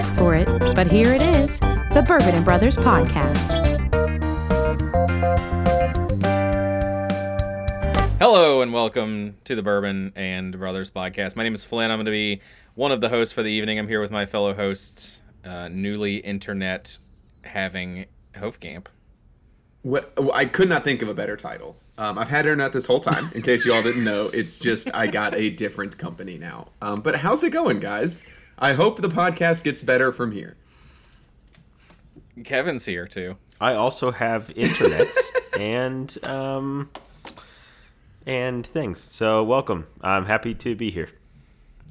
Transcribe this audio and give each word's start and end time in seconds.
You 0.00 0.06
didn't 0.06 0.18
ask 0.18 0.22
for 0.22 0.34
it, 0.34 0.74
but 0.74 0.90
here 0.90 1.12
it 1.12 1.20
is 1.20 1.60
the 1.60 2.02
Bourbon 2.08 2.34
and 2.34 2.42
Brothers 2.42 2.74
Podcast. 2.74 3.50
Hello 8.18 8.62
and 8.62 8.72
welcome 8.72 9.36
to 9.44 9.54
the 9.54 9.62
Bourbon 9.62 10.14
and 10.16 10.58
Brothers 10.58 10.90
podcast. 10.90 11.36
My 11.36 11.42
name 11.42 11.54
is 11.54 11.66
Flynn. 11.66 11.90
I'm 11.90 11.98
going 11.98 12.06
to 12.06 12.12
be 12.12 12.40
one 12.76 12.92
of 12.92 13.02
the 13.02 13.10
hosts 13.10 13.34
for 13.34 13.42
the 13.42 13.50
evening. 13.50 13.78
I'm 13.78 13.88
here 13.88 14.00
with 14.00 14.10
my 14.10 14.24
fellow 14.24 14.54
hosts, 14.54 15.20
uh, 15.44 15.68
newly 15.68 16.16
internet 16.16 16.98
having 17.44 18.06
Hofkamp. 18.32 18.86
Well, 19.82 20.04
I 20.32 20.46
could 20.46 20.70
not 20.70 20.82
think 20.82 21.02
of 21.02 21.08
a 21.08 21.14
better 21.14 21.36
title. 21.36 21.76
Um, 21.98 22.16
I've 22.16 22.30
had 22.30 22.46
internet 22.46 22.72
this 22.72 22.86
whole 22.86 23.00
time. 23.00 23.30
In 23.34 23.42
case 23.42 23.66
you 23.66 23.74
all 23.74 23.82
didn't 23.82 24.04
know, 24.04 24.30
it's 24.32 24.58
just 24.58 24.94
I 24.94 25.08
got 25.08 25.34
a 25.34 25.50
different 25.50 25.98
company 25.98 26.38
now. 26.38 26.68
Um, 26.80 27.02
but 27.02 27.16
how's 27.16 27.44
it 27.44 27.50
going, 27.50 27.80
guys? 27.80 28.24
I 28.60 28.74
hope 28.74 29.00
the 29.00 29.08
podcast 29.08 29.64
gets 29.64 29.82
better 29.82 30.12
from 30.12 30.32
here. 30.32 30.56
Kevin's 32.44 32.84
here 32.84 33.06
too. 33.06 33.36
I 33.60 33.74
also 33.74 34.10
have 34.10 34.48
internets 34.48 35.16
and 35.58 36.16
um 36.26 36.90
and 38.26 38.66
things. 38.66 39.00
So 39.00 39.42
welcome. 39.44 39.86
I'm 40.02 40.26
happy 40.26 40.54
to 40.54 40.74
be 40.74 40.90
here. 40.90 41.10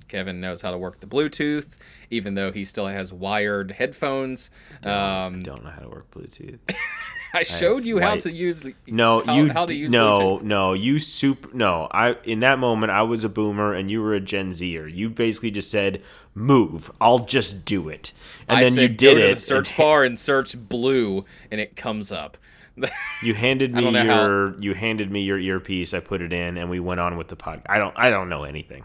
Kevin 0.07 0.41
knows 0.41 0.61
how 0.61 0.71
to 0.71 0.77
work 0.77 0.99
the 0.99 1.07
Bluetooth, 1.07 1.77
even 2.09 2.33
though 2.33 2.51
he 2.51 2.65
still 2.65 2.87
has 2.87 3.13
wired 3.13 3.71
headphones. 3.71 4.49
Um, 4.83 5.43
Don't 5.43 5.63
know 5.63 5.69
how 5.69 5.81
to 5.81 5.89
work 5.89 6.09
Bluetooth. 6.11 6.57
I 7.33 7.43
showed 7.43 7.85
you 7.85 7.99
how 7.99 8.11
white- 8.13 8.21
to 8.21 8.31
use. 8.31 8.65
No, 8.87 9.21
how, 9.23 9.35
you 9.35 9.49
how 9.51 9.67
to 9.67 9.75
use 9.75 9.91
no, 9.91 10.17
Bluetooth. 10.19 10.41
no, 10.43 10.73
you 10.73 10.97
soup. 10.97 11.53
no. 11.53 11.87
I 11.91 12.15
in 12.23 12.39
that 12.39 12.57
moment 12.57 12.91
I 12.91 13.03
was 13.03 13.23
a 13.23 13.29
boomer 13.29 13.73
and 13.73 13.91
you 13.91 14.01
were 14.01 14.15
a 14.15 14.19
Gen 14.19 14.51
Zer. 14.51 14.87
You 14.87 15.09
basically 15.11 15.51
just 15.51 15.69
said, 15.69 16.01
"Move, 16.39 16.89
I'll 17.01 17.19
just 17.19 17.65
do 17.65 17.89
it," 17.89 18.13
and 18.47 18.57
I 18.57 18.63
then 18.63 18.71
said, 18.73 18.81
you 18.81 18.87
did 18.89 19.15
go 19.17 19.21
it. 19.23 19.27
to 19.29 19.35
the 19.35 19.41
search 19.41 19.69
and 19.71 19.77
bar 19.77 20.03
and 20.03 20.17
search 20.17 20.57
blue, 20.57 21.25
and 21.51 21.59
it 21.61 21.75
comes 21.75 22.11
up. 22.11 22.37
You 23.21 23.33
handed 23.33 23.73
me 23.75 23.81
don't 23.83 23.93
how- 23.93 24.25
your 24.25 24.59
you 24.61 24.73
handed 24.73 25.11
me 25.11 25.21
your 25.23 25.37
earpiece. 25.37 25.93
I 25.93 25.99
put 25.99 26.21
it 26.21 26.31
in, 26.31 26.57
and 26.57 26.69
we 26.69 26.79
went 26.79 27.01
on 27.01 27.17
with 27.17 27.27
the 27.27 27.35
pod. 27.35 27.61
I 27.67 27.77
don't 27.77 27.93
I 27.97 28.09
don't 28.09 28.29
know 28.29 28.45
anything. 28.45 28.83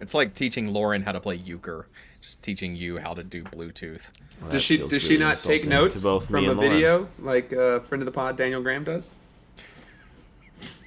It's 0.00 0.14
like 0.14 0.34
teaching 0.34 0.72
Lauren 0.72 1.02
how 1.02 1.12
to 1.12 1.20
play 1.20 1.36
euchre, 1.36 1.86
just 2.20 2.42
teaching 2.42 2.74
you 2.74 2.98
how 2.98 3.14
to 3.14 3.22
do 3.22 3.44
Bluetooth. 3.44 4.10
Does 4.48 4.62
she 4.64 4.78
feels 4.78 4.90
does 4.90 5.02
she 5.02 5.16
not 5.18 5.36
take 5.36 5.66
notes 5.66 6.02
both 6.02 6.26
from 6.28 6.44
a 6.46 6.50
and 6.50 6.56
Lauren. 6.58 6.72
video 6.72 7.08
like 7.20 7.52
uh, 7.52 7.78
friend 7.80 8.02
of 8.02 8.06
the 8.06 8.12
pod 8.12 8.36
Daniel 8.36 8.62
Graham 8.62 8.82
does? 8.82 9.14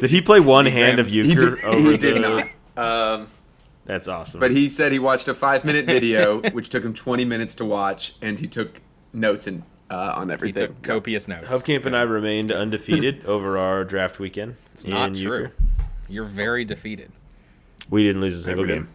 Did 0.00 0.10
he 0.10 0.20
play 0.20 0.40
one 0.40 0.66
hand 0.66 0.98
of 1.00 1.06
Grams- 1.10 1.16
euchre 1.16 1.56
He 1.56 1.62
did, 1.62 1.64
over 1.64 1.90
he 1.92 1.96
did 1.96 2.16
the- 2.16 2.20
not. 2.20 2.48
Um, 2.76 3.28
That's 3.84 4.08
awesome. 4.08 4.40
but 4.40 4.50
he 4.50 4.68
said 4.68 4.92
he 4.92 4.98
watched 4.98 5.28
a 5.28 5.34
five 5.34 5.64
minute 5.64 5.86
video, 5.86 6.40
which 6.52 6.68
took 6.68 6.84
him 6.84 6.94
20 6.94 7.24
minutes 7.24 7.54
to 7.56 7.64
watch, 7.64 8.14
and 8.22 8.38
he 8.38 8.46
took 8.46 8.80
notes 9.12 9.46
and 9.46 9.62
uh, 9.90 10.14
on 10.16 10.28
He 10.28 10.32
everything. 10.32 10.66
took 10.68 10.82
copious 10.82 11.28
notes. 11.28 11.46
Hubcamp 11.46 11.86
and 11.86 11.96
I 11.96 12.02
remained 12.02 12.50
undefeated 12.52 13.24
over 13.26 13.56
our 13.58 13.84
draft 13.84 14.18
weekend. 14.18 14.56
It's 14.72 14.86
not 14.86 15.14
true. 15.14 15.22
euchre. 15.42 15.52
You're 16.08 16.24
very 16.24 16.64
defeated. 16.64 17.12
We 17.88 18.02
didn't 18.04 18.20
lose 18.20 18.36
a 18.36 18.42
single 18.42 18.62
we 18.64 18.68
game. 18.68 18.88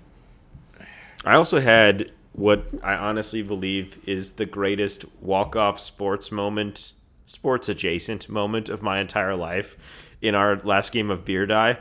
I 1.25 1.35
also 1.35 1.59
had 1.59 2.11
what 2.33 2.65
I 2.83 2.95
honestly 2.95 3.41
believe 3.41 3.99
is 4.07 4.33
the 4.33 4.45
greatest 4.45 5.05
walk-off 5.21 5.79
sports 5.79 6.31
moment, 6.31 6.93
sports 7.25 7.69
adjacent 7.69 8.27
moment 8.29 8.69
of 8.69 8.81
my 8.81 8.99
entire 8.99 9.35
life 9.35 9.77
in 10.21 10.35
our 10.35 10.57
last 10.57 10.91
game 10.91 11.09
of 11.09 11.25
Beer 11.25 11.45
Die, 11.45 11.77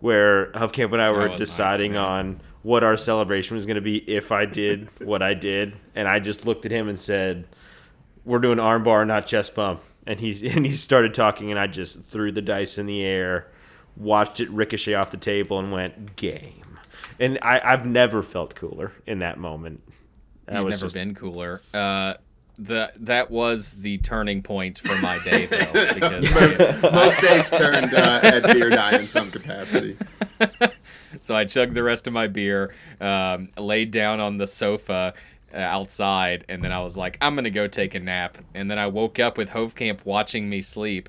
where 0.00 0.52
Hubcamp 0.52 0.92
and 0.92 1.02
I 1.02 1.10
were 1.10 1.20
was 1.20 1.30
nice, 1.30 1.38
deciding 1.38 1.96
on 1.96 2.40
what 2.62 2.82
our 2.82 2.96
celebration 2.96 3.54
was 3.54 3.66
going 3.66 3.76
to 3.76 3.80
be 3.80 3.98
if 4.10 4.32
I 4.32 4.44
did 4.44 4.88
what 5.00 5.22
I 5.22 5.34
did, 5.34 5.74
and 5.94 6.08
I 6.08 6.20
just 6.20 6.46
looked 6.46 6.64
at 6.64 6.72
him 6.72 6.88
and 6.88 6.98
said, 6.98 7.46
"We're 8.24 8.38
doing 8.38 8.58
armbar, 8.58 9.06
not 9.06 9.26
chest 9.26 9.54
bump." 9.54 9.82
And 10.06 10.20
he's 10.20 10.42
and 10.56 10.66
he 10.66 10.72
started 10.72 11.14
talking, 11.14 11.50
and 11.50 11.58
I 11.58 11.66
just 11.66 12.04
threw 12.04 12.32
the 12.32 12.42
dice 12.42 12.78
in 12.78 12.86
the 12.86 13.04
air, 13.04 13.48
watched 13.96 14.40
it 14.40 14.50
ricochet 14.50 14.94
off 14.94 15.10
the 15.10 15.16
table, 15.16 15.58
and 15.58 15.72
went 15.72 16.16
game. 16.16 16.62
And 17.18 17.38
I, 17.40 17.60
I've 17.64 17.86
never 17.86 18.22
felt 18.22 18.54
cooler 18.54 18.92
in 19.06 19.20
that 19.20 19.38
moment. 19.38 19.82
That 20.46 20.60
You've 20.60 20.70
never 20.70 20.80
just 20.82 20.94
been 20.94 21.14
cooler. 21.14 21.62
Uh, 21.72 22.14
the 22.58 22.90
that 23.00 23.30
was 23.30 23.74
the 23.74 23.98
turning 23.98 24.42
point 24.42 24.78
for 24.78 25.00
my 25.02 25.18
day 25.24 25.46
though, 25.46 25.94
because 25.94 26.82
Most 26.82 27.20
days 27.20 27.50
turned 27.50 27.94
uh, 27.94 28.20
at 28.22 28.42
beer 28.44 28.70
die 28.70 28.96
in 28.96 29.06
some 29.06 29.30
capacity. 29.30 29.96
so 31.18 31.34
I 31.34 31.44
chugged 31.44 31.74
the 31.74 31.82
rest 31.82 32.06
of 32.06 32.12
my 32.12 32.26
beer, 32.26 32.74
um, 33.00 33.50
laid 33.58 33.90
down 33.90 34.20
on 34.20 34.38
the 34.38 34.46
sofa 34.46 35.14
uh, 35.54 35.58
outside, 35.58 36.44
and 36.48 36.62
then 36.62 36.72
I 36.72 36.80
was 36.80 36.96
like, 36.96 37.18
I'm 37.20 37.34
gonna 37.34 37.50
go 37.50 37.66
take 37.66 37.94
a 37.94 38.00
nap. 38.00 38.38
And 38.54 38.70
then 38.70 38.78
I 38.78 38.86
woke 38.86 39.18
up 39.18 39.36
with 39.36 39.50
Hofkamp 39.50 40.04
watching 40.04 40.48
me 40.48 40.62
sleep. 40.62 41.08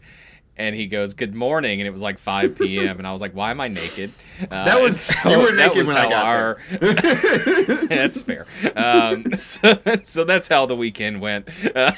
And 0.60 0.76
he 0.76 0.88
goes, 0.88 1.14
"Good 1.14 1.36
morning," 1.36 1.80
and 1.82 1.88
it 1.88 1.92
was 1.92 2.02
like 2.02 2.18
5 2.18 2.58
p.m. 2.58 2.98
and 2.98 3.06
I 3.08 3.12
was 3.12 3.22
like, 3.22 3.34
"Why 3.34 3.52
am 3.52 3.62
I 3.62 3.68
naked?" 3.68 4.12
Uh, 4.40 4.66
That 4.66 4.82
was- 4.82 5.16
and 5.24 5.32
you 5.32 5.40
were 5.40 5.52
that 5.56 5.68
naked 5.70 5.78
was 5.78 5.88
when 5.88 5.98
I 5.98 6.02
how 6.04 6.10
got 6.10 6.26
our- 6.26 6.58
that's 7.88 8.22
fair. 8.22 8.46
Um, 8.76 9.32
so, 9.34 9.74
so 10.04 10.24
that's 10.24 10.48
how 10.48 10.66
the 10.68 10.76
weekend 10.76 11.22
went. 11.22 11.50
Uh, 11.76 11.92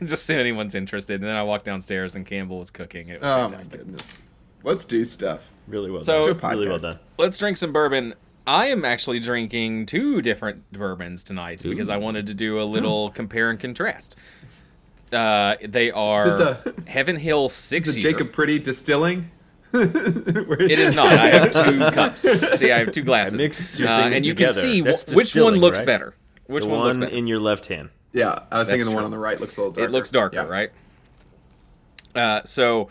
just 0.00 0.28
if 0.30 0.36
anyone's 0.38 0.74
interested. 0.74 1.20
And 1.20 1.24
then 1.24 1.36
I 1.36 1.42
walked 1.42 1.64
downstairs 1.66 2.14
and 2.16 2.24
Campbell 2.24 2.58
was 2.60 2.70
cooking. 2.70 3.08
It 3.08 3.20
was 3.20 3.30
Oh 3.30 3.36
my 3.36 3.48
fantastic. 3.48 3.80
goodness. 3.80 4.20
Let's 4.62 4.84
do 4.86 5.04
stuff. 5.04 5.50
really 5.66 5.90
well 5.90 6.02
So- 6.02 6.32
done. 6.32 6.38
Let's 6.38 6.40
do 6.40 6.46
a 6.46 6.50
really 6.50 6.68
well 6.68 6.78
done. 6.78 6.98
Let's 7.18 7.36
drink 7.38 7.56
some 7.58 7.72
bourbon. 7.72 8.14
I 8.46 8.66
am 8.66 8.84
actually 8.84 9.20
drinking 9.20 9.86
two 9.86 10.20
different 10.22 10.70
bourbons 10.72 11.22
tonight 11.22 11.62
because 11.62 11.88
I 11.90 11.96
wanted 11.98 12.26
to 12.28 12.34
do 12.34 12.60
a 12.60 12.64
little 12.64 13.10
compare 13.10 13.50
and 13.50 13.58
contrast. 13.60 14.16
Uh, 15.12 15.56
they 15.62 15.90
are 15.90 16.26
Is 16.26 16.40
a- 16.40 16.60
Heaven 16.86 17.16
Hill 17.16 17.48
Six 17.48 17.88
Is 17.88 17.96
Year. 17.98 18.12
Jacob 18.12 18.32
Pretty 18.32 18.58
distilling? 18.58 19.30
It 19.74 20.78
is 20.78 20.94
not. 20.94 21.08
I 21.12 21.26
have 21.28 21.50
two 21.50 21.78
cups. 21.90 22.22
See, 22.58 22.70
I 22.70 22.78
have 22.78 22.92
two 22.92 23.02
glasses. 23.02 23.34
mix 23.34 23.78
your 23.78 23.88
Uh, 23.88 24.02
things 24.04 24.16
and 24.16 24.26
you 24.26 24.32
together. 24.34 24.60
can 24.60 24.62
see 24.62 24.80
wh- 25.12 25.16
which 25.16 25.34
one 25.34 25.54
looks 25.56 25.80
right? 25.80 25.86
better. 25.86 26.14
Which 26.46 26.64
the 26.64 26.70
one, 26.70 26.78
one, 26.78 26.86
looks 26.88 26.98
better? 26.98 27.12
in 27.12 27.26
your 27.26 27.40
left 27.40 27.66
hand. 27.66 27.88
Yeah, 28.12 28.38
I 28.52 28.60
was 28.60 28.68
thinking 28.68 28.84
That's 28.84 28.90
the 28.92 28.96
one 28.96 29.04
on 29.04 29.10
the 29.10 29.18
right 29.18 29.40
looks 29.40 29.56
a 29.56 29.60
little 29.60 29.72
darker. 29.72 29.88
It 29.88 29.92
looks 29.92 30.10
darker, 30.10 30.36
Yeah. 30.36 30.44
right? 30.46 30.70
Uh, 32.14 32.40
so, 32.44 32.88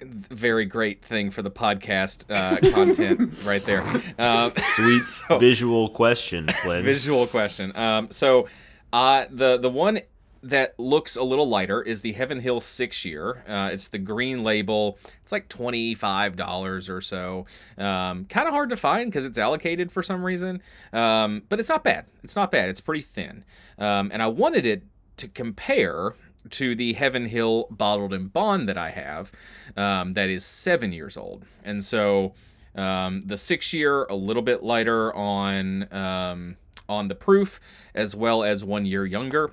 very 0.00 0.64
great 0.64 1.02
thing 1.02 1.30
for 1.30 1.42
the 1.42 1.50
podcast 1.50 2.24
uh, 2.30 2.56
content 2.72 3.32
right 3.44 3.64
there. 3.64 3.82
Um, 4.18 4.52
Sweet 4.56 5.02
so- 5.02 5.38
visual 5.38 5.88
question, 5.88 6.46
Flynn. 6.62 6.84
visual 6.84 7.26
question. 7.26 7.76
Um, 7.76 8.08
so, 8.10 8.48
uh, 8.92 9.24
the 9.30 9.58
the 9.58 9.70
one 9.70 9.98
that 10.42 10.78
looks 10.78 11.16
a 11.16 11.22
little 11.22 11.48
lighter 11.48 11.82
is 11.82 12.00
the 12.00 12.12
Heaven 12.12 12.40
Hill 12.40 12.60
Six 12.60 13.04
Year. 13.04 13.42
Uh, 13.48 13.70
it's 13.72 13.88
the 13.88 13.98
green 13.98 14.44
label. 14.44 14.98
It's 15.22 15.32
like 15.32 15.48
twenty 15.48 15.94
five 15.94 16.36
dollars 16.36 16.88
or 16.88 17.00
so. 17.00 17.46
Um, 17.76 18.24
kind 18.26 18.46
of 18.46 18.54
hard 18.54 18.70
to 18.70 18.76
find 18.76 19.10
because 19.10 19.24
it's 19.24 19.38
allocated 19.38 19.90
for 19.90 20.02
some 20.02 20.24
reason. 20.24 20.62
Um, 20.92 21.42
but 21.48 21.58
it's 21.58 21.68
not 21.68 21.84
bad. 21.84 22.06
It's 22.22 22.36
not 22.36 22.50
bad. 22.50 22.68
It's 22.68 22.80
pretty 22.80 23.02
thin. 23.02 23.44
Um, 23.78 24.10
and 24.12 24.22
I 24.22 24.28
wanted 24.28 24.66
it 24.66 24.82
to 25.18 25.28
compare 25.28 26.14
to 26.50 26.74
the 26.74 26.92
Heaven 26.94 27.26
Hill 27.26 27.66
bottled 27.70 28.12
and 28.12 28.32
bond 28.32 28.68
that 28.68 28.78
I 28.78 28.90
have, 28.90 29.32
um, 29.76 30.14
that 30.14 30.28
is 30.28 30.44
seven 30.44 30.92
years 30.92 31.16
old. 31.16 31.44
And 31.64 31.84
so 31.84 32.34
um, 32.74 33.20
the 33.22 33.36
six 33.36 33.72
year 33.72 34.04
a 34.04 34.14
little 34.14 34.42
bit 34.42 34.62
lighter 34.62 35.14
on 35.14 35.92
um, 35.92 36.56
on 36.88 37.08
the 37.08 37.14
proof, 37.14 37.60
as 37.94 38.16
well 38.16 38.42
as 38.42 38.64
one 38.64 38.86
year 38.86 39.04
younger, 39.04 39.50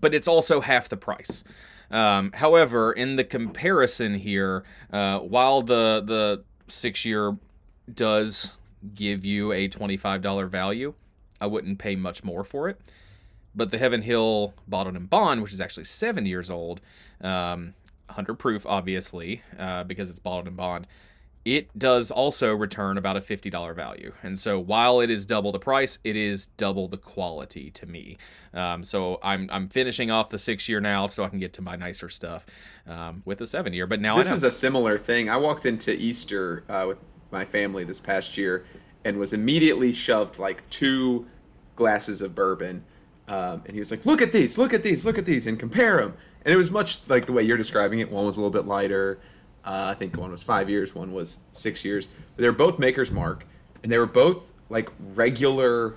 but 0.00 0.14
it's 0.14 0.28
also 0.28 0.60
half 0.60 0.88
the 0.88 0.96
price. 0.96 1.42
Um, 1.90 2.32
however, 2.32 2.92
in 2.92 3.16
the 3.16 3.24
comparison 3.24 4.14
here, 4.14 4.64
uh, 4.92 5.20
while 5.20 5.62
the 5.62 6.02
the 6.04 6.44
six 6.68 7.04
year 7.04 7.36
does 7.92 8.56
give 8.94 9.24
you 9.24 9.52
a 9.52 9.68
twenty 9.68 9.96
five 9.96 10.22
dollar 10.22 10.46
value, 10.46 10.94
I 11.40 11.46
wouldn't 11.46 11.78
pay 11.78 11.96
much 11.96 12.24
more 12.24 12.44
for 12.44 12.68
it. 12.68 12.80
But 13.54 13.70
the 13.70 13.78
Heaven 13.78 14.02
Hill 14.02 14.52
Bottled 14.68 14.96
and 14.96 15.08
Bond, 15.08 15.42
which 15.42 15.52
is 15.52 15.60
actually 15.62 15.84
seven 15.84 16.26
years 16.26 16.50
old, 16.50 16.82
um, 17.22 17.74
100 18.06 18.34
proof, 18.34 18.66
obviously, 18.66 19.42
uh, 19.58 19.84
because 19.84 20.10
it's 20.10 20.18
bottled 20.18 20.46
and 20.46 20.56
bond, 20.56 20.86
it 21.46 21.78
does 21.78 22.10
also 22.10 22.52
return 22.52 22.98
about 22.98 23.16
a 23.16 23.20
$50 23.20 23.74
value. 23.76 24.12
And 24.24 24.36
so 24.36 24.58
while 24.58 24.98
it 25.00 25.10
is 25.10 25.24
double 25.24 25.52
the 25.52 25.60
price, 25.60 25.96
it 26.02 26.16
is 26.16 26.48
double 26.48 26.88
the 26.88 26.98
quality 26.98 27.70
to 27.70 27.86
me. 27.86 28.18
Um, 28.52 28.82
so 28.82 29.20
I'm, 29.22 29.48
I'm 29.52 29.68
finishing 29.68 30.10
off 30.10 30.28
the 30.28 30.40
six 30.40 30.68
year 30.68 30.80
now 30.80 31.06
so 31.06 31.22
I 31.22 31.28
can 31.28 31.38
get 31.38 31.52
to 31.54 31.62
my 31.62 31.76
nicer 31.76 32.08
stuff 32.08 32.46
um, 32.88 33.22
with 33.24 33.38
the 33.38 33.46
seven 33.46 33.72
year. 33.72 33.86
But 33.86 34.00
now 34.00 34.16
This 34.16 34.32
is 34.32 34.42
a 34.42 34.50
similar 34.50 34.98
thing. 34.98 35.30
I 35.30 35.36
walked 35.36 35.66
into 35.66 35.96
Easter 35.96 36.64
uh, 36.68 36.86
with 36.88 36.98
my 37.30 37.44
family 37.44 37.84
this 37.84 38.00
past 38.00 38.36
year 38.36 38.64
and 39.04 39.16
was 39.16 39.32
immediately 39.32 39.92
shoved 39.92 40.40
like 40.40 40.68
two 40.68 41.28
glasses 41.76 42.22
of 42.22 42.34
bourbon. 42.34 42.84
Um, 43.28 43.62
and 43.66 43.74
he 43.74 43.78
was 43.78 43.90
like, 43.90 44.06
"Look 44.06 44.22
at 44.22 44.32
these! 44.32 44.56
Look 44.56 44.72
at 44.72 44.84
these! 44.84 45.04
Look 45.04 45.18
at 45.18 45.26
these!" 45.26 45.48
and 45.48 45.58
compare 45.58 45.96
them. 45.98 46.14
And 46.44 46.54
it 46.54 46.56
was 46.56 46.70
much 46.70 47.08
like 47.08 47.26
the 47.26 47.32
way 47.32 47.42
you're 47.42 47.56
describing 47.56 47.98
it. 47.98 48.10
One 48.10 48.24
was 48.24 48.36
a 48.36 48.40
little 48.40 48.52
bit 48.52 48.66
lighter. 48.68 49.18
Uh, 49.66 49.88
I 49.90 49.94
think 49.94 50.16
one 50.16 50.30
was 50.30 50.42
five 50.42 50.70
years. 50.70 50.94
One 50.94 51.12
was 51.12 51.40
six 51.52 51.84
years. 51.84 52.06
But 52.06 52.42
they 52.42 52.48
were 52.48 52.52
both 52.54 52.78
Maker's 52.78 53.10
Mark, 53.10 53.44
and 53.82 53.90
they 53.90 53.98
were 53.98 54.06
both 54.06 54.50
like 54.70 54.90
regular, 55.14 55.96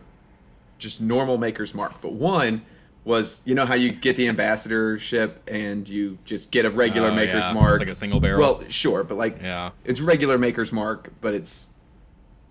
just 0.80 1.02
normal 1.02 1.38
Maker's 1.38 1.74
Mark, 1.76 2.02
but 2.02 2.14
one 2.14 2.64
was 3.06 3.42
you 3.46 3.56
know 3.56 3.66
how 3.66 3.76
you 3.76 3.92
get 3.92 4.18
the 4.18 4.28
ambassadorship 4.28 5.42
and 5.48 5.88
you 5.88 6.18
just 6.26 6.52
get 6.52 6.66
a 6.66 6.70
regular 6.70 7.10
Oh, 7.10 7.16
Maker's 7.16 7.46
yeah. 7.48 7.54
Mark. 7.54 7.74
It's 7.76 7.80
like 7.80 7.90
a 7.90 7.96
single 7.96 8.20
barrel. 8.20 8.40
Well, 8.40 8.64
sure, 8.70 9.04
but 9.04 9.18
like 9.18 9.42
Yeah. 9.42 9.72
it's 9.86 10.02
regular 10.02 10.38
Maker's 10.38 10.72
Mark, 10.74 11.12
but 11.22 11.34
it's 11.34 11.70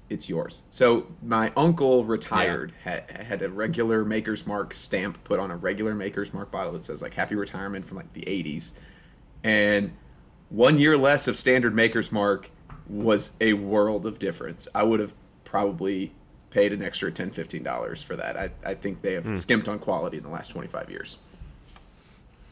it's 0.09 0.29
yours. 0.29 0.63
So 0.71 1.07
my 1.23 1.53
uncle 1.55 2.03
retired 2.05 2.73
had 2.83 3.11
had 3.11 3.43
a 3.43 3.51
regular 3.51 4.05
Maker's 4.07 4.47
Mark 4.47 4.75
stamp 4.75 5.23
put 5.23 5.39
on 5.39 5.51
a 5.51 5.57
regular 5.57 5.95
Maker's 5.95 6.33
Mark 6.33 6.51
bottle 6.51 6.73
that 6.73 6.85
says 6.85 7.03
like 7.03 7.13
Happy 7.13 7.35
Retirement 7.35 7.85
from 7.85 7.99
like 7.99 8.11
the 8.15 8.23
80s, 8.23 8.73
and 9.45 9.93
one 10.51 10.79
year 10.79 10.97
less 10.97 11.29
of 11.29 11.37
standard 11.37 11.75
Maker's 11.75 12.11
Mark 12.13 12.51
was 12.89 13.37
a 13.41 13.53
world 13.55 14.07
of 14.07 14.19
difference. 14.19 14.69
I 14.75 14.83
would 14.83 15.01
have 15.01 15.15
probably 15.45 16.13
paid 16.51 16.73
an 16.73 16.83
extra 16.83 17.11
10 17.13 17.31
15 17.31 17.63
dollars 17.63 18.03
for 18.03 18.17
that. 18.17 18.37
I, 18.37 18.51
I 18.65 18.75
think 18.75 19.03
they 19.03 19.13
have 19.15 19.39
skimped 19.39 19.69
on 19.69 19.79
quality 19.79 20.17
in 20.17 20.23
the 20.23 20.31
last 20.31 20.49
25 20.49 20.91
years. 20.91 21.19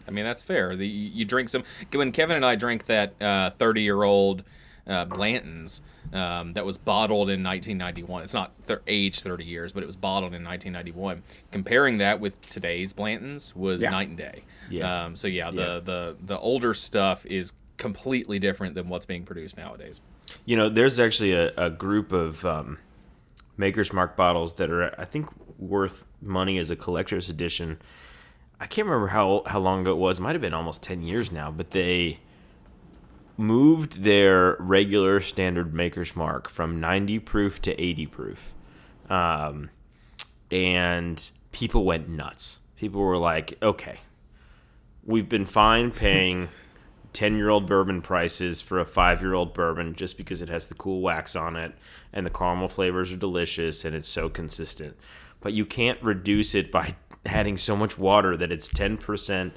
I 0.07 0.11
mean, 0.13 0.25
that's 0.25 0.43
fair. 0.43 0.77
The, 0.77 0.87
you 0.87 1.25
drink 1.25 1.49
some. 1.49 1.65
When 1.93 2.13
Kevin 2.13 2.37
and 2.37 2.45
I 2.45 2.55
drank 2.55 2.85
that 2.87 3.55
30 3.59 3.83
year 3.83 4.03
old 4.03 4.45
uh, 4.87 5.05
Blanton's 5.07 5.83
um, 6.13 6.53
that 6.53 6.65
was 6.65 6.79
bottled 6.79 7.29
in 7.29 7.43
1991, 7.43 8.23
it's 8.23 8.35
not 8.35 8.53
th- 8.69 8.79
aged 8.87 9.23
30 9.23 9.45
years, 9.45 9.73
but 9.73 9.83
it 9.83 9.87
was 9.87 9.97
bottled 9.97 10.33
in 10.35 10.45
1991. 10.45 11.25
Comparing 11.51 11.99
that 11.99 12.21
with 12.21 12.41
today's 12.49 12.93
Blanton's 12.93 13.57
was 13.57 13.83
Yeah. 13.83 13.91
night 13.91 14.09
and 14.09 14.17
day. 14.17 14.43
Yeah. 14.71 15.05
Um, 15.07 15.17
so, 15.17 15.27
yeah, 15.27 15.47
Yeah. 15.47 15.51
The, 15.51 15.81
the, 15.81 16.17
the 16.25 16.39
older 16.39 16.73
stuff 16.73 17.27
is 17.27 17.53
completely 17.77 18.39
different 18.39 18.75
than 18.75 18.89
what's 18.89 19.07
being 19.07 19.25
produced 19.25 19.57
nowadays. 19.57 20.01
You 20.45 20.57
know, 20.57 20.69
there's 20.69 20.99
actually 20.99 21.33
a, 21.33 21.53
a 21.57 21.71
group 21.71 22.13
of 22.13 22.45
um, 22.45 22.79
Maker's 23.57 23.93
Mark 23.93 24.17
bottles 24.17 24.55
that 24.55 24.71
are, 24.71 24.99
I 25.01 25.05
think, 25.05 25.29
worth 25.59 26.05
money 26.21 26.59
as 26.59 26.71
a 26.71 26.77
collector's 26.77 27.29
edition. 27.29 27.79
I 28.61 28.67
can't 28.67 28.87
remember 28.87 29.09
how 29.09 29.43
how 29.47 29.61
long 29.61 29.83
ago 29.83 29.93
it 29.93 29.99
was. 29.99 30.19
It 30.19 30.23
might 30.23 30.35
have 30.35 30.43
been 30.43 30.55
almost 30.55 30.83
ten 30.83 31.03
years 31.03 31.31
now, 31.31 31.51
but 31.51 31.71
they 31.71 32.21
moved 33.37 34.03
their 34.03 34.57
regular 34.59 35.21
standard 35.21 35.75
Maker's 35.75 36.17
Mark 36.17 36.49
from 36.49 36.81
90 36.81 37.19
proof 37.19 37.61
to 37.61 37.79
80 37.79 38.07
proof, 38.07 38.55
um, 39.11 39.69
and 40.51 41.31
people 41.53 41.85
went 41.85 42.09
nuts. 42.09 42.61
People 42.77 43.03
were 43.03 43.19
like, 43.19 43.59
"Okay, 43.63 43.99
we've 45.05 45.29
been 45.29 45.45
fine 45.45 45.91
paying 45.91 46.49
10 47.17 47.39
year 47.39 47.49
old 47.49 47.67
bourbon 47.67 48.03
prices 48.03 48.61
for 48.61 48.79
a 48.79 48.85
five 48.85 49.23
year 49.23 49.33
old 49.33 49.55
bourbon 49.55 49.95
just 49.95 50.19
because 50.19 50.43
it 50.43 50.51
has 50.51 50.67
the 50.67 50.75
cool 50.75 51.01
wax 51.01 51.35
on 51.35 51.57
it 51.57 51.73
and 52.13 52.27
the 52.27 52.31
caramel 52.31 52.69
flavors 52.69 53.11
are 53.11 53.17
delicious 53.17 53.87
and 53.87 53.97
it's 53.97 54.07
so 54.07 54.29
consistent. 54.29 54.95
But 55.41 55.55
you 55.55 55.65
can't 55.65 56.01
reduce 56.03 56.55
it 56.55 56.71
by 56.71 56.95
adding 57.25 57.57
so 57.57 57.75
much 57.75 57.97
water 57.97 58.37
that 58.37 58.53
it's 58.53 58.69
10% 58.69 59.53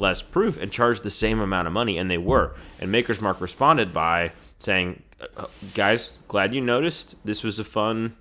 less 0.00 0.20
proof 0.20 0.56
and 0.60 0.72
charge 0.72 1.02
the 1.02 1.10
same 1.10 1.38
amount 1.38 1.68
of 1.68 1.72
money. 1.72 1.96
And 1.96 2.10
they 2.10 2.18
were. 2.18 2.56
And 2.80 2.90
Maker's 2.90 3.20
Mark 3.20 3.40
responded 3.40 3.94
by 3.94 4.32
saying, 4.58 5.00
"Uh, 5.36 5.46
Guys, 5.74 6.14
glad 6.26 6.52
you 6.52 6.60
noticed. 6.60 7.14
This 7.24 7.44
was 7.44 7.60
a 7.60 7.64
fun 7.64 8.16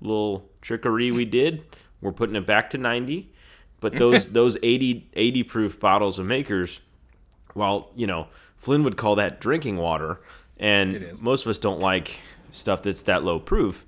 little 0.00 0.48
trickery 0.60 1.10
we 1.10 1.24
did. 1.24 1.64
We're 2.00 2.12
putting 2.12 2.36
it 2.36 2.46
back 2.46 2.70
to 2.70 2.78
90. 2.78 3.32
But 3.80 3.96
those 3.96 4.28
those 4.32 4.56
80, 4.62 5.10
80 5.14 5.42
proof 5.42 5.80
bottles 5.80 6.20
of 6.20 6.26
Makers 6.26 6.80
well, 7.58 7.90
you 7.94 8.06
know, 8.06 8.28
Flynn 8.56 8.84
would 8.84 8.96
call 8.96 9.16
that 9.16 9.40
drinking 9.40 9.76
water, 9.76 10.20
and 10.58 11.20
most 11.22 11.44
of 11.44 11.50
us 11.50 11.58
don't 11.58 11.80
like 11.80 12.18
stuff 12.52 12.82
that's 12.82 13.02
that 13.02 13.24
low 13.24 13.38
proof. 13.38 13.84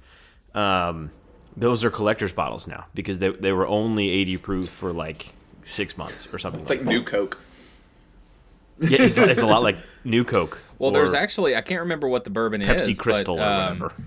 Um, 0.55 1.11
those 1.57 1.85
are 1.85 1.91
collector's 1.91 2.33
bottles 2.33 2.67
now 2.67 2.87
because 2.95 3.19
they, 3.19 3.31
they 3.31 3.53
were 3.53 3.67
only 3.67 4.11
80 4.11 4.37
proof 4.39 4.69
for 4.69 4.93
like 4.93 5.33
six 5.63 5.97
months 5.97 6.29
or 6.33 6.39
something. 6.39 6.61
It's 6.61 6.71
like 6.71 6.85
new 6.85 7.03
Coke. 7.03 7.39
yeah, 8.81 9.03
it's, 9.03 9.19
it's 9.19 9.43
a 9.43 9.47
lot 9.47 9.63
like 9.63 9.77
New 10.05 10.25
Coke. 10.25 10.61
Well, 10.81 10.93
there's 10.93 11.13
actually, 11.13 11.55
I 11.55 11.61
can't 11.61 11.81
remember 11.81 12.09
what 12.09 12.25
the 12.25 12.31
bourbon 12.31 12.63
Pepsi 12.63 12.89
is. 12.89 12.89
Pepsi 12.89 12.99
Crystal 12.99 13.37
but, 13.37 13.43
or 13.43 13.71
um, 13.73 13.79
whatever. 13.81 14.03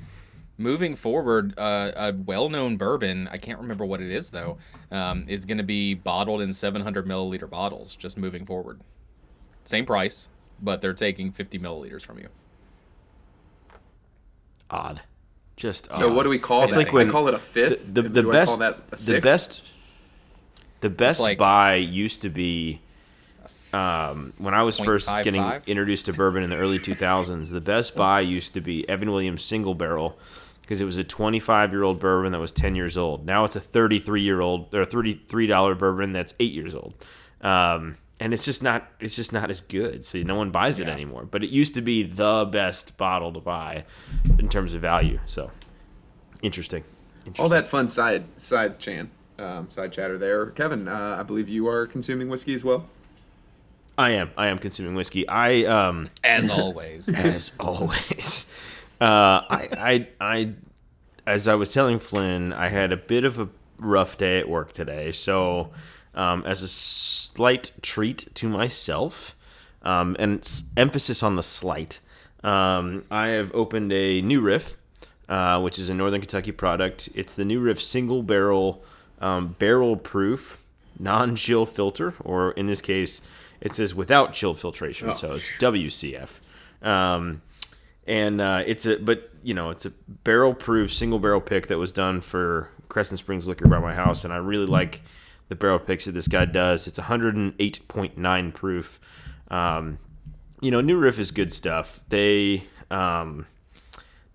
moving 0.58 0.96
forward, 0.96 1.54
uh, 1.60 1.92
a 1.96 2.14
well-known 2.14 2.78
bourbon, 2.78 3.30
I 3.32 3.38
can't 3.38 3.60
remember 3.60 3.86
what 3.86 4.02
it 4.02 4.10
is 4.10 4.32
though, 4.32 4.58
um, 4.90 5.26
is 5.28 5.46
going 5.46 5.60
to 5.60 5.64
be 5.64 5.94
bottled 5.94 6.42
in 6.42 6.52
700 6.52 7.06
milliliter 7.06 7.48
bottles. 7.48 7.96
Just 7.96 8.18
moving 8.18 8.44
forward, 8.48 8.82
same 9.64 9.86
price, 9.86 10.30
but 10.62 10.82
they're 10.82 10.94
taking 10.94 11.32
50 11.32 11.60
milliliters 11.60 12.02
from 12.04 12.20
you. 12.20 12.28
Odd. 14.70 15.02
Just 15.56 15.94
So 15.94 16.10
odd. 16.10 16.16
what 16.16 16.24
do 16.24 16.30
we 16.30 16.40
call 16.40 16.64
It's 16.64 16.74
that? 16.74 16.86
like 16.86 16.94
when 16.94 17.08
I 17.08 17.12
call 17.12 17.28
it 17.28 17.34
a 17.34 17.40
fifth. 17.40 17.86
the, 17.94 18.02
the, 18.02 18.10
the 18.10 18.22
Do 18.24 18.30
I 18.30 18.34
best 18.34 18.50
call 18.50 18.58
that 18.60 18.78
a 18.92 18.96
the 18.96 19.22
best 19.22 19.62
the 20.82 20.90
best 20.90 21.20
like- 21.20 21.38
buy 21.38 21.76
used 21.76 22.24
to 22.24 22.30
be 22.30 22.82
um, 23.72 24.34
when 24.38 24.54
I 24.54 24.64
was 24.64 24.80
first 24.80 25.08
getting 25.08 25.42
0.55? 25.42 25.68
introduced 25.68 26.06
to 26.08 26.14
bourbon 26.14 26.44
in 26.44 26.50
the 26.52 26.58
early 26.58 26.78
2000s. 26.80 27.50
The 27.52 27.62
best 27.62 27.96
buy 27.96 28.20
used 28.22 28.54
to 28.56 28.62
be 28.62 28.88
Evan 28.90 29.10
Williams 29.12 29.44
single 29.44 29.74
barrel 29.76 30.18
because 30.62 30.80
it 30.82 30.86
was 30.86 30.98
a 30.98 31.04
25 31.04 31.72
year 31.72 31.84
old 31.84 32.00
bourbon 32.00 32.32
that 32.34 32.40
was 32.40 32.52
10 32.52 32.76
years 32.76 32.98
old. 32.98 33.26
Now 33.26 33.46
it's 33.46 33.56
a 33.56 33.60
33 33.62 34.22
year 34.22 34.42
old 34.42 34.74
or 34.74 34.86
33 34.86 35.48
dollar 35.48 35.76
bourbon 35.76 36.14
that's 36.14 36.34
eight 36.40 36.52
years 36.54 36.74
old. 36.76 36.94
Um, 37.42 37.96
and 38.24 38.34
it's 38.34 38.46
just 38.46 38.64
not 38.64 38.88
it's 39.00 39.16
just 39.16 39.34
not 39.34 39.50
as 39.50 39.60
good 39.62 40.06
so 40.06 40.18
no 40.24 40.36
one 40.36 40.50
buys 40.50 40.80
it 40.80 40.88
Yeah. 40.88 40.94
anymore 40.94 41.26
but 41.26 41.44
it 41.44 41.50
used 41.50 41.76
to 41.76 41.82
be 41.82 42.04
the 42.04 42.46
best 42.52 42.96
bottle 42.98 43.34
to 43.34 43.40
buy 43.42 43.84
in 44.40 44.48
terms 44.50 44.74
of 44.74 44.82
value 44.82 45.20
so 45.26 45.52
interesting 46.42 46.84
All 47.38 47.50
that 47.50 47.68
fun 47.68 47.88
side 47.90 48.24
side 48.38 48.80
chan 48.80 49.10
um, 49.40 49.68
side 49.68 49.92
chatter 49.92 50.18
there. 50.20 50.46
Kevin, 50.52 50.88
uh, 50.88 51.18
I 51.20 51.24
believe 51.24 51.50
you 51.50 51.68
are 51.68 51.88
consuming 51.88 52.30
whiskey 52.30 52.54
as 52.54 52.64
well. 52.64 52.86
I 53.98 54.12
am. 54.12 54.30
I 54.38 54.48
am 54.48 54.60
consuming 54.60 54.94
whiskey. 54.96 55.28
I 55.28 55.64
um 55.66 56.10
As 56.24 56.50
always. 56.52 57.10
as 57.32 57.52
always. 57.60 58.46
Uh 59.02 59.42
I 59.50 59.68
I 59.92 60.08
I 60.22 60.54
as 61.26 61.48
I 61.48 61.56
was 61.56 61.74
telling 61.74 61.98
Flynn, 62.00 62.54
I 62.54 62.70
had 62.70 62.92
a 62.92 62.98
bit 62.98 63.24
of 63.26 63.40
a 63.40 63.50
rough 63.80 64.18
day 64.18 64.40
at 64.40 64.48
work 64.48 64.72
today. 64.74 65.12
So 65.12 65.72
um 66.16 66.44
as 66.46 66.62
a 66.62 66.68
slight 66.68 67.72
treat 67.82 68.28
to 68.36 68.48
myself, 68.50 69.36
um 69.84 70.16
and 70.20 70.36
it's 70.40 70.64
emphasis 70.78 71.24
on 71.24 71.36
the 71.36 71.44
slight, 71.44 72.00
um 72.44 73.04
I 73.12 73.28
have 73.30 73.54
opened 73.56 73.92
a 73.92 74.22
new 74.22 74.42
riff 74.42 74.78
uh, 75.30 75.60
which 75.62 75.80
is 75.80 75.90
a 75.90 75.94
Northern 75.94 76.20
Kentucky 76.20 76.52
product. 76.52 77.08
It's 77.16 77.34
the 77.34 77.46
New 77.46 77.62
Riff 77.62 77.82
single 77.82 78.22
barrel, 78.22 78.84
um, 79.22 79.56
barrel 79.58 79.96
proof, 79.96 80.62
non 81.00 81.38
chill 81.38 81.66
filter, 81.66 82.14
or 82.20 82.52
in 82.52 82.66
this 82.66 82.82
case, 82.82 83.22
it 83.62 83.74
says 83.74 83.96
without 83.96 84.34
chill 84.34 84.54
filtration, 84.54 85.10
Oh. 85.10 85.14
so 85.14 85.34
it's 85.36 85.50
WCF. 85.60 86.40
Um, 86.86 87.42
and 88.06 88.42
uh, 88.42 88.64
it's 88.68 88.86
a, 88.86 88.98
but 88.98 89.30
you 89.44 89.54
know, 89.54 89.70
it's 89.70 89.86
a 89.86 89.92
barrel 90.26 90.54
proof 90.54 90.94
single 90.94 91.20
barrel 91.20 91.42
pick 91.42 91.68
that 91.68 91.78
was 91.78 91.94
done 91.94 92.20
for 92.20 92.70
Crescent 92.90 93.18
Springs 93.18 93.48
Liquor 93.48 93.70
by 93.70 93.80
my 93.80 93.94
house, 93.96 94.26
and 94.26 94.34
I 94.34 94.38
really 94.38 94.66
like 94.68 95.02
the 95.50 95.56
barrel 95.56 95.80
picks 95.80 96.06
that 96.06 96.14
this 96.14 96.28
guy 96.28 96.46
does. 96.46 96.88
It's 96.88 97.00
108.9 97.00 98.54
proof. 98.54 99.00
Um, 99.50 100.00
you 100.62 100.72
know, 100.72 100.82
New 100.82 100.98
Riff 100.98 101.20
is 101.20 101.32
good 101.32 101.52
stuff. 101.52 102.02
They, 102.10 102.64
um, 102.90 103.46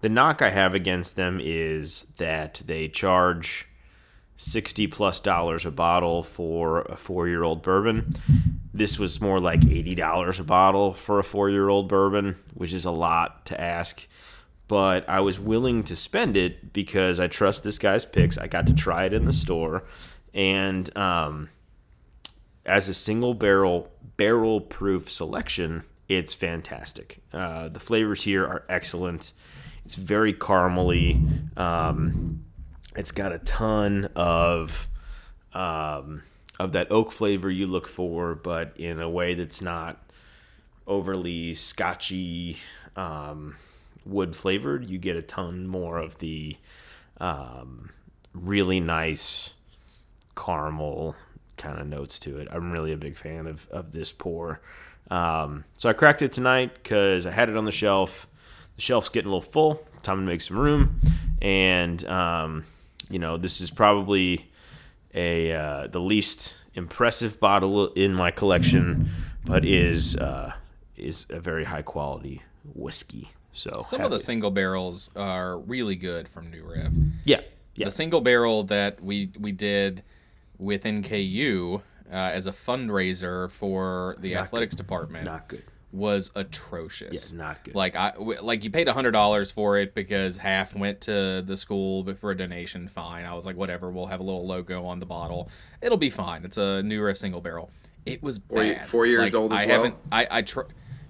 the 0.00 0.08
knock 0.08 0.42
I 0.42 0.50
have 0.50 0.74
against 0.74 1.16
them 1.16 1.40
is 1.42 2.06
that 2.18 2.62
they 2.66 2.88
charge 2.88 3.68
sixty 4.38 4.86
plus 4.86 5.18
dollars 5.20 5.66
a 5.66 5.70
bottle 5.70 6.22
for 6.22 6.82
a 6.82 6.96
four 6.96 7.28
year 7.28 7.42
old 7.42 7.62
bourbon. 7.62 8.14
This 8.72 8.98
was 8.98 9.20
more 9.20 9.40
like 9.40 9.64
eighty 9.66 9.94
dollars 9.94 10.40
a 10.40 10.44
bottle 10.44 10.94
for 10.94 11.18
a 11.18 11.24
four 11.24 11.50
year 11.50 11.68
old 11.68 11.88
bourbon, 11.88 12.36
which 12.54 12.72
is 12.72 12.84
a 12.84 12.90
lot 12.90 13.44
to 13.46 13.60
ask. 13.60 14.06
But 14.68 15.08
I 15.08 15.20
was 15.20 15.40
willing 15.40 15.82
to 15.84 15.96
spend 15.96 16.36
it 16.36 16.72
because 16.72 17.18
I 17.18 17.26
trust 17.26 17.64
this 17.64 17.78
guy's 17.78 18.04
picks. 18.04 18.38
I 18.38 18.46
got 18.46 18.66
to 18.68 18.74
try 18.74 19.06
it 19.06 19.14
in 19.14 19.24
the 19.24 19.32
store, 19.32 19.84
and 20.38 20.96
um, 20.96 21.48
as 22.64 22.88
a 22.88 22.94
single 22.94 23.34
barrel 23.34 23.90
barrel 24.16 24.60
proof 24.60 25.10
selection, 25.10 25.82
it's 26.08 26.32
fantastic. 26.32 27.18
Uh, 27.32 27.68
the 27.68 27.80
flavors 27.80 28.22
here 28.22 28.44
are 28.44 28.64
excellent. 28.68 29.32
It's 29.84 29.96
very 29.96 30.32
caramely. 30.32 31.58
Um, 31.58 32.44
it's 32.94 33.10
got 33.10 33.32
a 33.32 33.40
ton 33.40 34.10
of 34.14 34.86
um, 35.52 36.22
of 36.60 36.70
that 36.72 36.92
oak 36.92 37.10
flavor 37.10 37.50
you 37.50 37.66
look 37.66 37.88
for, 37.88 38.36
but 38.36 38.74
in 38.76 39.00
a 39.00 39.10
way 39.10 39.34
that's 39.34 39.60
not 39.60 40.00
overly 40.86 41.52
scotchy 41.54 42.58
um, 42.94 43.56
wood 44.06 44.36
flavored. 44.36 44.88
You 44.88 44.98
get 44.98 45.16
a 45.16 45.22
ton 45.22 45.66
more 45.66 45.98
of 45.98 46.18
the 46.18 46.56
um, 47.20 47.90
really 48.32 48.78
nice 48.78 49.54
caramel 50.38 51.16
kind 51.56 51.78
of 51.80 51.86
notes 51.86 52.18
to 52.20 52.38
it. 52.38 52.48
I'm 52.52 52.70
really 52.70 52.92
a 52.92 52.96
big 52.96 53.16
fan 53.16 53.46
of, 53.46 53.68
of 53.70 53.92
this 53.92 54.12
pour. 54.12 54.60
Um, 55.10 55.64
so 55.76 55.88
I 55.88 55.92
cracked 55.92 56.22
it 56.22 56.32
tonight 56.32 56.74
because 56.74 57.26
I 57.26 57.30
had 57.30 57.48
it 57.48 57.56
on 57.56 57.64
the 57.64 57.72
shelf. 57.72 58.26
The 58.76 58.82
shelf's 58.82 59.08
getting 59.08 59.30
a 59.30 59.34
little 59.34 59.50
full. 59.50 59.84
Time 60.02 60.18
to 60.20 60.22
make 60.26 60.40
some 60.40 60.58
room. 60.58 61.00
and 61.42 62.04
um, 62.06 62.64
you 63.10 63.18
know 63.18 63.36
this 63.36 63.60
is 63.60 63.70
probably 63.70 64.48
a 65.14 65.52
uh, 65.52 65.86
the 65.88 66.00
least 66.00 66.54
impressive 66.74 67.40
bottle 67.40 67.88
in 67.94 68.14
my 68.14 68.30
collection, 68.30 69.08
but 69.44 69.64
is 69.64 70.14
uh, 70.16 70.52
is 70.96 71.26
a 71.30 71.40
very 71.40 71.64
high 71.64 71.82
quality 71.82 72.42
whiskey. 72.74 73.30
So 73.52 73.70
Some 73.84 74.02
of 74.02 74.10
the 74.12 74.20
single 74.20 74.50
barrels 74.52 75.10
are 75.16 75.58
really 75.58 75.96
good 75.96 76.28
from 76.28 76.50
New 76.50 76.64
Riff. 76.64 76.92
yeah 77.24 77.40
yeah 77.74 77.86
The 77.86 77.90
single 77.90 78.20
barrel 78.20 78.62
that 78.64 79.02
we 79.02 79.30
we 79.38 79.50
did 79.52 80.02
with 80.58 80.84
NKU 80.84 81.80
uh, 82.10 82.14
as 82.14 82.46
a 82.46 82.52
fundraiser 82.52 83.50
for 83.50 84.16
the 84.18 84.34
athletics 84.36 84.74
department 84.74 85.24
not 85.24 85.48
good. 85.48 85.62
was 85.92 86.30
atrocious. 86.34 87.32
Yeah, 87.32 87.38
not 87.38 87.64
good. 87.64 87.74
Like 87.74 87.96
I 87.96 88.12
w- 88.12 88.40
like 88.42 88.64
you 88.64 88.70
paid 88.70 88.88
hundred 88.88 89.12
dollars 89.12 89.50
for 89.50 89.76
it 89.78 89.94
because 89.94 90.36
half 90.38 90.74
went 90.74 91.02
to 91.02 91.42
the 91.46 91.56
school, 91.56 92.02
but 92.02 92.18
for 92.18 92.30
a 92.30 92.36
donation, 92.36 92.88
fine. 92.88 93.24
I 93.24 93.34
was 93.34 93.46
like, 93.46 93.56
whatever. 93.56 93.90
We'll 93.90 94.06
have 94.06 94.20
a 94.20 94.22
little 94.24 94.46
logo 94.46 94.84
on 94.84 95.00
the 95.00 95.06
bottle. 95.06 95.48
It'll 95.82 95.98
be 95.98 96.10
fine. 96.10 96.44
It's 96.44 96.56
a 96.56 96.82
New 96.82 97.02
Riff 97.02 97.18
single 97.18 97.40
barrel. 97.40 97.70
It 98.06 98.22
was 98.22 98.38
Four 98.38 98.62
bad. 98.62 98.86
four 98.88 99.06
years 99.06 99.34
Like, 99.34 99.40
old 99.42 99.52
as 99.52 99.60
I 99.60 99.66
well? 99.66 99.74
haven't. 99.76 99.94
I 100.10 100.26
I 100.30 100.42
tr- 100.42 100.60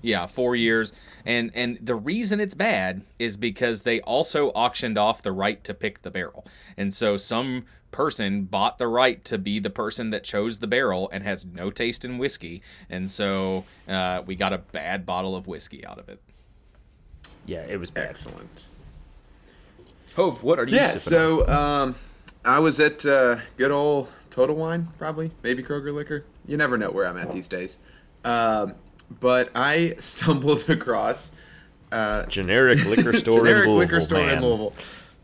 yeah, 0.02 0.26
four 0.26 0.56
years. 0.56 0.92
And 1.24 1.50
and 1.54 1.78
the 1.80 1.94
reason 1.94 2.40
it's 2.40 2.54
bad 2.54 3.02
is 3.18 3.36
because 3.36 3.82
they 3.82 4.00
also 4.00 4.50
auctioned 4.50 4.98
off 4.98 5.22
the 5.22 5.32
right 5.32 5.62
to 5.64 5.74
pick 5.74 6.02
the 6.02 6.10
barrel, 6.10 6.46
and 6.76 6.92
so 6.92 7.16
some 7.16 7.64
person 7.90 8.44
bought 8.44 8.78
the 8.78 8.86
right 8.86 9.24
to 9.24 9.38
be 9.38 9.58
the 9.58 9.70
person 9.70 10.10
that 10.10 10.22
chose 10.22 10.58
the 10.58 10.66
barrel 10.66 11.08
and 11.12 11.24
has 11.24 11.46
no 11.46 11.70
taste 11.70 12.04
in 12.04 12.18
whiskey, 12.18 12.62
and 12.90 13.10
so 13.10 13.64
uh, 13.88 14.22
we 14.26 14.34
got 14.34 14.52
a 14.52 14.58
bad 14.58 15.06
bottle 15.06 15.34
of 15.34 15.46
whiskey 15.46 15.84
out 15.86 15.98
of 15.98 16.08
it. 16.08 16.20
Yeah, 17.46 17.64
it 17.68 17.78
was 17.78 17.90
bad. 17.90 18.08
Excellent. 18.10 18.68
Hove, 20.14 20.42
what 20.42 20.58
are 20.58 20.66
you? 20.66 20.76
Yeah, 20.76 20.96
so 20.96 21.48
um, 21.48 21.94
I 22.44 22.58
was 22.58 22.78
at 22.80 23.06
uh, 23.06 23.38
good 23.56 23.70
old 23.70 24.08
Total 24.30 24.54
Wine, 24.54 24.88
probably 24.98 25.30
maybe 25.42 25.62
Kroger 25.62 25.94
Liquor. 25.94 26.24
You 26.46 26.56
never 26.56 26.76
know 26.76 26.90
where 26.90 27.06
I'm 27.06 27.16
at 27.16 27.32
these 27.32 27.48
days. 27.48 27.78
Um, 28.24 28.74
but 29.20 29.50
I 29.54 29.94
stumbled 29.98 30.68
across 30.68 31.38
uh, 31.92 32.26
generic 32.26 32.84
liquor 32.84 33.12
store 33.18 33.38
generic 33.38 33.64
in 33.64 33.70
Louisville. 33.70 33.76
liquor 33.76 34.00
store 34.00 34.26
man. 34.26 34.38
in 34.38 34.44
Louisville. 34.44 34.72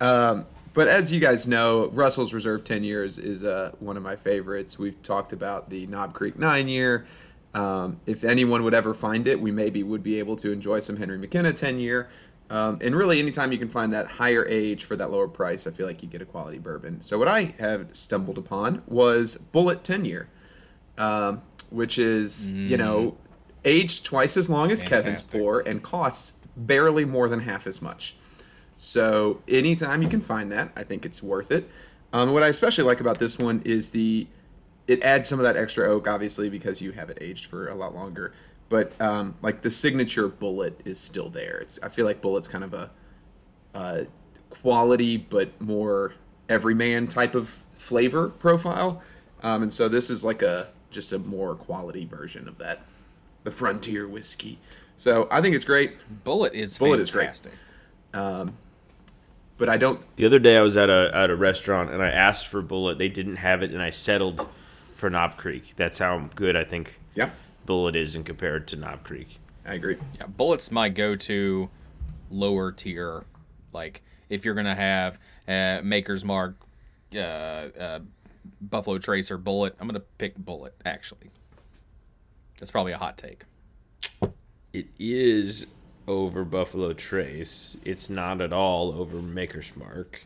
Um, 0.00 0.46
but 0.72 0.88
as 0.88 1.12
you 1.12 1.20
guys 1.20 1.46
know, 1.46 1.88
Russell's 1.90 2.34
Reserve 2.34 2.64
10 2.64 2.82
years 2.82 3.18
is 3.18 3.44
uh, 3.44 3.72
one 3.78 3.96
of 3.96 4.02
my 4.02 4.16
favorites. 4.16 4.76
We've 4.78 5.00
talked 5.02 5.32
about 5.32 5.70
the 5.70 5.86
Knob 5.86 6.14
Creek 6.14 6.36
9 6.36 6.66
year. 6.66 7.06
Um, 7.54 8.00
if 8.06 8.24
anyone 8.24 8.64
would 8.64 8.74
ever 8.74 8.92
find 8.92 9.28
it, 9.28 9.40
we 9.40 9.52
maybe 9.52 9.84
would 9.84 10.02
be 10.02 10.18
able 10.18 10.34
to 10.36 10.50
enjoy 10.50 10.80
some 10.80 10.96
Henry 10.96 11.16
McKenna 11.16 11.52
10 11.52 11.78
year. 11.78 12.08
Um, 12.50 12.78
and 12.82 12.94
really, 12.94 13.20
anytime 13.20 13.52
you 13.52 13.58
can 13.58 13.68
find 13.68 13.92
that 13.92 14.06
higher 14.06 14.44
age 14.46 14.84
for 14.84 14.96
that 14.96 15.10
lower 15.10 15.28
price, 15.28 15.66
I 15.66 15.70
feel 15.70 15.86
like 15.86 16.02
you 16.02 16.08
get 16.08 16.20
a 16.20 16.26
quality 16.26 16.58
bourbon. 16.58 17.00
So, 17.00 17.18
what 17.18 17.28
I 17.28 17.54
have 17.58 17.88
stumbled 17.92 18.36
upon 18.36 18.82
was 18.86 19.38
Bulleit 19.52 19.82
10 19.82 20.04
year, 20.04 20.28
um, 20.98 21.40
which 21.70 21.98
is, 21.98 22.50
you 22.50 22.76
know, 22.76 23.16
aged 23.64 24.04
twice 24.04 24.36
as 24.36 24.50
long 24.50 24.70
as 24.70 24.82
Kevin's 24.82 25.22
Fantastic. 25.22 25.40
pour 25.40 25.60
and 25.60 25.82
costs 25.82 26.38
barely 26.56 27.04
more 27.04 27.28
than 27.28 27.40
half 27.40 27.66
as 27.66 27.82
much. 27.82 28.16
So 28.76 29.42
anytime 29.48 30.02
you 30.02 30.08
can 30.08 30.20
find 30.20 30.50
that, 30.52 30.72
I 30.76 30.82
think 30.82 31.06
it's 31.06 31.22
worth 31.22 31.50
it. 31.50 31.68
Um, 32.12 32.32
what 32.32 32.42
I 32.42 32.48
especially 32.48 32.84
like 32.84 33.00
about 33.00 33.18
this 33.18 33.38
one 33.38 33.62
is 33.64 33.90
the 33.90 34.26
it 34.86 35.02
adds 35.02 35.28
some 35.28 35.38
of 35.38 35.44
that 35.44 35.56
extra 35.56 35.88
oak, 35.88 36.06
obviously, 36.06 36.50
because 36.50 36.82
you 36.82 36.92
have 36.92 37.08
it 37.08 37.18
aged 37.20 37.46
for 37.46 37.68
a 37.68 37.74
lot 37.74 37.94
longer. 37.94 38.34
But 38.68 38.92
um, 39.00 39.34
like 39.42 39.62
the 39.62 39.70
signature 39.70 40.28
Bulleit 40.28 40.74
is 40.84 40.98
still 41.00 41.28
there. 41.28 41.58
It's 41.58 41.78
I 41.82 41.88
feel 41.88 42.06
like 42.06 42.20
Bulleit's 42.20 42.48
kind 42.48 42.64
of 42.64 42.74
a, 42.74 42.90
a 43.74 44.06
quality 44.50 45.16
but 45.16 45.60
more 45.60 46.14
everyman 46.48 47.06
type 47.08 47.34
of 47.34 47.48
flavor 47.78 48.28
profile, 48.28 49.02
um, 49.42 49.62
and 49.62 49.72
so 49.72 49.88
this 49.88 50.10
is 50.10 50.24
like 50.24 50.42
a 50.42 50.68
just 50.90 51.12
a 51.12 51.18
more 51.18 51.54
quality 51.54 52.04
version 52.04 52.48
of 52.48 52.58
that, 52.58 52.82
the 53.44 53.50
frontier 53.50 54.08
whiskey. 54.08 54.58
So 54.96 55.28
I 55.30 55.40
think 55.40 55.54
it's 55.54 55.64
great, 55.64 55.96
Bulleit 56.24 56.52
is 56.52 56.78
Bulleit 56.78 56.98
is 56.98 57.10
great. 57.10 57.24
fantastic. 57.26 57.52
but 59.56 59.68
I 59.68 59.76
don't 59.76 60.00
The 60.16 60.26
other 60.26 60.38
day 60.38 60.56
I 60.56 60.62
was 60.62 60.76
at 60.76 60.90
a 60.90 61.10
at 61.14 61.30
a 61.30 61.36
restaurant 61.36 61.90
and 61.90 62.02
I 62.02 62.08
asked 62.10 62.48
for 62.48 62.62
Bulleit. 62.62 62.98
They 62.98 63.08
didn't 63.08 63.36
have 63.36 63.62
it, 63.62 63.70
and 63.70 63.80
I 63.82 63.90
settled 63.90 64.46
for 64.94 65.10
Knob 65.10 65.36
Creek. 65.36 65.74
That's 65.76 65.98
how 65.98 66.28
good 66.34 66.56
I 66.56 66.64
think 66.64 66.98
Yeah, 67.14 67.30
Bulleit 67.66 67.96
is 67.96 68.14
in 68.16 68.24
compared 68.24 68.66
to 68.68 68.76
Knob 68.76 69.04
Creek. 69.04 69.38
I 69.66 69.74
agree. 69.74 69.96
Yeah, 70.18 70.26
Bulleit's 70.26 70.70
my 70.70 70.88
go-to 70.88 71.70
lower 72.30 72.70
tier. 72.72 73.24
Like 73.72 74.02
if 74.28 74.44
you're 74.44 74.54
gonna 74.54 74.74
have 74.74 75.18
uh, 75.48 75.80
Maker's 75.82 76.24
Mark, 76.24 76.56
uh, 77.14 77.18
uh, 77.18 78.00
Buffalo 78.60 78.98
Trace 78.98 79.30
or 79.30 79.38
Bulleit, 79.38 79.72
I'm 79.80 79.86
gonna 79.88 80.00
pick 80.18 80.38
Bulleit. 80.38 80.72
Actually, 80.84 81.30
that's 82.58 82.70
probably 82.70 82.92
a 82.92 82.98
hot 82.98 83.16
take. 83.18 83.42
It 84.72 84.86
is 84.98 85.66
over 86.08 86.44
Buffalo 86.44 86.92
Trace. 86.92 87.76
It's 87.84 88.10
not 88.10 88.40
at 88.40 88.52
all 88.52 88.92
over 88.92 89.16
Maker's 89.18 89.72
Mark. 89.76 90.22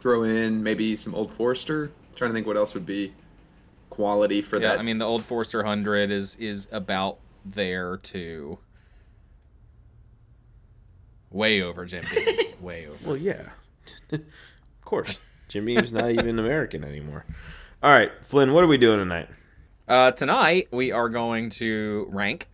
Throw 0.00 0.22
in 0.24 0.62
maybe 0.62 0.96
some 0.96 1.14
Old 1.14 1.30
Forester. 1.30 1.90
trying 2.16 2.30
to 2.30 2.34
think 2.34 2.46
what 2.46 2.56
else 2.56 2.74
would 2.74 2.86
be 2.86 3.12
quality 3.90 4.40
for 4.42 4.56
Yeah, 4.60 4.68
that. 4.70 4.78
I 4.78 4.82
mean 4.82 4.98
the 4.98 5.04
old 5.04 5.22
Forester 5.22 5.62
hundred 5.62 6.10
is 6.10 6.36
is 6.36 6.66
about 6.72 7.18
there 7.44 7.96
too. 7.98 8.58
Way 11.30 11.62
over 11.62 11.84
Jim 11.84 12.04
Beam. 12.14 12.36
Way 12.60 12.86
over. 12.88 12.96
Well, 13.06 13.16
yeah, 13.16 13.50
of 14.12 14.20
course. 14.84 15.16
Jim 15.48 15.64
Beam's 15.64 15.92
not 15.92 16.10
even 16.10 16.38
American 16.38 16.82
anymore. 16.84 17.24
All 17.82 17.90
right, 17.90 18.10
Flynn, 18.22 18.52
what 18.52 18.62
are 18.64 18.68
we 18.68 18.78
doing 18.78 18.98
tonight? 18.98 19.28
Uh, 19.90 20.12
tonight 20.12 20.68
we 20.70 20.92
are 20.92 21.08
going 21.08 21.50
to 21.50 22.06
rank, 22.10 22.48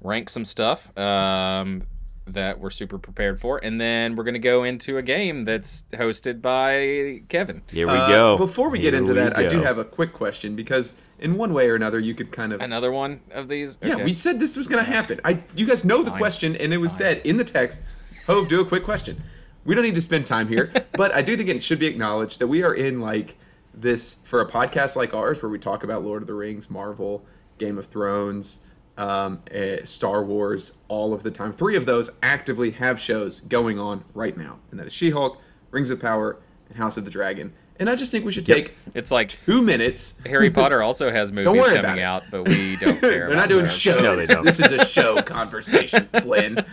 rank 0.00 0.30
some 0.30 0.44
stuff 0.44 0.96
um, 0.96 1.82
that 2.28 2.60
we're 2.60 2.70
super 2.70 2.96
prepared 2.96 3.40
for, 3.40 3.58
and 3.60 3.80
then 3.80 4.14
we're 4.14 4.22
gonna 4.22 4.38
go 4.38 4.62
into 4.62 4.96
a 4.96 5.02
game 5.02 5.44
that's 5.44 5.82
hosted 5.94 6.40
by 6.40 7.22
Kevin. 7.28 7.62
Here 7.72 7.88
we 7.88 7.92
Uh, 7.92 8.08
go. 8.08 8.36
Before 8.36 8.70
we 8.70 8.78
get 8.78 8.94
into 8.94 9.14
we 9.14 9.18
that, 9.18 9.36
I 9.36 9.46
do 9.46 9.62
have 9.62 9.78
a 9.78 9.84
quick 9.84 10.12
question 10.12 10.54
because 10.54 11.02
in 11.18 11.36
one 11.36 11.52
way 11.52 11.68
or 11.68 11.74
another, 11.74 11.98
you 11.98 12.14
could 12.14 12.30
kind 12.30 12.52
of. 12.52 12.60
Another 12.60 12.92
one 12.92 13.20
of 13.32 13.48
these. 13.48 13.78
Yeah, 13.82 13.96
we 14.04 14.14
said 14.14 14.38
this 14.38 14.56
was 14.56 14.68
going 14.68 14.84
to 14.84 14.88
happen. 14.88 15.20
I, 15.24 15.42
you 15.56 15.66
guys 15.66 15.84
know 15.84 16.04
the 16.04 16.10
Fine. 16.10 16.18
question, 16.20 16.54
and 16.56 16.72
it 16.72 16.76
was 16.78 16.92
said 16.96 17.20
in 17.26 17.36
the 17.36 17.44
text. 17.44 17.80
Hove, 18.28 18.46
do 18.46 18.60
a 18.60 18.64
quick 18.64 18.84
question. 18.84 19.20
We 19.64 19.74
don't 19.74 19.82
need 19.82 19.96
to 19.96 20.00
spend 20.00 20.24
time 20.24 20.46
here, 20.46 20.72
but 20.96 21.12
I 21.12 21.22
do 21.22 21.36
think 21.36 21.48
it 21.48 21.60
should 21.64 21.80
be 21.80 21.86
acknowledged 21.88 22.38
that 22.40 22.46
we 22.46 22.62
are 22.62 22.72
in 22.74 23.00
like 23.00 23.36
this 23.76 24.14
for 24.14 24.40
a 24.40 24.46
podcast 24.46 24.96
like 24.96 25.14
ours, 25.14 25.42
where 25.42 25.50
we 25.50 25.58
talk 25.58 25.84
about 25.84 26.02
Lord 26.02 26.22
of 26.22 26.26
the 26.26 26.34
Rings, 26.34 26.70
Marvel, 26.70 27.24
Game 27.58 27.78
of 27.78 27.86
Thrones, 27.86 28.60
um, 28.96 29.42
eh, 29.50 29.84
Star 29.84 30.24
Wars, 30.24 30.72
all 30.88 31.12
of 31.12 31.22
the 31.22 31.30
time. 31.30 31.52
Three 31.52 31.76
of 31.76 31.86
those 31.86 32.10
actively 32.22 32.70
have 32.72 32.98
shows 32.98 33.40
going 33.40 33.78
on 33.78 34.04
right 34.14 34.36
now, 34.36 34.58
and 34.70 34.80
that 34.80 34.86
is 34.86 34.92
She-Hulk, 34.94 35.40
Rings 35.70 35.90
of 35.90 36.00
Power, 36.00 36.38
and 36.68 36.78
House 36.78 36.96
of 36.96 37.04
the 37.04 37.10
Dragon. 37.10 37.52
And 37.78 37.90
I 37.90 37.94
just 37.94 38.10
think 38.10 38.24
we 38.24 38.32
should 38.32 38.46
take 38.46 38.74
It's 38.94 39.10
like 39.10 39.28
two 39.28 39.60
minutes. 39.60 40.18
Harry 40.24 40.50
Potter 40.52 40.82
also 40.82 41.10
has 41.10 41.30
movies 41.30 41.52
worry 41.52 41.76
coming 41.82 42.02
out, 42.02 42.24
but 42.30 42.48
we 42.48 42.76
don't 42.76 42.98
care. 43.00 43.10
They're 43.10 43.26
about 43.26 43.36
not 43.36 43.48
doing 43.50 43.64
those. 43.64 43.76
shows. 43.76 44.02
No, 44.02 44.16
they 44.16 44.24
don't. 44.24 44.44
This 44.44 44.60
is 44.60 44.72
a 44.72 44.86
show 44.86 45.20
conversation, 45.20 46.08
Flynn. 46.22 46.64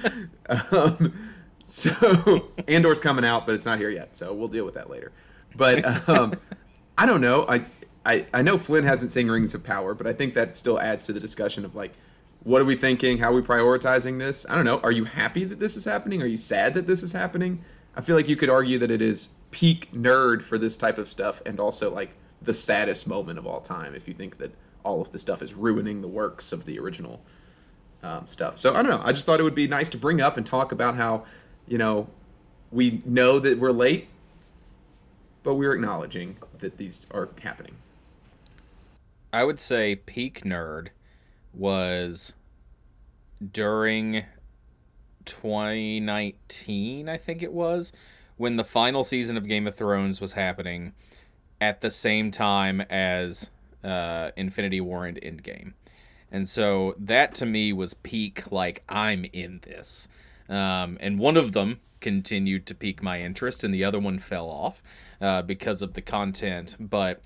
Um, 0.48 1.14
so 1.66 2.52
Andor's 2.70 3.02
coming 3.02 3.26
out, 3.26 3.46
but 3.46 3.56
it's 3.56 3.66
not 3.66 3.80
here 3.80 3.90
yet, 3.90 4.16
so 4.16 4.34
we'll 4.34 4.48
deal 4.48 4.64
with 4.64 4.76
that 4.76 4.90
later. 4.90 5.12
But 5.58 6.08
um, 6.08 6.34
I 6.98 7.06
don't 7.06 7.22
know. 7.22 7.46
I, 7.48 7.66
I 8.06 8.26
I 8.34 8.42
know 8.42 8.58
Flynn 8.58 8.84
hasn't 8.84 9.12
seen 9.12 9.30
Rings 9.30 9.56
of 9.56 9.64
Power, 9.64 9.94
but 9.94 10.08
I 10.08 10.14
think 10.14 10.34
that 10.34 10.56
still 10.56 10.80
adds 10.80 11.06
to 11.06 11.14
the 11.14 11.20
discussion 11.20 11.66
of 11.66 11.76
like, 11.76 11.94
what 12.44 12.62
are 12.62 12.66
we 12.66 12.76
thinking? 12.76 13.18
How 13.18 13.32
are 13.32 13.36
we 13.36 13.42
prioritizing 13.42 14.20
this? 14.20 14.46
I 14.50 14.56
don't 14.56 14.66
know. 14.66 14.80
Are 14.80 14.92
you 14.92 15.06
happy 15.06 15.44
that 15.46 15.60
this 15.60 15.76
is 15.76 15.86
happening? 15.86 16.22
Are 16.22 16.28
you 16.28 16.38
sad 16.38 16.74
that 16.74 16.88
this 16.88 17.04
is 17.04 17.14
happening? 17.14 17.64
I 17.96 18.02
feel 18.02 18.16
like 18.16 18.28
you 18.28 18.36
could 18.36 18.50
argue 18.50 18.80
that 18.80 18.92
it 18.92 19.02
is 19.02 19.30
peak 19.52 19.92
nerd 19.92 20.42
for 20.42 20.58
this 20.58 20.78
type 20.78 20.98
of 20.98 21.08
stuff, 21.08 21.42
and 21.46 21.60
also 21.60 21.94
like 21.94 22.12
the 22.42 22.54
saddest 22.54 23.08
moment 23.08 23.40
of 23.40 23.48
all 23.48 23.62
time. 23.62 23.96
If 23.96 24.08
you 24.08 24.14
think 24.14 24.38
that 24.40 24.52
all 24.84 25.02
of 25.02 25.12
the 25.12 25.20
stuff 25.20 25.42
is 25.42 25.54
ruining 25.54 26.02
the 26.02 26.08
works 26.08 26.52
of 26.52 26.66
the 26.66 26.78
original 26.78 27.22
um, 28.04 28.28
stuff. 28.28 28.60
So 28.60 28.76
I 28.76 28.82
don't 28.82 28.92
know. 28.92 29.02
I 29.04 29.14
just 29.14 29.26
thought 29.26 29.40
it 29.40 29.44
would 29.44 29.56
be 29.56 29.68
nice 29.68 29.90
to 29.90 29.98
bring 29.98 30.20
up 30.20 30.36
and 30.36 30.46
talk 30.46 30.72
about 30.72 30.96
how, 30.96 31.24
you 31.68 31.78
know, 31.78 32.10
we 32.72 33.02
know 33.06 33.40
that 33.40 33.60
we're 33.60 33.72
late, 33.72 34.10
but 35.44 35.56
we're 35.56 35.74
acknowledging 35.74 36.38
that 36.60 36.78
these 36.78 37.08
are 37.12 37.30
happening. 37.44 37.76
I 39.32 39.44
would 39.44 39.60
say 39.60 39.96
peak 39.96 40.42
nerd 40.42 40.90
was 41.54 42.34
during 43.52 44.24
2019, 45.26 47.10
I 47.10 47.18
think 47.18 47.44
it 47.44 47.54
was, 47.54 47.92
when 48.38 48.56
the 48.58 48.64
final 48.64 49.04
season 49.04 49.38
of 49.38 49.48
Game 49.48 49.68
of 49.68 49.76
Thrones 49.76 50.20
was 50.22 50.34
happening 50.34 50.94
at 51.62 51.82
the 51.82 51.90
same 51.92 52.32
time 52.32 52.82
as 52.90 53.50
uh, 53.84 54.32
Infinity 54.36 54.82
War 54.82 55.06
and 55.06 55.18
Endgame. 55.22 55.74
And 56.32 56.50
so 56.50 56.96
that 56.98 57.36
to 57.36 57.46
me 57.46 57.74
was 57.74 57.94
peak, 57.94 58.52
like, 58.52 58.84
I'm 58.90 59.26
in 59.34 59.60
this. 59.62 60.08
um, 60.50 60.98
and 61.00 61.20
one 61.20 61.38
of 61.38 61.52
them 61.54 61.80
continued 62.04 62.68
to 62.68 62.76
pique 62.76 63.02
my 63.02 63.20
interest, 63.22 63.64
and 63.64 63.74
the 63.74 63.84
other 63.84 64.00
one 64.00 64.20
fell 64.20 64.48
off 64.48 64.84
uh, 65.20 65.42
because 65.42 65.82
of 65.82 65.94
the 65.94 66.02
content. 66.04 66.76
But 66.80 67.22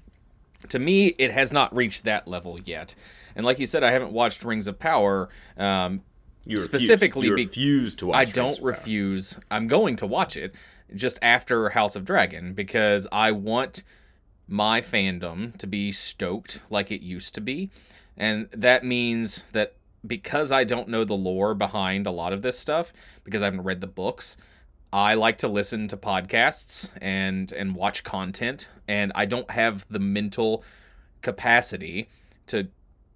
to 0.70 0.80
me, 0.80 1.08
it 1.18 1.32
has 1.32 1.52
not 1.52 1.76
reached 1.76 2.06
that 2.06 2.28
level 2.28 2.58
yet. 2.60 2.96
And 3.36 3.46
like 3.46 3.60
you 3.60 3.66
said, 3.66 3.84
I 3.84 3.92
haven't 3.92 4.14
watched 4.14 4.46
Rings 4.46 4.68
of 4.68 4.80
Power. 4.80 5.28
Um, 5.58 6.02
You 6.46 6.54
refuse- 6.56 6.64
specifically 6.64 7.28
you 7.28 7.36
be- 7.36 7.46
refuse 7.46 7.94
to 7.96 8.08
watch. 8.08 8.16
I 8.16 8.22
Rings 8.22 8.34
don't 8.34 8.50
of 8.54 8.58
Power. 8.60 8.68
refuse. 8.68 9.38
I'm 9.52 9.68
going 9.68 9.98
to 9.98 10.08
watch 10.08 10.38
it 10.38 10.56
just 10.96 11.20
after 11.22 11.70
House 11.70 11.96
of 11.98 12.06
Dragon 12.06 12.54
because 12.54 13.08
I 13.12 13.32
want 13.34 13.84
my 14.48 14.80
fandom 14.80 15.58
to 15.58 15.68
be 15.68 15.92
stoked 15.92 16.62
like 16.70 16.90
it 16.90 17.02
used 17.02 17.36
to 17.36 17.42
be. 17.42 17.70
And 18.16 18.48
that 18.52 18.86
means 18.86 19.44
that 19.52 19.74
because 20.06 20.52
I 20.54 20.64
don't 20.64 20.88
know 20.88 21.04
the 21.04 21.18
lore 21.18 21.54
behind 21.54 22.08
a 22.08 22.12
lot 22.12 22.32
of 22.32 22.42
this 22.42 22.58
stuff, 22.58 22.94
because 23.26 23.42
I 23.42 23.46
haven't 23.46 23.64
read 23.64 23.82
the 23.82 23.88
books, 23.88 24.38
I 24.92 25.16
like 25.16 25.40
to 25.40 25.48
listen 25.48 25.88
to 25.90 25.98
podcasts 25.98 26.92
and 27.02 27.52
and 27.52 27.76
watch 27.76 28.04
content 28.04 28.70
and 28.88 29.12
I 29.16 29.26
don't 29.26 29.50
have 29.52 29.86
the 29.90 30.00
mental 30.00 30.64
capacity 31.22 32.10
to 32.48 32.70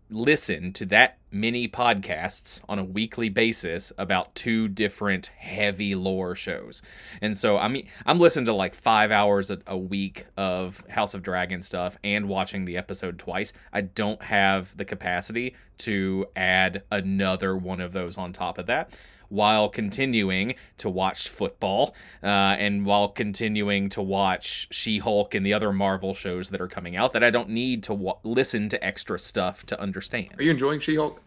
listen 0.10 0.74
to 0.74 0.86
that 0.86 1.18
many 1.32 1.70
podcasts 1.70 2.62
on 2.68 2.78
a 2.78 2.84
weekly 2.84 3.30
basis 3.30 3.94
about 3.98 4.36
two 4.36 4.68
different 4.68 5.28
heavy 5.38 5.96
lore 5.96 6.36
shows. 6.36 6.82
And 7.22 7.38
so 7.38 7.58
I 7.58 7.70
mean 7.70 7.88
I'm 8.06 8.20
listening 8.20 8.48
to 8.48 8.54
like 8.54 8.76
5 8.76 9.12
hours 9.12 9.50
a, 9.50 9.60
a 9.66 9.78
week 9.78 10.26
of 10.36 10.86
House 10.90 11.14
of 11.14 11.24
Dragon 11.24 11.62
stuff 11.62 11.98
and 12.04 12.28
watching 12.28 12.66
the 12.66 12.76
episode 12.76 13.18
twice. 13.18 13.54
I 13.72 13.82
don't 13.82 14.22
have 14.24 14.76
the 14.76 14.84
capacity 14.84 15.56
to 15.80 16.28
add 16.36 16.84
another 16.92 17.56
one 17.56 17.80
of 17.80 17.94
those 17.94 18.18
on 18.18 18.34
top 18.34 18.58
of 18.58 18.66
that 18.66 18.94
while 19.32 19.70
continuing 19.70 20.54
to 20.78 20.90
watch 20.90 21.30
football 21.30 21.96
uh, 22.22 22.28
and 22.60 22.86
while 22.86 23.08
continuing 23.08 23.88
to 23.90 24.02
watch 24.02 24.68
She-Hulk 24.72 25.34
and 25.34 25.46
the 25.46 25.54
other 25.54 25.72
Marvel 25.72 26.14
shows 26.14 26.50
that 26.50 26.60
are 26.60 26.68
coming 26.68 26.96
out 26.98 27.14
that 27.14 27.24
I 27.24 27.30
don't 27.30 27.50
need 27.50 27.82
to 27.84 27.94
wa- 27.94 28.18
listen 28.24 28.68
to 28.70 28.84
extra 28.86 29.18
stuff 29.18 29.66
to 29.68 29.80
understand. 29.80 30.30
Are 30.38 30.44
you 30.44 30.52
enjoying 30.52 30.82
She-Hulk? 30.82 31.22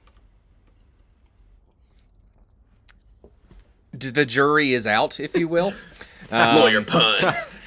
D- 3.96 4.10
the 4.10 4.26
jury 4.26 4.74
is 4.74 4.86
out, 4.86 5.18
if 5.20 5.36
you 5.36 5.48
will. 5.48 5.72
Lawyer 6.32 6.82
puns. 6.82 7.54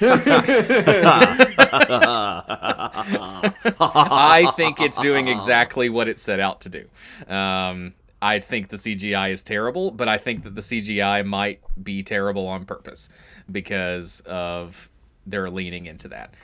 I 3.80 4.52
think 4.56 4.80
it's 4.80 4.98
doing 4.98 5.28
exactly 5.28 5.88
what 5.88 6.08
it 6.08 6.18
set 6.18 6.40
out 6.40 6.60
to 6.62 6.68
do. 6.68 6.88
Um, 7.32 7.94
I 8.20 8.40
think 8.40 8.68
the 8.68 8.76
CGI 8.76 9.30
is 9.30 9.42
terrible, 9.42 9.90
but 9.90 10.08
I 10.08 10.18
think 10.18 10.42
that 10.42 10.54
the 10.54 10.60
CGI 10.60 11.24
might 11.24 11.60
be 11.82 12.02
terrible 12.02 12.46
on 12.48 12.64
purpose 12.64 13.08
because 13.50 14.20
of 14.20 14.88
they're 15.26 15.50
leaning 15.50 15.86
into 15.86 16.08
that. 16.08 16.34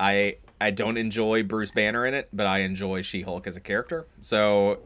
I 0.00 0.36
I 0.60 0.70
don't 0.70 0.96
enjoy 0.96 1.42
Bruce 1.42 1.70
Banner 1.70 2.06
in 2.06 2.14
it, 2.14 2.28
but 2.32 2.46
I 2.46 2.60
enjoy 2.60 3.02
She-Hulk 3.02 3.46
as 3.46 3.56
a 3.56 3.60
character. 3.60 4.06
So 4.22 4.80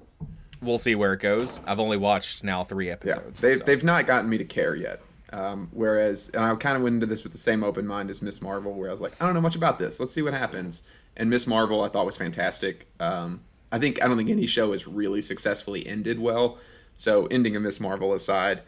we'll 0.60 0.78
see 0.78 0.94
where 0.94 1.12
it 1.12 1.20
goes. 1.20 1.60
I've 1.64 1.78
only 1.78 1.96
watched 1.96 2.42
now 2.42 2.64
three 2.64 2.90
episodes. 2.90 3.40
Yeah, 3.40 3.48
they've 3.48 3.58
so. 3.58 3.64
they've 3.64 3.84
not 3.84 4.06
gotten 4.06 4.28
me 4.28 4.38
to 4.38 4.44
care 4.44 4.74
yet. 4.74 5.00
Um, 5.32 5.68
whereas, 5.72 6.30
and 6.30 6.44
I 6.44 6.52
kind 6.56 6.76
of 6.76 6.82
went 6.82 6.94
into 6.94 7.06
this 7.06 7.22
with 7.22 7.32
the 7.32 7.38
same 7.38 7.62
open 7.62 7.86
mind 7.86 8.10
as 8.10 8.20
Miss 8.20 8.42
Marvel, 8.42 8.74
where 8.74 8.88
I 8.88 8.90
was 8.90 9.00
like, 9.00 9.12
I 9.20 9.26
don't 9.26 9.34
know 9.34 9.40
much 9.40 9.54
about 9.54 9.78
this. 9.78 10.00
Let's 10.00 10.12
see 10.12 10.22
what 10.22 10.32
happens. 10.32 10.88
And 11.16 11.30
Miss 11.30 11.46
Marvel, 11.46 11.82
I 11.82 11.88
thought 11.88 12.04
was 12.04 12.16
fantastic. 12.16 12.88
Um, 12.98 13.42
I 13.72 13.78
think 13.78 14.02
I 14.02 14.08
don't 14.08 14.16
think 14.16 14.30
any 14.30 14.46
show 14.46 14.72
has 14.72 14.86
really 14.86 15.22
successfully 15.22 15.86
ended 15.86 16.18
well. 16.18 16.58
So, 16.96 17.26
ending 17.26 17.56
of 17.56 17.62
Miss 17.62 17.80
Marvel 17.80 18.12
aside, 18.12 18.62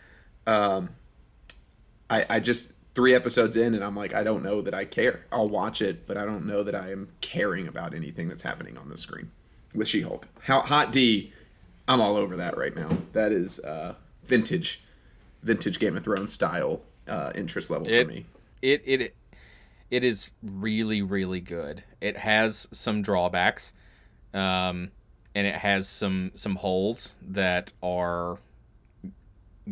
um, 0.46 0.90
I, 2.08 2.24
I 2.28 2.40
just 2.40 2.72
three 2.94 3.14
episodes 3.14 3.56
in, 3.56 3.74
and 3.74 3.82
I'm 3.82 3.96
like, 3.96 4.14
I 4.14 4.22
don't 4.22 4.42
know 4.42 4.60
that 4.62 4.74
I 4.74 4.84
care. 4.84 5.24
I'll 5.32 5.48
watch 5.48 5.80
it, 5.82 6.06
but 6.06 6.16
I 6.16 6.24
don't 6.24 6.46
know 6.46 6.62
that 6.62 6.74
I 6.74 6.90
am 6.92 7.08
caring 7.20 7.66
about 7.68 7.94
anything 7.94 8.28
that's 8.28 8.42
happening 8.42 8.76
on 8.78 8.88
the 8.88 8.96
screen 8.96 9.30
with 9.74 9.88
She-Hulk. 9.88 10.26
How 10.42 10.60
Hot 10.60 10.92
D, 10.92 11.32
I'm 11.88 12.00
all 12.00 12.16
over 12.16 12.36
that 12.36 12.56
right 12.56 12.74
now. 12.74 12.96
That 13.12 13.32
is 13.32 13.60
uh, 13.60 13.94
vintage 14.24 14.82
vintage 15.42 15.78
Game 15.80 15.96
of 15.96 16.04
Thrones 16.04 16.32
style 16.32 16.82
uh, 17.08 17.32
interest 17.34 17.70
level 17.70 17.88
It- 17.88 18.04
for 18.06 18.12
me. 18.12 18.26
it 18.62 18.82
it 18.86 19.14
it 19.90 20.04
is 20.04 20.30
really 20.42 21.02
really 21.02 21.40
good. 21.40 21.84
It 22.00 22.16
has 22.18 22.68
some 22.72 23.02
drawbacks, 23.02 23.72
um, 24.34 24.90
and 25.34 25.46
it 25.46 25.54
has 25.54 25.88
some 25.88 26.32
some 26.34 26.56
holes 26.56 27.16
that 27.22 27.72
are 27.82 28.38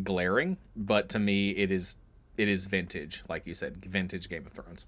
glaring. 0.03 0.57
But 0.77 1.09
to 1.11 1.19
me, 1.19 1.51
it 1.51 1.71
is 1.71 1.97
it 2.37 2.49
is 2.49 2.67
vintage, 2.67 3.23
like 3.29 3.47
you 3.47 3.55
said, 3.55 3.85
vintage 3.85 4.29
Game 4.29 4.47
of 4.47 4.53
Thrones. 4.53 4.87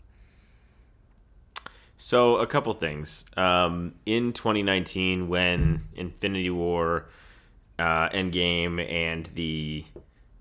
So 1.97 2.39
a 2.39 2.47
couple 2.47 2.73
things. 2.73 3.25
Um, 3.37 3.95
in 4.07 4.33
2019, 4.33 5.29
when 5.29 5.83
Infinity 5.95 6.51
War, 6.51 7.07
uh, 7.79 8.09
Endgame, 8.09 8.85
and 8.91 9.27
the 9.35 9.85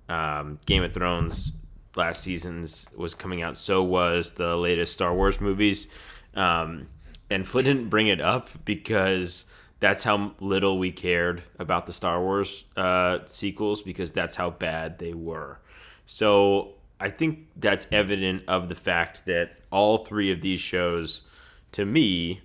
um, 0.10 0.58
Game 0.66 0.82
of 0.82 0.94
Thrones 0.94 1.52
last 1.96 2.24
season's 2.24 2.88
was 2.96 3.14
coming 3.14 3.44
out, 3.44 3.58
so 3.58 3.84
was 3.84 4.34
the 4.34 4.56
latest 4.56 4.94
Star 4.94 5.14
Wars 5.14 5.40
movies. 5.40 5.88
Um, 6.34 6.88
and 7.32 7.48
Flynn 7.48 7.66
didn't 7.66 7.90
bring 7.90 8.08
it 8.08 8.20
up 8.20 8.50
because 8.66 9.46
that's 9.80 10.04
how 10.04 10.34
little 10.40 10.78
we 10.78 10.92
cared 10.92 11.42
about 11.58 11.88
the 11.88 11.94
Star 11.94 12.22
Wars 12.22 12.66
uh, 12.76 13.20
sequels 13.26 13.82
because 13.82 14.12
that's 14.12 14.36
how 14.36 14.50
bad 14.52 15.00
they 15.00 15.14
were. 15.14 15.60
So 16.06 16.74
I 17.00 17.10
think 17.10 17.48
that's 17.56 17.88
evident 17.92 18.44
of 18.48 18.70
the 18.70 18.76
fact 18.76 19.26
that 19.26 19.60
all 19.72 20.00
three 20.00 20.32
of 20.32 20.42
these 20.42 20.60
shows, 20.60 21.24
to 21.72 21.86
me, 21.86 22.42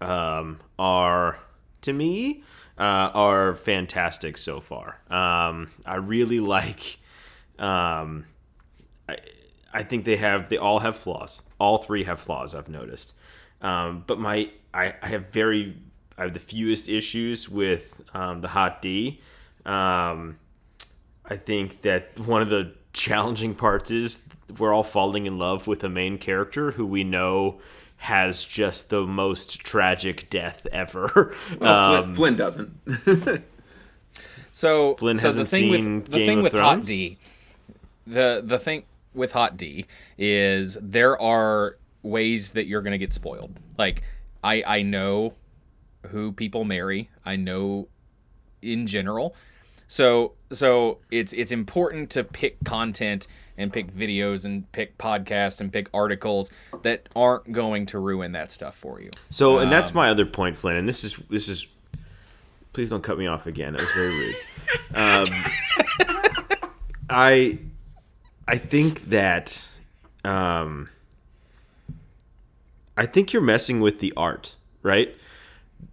um, 0.00 0.60
are 0.78 1.38
to 1.80 1.92
me 1.92 2.44
uh, 2.78 3.10
are 3.14 3.54
fantastic 3.54 4.36
so 4.36 4.60
far. 4.60 5.00
Um, 5.10 5.70
I 5.86 5.96
really 5.96 6.40
like. 6.40 6.98
Um, 7.58 8.26
I, 9.08 9.16
I 9.72 9.82
think 9.82 10.04
they 10.04 10.16
have 10.16 10.50
they 10.50 10.58
all 10.58 10.80
have 10.80 10.96
flaws. 10.96 11.42
All 11.58 11.78
three 11.78 12.04
have 12.04 12.20
flaws. 12.20 12.54
I've 12.54 12.68
noticed. 12.68 13.14
Um, 13.62 14.04
but 14.06 14.18
my 14.18 14.50
I, 14.74 14.94
I 15.02 15.08
have 15.08 15.28
very 15.30 15.76
I 16.18 16.24
have 16.24 16.34
the 16.34 16.40
fewest 16.40 16.88
issues 16.88 17.48
with 17.48 18.00
um, 18.14 18.40
the 18.40 18.48
hot 18.48 18.82
D. 18.82 19.20
Um, 19.64 20.38
I 21.24 21.36
think 21.36 21.82
that 21.82 22.18
one 22.18 22.42
of 22.42 22.50
the 22.50 22.72
challenging 22.92 23.54
parts 23.54 23.90
is 23.90 24.26
we're 24.58 24.72
all 24.72 24.82
falling 24.84 25.26
in 25.26 25.38
love 25.38 25.66
with 25.66 25.82
a 25.84 25.88
main 25.88 26.18
character 26.18 26.70
who 26.70 26.86
we 26.86 27.04
know 27.04 27.60
has 27.98 28.44
just 28.44 28.90
the 28.90 29.04
most 29.06 29.60
tragic 29.60 30.28
death 30.30 30.66
ever. 30.70 31.34
Well, 31.60 31.94
Um, 31.94 32.14
Flynn, 32.14 32.36
Flynn 32.36 32.36
doesn't. 32.36 33.42
So, 34.52 34.94
Flynn 34.94 35.16
so 35.16 35.22
the 35.22 35.28
hasn't 35.28 35.48
thing 35.50 35.72
seen 35.72 35.96
with 35.96 36.10
the 36.10 36.18
Game 36.18 36.26
thing 36.28 36.38
of 36.38 36.44
with 36.44 36.52
Hot 36.54 36.72
Thrones? 36.76 36.86
D, 36.86 37.18
the 38.06 38.42
the 38.42 38.58
thing 38.58 38.84
with 39.12 39.32
Hot 39.32 39.58
D 39.58 39.84
is 40.16 40.78
there 40.80 41.20
are 41.20 41.76
ways 42.06 42.52
that 42.52 42.66
you're 42.66 42.82
gonna 42.82 42.98
get 42.98 43.12
spoiled. 43.12 43.58
Like 43.78 44.02
I 44.42 44.62
I 44.66 44.82
know 44.82 45.34
who 46.08 46.32
people 46.32 46.64
marry. 46.64 47.10
I 47.24 47.36
know 47.36 47.88
in 48.62 48.86
general. 48.86 49.34
So 49.88 50.32
so 50.50 50.98
it's 51.10 51.32
it's 51.32 51.52
important 51.52 52.10
to 52.10 52.24
pick 52.24 52.62
content 52.64 53.26
and 53.58 53.72
pick 53.72 53.94
videos 53.94 54.44
and 54.44 54.70
pick 54.72 54.98
podcasts 54.98 55.60
and 55.60 55.72
pick 55.72 55.88
articles 55.94 56.50
that 56.82 57.08
aren't 57.16 57.52
going 57.52 57.86
to 57.86 57.98
ruin 57.98 58.32
that 58.32 58.52
stuff 58.52 58.76
for 58.76 59.00
you. 59.00 59.10
So, 59.30 59.58
and 59.58 59.72
that's 59.72 59.94
my 59.94 60.10
other 60.10 60.26
point, 60.26 60.56
Flynn. 60.56 60.76
And 60.76 60.88
this 60.88 61.04
is 61.04 61.16
this 61.30 61.48
is. 61.48 61.66
Please 62.72 62.90
don't 62.90 63.02
cut 63.02 63.16
me 63.16 63.26
off 63.26 63.46
again. 63.46 63.72
That 63.72 63.80
was 63.80 63.90
very 63.92 64.14
rude. 64.14 64.36
um, 64.94 65.24
I 67.10 67.58
I 68.46 68.58
think 68.58 69.08
that 69.08 69.64
um, 70.24 70.90
I 72.96 73.06
think 73.06 73.32
you're 73.32 73.42
messing 73.42 73.80
with 73.80 74.00
the 74.00 74.12
art, 74.16 74.56
right? 74.82 75.14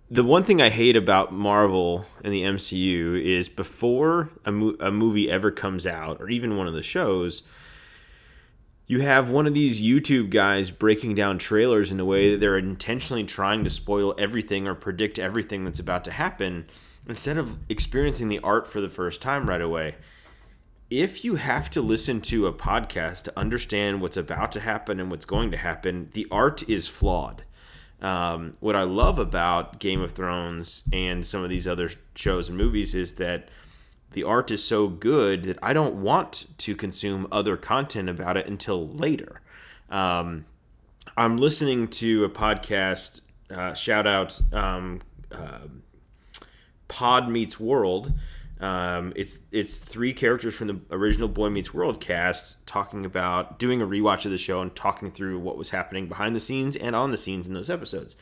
The 0.10 0.24
one 0.24 0.44
thing 0.44 0.62
I 0.62 0.70
hate 0.70 0.96
about 0.96 1.34
Marvel 1.34 2.06
and 2.24 2.34
the 2.34 2.44
MCU 2.44 3.22
is 3.22 3.50
before 3.50 4.30
a, 4.46 4.52
mo- 4.52 4.78
a 4.80 4.92
movie 4.92 5.30
ever 5.30 5.52
comes 5.52 5.86
out, 5.86 6.22
or 6.22 6.30
even 6.30 6.56
one 6.56 6.68
of 6.68 6.74
the 6.74 6.84
shows, 6.84 7.44
you 8.86 9.02
have 9.02 9.30
one 9.30 9.48
of 9.48 9.54
these 9.54 9.84
YouTube 9.84 10.30
guys 10.30 10.70
breaking 10.70 11.16
down 11.16 11.38
trailers 11.38 11.92
in 11.92 12.00
a 12.00 12.06
way 12.06 12.32
that 12.32 12.39
they're 12.39 12.58
intentionally 12.58 13.24
trying 13.24 13.63
to 13.63 13.70
spoil 13.70 14.13
everything 14.18 14.68
or 14.68 14.76
predict 14.76 15.18
everything 15.18 15.66
that's 15.66 15.80
about 15.80 16.04
to 16.04 16.12
happen 16.12 16.66
instead 17.08 17.38
of 17.38 17.58
experiencing 17.70 18.30
the 18.30 18.39
art 18.39 18.68
for 18.68 18.82
the 18.82 18.89
first 18.89 19.22
time 19.22 19.50
right 19.50 19.62
away. 19.62 19.96
If 20.89 21.26
you 21.26 21.36
have 21.36 21.69
to 21.72 21.82
listen 21.82 22.22
to 22.22 22.46
a 22.46 22.54
podcast 22.54 23.24
to 23.24 23.39
understand 23.39 24.02
what's 24.02 24.17
about 24.17 24.52
to 24.54 24.60
happen 24.60 25.00
and 25.00 25.10
what's 25.10 25.26
going 25.26 25.52
to 25.52 25.58
happen, 25.58 26.10
the 26.13 26.28
art 26.30 26.67
is 26.69 26.88
flawed. 26.88 27.43
Um, 28.02 28.52
what 28.60 28.76
I 28.76 28.84
love 28.84 29.17
about 29.17 29.80
Game 29.80 30.02
of 30.02 30.12
Thrones 30.12 30.84
and 30.91 31.26
some 31.26 31.43
of 31.43 31.50
these 31.50 31.67
other 31.67 31.89
shows 32.15 32.50
and 32.50 32.58
movies 32.58 32.93
is 32.93 33.15
that 33.15 33.48
the 34.12 34.24
art 34.24 34.52
is 34.52 34.63
so 34.63 34.88
good 34.88 35.43
that 35.43 35.58
I 35.63 35.74
don't 35.74 35.96
want 35.96 36.46
to 36.60 36.76
consume 36.76 37.28
other 37.32 37.58
content 37.58 38.10
about 38.10 38.38
it 38.38 38.46
until 38.46 38.88
later. 38.88 39.41
Um, 39.89 40.46
I'm 41.17 41.38
listening 41.38 41.88
to 41.89 42.26
a 42.26 42.30
podcast. 42.30 43.22
Uh, 43.50 43.74
shout 43.74 44.06
out 44.06 44.39
um, 44.52 45.02
uh, 45.32 45.60
Pod 46.88 47.30
Meets 47.30 47.60
World. 47.60 48.12
Um, 48.63 49.12
it's 49.17 49.39
it's 49.52 49.78
three 49.78 50.13
characters 50.13 50.56
from 50.56 50.67
the 50.67 50.80
original 50.89 51.28
Boy 51.28 51.49
Meets 51.49 51.73
World 51.73 51.99
cast 51.99 52.65
talking 52.65 53.06
about 53.06 53.60
doing 53.60 53.82
a 53.82 53.86
rewatch 53.86 54.23
of 54.23 54.32
the 54.32 54.38
show 54.38 54.62
and 54.62 54.73
talking 54.73 55.12
through 55.12 55.39
what 55.39 55.58
was 55.58 55.71
happening 55.71 56.08
behind 56.08 56.34
the 56.34 56.39
scenes 56.39 56.78
and 56.78 56.95
on 56.95 57.12
the 57.12 57.17
scenes 57.17 57.45
in 57.45 57.54
those 57.54 57.69
episodes. 57.69 58.15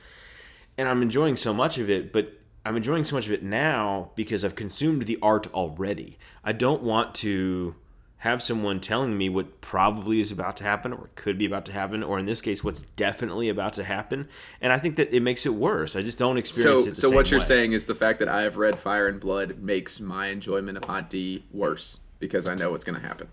And 0.80 0.90
I'm 0.90 1.04
enjoying 1.04 1.36
so 1.36 1.54
much 1.54 1.78
of 1.78 1.92
it, 1.92 2.12
but 2.12 2.40
I'm 2.66 2.76
enjoying 2.76 3.04
so 3.04 3.16
much 3.16 3.28
of 3.28 3.34
it 3.34 3.44
now 3.44 4.14
because 4.16 4.44
I've 4.44 4.56
consumed 4.56 5.04
the 5.04 5.20
art 5.22 5.46
already. 5.54 6.18
I 6.44 6.54
don't 6.54 6.82
want 6.82 7.14
to 7.16 7.76
have 8.22 8.42
someone 8.44 8.80
telling 8.80 9.18
me 9.18 9.30
what 9.30 9.62
probably 9.62 10.20
is 10.20 10.32
about 10.32 10.56
to 10.56 10.64
happen 10.64 10.94
or 10.94 11.10
could 11.16 11.38
be 11.40 11.46
about 11.46 11.66
to 11.66 11.72
happen 11.74 12.04
or 12.04 12.20
in 12.20 12.26
this 12.28 12.40
case 12.40 12.64
what's 12.64 12.84
definitely 12.96 13.50
about 13.50 13.74
to 13.74 13.84
happen 13.84 14.28
and 14.62 14.72
i 14.72 14.78
think 14.78 14.96
that 14.96 15.12
it 15.12 15.22
makes 15.22 15.46
it 15.46 15.54
worse 15.56 15.96
i 15.96 16.02
just 16.04 16.20
don't 16.20 16.38
experience 16.38 16.84
So, 16.84 16.88
it 16.88 16.96
the 16.96 17.02
so 17.02 17.08
same 17.10 17.16
what 17.16 17.32
you're 17.32 17.40
way. 17.40 17.46
saying 17.46 17.72
is 17.72 17.86
the 17.86 17.96
fact 17.96 18.20
that 18.20 18.28
I 18.28 18.44
have 18.44 18.58
read 18.58 18.78
Fire 18.78 19.08
and 19.08 19.20
Blood 19.20 19.58
makes 19.60 20.00
my 20.00 20.28
enjoyment 20.28 20.78
of 20.78 20.84
Hot 20.86 21.10
D 21.10 21.44
worse 21.52 22.02
because 22.20 22.46
I 22.46 22.54
know 22.54 22.70
what's 22.72 22.86
going 22.86 23.00
to 23.02 23.08
happen. 23.08 23.28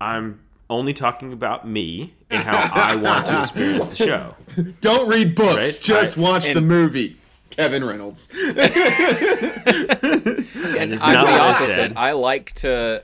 i'm 0.00 0.40
only 0.70 0.92
talking 0.94 1.32
about 1.32 1.66
me 1.68 2.14
and 2.30 2.42
how 2.42 2.70
i 2.72 2.94
want 2.96 3.26
to 3.26 3.40
experience 3.40 3.88
the 3.90 3.96
show 3.96 4.34
Don't 4.80 5.08
read 5.08 5.34
books, 5.34 5.56
Right? 5.74 5.78
just 5.82 6.16
I- 6.16 6.20
watch 6.22 6.52
the 6.54 6.60
movie. 6.62 7.16
Kevin 7.50 7.84
Reynolds. 7.84 8.28
and 10.76 10.92
is 10.92 11.02
I'm 11.02 11.14
not 11.14 11.26
the 11.26 11.32
I 11.32 11.66
said. 11.68 11.92
I 11.96 12.12
like 12.12 12.52
to, 12.54 13.02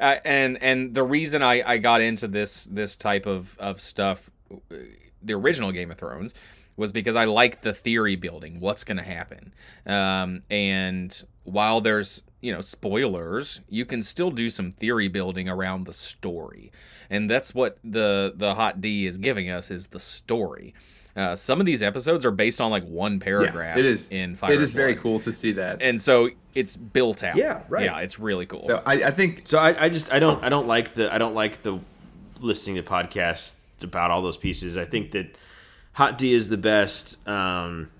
uh, 0.00 0.16
and 0.24 0.62
and 0.62 0.94
the 0.94 1.02
reason 1.02 1.42
I, 1.42 1.62
I 1.66 1.78
got 1.78 2.00
into 2.00 2.28
this 2.28 2.64
this 2.66 2.96
type 2.96 3.26
of 3.26 3.56
of 3.58 3.80
stuff, 3.80 4.30
uh, 4.50 4.76
the 5.22 5.34
original 5.34 5.72
Game 5.72 5.90
of 5.90 5.98
Thrones, 5.98 6.34
was 6.76 6.92
because 6.92 7.16
I 7.16 7.24
like 7.24 7.60
the 7.62 7.74
theory 7.74 8.16
building. 8.16 8.60
What's 8.60 8.84
going 8.84 8.98
to 8.98 9.02
happen? 9.02 9.52
Um, 9.84 10.42
and 10.48 11.22
while 11.44 11.80
there's 11.80 12.22
you 12.40 12.52
know 12.52 12.60
spoilers, 12.60 13.60
you 13.68 13.84
can 13.84 14.02
still 14.02 14.30
do 14.30 14.48
some 14.48 14.70
theory 14.70 15.08
building 15.08 15.48
around 15.48 15.86
the 15.86 15.92
story, 15.92 16.70
and 17.10 17.28
that's 17.28 17.54
what 17.54 17.78
the 17.82 18.32
the 18.34 18.54
Hot 18.54 18.80
D 18.80 19.06
is 19.06 19.18
giving 19.18 19.50
us 19.50 19.70
is 19.70 19.88
the 19.88 20.00
story. 20.00 20.74
Uh, 21.18 21.34
some 21.34 21.58
of 21.58 21.66
these 21.66 21.82
episodes 21.82 22.24
are 22.24 22.30
based 22.30 22.60
on 22.60 22.70
like 22.70 22.84
one 22.84 23.18
paragraph. 23.18 23.76
it 23.76 23.84
is. 23.84 24.08
in 24.12 24.36
Fire 24.36 24.52
it 24.52 24.54
and 24.54 24.62
is 24.62 24.72
very 24.72 24.94
cool 24.94 25.18
to 25.20 25.32
see 25.32 25.50
that. 25.52 25.82
and 25.82 26.00
so 26.00 26.30
it's 26.54 26.76
built 26.76 27.24
out. 27.24 27.34
Yeah, 27.36 27.62
right. 27.68 27.86
Yeah, 27.86 27.98
it's 27.98 28.18
really 28.20 28.46
cool. 28.46 28.62
so 28.62 28.80
I, 28.86 28.94
I 29.04 29.10
think 29.10 29.46
so 29.48 29.58
I, 29.58 29.86
I 29.86 29.88
just 29.88 30.12
i 30.12 30.18
don't 30.20 30.42
i 30.44 30.48
don't 30.48 30.66
like 30.68 30.94
the 30.94 31.12
i 31.12 31.18
don't 31.18 31.34
like 31.34 31.62
the 31.62 31.80
listening 32.40 32.76
to 32.76 32.82
podcasts 32.82 33.52
about 33.82 34.10
all 34.12 34.22
those 34.22 34.36
pieces 34.36 34.76
i 34.78 34.84
think 34.84 35.10
that 35.12 35.36
hot 35.92 36.18
d 36.18 36.32
is 36.34 36.48
the 36.48 36.56
best 36.56 37.26
um 37.28 37.90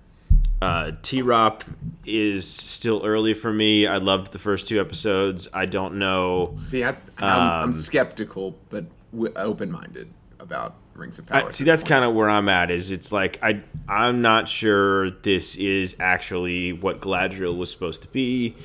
uh, 0.61 0.91
T-Rop 1.03 1.63
is 2.05 2.45
still 2.45 3.01
early 3.05 3.33
for 3.33 3.51
me. 3.53 3.87
I 3.87 3.97
loved 3.97 4.33
the 4.33 4.39
first 4.39 4.67
two 4.67 4.81
episodes. 4.81 5.47
I 5.53 5.65
don't 5.65 5.95
know. 5.97 6.51
see 6.55 6.83
I, 6.83 6.89
I'm, 7.17 7.23
Um, 7.23 7.63
I'm 7.63 7.73
skeptical 7.73 8.57
but 8.69 8.83
w- 9.13 9.31
open-minded 9.37 10.09
about 10.39 10.75
Rings 10.95 11.19
of 11.19 11.25
Power. 11.25 11.47
I, 11.47 11.49
see, 11.51 11.63
that's 11.63 11.83
kind 11.83 12.03
of 12.05 12.13
where 12.13 12.29
I'm 12.29 12.49
at. 12.49 12.71
Is 12.71 12.91
it's 12.91 13.11
like 13.11 13.39
I 13.41 13.61
I'm 13.87 14.21
not 14.21 14.47
sure 14.47 15.11
this 15.11 15.55
is 15.55 15.95
actually 15.99 16.73
what 16.73 17.01
Galadriel 17.01 17.57
was 17.57 17.71
supposed 17.71 18.01
to 18.03 18.07
be, 18.09 18.55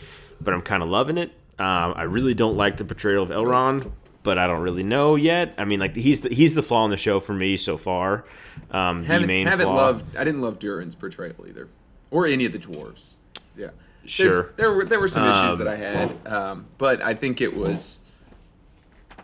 but 0.41 0.55
I'm 0.55 0.63
kind 0.63 0.83
of 0.83 0.89
loving 0.89 1.19
it. 1.19 1.31
Um, 1.59 1.95
I 1.97 2.03
really 2.05 2.35
don't 2.35 2.57
like 2.57 2.77
the 2.77 2.85
portrayal 2.85 3.23
of 3.23 3.29
Elrond, 3.29 3.91
but 4.25 4.39
I 4.39 4.47
don't 4.47 4.61
really 4.63 4.83
know 4.83 5.15
yet. 5.15 5.55
I 5.59 5.65
mean, 5.65 5.79
like 5.81 5.95
he's 5.95 6.23
the, 6.23 6.29
he's 6.35 6.55
the 6.55 6.63
flaw 6.63 6.85
in 6.85 6.91
the 6.91 6.97
show 6.97 7.21
for 7.21 7.33
me 7.35 7.57
so 7.57 7.77
far. 7.77 8.25
Um, 8.71 9.05
haven't, 9.05 9.29
main 9.29 9.47
haven't 9.47 9.67
flaw. 9.67 9.75
loved. 9.77 10.17
I 10.17 10.25
didn't 10.25 10.41
love 10.41 10.59
Durin's 10.59 10.95
portrayal 10.97 11.47
either, 11.47 11.69
or 12.11 12.27
any 12.27 12.45
of 12.45 12.53
the 12.53 12.59
dwarves. 12.59 13.19
Yeah, 13.57 13.67
There's- 13.67 13.75
Sure. 14.07 14.53
there 14.57 14.73
were 14.73 14.85
there 14.85 14.99
were 15.01 15.09
some 15.09 15.29
issues 15.29 15.53
Um, 15.55 15.59
that 15.59 15.69
I 15.69 15.77
had, 15.77 16.27
um, 16.27 16.67
but 16.79 17.01
I 17.03 17.15
think 17.15 17.41
it 17.41 17.57
was 17.57 18.01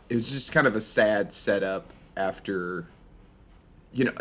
it 0.09 0.15
was 0.15 0.31
just 0.31 0.53
kind 0.53 0.67
of 0.69 0.77
a 0.77 0.81
sad 0.81 1.33
setup 1.33 1.93
after, 2.17 2.87
you 3.93 4.05
know, 4.05 4.13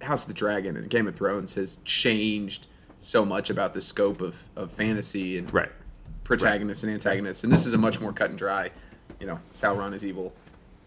House 0.00 0.22
of 0.22 0.28
the 0.28 0.34
Dragon 0.34 0.76
and 0.76 0.88
Game 0.90 1.06
of 1.06 1.14
Thrones 1.14 1.54
has 1.54 1.78
changed 1.84 2.66
so 3.00 3.24
much 3.24 3.50
about 3.50 3.74
the 3.74 3.80
scope 3.80 4.20
of, 4.20 4.48
of 4.56 4.70
fantasy 4.70 5.38
and 5.38 5.52
right. 5.52 5.70
protagonists 6.24 6.84
and 6.84 6.92
antagonists, 6.92 7.44
and 7.44 7.52
this 7.52 7.66
is 7.66 7.72
a 7.72 7.78
much 7.78 8.00
more 8.00 8.12
cut 8.12 8.30
and 8.30 8.38
dry. 8.38 8.70
You 9.20 9.26
know, 9.26 9.38
Sauron 9.54 9.92
is 9.94 10.04
evil. 10.04 10.32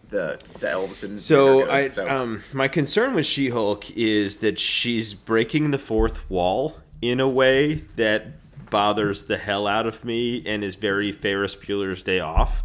The 0.08 0.38
the 0.60 0.70
elves 0.70 1.02
and 1.02 1.20
So 1.20 1.68
I 1.68 1.88
so- 1.88 2.08
um 2.08 2.42
my 2.52 2.68
concern 2.68 3.12
with 3.14 3.26
She-Hulk 3.26 3.90
is 3.96 4.36
that 4.36 4.56
she's 4.58 5.14
breaking 5.14 5.72
the 5.72 5.78
fourth 5.78 6.30
wall 6.30 6.78
in 7.02 7.18
a 7.18 7.28
way 7.28 7.74
that 7.96 8.26
bothers 8.70 9.24
the 9.24 9.36
hell 9.36 9.66
out 9.66 9.86
of 9.86 10.04
me 10.04 10.44
and 10.46 10.62
is 10.62 10.76
very 10.76 11.10
Ferris 11.10 11.56
Bueller's 11.56 12.02
Day 12.04 12.20
Off. 12.20 12.62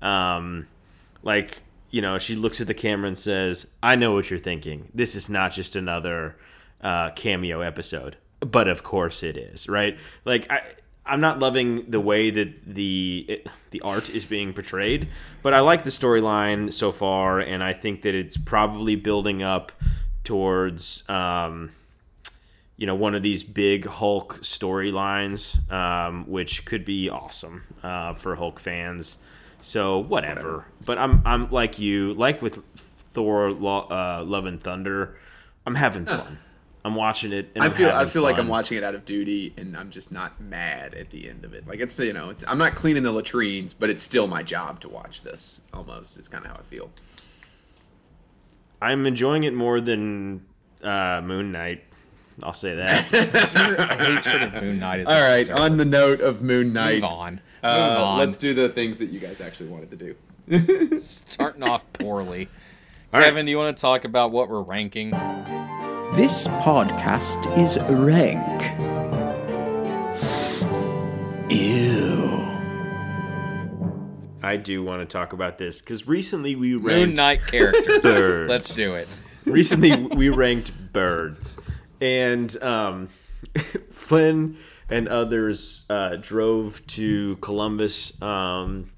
Um, 0.00 0.68
like 1.22 1.62
you 1.94 2.02
know, 2.02 2.18
she 2.18 2.34
looks 2.34 2.60
at 2.60 2.66
the 2.66 2.74
camera 2.74 3.06
and 3.06 3.16
says, 3.16 3.68
"I 3.80 3.94
know 3.94 4.14
what 4.14 4.28
you're 4.28 4.40
thinking. 4.40 4.88
This 4.92 5.14
is 5.14 5.30
not 5.30 5.52
just 5.52 5.76
another 5.76 6.34
uh, 6.80 7.10
cameo 7.10 7.60
episode." 7.60 8.16
But 8.40 8.66
of 8.66 8.82
course 8.82 9.22
it 9.22 9.36
is, 9.36 9.68
right? 9.68 9.96
Like 10.24 10.50
I. 10.50 10.62
I'm 11.06 11.20
not 11.20 11.38
loving 11.38 11.90
the 11.90 12.00
way 12.00 12.30
that 12.30 12.64
the 12.64 13.26
it, 13.28 13.46
the 13.72 13.82
art 13.82 14.08
is 14.08 14.24
being 14.24 14.54
portrayed, 14.54 15.06
but 15.42 15.52
I 15.52 15.60
like 15.60 15.84
the 15.84 15.90
storyline 15.90 16.72
so 16.72 16.92
far, 16.92 17.40
and 17.40 17.62
I 17.62 17.74
think 17.74 18.02
that 18.02 18.14
it's 18.14 18.38
probably 18.38 18.96
building 18.96 19.42
up 19.42 19.70
towards 20.24 21.06
um, 21.10 21.72
you 22.78 22.86
know 22.86 22.94
one 22.94 23.14
of 23.14 23.22
these 23.22 23.42
big 23.42 23.84
Hulk 23.84 24.38
storylines, 24.40 25.70
um, 25.70 26.24
which 26.26 26.64
could 26.64 26.86
be 26.86 27.10
awesome 27.10 27.64
uh, 27.82 28.14
for 28.14 28.34
Hulk 28.36 28.58
fans. 28.58 29.18
So 29.64 29.98
whatever. 29.98 30.66
But 30.84 30.98
I'm 30.98 31.22
I'm 31.24 31.50
like 31.50 31.78
you, 31.78 32.12
like 32.14 32.42
with 32.42 32.62
Thor: 33.12 33.50
Lo- 33.50 33.86
uh, 33.90 34.22
Love 34.26 34.44
and 34.44 34.62
Thunder. 34.62 35.16
I'm 35.64 35.74
having 35.74 36.04
fun. 36.04 36.38
I'm 36.84 36.94
watching 36.94 37.32
it. 37.32 37.50
And 37.54 37.64
I 37.64 37.68
I'm 37.68 37.72
feel 37.72 37.88
I 37.88 37.92
having 38.00 38.08
feel 38.10 38.22
like. 38.22 38.36
I'm 38.38 38.46
watching 38.46 38.76
it 38.76 38.84
out 38.84 38.94
of 38.94 39.06
duty, 39.06 39.54
and 39.56 39.74
I'm 39.74 39.88
just 39.90 40.12
not 40.12 40.38
mad 40.38 40.92
at 40.92 41.08
the 41.08 41.30
end 41.30 41.46
of 41.46 41.54
it. 41.54 41.66
Like 41.66 41.80
it's 41.80 41.98
you 41.98 42.12
know 42.12 42.28
it's, 42.28 42.44
I'm 42.46 42.58
not 42.58 42.74
cleaning 42.74 43.04
the 43.04 43.10
latrines, 43.12 43.72
but 43.72 43.88
it's 43.88 44.04
still 44.04 44.26
my 44.26 44.42
job 44.42 44.80
to 44.80 44.90
watch 44.90 45.22
this. 45.22 45.62
Almost, 45.72 46.18
it's 46.18 46.28
kind 46.28 46.44
of 46.44 46.50
how 46.50 46.58
I 46.58 46.62
feel. 46.62 46.90
I'm 48.82 49.06
enjoying 49.06 49.44
it 49.44 49.54
more 49.54 49.80
than 49.80 50.44
uh, 50.82 51.22
Moon 51.24 51.52
Knight. 51.52 51.84
I'll 52.42 52.52
say 52.52 52.74
that. 52.74 53.10
Your 53.78 53.86
hatred 53.86 54.42
of 54.54 54.62
Moon 54.62 54.78
Knight 54.78 55.00
is 55.00 55.06
All 55.08 55.14
right. 55.22 55.48
absurd. 55.48 55.58
On 55.58 55.76
the 55.78 55.84
note 55.86 56.20
of 56.20 56.42
Moon 56.42 56.74
Knight, 56.74 57.00
Move 57.00 57.12
on. 57.12 57.40
Move 57.64 57.72
uh, 57.72 58.04
on. 58.04 58.18
let's 58.18 58.36
do 58.36 58.52
the 58.52 58.68
things 58.68 58.98
that 58.98 59.06
you 59.06 59.18
guys 59.18 59.40
actually 59.40 59.70
wanted 59.70 59.90
to 59.90 59.96
do. 59.96 60.96
Starting 60.98 61.62
off 61.62 61.90
poorly. 61.94 62.46
All 63.10 63.20
right. 63.20 63.28
Kevin, 63.28 63.46
do 63.46 63.50
you 63.50 63.56
want 63.56 63.74
to 63.74 63.80
talk 63.80 64.04
about 64.04 64.32
what 64.32 64.50
we're 64.50 64.60
ranking? 64.60 65.12
This 66.12 66.46
podcast 66.46 67.56
is 67.56 67.78
rank. 67.88 68.62
Ew. 71.50 72.34
I 74.42 74.58
do 74.58 74.84
want 74.84 75.00
to 75.00 75.06
talk 75.10 75.32
about 75.32 75.56
this 75.56 75.80
because 75.80 76.06
recently 76.06 76.56
we 76.56 76.74
ranked 76.74 76.86
Moon 76.86 77.14
Knight 77.14 77.40
characters. 77.46 77.98
birds. 78.02 78.50
Let's 78.50 78.74
do 78.74 78.94
it. 78.94 79.08
recently 79.46 79.96
we 79.96 80.28
ranked 80.28 80.92
birds 80.92 81.58
and 82.02 82.54
um, 82.62 83.08
flynn 83.90 84.58
and 84.88 85.08
others 85.08 85.84
uh, 85.90 86.16
drove 86.16 86.86
to 86.86 87.36
columbus 87.36 88.20
um, 88.22 88.90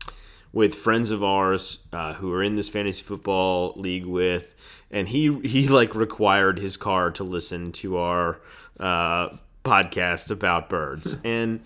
with 0.52 0.74
friends 0.74 1.10
of 1.10 1.22
ours 1.22 1.78
uh, 1.92 2.14
who 2.14 2.32
are 2.32 2.42
in 2.42 2.56
this 2.56 2.68
fantasy 2.68 3.02
football 3.02 3.72
league 3.76 4.06
with 4.06 4.54
and 4.90 5.08
he 5.08 5.38
he 5.40 5.68
like 5.68 5.94
required 5.94 6.58
his 6.58 6.76
car 6.76 7.10
to 7.10 7.24
listen 7.24 7.72
to 7.72 7.96
our 7.98 8.40
uh, 8.80 9.28
podcast 9.64 10.30
about 10.30 10.68
birds 10.68 11.16
and 11.24 11.60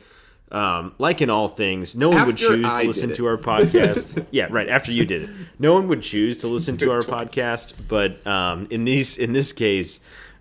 um, 0.52 0.94
like 0.98 1.22
in 1.22 1.30
all 1.30 1.48
things, 1.48 1.94
no 1.94 2.09
one 2.09 2.26
would 2.26 2.37
choose 2.37 2.66
I 2.66 2.83
to 2.83 2.88
listen 2.88 3.12
to 3.12 3.26
our 3.26 3.37
podcast. 3.38 4.26
yeah, 4.30 4.48
right. 4.50 4.68
After 4.68 4.90
you 4.90 5.04
did 5.06 5.22
it, 5.22 5.30
no 5.59 5.74
one 5.74 5.87
would 5.88 6.02
choose 6.02 6.38
to 6.38 6.48
listen 6.48 6.76
to 6.78 6.90
our 6.90 7.02
twice. 7.02 7.28
podcast. 7.28 7.74
But 7.87 8.26
um, 8.26 8.66
in 8.70 8.85
these, 8.85 9.16
in 9.16 9.33
this 9.33 9.52
case, 9.52 10.00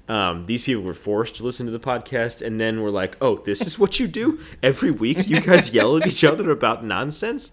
um, 0.09 0.47
these 0.47 0.63
people 0.63 0.83
were 0.83 0.93
forced 0.93 1.35
to 1.35 1.43
listen 1.43 1.65
to 1.67 1.71
the 1.71 1.79
podcast, 1.79 2.45
and 2.45 2.59
then 2.59 2.81
were 2.81 2.91
like, 2.91 3.15
"Oh, 3.21 3.37
this 3.37 3.61
is 3.61 3.79
what 3.79 3.99
you 3.99 4.07
do 4.07 4.39
every 4.61 4.91
week. 4.91 5.27
You 5.27 5.39
guys 5.39 5.73
yell 5.73 5.95
at 5.95 6.07
each 6.07 6.23
other 6.23 6.51
about 6.51 6.83
nonsense." 6.83 7.51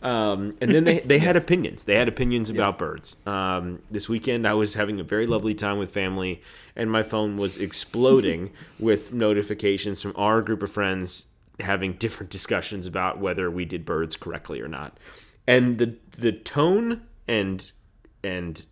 Um, 0.00 0.56
and 0.60 0.72
then 0.72 0.84
they, 0.84 1.00
they 1.00 1.18
had 1.18 1.36
opinions. 1.36 1.84
They 1.84 1.96
had 1.96 2.06
opinions 2.06 2.50
about 2.50 2.78
birds. 2.78 3.16
Um, 3.26 3.82
this 3.90 4.08
weekend, 4.08 4.46
I 4.46 4.54
was 4.54 4.74
having 4.74 5.00
a 5.00 5.02
very 5.02 5.26
lovely 5.26 5.54
time 5.54 5.78
with 5.78 5.90
family, 5.90 6.40
and 6.76 6.90
my 6.90 7.02
phone 7.02 7.36
was 7.36 7.56
exploding 7.56 8.52
with 8.78 9.12
notifications 9.12 10.00
from 10.00 10.12
our 10.16 10.40
group 10.40 10.62
of 10.62 10.70
friends 10.70 11.26
having 11.60 11.94
different 11.94 12.30
discussions 12.30 12.86
about 12.86 13.18
whether 13.18 13.50
we 13.50 13.64
did 13.64 13.84
birds 13.84 14.16
correctly 14.16 14.60
or 14.60 14.68
not. 14.68 14.96
And 15.46 15.78
the 15.78 15.96
the 16.16 16.32
tone 16.32 17.02
and 17.26 17.70
and 18.22 18.64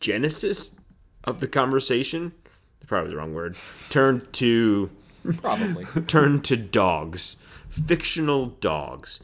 genesis 0.00 0.76
of 1.24 1.40
the 1.40 1.48
conversation, 1.48 2.32
probably 2.92 3.10
the 3.12 3.16
wrong 3.16 3.32
word, 3.32 3.56
Turn 3.88 4.26
to 4.32 4.90
Probably. 5.40 5.84
turn 6.06 6.42
to 6.42 6.56
dogs, 6.58 7.36
fictional 7.70 8.46
dogs. 8.60 9.18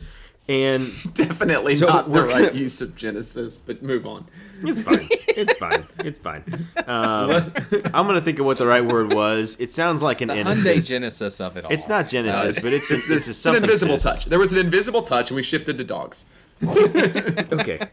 And 0.48 0.90
Definitely 1.14 1.74
So 1.76 1.86
not 1.86 2.06
the 2.06 2.10
we're 2.12 2.26
right 2.28 2.46
gonna- 2.46 2.58
use 2.58 2.80
of 2.80 2.96
Genesis, 2.96 3.56
but 3.58 3.82
move 3.82 4.06
on. 4.06 4.24
It's 4.62 4.80
fine. 4.80 5.06
It's 5.10 5.52
fine. 5.58 5.86
It's 6.02 6.16
fine. 6.18 6.42
Um, 6.86 7.52
I'm 7.92 8.06
gonna 8.06 8.22
think 8.22 8.38
of 8.38 8.46
what 8.46 8.56
the 8.56 8.66
right 8.66 8.82
word 8.82 9.12
was. 9.12 9.58
It 9.60 9.70
sounds 9.72 10.00
like 10.00 10.22
an 10.22 10.28
The 10.28 10.34
Hyundai. 10.36 10.86
Genesis 10.88 11.38
of 11.42 11.58
it 11.58 11.66
all. 11.66 11.70
It's 11.70 11.88
not 11.90 12.08
Genesis, 12.08 12.64
but 12.64 12.72
it's 12.72 12.90
it's, 12.90 13.10
it's, 13.10 13.28
It's 13.28 13.36
something 13.36 13.62
an 13.62 13.68
invisible 13.68 14.00
sinister. 14.00 14.08
touch. 14.10 14.24
There 14.24 14.38
was 14.38 14.54
an 14.54 14.60
invisible 14.60 15.02
touch, 15.02 15.28
and 15.30 15.36
we 15.36 15.42
shifted 15.42 15.76
to 15.76 15.84
dogs. 15.84 16.34
Okay. 16.66 17.86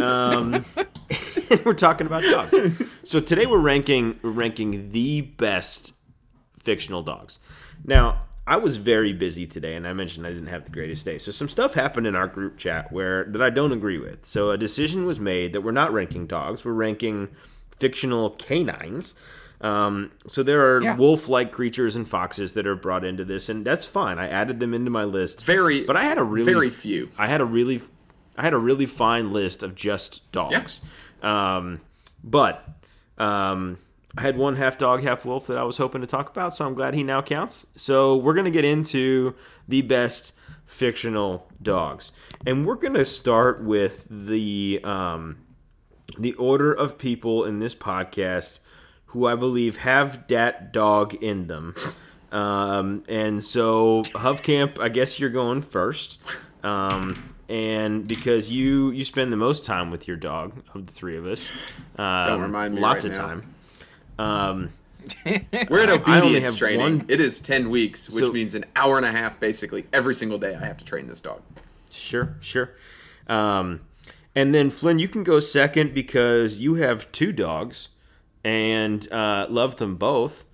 Um, 0.00 0.64
we're 1.64 1.74
talking 1.74 2.06
about 2.06 2.22
dogs. 2.22 2.54
So 3.04 3.20
today 3.20 3.46
we're 3.46 3.58
ranking 3.60 4.18
we're 4.22 4.30
ranking 4.30 4.90
the 4.90 5.20
best 5.20 5.92
fictional 6.58 7.02
dogs. 7.04 7.38
Now, 7.84 8.22
I 8.48 8.56
was 8.56 8.78
very 8.78 9.12
busy 9.12 9.46
today, 9.46 9.74
and 9.76 9.86
I 9.86 9.92
mentioned 9.92 10.26
I 10.26 10.30
didn't 10.30 10.48
have 10.48 10.64
the 10.64 10.72
greatest 10.72 11.04
day. 11.04 11.18
So 11.18 11.30
some 11.30 11.48
stuff 11.48 11.74
happened 11.74 12.06
in 12.08 12.16
our 12.16 12.26
group 12.26 12.56
chat 12.58 12.90
where 12.90 13.24
that 13.26 13.40
I 13.40 13.50
don't 13.50 13.70
agree 13.72 13.98
with. 13.98 14.24
So 14.24 14.50
a 14.50 14.58
decision 14.58 15.06
was 15.06 15.20
made 15.20 15.52
that 15.52 15.60
we're 15.60 15.70
not 15.70 15.92
ranking 15.92 16.26
dogs. 16.26 16.64
We're 16.64 16.72
ranking 16.72 17.28
fictional 17.78 18.30
canines. 18.30 19.14
Um, 19.60 20.10
so 20.26 20.42
there 20.42 20.74
are 20.76 20.82
Yeah. 20.82 20.96
wolf-like 20.96 21.50
creatures 21.52 21.94
and 21.96 22.06
foxes 22.08 22.52
that 22.54 22.66
are 22.66 22.76
brought 22.76 23.04
into 23.04 23.24
this, 23.24 23.48
and 23.48 23.64
that's 23.64 23.84
fine. 23.84 24.18
I 24.18 24.28
added 24.28 24.58
them 24.60 24.74
into 24.74 24.90
my 24.90 25.04
list. 25.04 25.44
Very, 25.44 25.82
but 25.84 25.96
I 25.96 26.02
had 26.04 26.18
a 26.18 26.24
really 26.24 26.52
very 26.52 26.70
few. 26.70 27.08
I 27.16 27.26
had 27.28 27.40
a 27.40 27.44
really, 27.44 27.80
I 28.36 28.42
had 28.42 28.52
a 28.52 28.58
really 28.58 28.86
fine 28.86 29.30
list 29.30 29.62
of 29.62 29.74
just 29.76 30.30
dogs. 30.32 30.80
Um, 31.22 31.80
but 32.22 32.68
um, 33.18 33.78
I 34.16 34.22
had 34.22 34.36
one 34.36 34.56
half 34.56 34.78
dog, 34.78 35.02
half 35.02 35.24
wolf 35.24 35.46
that 35.48 35.58
I 35.58 35.62
was 35.64 35.76
hoping 35.76 36.00
to 36.00 36.06
talk 36.06 36.30
about, 36.30 36.54
so 36.54 36.66
I'm 36.66 36.74
glad 36.74 36.94
he 36.94 37.02
now 37.02 37.22
counts. 37.22 37.66
So 37.74 38.16
we're 38.16 38.34
gonna 38.34 38.50
get 38.50 38.64
into 38.64 39.34
the 39.68 39.82
best 39.82 40.32
fictional 40.66 41.46
dogs, 41.62 42.12
and 42.46 42.66
we're 42.66 42.76
gonna 42.76 43.04
start 43.04 43.62
with 43.62 44.06
the 44.10 44.80
um, 44.84 45.38
the 46.18 46.34
order 46.34 46.72
of 46.72 46.98
people 46.98 47.44
in 47.44 47.58
this 47.58 47.74
podcast 47.74 48.60
who 49.06 49.26
I 49.26 49.34
believe 49.34 49.78
have 49.78 50.26
dat 50.26 50.72
dog 50.72 51.14
in 51.14 51.46
them. 51.46 51.74
Um, 52.32 53.04
and 53.08 53.42
so 53.42 54.02
Hovcamp, 54.02 54.80
I 54.80 54.88
guess 54.88 55.20
you're 55.20 55.30
going 55.30 55.62
first. 55.62 56.18
Um, 56.62 57.35
and 57.48 58.06
because 58.06 58.50
you 58.50 58.90
you 58.90 59.04
spend 59.04 59.32
the 59.32 59.36
most 59.36 59.64
time 59.64 59.90
with 59.90 60.08
your 60.08 60.16
dog 60.16 60.52
of 60.74 60.86
the 60.86 60.92
three 60.92 61.16
of 61.16 61.26
us, 61.26 61.50
um, 61.98 62.26
Don't 62.26 62.42
remind 62.42 62.74
me 62.74 62.80
lots 62.80 63.04
right 63.04 63.12
of 63.12 63.18
now. 63.18 63.26
time. 63.26 63.54
Um, 64.18 64.68
We're 65.70 65.82
at 65.84 65.90
obedience 65.90 66.54
training. 66.56 66.80
one- 66.80 67.04
It 67.08 67.20
is 67.20 67.40
ten 67.40 67.70
weeks, 67.70 68.08
which 68.10 68.24
So- 68.24 68.32
means 68.32 68.54
an 68.54 68.64
hour 68.74 68.96
and 68.96 69.06
a 69.06 69.12
half 69.12 69.38
basically 69.38 69.86
every 69.92 70.14
single 70.14 70.38
day. 70.38 70.54
I 70.54 70.64
have 70.66 70.78
to 70.78 70.84
train 70.84 71.06
this 71.06 71.20
dog. 71.20 71.42
Sure, 71.90 72.34
sure. 72.40 72.70
Um, 73.28 73.80
and 74.34 74.54
then 74.54 74.70
Flynn, 74.70 74.98
you 74.98 75.08
can 75.08 75.22
go 75.22 75.38
second 75.40 75.94
because 75.94 76.60
you 76.60 76.74
have 76.74 77.10
two 77.12 77.32
dogs 77.32 77.88
and 78.44 79.10
uh, 79.12 79.46
love 79.48 79.76
them 79.76 79.96
both 79.96 80.44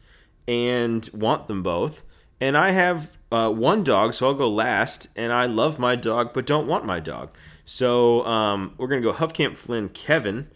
and 0.46 1.09
want 1.12 1.48
them 1.48 1.62
both. 1.62 2.05
And 2.40 2.57
I 2.57 2.70
have 2.70 3.16
uh, 3.33 3.51
one 3.51 3.83
dog, 3.83 4.14
so 4.14 4.27
I'll 4.27 4.35
go 4.35 4.49
last. 4.49 5.09
And 5.16 5.33
I 5.33 5.47
love 5.47 5.79
my 5.79 5.97
dog, 5.97 6.33
but 6.33 6.47
don't 6.47 6.66
want 6.66 6.85
my 6.85 7.01
dog. 7.01 7.31
So 7.64 8.25
um, 8.27 8.75
we're 8.77 8.88
gonna 8.88 9.01
go 9.01 9.12
Huffcamp 9.12 9.57
Flynn 9.57 9.88
Kevin 9.88 10.49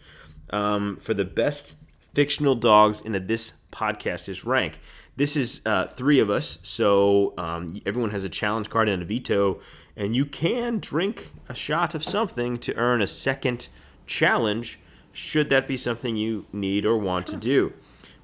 um, 0.49 0.97
for 0.97 1.13
the 1.13 1.25
best 1.25 1.75
fictional 2.13 2.55
dogs 2.55 3.01
in 3.01 3.15
a 3.15 3.19
this 3.19 3.53
podcast 3.71 4.27
is 4.29 4.45
rank. 4.45 4.79
This 5.15 5.35
is 5.35 5.61
uh, 5.65 5.85
three 5.85 6.19
of 6.19 6.29
us, 6.29 6.59
so 6.61 7.33
um, 7.37 7.79
everyone 7.85 8.11
has 8.11 8.23
a 8.23 8.29
challenge 8.29 8.69
card 8.69 8.87
and 8.87 9.01
a 9.01 9.05
veto, 9.05 9.59
and 9.95 10.15
you 10.15 10.25
can 10.25 10.79
drink 10.79 11.31
a 11.49 11.55
shot 11.55 11.95
of 11.95 12.03
something 12.03 12.57
to 12.59 12.75
earn 12.75 13.01
a 13.01 13.07
second 13.07 13.67
challenge, 14.05 14.79
should 15.11 15.49
that 15.49 15.67
be 15.67 15.75
something 15.75 16.15
you 16.15 16.45
need 16.53 16.85
or 16.85 16.97
want 16.97 17.25
to 17.27 17.35
do. 17.35 17.73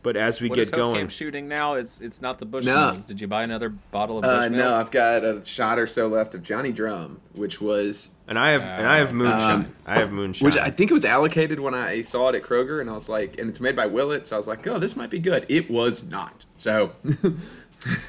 But 0.03 0.17
as 0.17 0.41
we 0.41 0.49
What 0.49 0.55
get 0.55 0.61
is 0.63 0.69
going, 0.69 0.97
Camp 0.97 1.11
shooting 1.11 1.47
now? 1.47 1.73
It's 1.75 2.01
it's 2.01 2.21
not 2.21 2.37
the 2.39 2.45
No. 2.45 2.51
Bushmills. 2.59 3.05
Did 3.05 3.21
you 3.21 3.27
buy 3.27 3.43
another 3.43 3.69
bottle 3.69 4.17
of 4.19 4.25
Uh, 4.25 4.27
Bushmills? 4.41 4.51
no, 4.51 4.73
I've 4.73 4.91
got 4.91 5.23
a 5.23 5.41
shot 5.43 5.79
or 5.79 5.87
so 5.87 6.07
left 6.09 6.35
of 6.35 6.43
Johnny 6.43 6.71
Drum, 6.73 7.21
which 7.33 7.61
was 7.61 8.11
and 8.27 8.37
I 8.37 8.51
have 8.51 8.61
and 8.61 8.85
I 8.85 8.97
have 8.97 9.13
moonshine. 9.13 9.73
I 9.87 9.99
have 9.99 10.11
moonshine. 10.11 10.45
which 10.45 10.57
I 10.57 10.69
think 10.69 10.91
it 10.91 10.93
was 10.93 11.05
allocated 11.05 11.59
when 11.61 11.73
I 11.73 12.01
saw 12.01 12.29
it 12.29 12.35
at 12.35 12.43
Kroger, 12.43 12.81
and 12.81 12.89
I 12.89 12.93
was 12.93 13.07
like, 13.07 13.39
and 13.39 13.49
it's 13.49 13.59
made 13.61 13.75
by 13.77 13.85
Willett, 13.85 14.27
so 14.27 14.35
I 14.35 14.39
was 14.39 14.47
like, 14.47 14.67
oh, 14.67 14.77
this 14.77 14.95
might 14.97 15.09
be 15.09 15.19
good. 15.19 15.45
It 15.49 15.71
was 15.71 16.09
not. 16.09 16.45
So 16.57 16.91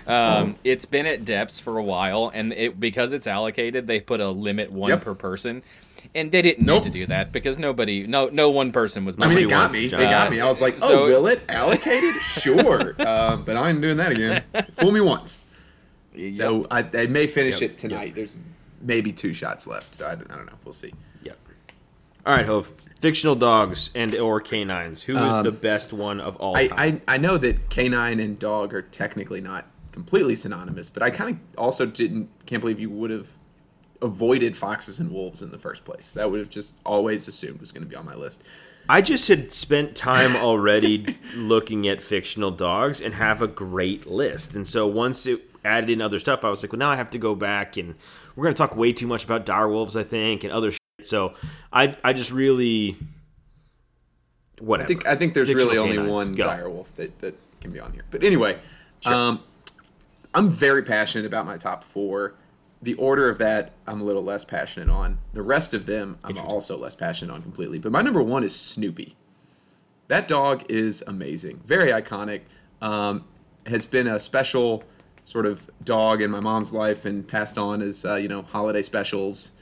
Um, 0.07 0.55
it's 0.63 0.85
been 0.85 1.05
at 1.07 1.25
depths 1.25 1.59
for 1.59 1.79
a 1.79 1.83
while, 1.83 2.31
and 2.33 2.53
it 2.53 2.79
because 2.79 3.13
it's 3.13 3.27
allocated, 3.27 3.87
they 3.89 4.01
put 4.01 4.21
a 4.21 4.29
limit 4.31 4.71
one 4.71 4.91
Yep. 4.91 5.01
per 5.03 5.15
person, 5.15 5.63
and 6.15 6.31
they 6.33 6.43
didn't 6.43 6.65
Nope. 6.67 6.85
need 6.85 6.93
to 6.93 6.99
do 6.99 7.07
that 7.07 7.33
because 7.33 7.59
nobody, 7.59 8.07
no, 8.07 8.29
no 8.33 8.51
one 8.51 8.73
person 8.73 9.05
was. 9.05 9.17
I 9.19 9.27
mean, 9.27 9.35
buying 9.35 9.47
it 9.47 9.51
got 9.51 9.73
me. 9.73 9.89
to 9.91 9.97
They 9.97 10.05
got 10.05 10.29
Uh, 10.29 10.31
me. 10.31 10.41
I 10.41 10.47
was 10.49 10.61
like, 10.63 10.75
oh, 10.83 10.89
so- 10.89 11.07
will 11.07 11.27
it 11.29 11.43
allocated? 11.49 12.15
Sure, 12.23 12.95
uh, 13.01 13.37
but 13.37 13.57
I 13.57 13.71
ain't 13.71 13.81
doing 13.81 13.97
that 13.99 14.13
again. 14.13 14.43
Fool 14.79 14.93
me 14.93 15.01
once. 15.01 15.51
it. 16.15 16.35
So 16.35 16.67
I, 16.71 16.81
I 16.95 17.07
may 17.07 17.27
finish 17.27 17.61
Yep. 17.61 17.71
it 17.71 17.79
tonight. 17.79 18.15
There's 18.15 18.41
maybe 18.81 19.13
two 19.13 19.33
shots 19.35 19.67
left, 19.67 19.95
so 19.95 20.07
I, 20.07 20.13
I 20.13 20.15
don't 20.15 20.47
know. 20.47 20.53
We'll 20.65 20.73
see. 20.73 20.93
Yep. 21.23 21.39
All 22.27 22.37
right, 22.37 22.47
Hove. 22.47 22.73
Fictional 23.01 23.35
dogs 23.35 23.91
and 23.95 24.15
or 24.15 24.41
canines. 24.41 25.03
Who 25.03 25.17
is 25.19 25.35
Um, 25.35 25.45
the 25.45 25.53
best 25.53 25.93
one 25.93 26.21
of 26.21 26.37
all 26.37 26.57
I. 26.57 26.69
I 26.73 27.01
I 27.07 27.19
know 27.19 27.37
that 27.39 27.69
canine 27.69 28.19
and 28.21 28.39
dog 28.39 28.73
are 28.73 28.81
technically 28.83 29.41
not 29.43 29.67
completely 29.93 30.35
synonymous, 30.35 30.89
but 30.91 31.03
I 31.03 31.11
kind 31.11 31.31
of 31.33 31.59
also 31.59 31.85
didn't 31.87 32.29
can't 32.47 32.61
believe 32.61 32.81
you 32.81 32.91
would 32.91 33.11
have 33.11 33.29
avoided 34.03 34.57
foxes 34.57 35.01
and 35.01 35.11
wolves 35.11 35.43
in 35.43 35.51
the 35.51 35.59
first 35.59 35.85
place. 35.85 36.13
That 36.13 36.31
would 36.31 36.41
have 36.41 36.51
just 36.51 36.79
always 36.85 37.29
assumed 37.29 37.61
was 37.61 37.73
going 37.73 37.85
to 37.85 37.89
be 37.89 37.97
on 37.97 38.05
my 38.05 38.15
list. 38.15 38.43
I 38.89 39.01
just 39.01 39.29
had 39.29 39.51
spent 39.51 39.97
time 39.97 40.37
already 40.37 41.19
looking 41.37 41.89
at 41.89 42.03
fictional 42.03 42.51
dogs 42.51 43.01
and 43.01 43.15
have 43.15 43.41
a 43.41 43.47
great 43.47 44.07
list. 44.07 44.55
And 44.55 44.67
so 44.67 44.87
once 44.87 45.27
it 45.27 45.43
added 45.65 45.89
in 45.89 46.03
other 46.03 46.19
stuff, 46.19 46.45
I 46.45 46.51
was 46.51 46.63
like, 46.63 46.73
well, 46.73 46.79
now 46.79 46.91
I 46.91 46.97
have 46.97 47.11
to 47.11 47.19
go 47.19 47.35
back 47.35 47.77
and 47.77 47.95
we're 48.37 48.45
going 48.45 48.55
to 48.55 48.59
talk 48.59 48.77
way 48.77 48.93
too 48.93 49.07
much 49.07 49.25
about 49.25 49.47
dire 49.47 49.69
wolves, 49.69 49.97
I 49.97 50.03
think, 50.03 50.45
and 50.45 50.53
other 50.53 50.71
shit. 50.71 50.81
So 51.01 51.35
I, 51.73 51.97
I 52.05 52.13
just 52.13 52.31
really, 52.31 52.97
whatever. 54.61 54.85
I 54.85 54.89
think 54.89 55.07
I 55.07 55.17
think 55.17 55.35
there's 55.35 55.49
Fictional 55.49 55.69
really 55.73 55.79
only 55.79 55.97
canines. 55.97 56.13
one 56.13 56.35
Go. 56.35 56.45
dire 56.45 56.69
wolf 56.69 56.95
that, 56.97 57.19
that 57.21 57.35
can 57.61 57.71
be 57.71 57.81
on 57.81 57.93
here. 57.93 58.05
But 58.11 58.23
anyway, 58.23 58.59
um, 59.07 59.41
I'm 60.35 60.51
very 60.51 60.83
passionate 60.83 61.27
about 61.27 61.47
my 61.47 61.57
top 61.57 61.85
four. 61.85 62.35
The 62.85 62.95
order 62.95 63.31
of 63.31 63.39
that 63.39 63.73
I'm 63.87 64.03
a 64.03 64.05
little 64.05 64.23
less 64.23 64.45
passionate 64.45 64.93
on. 64.93 65.19
The 65.33 65.43
rest 65.43 65.73
of 65.73 65.87
them 65.87 66.19
I'm 66.23 66.37
also 66.37 66.77
less 66.77 66.95
passionate 66.95 67.33
on 67.33 67.41
completely. 67.41 67.79
But 67.79 67.93
my 67.93 68.03
number 68.03 68.23
one 68.23 68.45
is 68.45 68.55
Snoopy. 68.55 69.17
That 70.09 70.29
dog 70.29 70.65
is 70.69 71.03
amazing, 71.07 71.63
very 71.65 71.91
iconic. 71.91 72.43
Um, 72.83 73.25
has 73.65 73.87
been 73.87 74.07
a 74.07 74.21
special 74.21 74.85
sort 75.25 75.47
of 75.47 75.71
dog 75.83 76.21
in 76.21 76.31
my 76.31 76.41
mom's 76.41 76.75
life 76.75 77.07
and 77.07 77.27
passed 77.27 77.57
on 77.57 77.81
as 77.81 78.05
uh, 78.05 78.17
you 78.17 78.29
know 78.29 78.43
holiday 78.43 78.83
specials 78.83 79.53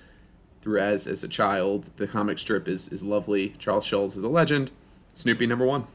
through 0.61 0.80
as 0.80 1.06
as 1.06 1.22
a 1.22 1.28
child. 1.28 1.90
The 1.98 2.08
comic 2.08 2.40
strip 2.40 2.66
is 2.66 2.88
is 2.88 3.04
lovely. 3.04 3.50
Charles 3.50 3.87
Schulz 3.87 4.16
is 4.16 4.24
a 4.24 4.28
legend. 4.28 4.72
Snoopy 5.12 5.46
number 5.46 5.64
one. 5.64 5.87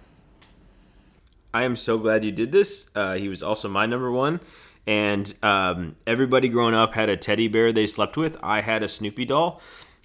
I 1.54 1.64
am 1.64 1.76
so 1.76 1.98
glad 1.98 2.24
you 2.24 2.32
did 2.32 2.54
this. 2.54 2.90
Uh, 2.96 3.16
he 3.16 3.28
was 3.28 3.44
also 3.44 3.68
my 3.68 3.86
number 3.86 4.12
one. 4.12 4.40
And 4.88 5.32
um, 5.44 5.98
everybody 6.08 6.48
growing 6.48 6.74
up 6.74 6.94
had 6.94 7.10
a 7.10 7.18
teddy 7.18 7.50
bear 7.50 7.72
they 7.72 7.86
slept 7.86 8.16
with. 8.16 8.38
I 8.42 8.62
had 8.62 8.82
a 8.82 8.88
Snoopy 8.88 9.26
doll. 9.26 9.62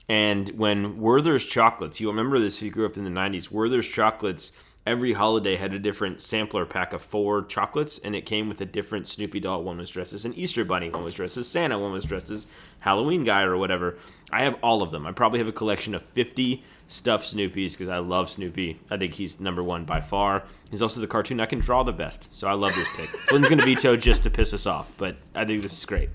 And 0.09 0.49
when 0.51 1.01
Werther's 1.01 1.47
Chocolates, 1.47 2.01
you 2.01 2.09
remember 2.09 2.41
this 2.41 2.57
if 2.57 2.65
you 2.65 2.71
grew 2.71 2.85
up 2.85 2.97
in 2.97 3.05
the 3.05 3.11
90s, 3.11 3.51
Werther's 3.51 3.89
Chocolates, 3.89 4.51
every 4.85 5.13
holiday 5.13 5.57
had 5.57 5.73
a 5.73 5.79
different 5.79 6.21
sampler 6.21 6.67
pack 6.67 6.93
of 6.93 7.01
four 7.01 7.45
chocolates, 7.45 7.99
and 7.99 8.17
it 8.17 8.27
came 8.27 8.49
with 8.49 8.61
a 8.61 8.67
different 8.67 9.07
Snoopy 9.07 9.41
doll. 9.41 9.63
One 9.63 9.79
was 9.79 9.91
dressed 9.91 10.13
as 10.13 10.25
an 10.25 10.35
Easter 10.35 10.65
bunny, 10.65 10.91
one 10.91 11.05
was 11.05 11.15
dressed 11.15 11.37
as 11.37 11.47
Santa, 11.47 11.79
one 11.79 11.93
was 11.93 12.05
dressed 12.05 12.31
as 12.31 12.47
Halloween 12.81 13.25
guy 13.25 13.43
or 13.43 13.57
whatever. 13.57 13.97
I 14.31 14.43
have 14.43 14.57
all 14.63 14.83
of 14.83 14.91
them. 14.91 15.07
I 15.07 15.13
probably 15.13 15.39
have 15.39 15.49
a 15.49 15.53
collection 15.53 15.95
of 15.95 16.03
50 16.03 16.65
stuffed 16.93 17.35
Snoopies 17.35 17.73
because 17.73 17.89
I 17.89 17.99
love 17.99 18.29
Snoopy. 18.31 18.79
I 18.91 18.97
think 18.99 19.15
he's 19.15 19.41
number 19.41 19.63
one 19.63 19.85
by 19.85 20.01
far. 20.01 20.45
He's 20.71 20.83
also 20.83 21.01
the 21.01 21.07
cartoon 21.07 21.41
I 21.41 21.47
can 21.47 21.59
draw 21.59 21.83
the 21.83 21.93
best, 21.93 22.35
so 22.35 22.47
I 22.47 22.53
love 22.53 22.75
this 22.75 22.97
pick. 22.97 23.09
Flynn's 23.29 23.49
going 23.49 23.59
to 23.59 23.65
veto 23.65 23.97
just 23.97 24.23
to 24.25 24.31
piss 24.31 24.53
us 24.53 24.67
off, 24.67 24.93
but 24.99 25.17
I 25.35 25.45
think 25.45 25.63
this 25.63 25.73
is 25.77 25.85
great. 25.87 26.11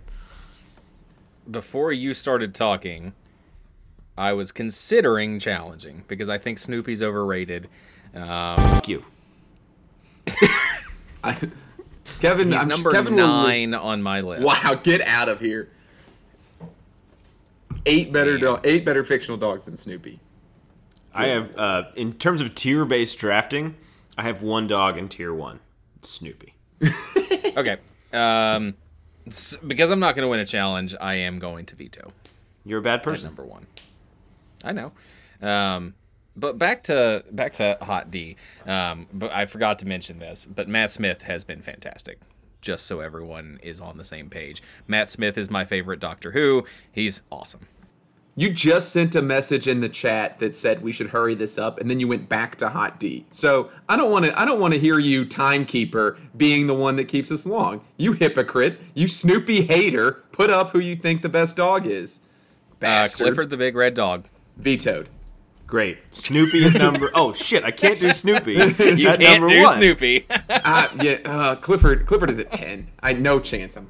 Before 1.50 1.92
you 1.92 2.13
started 2.13 2.54
talking, 2.54 3.13
I 4.18 4.34
was 4.34 4.52
considering 4.52 5.40
challenging 5.40 6.04
because 6.08 6.30
I 6.30 6.38
think 6.38 6.58
Snoopy's 6.60 7.02
overrated. 7.02 7.68
Um, 8.13 8.58
Thank 8.58 8.88
you. 8.88 9.04
I, 11.24 11.38
Kevin, 12.20 12.52
He's 12.52 12.62
I'm, 12.62 12.68
number 12.68 12.92
Kevin 12.92 13.16
will- 13.16 13.26
nine 13.28 13.74
on 13.74 14.02
my 14.04 14.22
list. 14.22 14.44
Wow, 14.44 14.76
get 14.76 15.02
out 15.02 15.30
of 15.30 15.40
here. 15.40 15.70
Eight 17.86 18.12
better 18.12 18.34
Man. 18.34 18.42
dog, 18.42 18.62
eight 18.66 18.84
better 18.86 19.04
fictional 19.04 19.38
dogs 19.38 19.66
than 19.66 19.78
Snoopy. 19.78 20.20
I 21.18 21.28
have, 21.28 21.58
uh, 21.58 21.84
in 21.96 22.14
terms 22.14 22.42
of 22.42 22.54
tier 22.56 22.86
based 22.86 23.18
drafting, 23.18 23.76
I 24.18 24.24
have 24.24 24.42
one 24.42 24.68
dog 24.68 24.98
in 24.98 25.10
tier 25.10 25.34
one 25.34 25.60
Snoopy. 26.02 26.54
Okay. 27.58 27.78
Um, 28.14 28.76
because 29.26 29.90
I'm 29.90 30.00
not 30.00 30.16
going 30.16 30.24
to 30.24 30.30
win 30.30 30.40
a 30.40 30.46
challenge, 30.46 30.96
I 31.02 31.16
am 31.16 31.40
going 31.40 31.66
to 31.66 31.76
veto 31.76 32.12
You're 32.66 32.80
a 32.80 32.84
bad 32.84 33.00
at 33.00 33.04
person. 33.04 33.30
number 33.30 33.44
one. 33.44 33.66
I 34.64 34.74
know. 34.74 34.92
Um, 35.42 35.96
but 36.36 36.60
back 36.60 36.84
to 36.84 37.24
back 37.32 37.54
to 37.54 37.78
Hot 37.82 38.12
D. 38.12 38.36
Um, 38.68 39.08
but 39.12 39.32
I 39.34 39.48
forgot 39.48 39.80
to 39.80 39.88
mention 39.88 40.20
this. 40.20 40.46
But 40.46 40.68
Matt 40.70 40.92
Smith 40.92 41.24
has 41.24 41.44
been 41.44 41.64
fantastic. 41.64 42.20
Just 42.62 42.86
so 42.86 43.00
everyone 43.00 43.60
is 43.64 43.82
on 43.82 43.98
the 43.98 44.06
same 44.06 44.30
page. 44.30 44.62
Matt 44.88 45.10
Smith 45.10 45.36
is 45.38 45.50
my 45.50 45.66
favorite 45.66 46.00
Doctor 46.00 46.32
Who. 46.32 46.64
He's 46.92 47.24
awesome. 47.32 47.68
You 48.39 48.52
just 48.52 48.91
sent 48.91 49.15
a 49.15 49.21
message 49.23 49.67
in 49.67 49.82
the 49.82 49.89
chat 49.89 50.38
that 50.38 50.54
said 50.54 50.84
we 50.84 50.91
should 50.91 51.10
hurry 51.10 51.34
this 51.34 51.58
up, 51.58 51.80
and 51.80 51.89
then 51.89 52.00
you 52.00 52.08
went 52.08 52.30
back 52.30 52.56
to 52.58 52.69
Hot 52.69 53.00
D. 53.00 53.26
So 53.32 53.71
I 53.89 53.97
don't 53.97 54.12
want 54.12 54.26
to. 54.26 54.39
I 54.39 54.45
don't 54.45 54.60
want 54.60 54.76
to 54.76 54.80
hear 54.80 55.00
you, 55.00 55.26
timekeeper, 55.26 56.19
being 56.38 56.67
the 56.67 56.76
one 56.76 56.97
that 56.97 57.06
keeps 57.06 57.32
us 57.32 57.47
long. 57.47 57.82
You 57.97 58.13
hypocrite. 58.13 58.80
You 58.93 59.08
Snoopy 59.08 59.63
hater. 59.63 60.23
Put 60.32 60.52
up 60.52 60.69
who 60.69 60.78
you 60.78 60.95
think 60.95 61.23
the 61.23 61.30
best 61.30 61.56
dog 61.56 61.88
is. 61.88 62.19
Uh, 62.80 63.08
Clifford 63.12 63.50
the 63.50 63.58
Big 63.58 63.76
Red 63.76 63.95
Dog. 63.95 64.26
vetoed. 64.58 65.10
Great. 65.68 66.00
Snoopy 66.12 66.64
at 66.64 66.74
number. 66.76 67.12
Oh 67.14 67.34
shit! 67.34 67.64
I 67.64 67.72
can't 67.72 68.00
do 68.00 68.10
Snoopy. 68.10 68.54
You 68.54 68.60
at 69.10 69.20
can't 69.20 69.20
number 69.20 69.48
do 69.50 69.64
one. 69.64 69.76
Snoopy. 69.78 70.26
Uh, 70.50 70.88
yeah, 71.02 71.14
uh, 71.26 71.56
Clifford. 71.56 72.06
Clifford 72.06 72.30
is 72.30 72.40
at 72.40 72.52
ten. 72.52 72.90
I 73.02 73.14
no 73.14 73.40
chance. 73.40 73.78
I'm. 73.78 73.88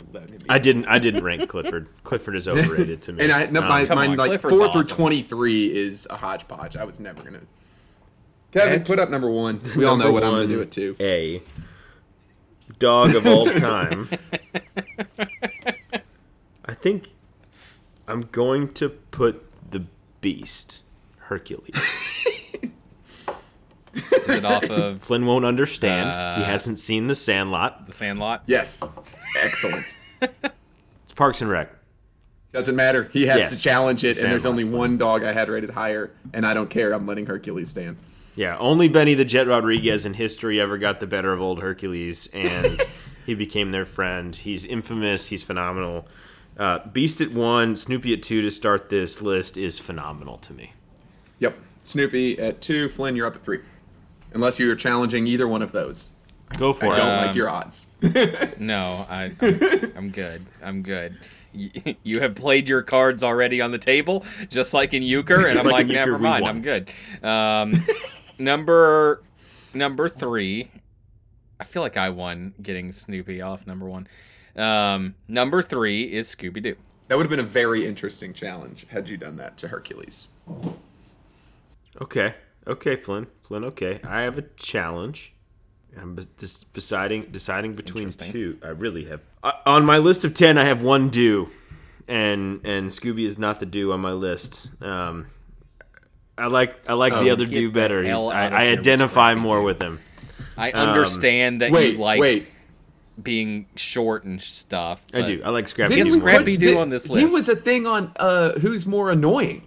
I 0.50 0.60
didn't. 0.60 0.86
I 0.86 1.00
didn't 1.00 1.24
rank 1.24 1.50
Clifford. 1.50 1.88
Clifford 2.04 2.36
is 2.36 2.48
overrated 2.48 3.02
to 3.04 3.14
me. 3.14 3.24
And 3.24 3.32
I, 3.32 3.46
no, 3.48 3.62
my, 3.62 3.86
come 3.86 3.98
mine 3.98 4.12
on, 4.12 4.18
like 4.18 4.30
Clifford's 4.30 4.60
four 4.60 4.72
through 4.72 4.84
twenty 4.84 5.22
three 5.22 5.66
is 5.76 6.08
a 6.12 6.16
hodgepodge. 6.16 6.78
I 6.78 6.84
was 6.84 7.00
never 7.00 7.24
gonna. 7.24 7.42
Kevin, 8.52 8.84
put 8.84 9.00
up 9.00 9.10
number 9.10 9.30
one. 9.30 9.60
We 9.76 9.86
all 9.86 9.98
know 9.98 10.12
what 10.12 10.24
I'm 10.24 10.32
gonna 10.32 10.48
do 10.48 10.62
it 10.62 10.72
too. 10.72 10.96
A 11.00 11.42
dog 12.80 13.16
of 13.16 13.26
all 13.26 13.46
time. 13.46 14.08
I 16.66 16.74
think 16.74 17.10
I'm 18.08 18.24
going 18.24 18.74
to 18.74 18.90
put 18.90 19.46
the 19.72 19.86
Beast, 20.22 20.82
Hercules. 21.28 21.76
Is 23.94 24.30
it 24.30 24.46
off 24.46 24.70
of 24.70 25.02
Flynn 25.02 25.26
won't 25.26 25.46
understand. 25.46 26.10
he 26.38 26.44
Uh, 26.44 26.46
hasn't 26.46 26.78
seen 26.80 27.08
The 27.08 27.16
Sandlot. 27.16 27.88
The 27.88 27.94
Sandlot? 27.94 28.44
Yes, 28.46 28.88
excellent. 29.40 29.86
It's 30.22 31.14
Parks 31.16 31.42
and 31.42 31.50
Rec. 31.50 31.72
Doesn't 32.52 32.76
matter. 32.76 33.10
He 33.14 33.26
has 33.28 33.40
Yes, 33.40 33.56
to 33.58 33.62
challenge 33.62 34.04
it, 34.04 34.10
it's 34.10 34.20
and 34.22 34.32
there's 34.32 34.44
Sandlot. 34.44 34.64
only 34.66 34.78
one 34.78 34.98
dog 34.98 35.24
I 35.24 35.32
had 35.34 35.50
rated 35.50 35.70
higher, 35.72 36.12
and 36.34 36.46
I 36.46 36.54
don't 36.54 36.70
care. 36.70 36.92
I'm 36.94 37.06
letting 37.08 37.26
Hercules 37.26 37.70
stand. 37.70 37.98
Yeah, 38.36 38.58
only 38.60 38.88
Benny 38.88 39.16
the 39.16 39.26
Jet 39.26 39.48
Rodriguez 39.48 40.06
in 40.06 40.14
history 40.14 40.62
ever 40.62 40.78
got 40.78 41.00
the 41.00 41.08
better 41.08 41.34
of 41.34 41.42
old 41.42 41.60
Hercules, 41.62 42.28
and 42.34 42.82
he 43.26 43.34
became 43.34 43.72
their 43.72 43.86
friend. 43.86 44.36
He's 44.36 44.64
infamous. 44.66 45.28
He's 45.28 45.42
phenomenal. 45.44 46.08
Uh, 46.58 46.88
Beast 46.88 47.20
at 47.22 47.32
one, 47.32 47.76
Snoopy 47.76 48.14
at 48.14 48.24
two 48.24 48.42
to 48.42 48.52
start 48.52 48.90
this 48.90 49.22
list 49.22 49.58
is 49.58 49.80
phenomenal 49.80 50.38
to 50.40 50.54
me. 50.54 50.74
Yep. 51.40 51.58
Snoopy 51.84 52.40
at 52.40 52.62
two. 52.62 52.90
Flynn, 52.90 53.16
you're 53.16 53.28
up 53.28 53.36
at 53.36 53.44
three. 53.44 53.60
Unless 54.34 54.60
you're 54.60 54.76
challenging 54.76 55.26
either 55.28 55.48
one 55.48 55.62
of 55.62 55.72
those. 55.72 56.12
Go 56.58 56.74
for 56.74 56.86
I 56.86 56.88
it. 56.88 56.92
I 56.92 56.96
don't 56.96 57.20
Um, 57.20 57.26
like 57.28 57.36
your 57.36 57.50
odds. 57.50 57.98
No, 58.60 59.06
I, 59.10 59.32
I'm, 59.42 59.92
I'm 59.98 60.10
good. 60.10 60.46
I'm 60.64 60.82
good. 60.82 61.18
You 62.04 62.20
have 62.20 62.36
played 62.36 62.70
your 62.70 62.84
cards 62.84 63.24
already 63.24 63.62
on 63.62 63.72
the 63.72 63.80
table, 63.80 64.24
just 64.48 64.76
like 64.76 64.94
in 64.94 65.02
euchre, 65.02 65.48
and 65.48 65.58
I'm 65.58 65.66
like 65.66 65.74
like, 65.74 65.84
in 65.86 65.90
euchre, 65.90 66.12
never 66.12 66.20
mind. 66.20 66.46
I'm 66.46 66.62
good. 66.62 66.92
Um, 67.24 67.74
number 68.38 69.24
number 69.74 70.08
three. 70.08 70.70
I 71.60 71.64
feel 71.64 71.82
like 71.82 71.98
I 71.98 72.10
won 72.12 72.54
getting 72.62 72.92
Snoopy 72.92 73.42
off 73.42 73.66
number 73.66 73.88
one. 73.88 74.08
Um, 74.56 75.16
number 75.28 75.64
three 75.64 76.04
is 76.04 76.28
Scooby 76.28 76.62
Doo. 76.62 76.76
That 77.08 77.18
would 77.18 77.24
have 77.24 77.32
been 77.32 77.40
a 77.40 77.44
very 77.44 77.88
interesting 77.88 78.34
challenge 78.34 78.86
had 78.90 79.10
you 79.10 79.18
done 79.18 79.38
that 79.38 79.58
to 79.58 79.68
Hercules. 79.70 80.28
Okay. 82.02 82.36
Okay, 82.68 82.96
Flynn. 82.96 83.28
Flynn, 83.44 83.64
okay. 83.66 84.00
I 84.04 84.22
have 84.24 84.38
a 84.38 84.44
challenge. 84.58 85.34
I'm 85.98 86.18
just 86.38 86.74
deciding 86.74 87.24
deciding 87.32 87.74
between 87.74 88.12
two. 88.12 88.60
I 88.64 88.68
really 88.70 89.06
have 89.06 89.22
uh, 89.44 89.54
on 89.66 89.86
my 89.86 89.98
list 89.98 90.26
of 90.26 90.34
ten. 90.34 90.58
I 90.58 90.66
have 90.66 90.84
one 90.84 91.10
do, 91.10 91.50
and 92.08 92.62
and 92.66 92.90
Scooby 92.90 93.26
is 93.26 93.40
not 93.40 93.60
the 93.60 93.66
do 93.66 93.92
on 93.94 94.02
my 94.02 94.12
list. 94.12 94.70
Um, 94.82 95.28
I 96.38 96.48
like 96.48 96.88
I 96.88 96.94
like 96.94 97.14
the 97.14 97.30
Oh, 97.30 97.34
other 97.34 97.46
do 97.48 97.72
better. 97.72 98.04
He's- 98.04 98.30
I, 98.30 98.46
I 98.48 98.48
here 98.66 98.70
with 98.72 98.80
identify 98.80 99.34
more 99.34 99.64
with 99.64 99.82
him. 99.82 100.00
I 100.56 100.72
understand 100.72 101.62
that 101.62 101.72
Wait, 101.72 101.94
you 101.94 102.00
like 102.00 102.20
wait. 102.20 102.48
being 103.22 103.68
short 103.76 104.24
and 104.24 104.40
stuff. 104.42 105.06
I 105.14 105.22
do. 105.22 105.42
I 105.44 105.50
like 105.50 105.68
Scrappy. 105.68 105.96
Didn't 105.96 106.14
Doo 106.14 106.20
we 106.20 106.20
more. 106.20 106.30
Scrappy 106.30 106.58
Doo 106.58 106.80
on 106.80 106.90
this 106.90 107.10
list? 107.10 107.28
He 107.28 107.34
was 107.34 107.50
a 107.50 107.56
thing 107.56 107.88
on 107.88 108.12
uh, 108.18 108.60
Who's 108.60 108.86
More 108.86 109.10
Annoying. 109.10 109.64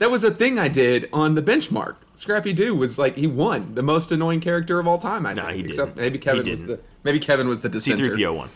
That 0.00 0.10
was 0.10 0.24
a 0.24 0.30
thing 0.30 0.58
I 0.58 0.68
did 0.68 1.08
on 1.12 1.34
the 1.34 1.42
benchmark. 1.42 1.96
Scrappy 2.14 2.52
Doo 2.52 2.74
was 2.74 2.98
like 2.98 3.16
he 3.16 3.26
won 3.26 3.74
the 3.74 3.82
most 3.82 4.10
annoying 4.10 4.40
character 4.40 4.80
of 4.80 4.86
all 4.86 4.98
time. 4.98 5.26
I 5.26 5.34
Nah, 5.34 5.46
think. 5.48 5.58
he 5.60 5.64
Except 5.66 5.94
didn't. 5.94 6.02
maybe 6.02 6.18
Kevin 6.18 6.44
He 6.44 6.50
was 6.50 6.60
didn't. 6.60 6.76
the 6.78 6.82
maybe 7.04 7.18
Kevin 7.20 7.48
was 7.48 7.60
the 7.60 7.68
dissenter. 7.68 8.16
C3PO 8.16 8.36
one. 8.36 8.48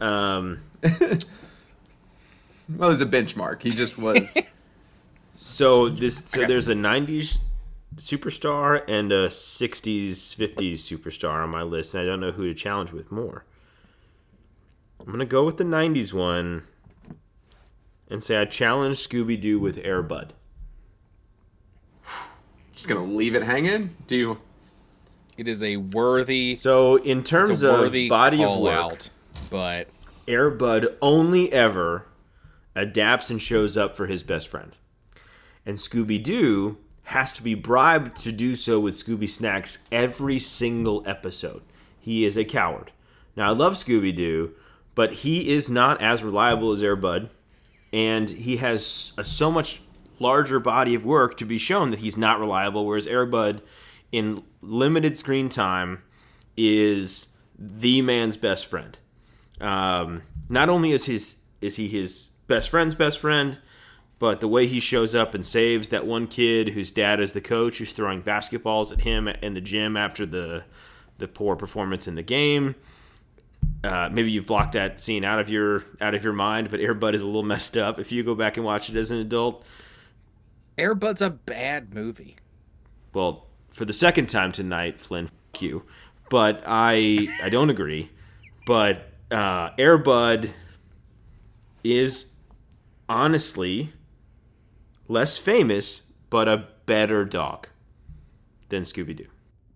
Um, 0.00 0.60
Well, 2.68 2.88
it 2.88 2.92
was 2.92 3.00
a 3.02 3.06
benchmark. 3.06 3.62
He 3.62 3.70
just 3.70 3.98
was. 3.98 4.38
so 5.36 5.88
this 5.90 6.16
so 6.24 6.46
there's 6.46 6.68
a 6.70 6.74
'90s 6.74 7.40
superstar 7.96 8.82
and 8.88 9.12
a 9.12 9.28
'60s 9.28 10.34
'50s 10.36 10.74
superstar 10.76 11.42
on 11.42 11.50
my 11.50 11.62
list, 11.62 11.94
and 11.94 12.02
I 12.02 12.06
don't 12.06 12.20
know 12.20 12.30
who 12.32 12.46
to 12.46 12.54
challenge 12.54 12.90
with 12.92 13.12
more. 13.12 13.44
I'm 15.00 15.12
gonna 15.12 15.26
go 15.26 15.44
with 15.44 15.58
the 15.58 15.64
'90s 15.64 16.14
one 16.14 16.62
and 18.10 18.22
say 18.22 18.38
I 18.38 18.46
challenge 18.46 18.96
Scooby 19.06 19.38
Doo 19.40 19.58
with 19.58 19.76
Airbud. 19.82 20.30
Just 22.84 22.94
gonna 22.94 23.10
leave 23.16 23.34
it 23.34 23.42
hanging. 23.42 23.96
Do 24.06 24.14
you? 24.16 24.38
It 25.38 25.48
is 25.48 25.62
a 25.62 25.78
worthy, 25.78 26.54
So 26.54 26.96
in 26.96 27.20
it's 27.20 27.30
terms 27.30 27.62
a 27.62 27.70
of 27.70 27.80
worthy 27.80 28.10
body 28.10 28.42
of 28.42 28.48
call 28.48 28.62
work, 28.62 28.74
out, 28.74 29.10
but 29.50 29.88
Airbud 30.26 30.94
only 31.00 31.50
ever 31.50 32.06
adapts 32.74 33.30
and 33.30 33.40
shows 33.40 33.78
up 33.78 33.96
for 33.96 34.06
his 34.06 34.22
best 34.22 34.48
friend. 34.48 34.76
And 35.64 35.78
Scooby 35.78 36.22
Doo 36.22 36.76
has 37.04 37.32
to 37.32 37.42
be 37.42 37.54
bribed 37.54 38.18
to 38.18 38.32
do 38.32 38.54
so 38.54 38.78
with 38.78 38.94
Scooby 38.94 39.28
Snacks 39.30 39.78
every 39.90 40.38
single 40.38 41.02
episode. 41.06 41.62
He 41.98 42.26
is 42.26 42.36
a 42.36 42.44
coward. 42.44 42.92
Now, 43.34 43.48
I 43.48 43.52
love 43.54 43.74
Scooby 43.74 44.14
Doo, 44.14 44.52
but 44.94 45.14
he 45.14 45.54
is 45.54 45.70
not 45.70 46.02
as 46.02 46.22
reliable 46.22 46.72
as 46.72 46.82
Airbud, 46.82 47.30
and 47.94 48.28
he 48.28 48.58
has 48.58 49.12
a 49.16 49.24
so 49.24 49.50
much 49.50 49.80
larger 50.18 50.60
body 50.60 50.94
of 50.94 51.04
work 51.04 51.36
to 51.38 51.44
be 51.44 51.58
shown 51.58 51.90
that 51.90 52.00
he's 52.00 52.16
not 52.16 52.40
reliable, 52.40 52.86
whereas 52.86 53.06
Airbud, 53.06 53.60
in 54.12 54.42
limited 54.60 55.16
screen 55.16 55.48
time, 55.48 56.02
is 56.56 57.28
the 57.58 58.02
man's 58.02 58.36
best 58.36 58.66
friend. 58.66 58.98
Um, 59.60 60.22
not 60.48 60.68
only 60.68 60.92
is 60.92 61.06
his 61.06 61.36
is 61.60 61.76
he 61.76 61.88
his 61.88 62.30
best 62.46 62.68
friend's 62.68 62.94
best 62.94 63.18
friend, 63.18 63.58
but 64.18 64.40
the 64.40 64.48
way 64.48 64.66
he 64.66 64.80
shows 64.80 65.14
up 65.14 65.34
and 65.34 65.44
saves 65.44 65.88
that 65.88 66.06
one 66.06 66.26
kid 66.26 66.70
whose 66.70 66.92
dad 66.92 67.20
is 67.20 67.32
the 67.32 67.40
coach 67.40 67.78
who's 67.78 67.92
throwing 67.92 68.22
basketballs 68.22 68.92
at 68.92 69.00
him 69.00 69.28
in 69.28 69.54
the 69.54 69.60
gym 69.60 69.96
after 69.96 70.26
the 70.26 70.64
the 71.18 71.28
poor 71.28 71.56
performance 71.56 72.08
in 72.08 72.14
the 72.14 72.22
game. 72.22 72.74
Uh, 73.82 74.08
maybe 74.10 74.30
you've 74.30 74.46
blocked 74.46 74.72
that 74.72 74.98
scene 74.98 75.24
out 75.24 75.38
of 75.38 75.48
your 75.48 75.84
out 76.00 76.14
of 76.14 76.24
your 76.24 76.32
mind, 76.32 76.70
but 76.70 76.80
Airbud 76.80 77.14
is 77.14 77.22
a 77.22 77.26
little 77.26 77.42
messed 77.54 77.76
up. 77.76 77.98
If 77.98 78.12
you 78.12 78.22
go 78.22 78.34
back 78.34 78.56
and 78.56 78.64
watch 78.64 78.90
it 78.90 78.96
as 78.96 79.10
an 79.10 79.18
adult, 79.18 79.64
Airbud's 80.78 81.22
a 81.22 81.30
bad 81.30 81.94
movie. 81.94 82.36
well, 83.12 83.46
for 83.70 83.84
the 83.84 83.92
second 83.92 84.28
time 84.28 84.52
tonight, 84.52 85.00
Flynn, 85.00 85.24
f- 85.26 85.60
you. 85.62 85.82
But 86.30 86.62
I 86.66 87.28
I 87.42 87.48
don't 87.48 87.70
agree. 87.70 88.10
But 88.66 89.08
uh, 89.30 89.70
Airbud 89.72 90.50
is 91.82 92.32
honestly 93.08 93.90
less 95.08 95.36
famous, 95.36 96.02
but 96.30 96.48
a 96.48 96.68
better 96.86 97.24
dog 97.24 97.68
than 98.68 98.82
Scooby 98.84 99.16
Doo. 99.16 99.26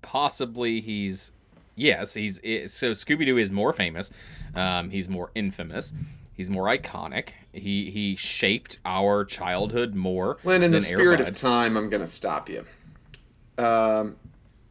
Possibly 0.03 0.80
he's 0.80 1.32
yes, 1.74 2.14
he's 2.14 2.36
so 2.72 2.92
Scooby 2.92 3.26
Doo 3.26 3.36
is 3.36 3.51
more 3.53 3.72
famous. 3.72 4.11
Um, 4.55 4.90
he's 4.90 5.09
more 5.09 5.30
infamous. 5.34 5.92
He's 6.32 6.49
more 6.51 6.66
iconic. 6.66 7.30
He 7.59 7.90
he 7.90 8.16
shaped 8.16 8.78
our 8.84 9.24
childhood 9.24 9.94
more. 9.94 10.38
When 10.42 10.62
in 10.62 10.70
the 10.70 10.80
spirit 10.80 11.20
of 11.20 11.34
time, 11.34 11.76
I'm 11.76 11.88
gonna 11.90 12.06
stop 12.06 12.48
you. 12.48 12.64
Um, 13.56 14.16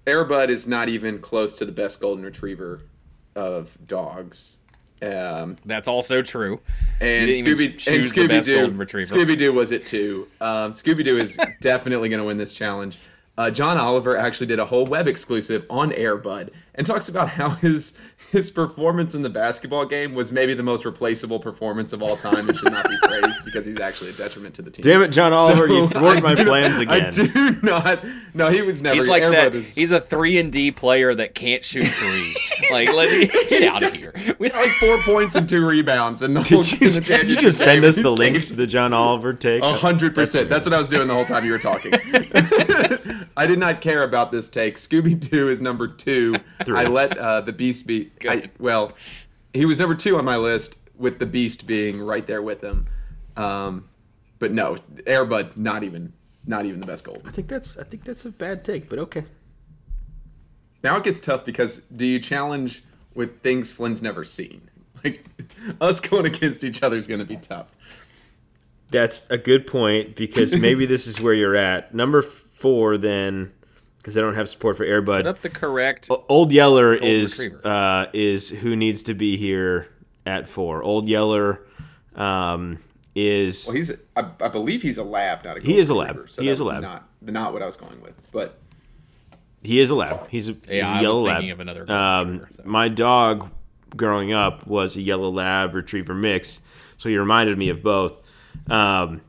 Airbud 0.05 0.49
is 0.49 0.67
not 0.67 0.87
even 0.89 1.19
close 1.19 1.55
to 1.55 1.65
the 1.65 1.71
best 1.71 1.99
golden 1.99 2.23
retriever 2.23 2.81
of 3.35 3.77
dogs. 3.87 4.59
Um, 5.01 5.57
That's 5.65 5.87
also 5.87 6.21
true. 6.21 6.59
and 7.01 7.27
You 7.27 7.43
didn't 7.43 7.61
even 7.61 7.71
Scooby 7.77 7.93
and 7.95 8.03
the 8.03 8.07
Scooby 8.09 8.27
best 8.29 8.45
Doo. 8.47 8.59
golden 8.59 8.77
retriever. 8.77 9.15
Scooby 9.15 9.37
Doo 9.37 9.53
was 9.53 9.71
it 9.71 9.85
too. 9.85 10.27
Um, 10.41 10.71
Scooby 10.71 11.03
Doo 11.03 11.17
is 11.17 11.37
definitely 11.61 12.09
going 12.09 12.21
to 12.21 12.25
win 12.25 12.37
this 12.37 12.53
challenge. 12.53 12.97
Uh, 13.37 13.51
John 13.51 13.77
Oliver 13.77 14.17
actually 14.17 14.47
did 14.47 14.57
a 14.57 14.65
whole 14.65 14.85
web 14.85 15.07
exclusive 15.07 15.65
on 15.69 15.91
Airbud 15.91 16.49
and 16.77 16.85
talks 16.87 17.09
about 17.09 17.29
how 17.29 17.49
his 17.49 17.97
his 18.31 18.51
performance 18.51 19.15
in 19.15 19.21
the 19.21 19.29
basketball 19.29 19.85
game 19.85 20.13
was 20.13 20.31
maybe 20.31 20.53
the 20.53 20.63
most 20.63 20.85
replaceable 20.85 21.39
performance 21.39 21.93
of 21.93 22.01
all 22.03 22.15
time 22.17 22.47
and 22.49 22.57
should 22.57 22.71
not 22.71 22.87
be 22.87 22.95
praised 23.03 23.43
because 23.45 23.65
he's 23.65 23.79
actually 23.79 24.09
a 24.09 24.13
detriment 24.13 24.53
to 24.55 24.61
the 24.61 24.69
team. 24.71 24.83
Damn 24.83 25.01
it, 25.01 25.09
John 25.09 25.33
Oliver, 25.33 25.67
you 25.67 25.87
So, 25.87 25.99
thwarted 25.99 26.23
my 26.23 26.35
do- 26.35 26.45
plans 26.45 26.77
again. 26.79 27.05
I 27.05 27.09
do 27.09 27.57
not. 27.63 28.05
No, 28.33 28.49
he 28.49 28.61
was 28.61 28.81
never. 28.81 28.95
He's 28.99 29.07
like 29.07 29.23
Airbud 29.23 29.31
that. 29.31 29.55
is- 29.55 29.75
He's 29.75 29.91
a 29.91 29.99
three 30.01 30.37
and 30.37 30.51
D 30.51 30.71
player 30.71 31.13
that 31.15 31.33
can't 31.35 31.63
shoot 31.63 31.85
threes. 31.87 32.37
like, 32.71 32.93
let 32.93 33.11
me 33.11 33.27
get 33.49 33.63
out 33.63 33.83
of 33.83 33.93
here. 33.95 34.13
We- 34.39 34.49
like 34.51 34.71
four 34.71 34.97
points 35.03 35.35
and 35.35 35.47
two 35.47 35.65
rebounds, 35.65 36.21
and 36.21 36.35
the 36.35 36.43
whole 36.43 36.61
Did 36.61 36.81
you, 36.81 36.89
the 36.89 37.01
did 37.01 37.29
you 37.29 37.37
just 37.37 37.59
send 37.59 37.83
us 37.85 37.95
the 37.95 38.09
link 38.09 38.45
to 38.47 38.55
the 38.55 38.67
John 38.67 38.93
Oliver 38.93 39.33
take? 39.33 39.63
A 39.63 39.73
hundred 39.73 40.13
percent. 40.15 40.49
That's 40.49 40.67
what 40.67 40.73
I 40.73 40.79
was 40.79 40.87
doing 40.87 41.07
the 41.07 41.13
whole 41.13 41.25
time 41.25 41.43
you 41.45 41.51
were 41.51 41.59
talking. 41.59 41.93
I 43.37 43.45
did 43.47 43.59
not 43.59 43.81
care 43.81 44.03
about 44.03 44.31
this 44.31 44.49
take. 44.49 44.75
Scooby 44.77 45.17
Doo 45.19 45.49
is 45.49 45.61
number 45.61 45.87
two. 45.87 46.35
I 46.69 46.85
let 46.85 47.17
uh, 47.17 47.41
the 47.41 47.53
Beast 47.53 47.87
be. 47.87 48.11
I, 48.29 48.49
well, 48.59 48.93
he 49.53 49.65
was 49.65 49.79
number 49.79 49.95
two 49.95 50.17
on 50.17 50.25
my 50.25 50.37
list, 50.37 50.79
with 50.97 51.19
the 51.19 51.25
Beast 51.25 51.67
being 51.67 52.01
right 52.01 52.25
there 52.25 52.41
with 52.41 52.63
him. 52.63 52.87
Um, 53.35 53.87
but 54.39 54.51
no, 54.51 54.75
Airbud 54.95 55.57
not 55.57 55.83
even 55.83 56.13
not 56.45 56.65
even 56.65 56.79
the 56.79 56.85
best 56.85 57.03
gold. 57.03 57.23
I 57.25 57.31
think 57.31 57.47
that's 57.47 57.77
I 57.77 57.83
think 57.83 58.03
that's 58.03 58.25
a 58.25 58.31
bad 58.31 58.63
take, 58.63 58.89
but 58.89 58.99
okay. 58.99 59.25
Now 60.83 60.97
it 60.97 61.03
gets 61.03 61.19
tough 61.19 61.43
because 61.43 61.85
do 61.85 62.05
you 62.05 62.19
challenge 62.19 62.83
with 63.13 63.41
things 63.41 63.71
Flynn's 63.71 64.01
never 64.01 64.23
seen? 64.23 64.69
Like 65.03 65.23
us 65.79 65.99
going 65.99 66.25
against 66.25 66.63
each 66.63 66.81
other 66.81 66.97
is 66.97 67.05
going 67.05 67.19
to 67.19 67.25
be 67.25 67.37
tough. 67.37 67.67
That's 68.89 69.29
a 69.29 69.37
good 69.37 69.67
point 69.67 70.15
because 70.15 70.59
maybe 70.59 70.85
this 70.87 71.05
is 71.05 71.21
where 71.21 71.35
you're 71.35 71.55
at. 71.55 71.93
Number 71.93 72.23
four, 72.23 72.97
then, 72.97 73.53
because 74.07 74.17
I 74.17 74.21
don't 74.21 74.35
have 74.35 74.47
support 74.47 74.77
for 74.77 74.85
Put 74.85 75.05
Airbud. 75.05 75.25
up 75.27 75.41
the 75.41 75.49
correct. 75.49 76.07
O- 76.09 76.23
Old 76.29 76.53
Yeller 76.53 76.93
is 76.93 77.53
uh, 77.65 78.05
is 78.13 78.49
who 78.49 78.73
needs 78.77 79.03
to 79.03 79.13
be 79.13 79.35
here 79.35 79.89
at 80.25 80.47
four. 80.47 80.81
Old 80.81 81.09
Yeller 81.09 81.59
um, 82.15 82.79
is 83.15 83.65
Well, 83.67 83.75
he's 83.75 83.91
I, 84.15 84.29
I 84.39 84.47
believe 84.47 84.81
he's 84.81 84.97
a 84.97 85.03
lab, 85.03 85.43
not 85.43 85.57
a. 85.57 85.59
He 85.59 85.77
is 85.77 85.89
a 85.89 85.93
lab. 85.95 86.29
so 86.29 86.41
He 86.41 86.47
is 86.47 86.61
a 86.61 86.63
lab. 86.63 86.83
Not 86.83 87.09
not 87.21 87.51
what 87.51 87.61
I 87.61 87.65
was 87.65 87.75
going 87.75 88.01
with, 88.01 88.13
but 88.31 88.57
he 89.61 89.81
is 89.81 89.89
a 89.89 89.95
lab. 89.95 90.29
He's 90.29 90.47
a, 90.47 90.53
he's 90.53 90.61
Yeah, 90.69 90.85
a 90.85 90.89
I 90.89 90.93
was 90.93 91.01
yellow 91.01 91.25
thinking 91.25 91.49
lab. 91.49 91.55
of 91.55 91.59
another 91.59 91.91
um, 91.91 92.27
retriever, 92.29 92.49
so. 92.53 92.63
My 92.63 92.87
dog 92.87 93.49
growing 93.97 94.31
up 94.31 94.65
was 94.67 94.95
a 94.95 95.01
yellow 95.01 95.29
lab 95.31 95.73
retriever 95.75 96.13
mix, 96.13 96.61
so 96.95 97.09
he 97.09 97.17
reminded 97.17 97.57
me 97.57 97.67
of 97.67 97.83
both. 97.83 98.21
Um, 98.71 99.19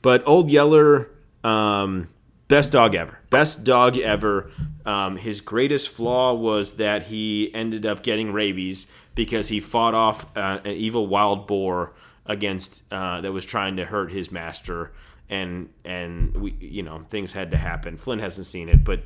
but 0.00 0.22
Old 0.28 0.48
Yeller, 0.48 1.10
um, 1.42 2.06
best 2.46 2.70
dog 2.70 2.94
ever. 2.94 3.17
Best 3.30 3.64
dog 3.64 3.98
ever. 3.98 4.50
Um, 4.86 5.16
his 5.16 5.40
greatest 5.40 5.90
flaw 5.90 6.32
was 6.34 6.74
that 6.74 7.04
he 7.04 7.52
ended 7.54 7.84
up 7.84 8.02
getting 8.02 8.32
rabies 8.32 8.86
because 9.14 9.48
he 9.48 9.60
fought 9.60 9.94
off 9.94 10.26
uh, 10.36 10.60
an 10.64 10.72
evil 10.72 11.06
wild 11.06 11.46
boar 11.46 11.92
against 12.24 12.84
uh, 12.92 13.20
that 13.20 13.32
was 13.32 13.44
trying 13.44 13.76
to 13.76 13.84
hurt 13.84 14.12
his 14.12 14.30
master, 14.30 14.92
and 15.28 15.68
and 15.84 16.36
we 16.36 16.52
you 16.60 16.82
know 16.82 17.00
things 17.00 17.32
had 17.32 17.50
to 17.50 17.56
happen. 17.56 17.96
Flynn 17.96 18.18
hasn't 18.18 18.46
seen 18.46 18.68
it, 18.68 18.84
but 18.84 19.02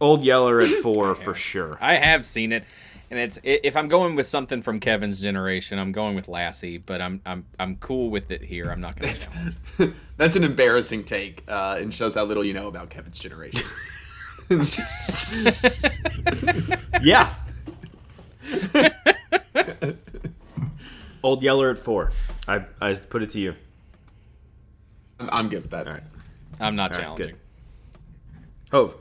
Old 0.00 0.24
Yeller 0.24 0.60
at 0.60 0.68
four 0.68 1.14
for 1.14 1.34
sure. 1.34 1.76
I 1.80 1.94
have 1.94 2.24
seen 2.24 2.52
it, 2.52 2.64
and 3.10 3.18
it's 3.18 3.38
if 3.42 3.76
I'm 3.76 3.88
going 3.88 4.14
with 4.14 4.26
something 4.26 4.62
from 4.62 4.80
Kevin's 4.80 5.20
generation, 5.20 5.78
I'm 5.78 5.92
going 5.92 6.14
with 6.14 6.28
Lassie. 6.28 6.78
But 6.78 7.00
I'm 7.00 7.20
I'm 7.26 7.46
I'm 7.58 7.76
cool 7.76 8.10
with 8.10 8.30
it 8.30 8.42
here. 8.42 8.70
I'm 8.70 8.80
not 8.80 8.96
gonna. 8.98 9.14
challenge. 9.16 9.94
that's 10.16 10.36
an 10.36 10.44
embarrassing 10.44 11.04
take 11.04 11.44
uh, 11.48 11.76
and 11.78 11.92
shows 11.92 12.14
how 12.14 12.24
little 12.24 12.44
you 12.44 12.54
know 12.54 12.68
about 12.68 12.90
Kevin's 12.90 13.18
generation. 13.18 13.66
Yeah. 17.02 17.32
Old 21.22 21.42
Yeller 21.42 21.70
at 21.70 21.78
four. 21.78 22.10
I, 22.48 22.64
I 22.80 22.94
put 22.94 23.22
it 23.22 23.30
to 23.30 23.38
you. 23.38 23.54
I'm, 25.18 25.28
I'm 25.32 25.48
good 25.48 25.62
with 25.62 25.70
that. 25.70 25.86
All 25.86 25.94
right. 25.94 26.02
I'm 26.60 26.76
not 26.76 26.92
All 26.92 26.98
right, 26.98 27.04
challenging. 27.04 27.26
good. 27.28 27.36
Hove. 28.70 28.96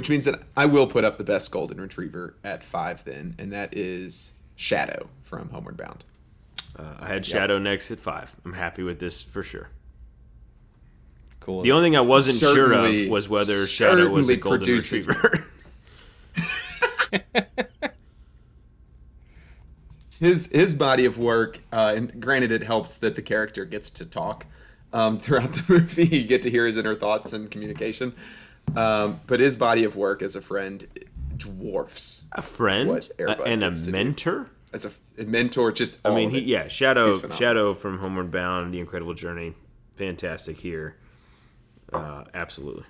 Which 0.00 0.08
means 0.08 0.24
that 0.24 0.40
I 0.56 0.64
will 0.64 0.86
put 0.86 1.04
up 1.04 1.18
the 1.18 1.24
best 1.24 1.50
golden 1.50 1.78
retriever 1.78 2.32
at 2.42 2.64
five 2.64 3.04
then, 3.04 3.34
and 3.38 3.52
that 3.52 3.76
is 3.76 4.32
Shadow 4.56 5.10
from 5.24 5.50
Homeward 5.50 5.76
Bound. 5.76 6.06
Uh, 6.74 6.94
I 7.00 7.08
had 7.08 7.26
Shadow 7.26 7.58
next 7.58 7.90
at 7.90 7.98
five. 7.98 8.34
I'm 8.46 8.54
happy 8.54 8.82
with 8.82 8.98
this 8.98 9.22
for 9.22 9.42
sure. 9.42 9.68
Cool. 11.40 11.60
The 11.60 11.72
only 11.72 11.84
thing 11.84 11.96
I 11.98 12.00
wasn't 12.00 12.38
sure 12.38 12.72
of 12.72 13.10
was 13.10 13.28
whether 13.28 13.66
Shadow 13.66 14.08
was 14.08 14.30
a 14.30 14.36
golden 14.36 14.60
produces- 14.60 15.06
retriever. 15.06 15.46
his 20.18 20.46
his 20.46 20.74
body 20.74 21.04
of 21.04 21.18
work, 21.18 21.60
uh, 21.74 21.92
and 21.94 22.22
granted, 22.22 22.52
it 22.52 22.62
helps 22.62 22.96
that 22.96 23.16
the 23.16 23.22
character 23.22 23.66
gets 23.66 23.90
to 23.90 24.06
talk 24.06 24.46
um, 24.94 25.18
throughout 25.18 25.52
the 25.52 25.64
movie. 25.74 26.06
You 26.06 26.24
get 26.24 26.40
to 26.40 26.50
hear 26.50 26.66
his 26.66 26.78
inner 26.78 26.94
thoughts 26.96 27.34
and 27.34 27.50
communication. 27.50 28.14
Um, 28.76 29.20
but 29.26 29.40
his 29.40 29.56
body 29.56 29.84
of 29.84 29.96
work 29.96 30.22
as 30.22 30.36
a 30.36 30.40
friend 30.40 30.86
dwarfs 31.36 32.26
a 32.32 32.42
friend 32.42 32.88
What 32.88 33.08
a- 33.18 33.42
and 33.44 33.62
a 33.64 33.68
gets 33.68 33.80
to 33.86 33.86
do. 33.86 33.92
mentor. 33.92 34.50
as 34.72 34.84
a, 34.84 34.90
a 35.22 35.24
mentor. 35.24 35.72
Just 35.72 35.98
I 36.04 36.14
mean, 36.14 36.28
of 36.28 36.34
he, 36.34 36.40
yeah, 36.40 36.68
Shadow, 36.68 37.18
Shadow 37.30 37.74
from 37.74 37.98
Homeward 37.98 38.30
Bound, 38.30 38.72
The 38.74 38.78
Incredible 38.80 39.14
Journey, 39.14 39.54
fantastic 39.96 40.58
here. 40.58 40.96
Uh, 41.92 42.24
absolutely, 42.34 42.84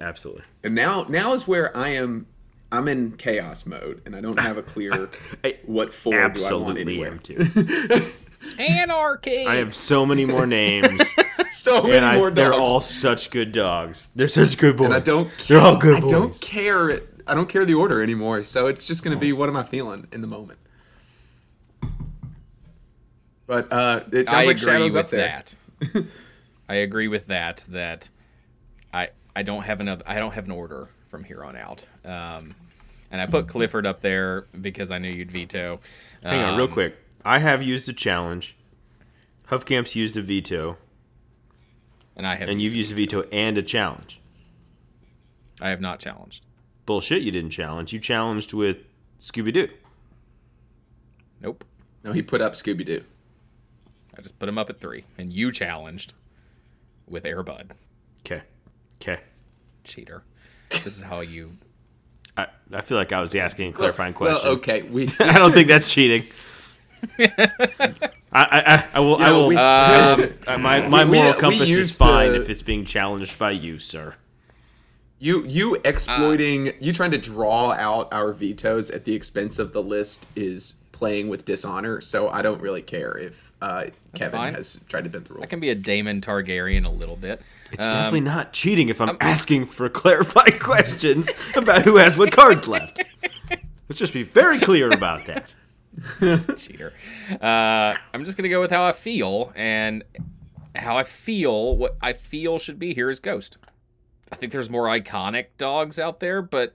absolutely. 0.00 0.42
And 0.62 0.74
now 0.74 1.06
now 1.08 1.32
is 1.34 1.46
where 1.48 1.74
I 1.76 1.88
am. 1.90 2.26
I'm 2.72 2.88
in 2.88 3.12
chaos 3.16 3.66
mode, 3.66 4.02
and 4.04 4.16
I 4.16 4.20
don't 4.20 4.40
have 4.40 4.56
a 4.58 4.62
clear 4.74 5.08
I 5.44 5.58
what 5.64 5.94
four 5.94 6.12
do 6.12 6.18
I 6.18 6.22
want 6.22 6.36
Absolutely 6.36 6.82
anywhere. 6.82 7.12
am 7.12 7.18
too. 7.20 7.46
Anarchy. 8.58 9.46
I 9.46 9.56
have 9.56 9.74
so 9.74 10.04
many 10.04 10.24
more 10.26 10.46
names. 10.46 11.00
So 11.50 11.82
many 11.82 12.04
I, 12.04 12.16
more 12.16 12.30
dogs. 12.30 12.36
they're 12.36 12.52
all 12.54 12.80
such 12.80 13.30
good 13.30 13.52
dogs. 13.52 14.10
They're 14.14 14.28
such 14.28 14.56
good 14.58 14.76
boys. 14.76 14.86
and 14.86 14.94
I 14.94 15.00
don't. 15.00 15.30
They're 15.48 15.60
all 15.60 15.76
good 15.76 15.96
I 15.96 16.00
boys. 16.00 16.10
don't 16.10 16.40
care. 16.40 17.00
I 17.26 17.34
don't 17.34 17.48
care 17.48 17.64
the 17.64 17.74
order 17.74 18.02
anymore. 18.02 18.44
So 18.44 18.66
it's 18.66 18.84
just 18.84 19.02
gonna 19.04 19.16
be 19.16 19.32
what 19.32 19.48
am 19.48 19.56
I 19.56 19.62
feeling 19.62 20.06
in 20.12 20.20
the 20.20 20.26
moment. 20.26 20.58
But 23.46 23.70
uh, 23.72 24.04
it 24.12 24.26
sounds 24.26 24.34
I 24.44 24.46
like 24.46 24.56
agree 24.56 24.72
Shadow's 24.72 24.94
with 24.94 25.04
up 25.04 25.10
there. 25.10 25.42
that. 25.92 26.04
I 26.68 26.74
agree 26.76 27.08
with 27.08 27.26
that. 27.26 27.64
That 27.68 28.08
I 28.92 29.10
I 29.36 29.42
don't 29.42 29.62
have 29.64 29.80
another. 29.80 30.02
I 30.06 30.18
don't 30.18 30.32
have 30.32 30.46
an 30.46 30.50
order 30.52 30.88
from 31.08 31.24
here 31.24 31.44
on 31.44 31.56
out. 31.56 31.84
Um, 32.04 32.54
and 33.10 33.20
I 33.20 33.26
put 33.26 33.46
Clifford 33.48 33.86
up 33.86 34.00
there 34.00 34.46
because 34.60 34.90
I 34.90 34.98
knew 34.98 35.10
you'd 35.10 35.30
veto. 35.30 35.80
Hang 36.22 36.40
on, 36.42 36.56
real 36.56 36.66
Um, 36.66 36.72
quick. 36.72 36.96
I 37.24 37.38
have 37.38 37.62
used 37.62 37.88
a 37.88 37.92
challenge. 37.92 38.56
Huffcamp's 39.50 39.94
used 39.94 40.16
a 40.16 40.22
veto, 40.22 40.78
And 42.16 42.26
I 42.26 42.36
have. 42.36 42.48
and 42.48 42.62
you've 42.62 42.74
used 42.74 42.92
a 42.92 42.94
veto 42.94 43.22
and 43.32 43.58
a 43.58 43.62
challenge. 43.62 44.20
I 45.60 45.70
have 45.70 45.80
not 45.80 46.00
challenged. 46.00 46.44
Bullshit, 46.86 47.22
you 47.22 47.30
didn't 47.30 47.50
challenge. 47.50 47.92
You 47.92 47.98
challenged 47.98 48.52
with 48.52 48.78
Scooby 49.18 49.52
Doo. 49.52 49.68
Nope. 51.40 51.64
No, 52.04 52.12
he 52.12 52.22
put 52.22 52.40
up 52.40 52.52
Scooby 52.52 52.84
Doo. 52.84 53.02
I 54.16 54.22
just 54.22 54.38
put 54.38 54.48
him 54.48 54.58
up 54.58 54.70
at 54.70 54.80
three, 54.80 55.04
and 55.18 55.32
you 55.32 55.50
challenged 55.50 56.12
with 57.08 57.24
Airbud. 57.24 57.70
Okay. 58.20 58.42
Okay. 59.00 59.20
Cheater. 59.82 60.22
This 60.70 60.86
is 60.86 61.02
how 61.02 61.20
you. 61.20 61.56
I, 62.36 62.46
I 62.72 62.80
feel 62.80 62.98
like 62.98 63.12
I 63.12 63.20
was 63.20 63.34
asking 63.34 63.70
a 63.70 63.72
clarifying 63.72 64.12
question. 64.12 64.40
Well, 64.42 64.54
okay, 64.54 64.82
we. 64.82 65.08
I 65.20 65.38
don't 65.38 65.52
think 65.52 65.68
that's 65.68 65.92
cheating. 65.92 66.24
I, 68.34 68.42
I, 68.42 68.74
I, 68.74 68.88
I 68.94 69.00
will. 69.00 69.16
I 69.16 69.30
will. 69.30 69.46
we- 69.48 69.56
I 69.56 70.14
will- 70.16 70.28
uh, 70.46 70.58
my 70.58 70.86
my 70.88 71.04
we- 71.04 71.10
we- 71.10 71.16
moral 71.18 71.34
we 71.34 71.38
compass 71.40 71.70
is 71.70 71.94
fine 71.94 72.32
the- 72.32 72.40
if 72.40 72.50
it's 72.50 72.62
being 72.62 72.84
challenged 72.84 73.38
by 73.38 73.52
you, 73.52 73.78
sir. 73.78 74.14
You 75.20 75.44
you 75.46 75.76
exploiting 75.84 76.72
you 76.80 76.92
trying 76.92 77.12
to 77.12 77.18
draw 77.18 77.72
out 77.72 78.08
our 78.12 78.32
vetoes 78.32 78.90
at 78.90 79.04
the 79.04 79.14
expense 79.14 79.58
of 79.58 79.72
the 79.72 79.82
list 79.82 80.26
is 80.36 80.80
playing 80.92 81.28
with 81.28 81.44
dishonor. 81.44 82.00
So 82.00 82.28
I 82.28 82.42
don't 82.42 82.60
really 82.60 82.82
care 82.82 83.16
if 83.16 83.52
uh, 83.62 83.84
Kevin 84.14 84.32
fine. 84.38 84.54
has 84.54 84.84
tried 84.88 85.04
to 85.04 85.10
bend 85.10 85.24
the 85.26 85.34
rules. 85.34 85.44
I 85.44 85.46
can 85.46 85.60
be 85.60 85.70
a 85.70 85.74
Daemon 85.74 86.20
Targaryen 86.20 86.84
a 86.84 86.90
little 86.90 87.16
bit. 87.16 87.40
It's 87.72 87.84
Um, 87.84 87.92
definitely 87.92 88.20
not 88.22 88.52
cheating 88.52 88.88
if 88.90 89.00
I'm 89.00 89.16
asking 89.20 89.66
for 89.66 89.88
clarifying 89.88 90.58
questions 90.60 91.30
about 91.56 91.82
who 91.82 91.96
has 91.96 92.18
what 92.18 92.30
cards 92.32 92.68
left. 92.68 93.02
Let's 93.88 93.98
just 93.98 94.12
be 94.12 94.22
very 94.24 94.58
clear 94.58 94.90
about 94.90 95.24
that. 95.26 95.48
cheater. 96.56 96.92
Uh, 97.30 97.94
I'm 98.12 98.24
just 98.24 98.36
gonna 98.36 98.48
go 98.48 98.60
with 98.60 98.70
how 98.70 98.84
I 98.84 98.92
feel, 98.92 99.52
and 99.56 100.04
how 100.74 100.96
I 100.96 101.04
feel. 101.04 101.76
What 101.76 101.96
I 102.00 102.12
feel 102.12 102.58
should 102.58 102.78
be 102.78 102.94
here 102.94 103.10
is 103.10 103.20
Ghost. 103.20 103.58
I 104.32 104.36
think 104.36 104.52
there's 104.52 104.70
more 104.70 104.86
iconic 104.86 105.46
dogs 105.58 105.98
out 105.98 106.20
there, 106.20 106.42
but 106.42 106.74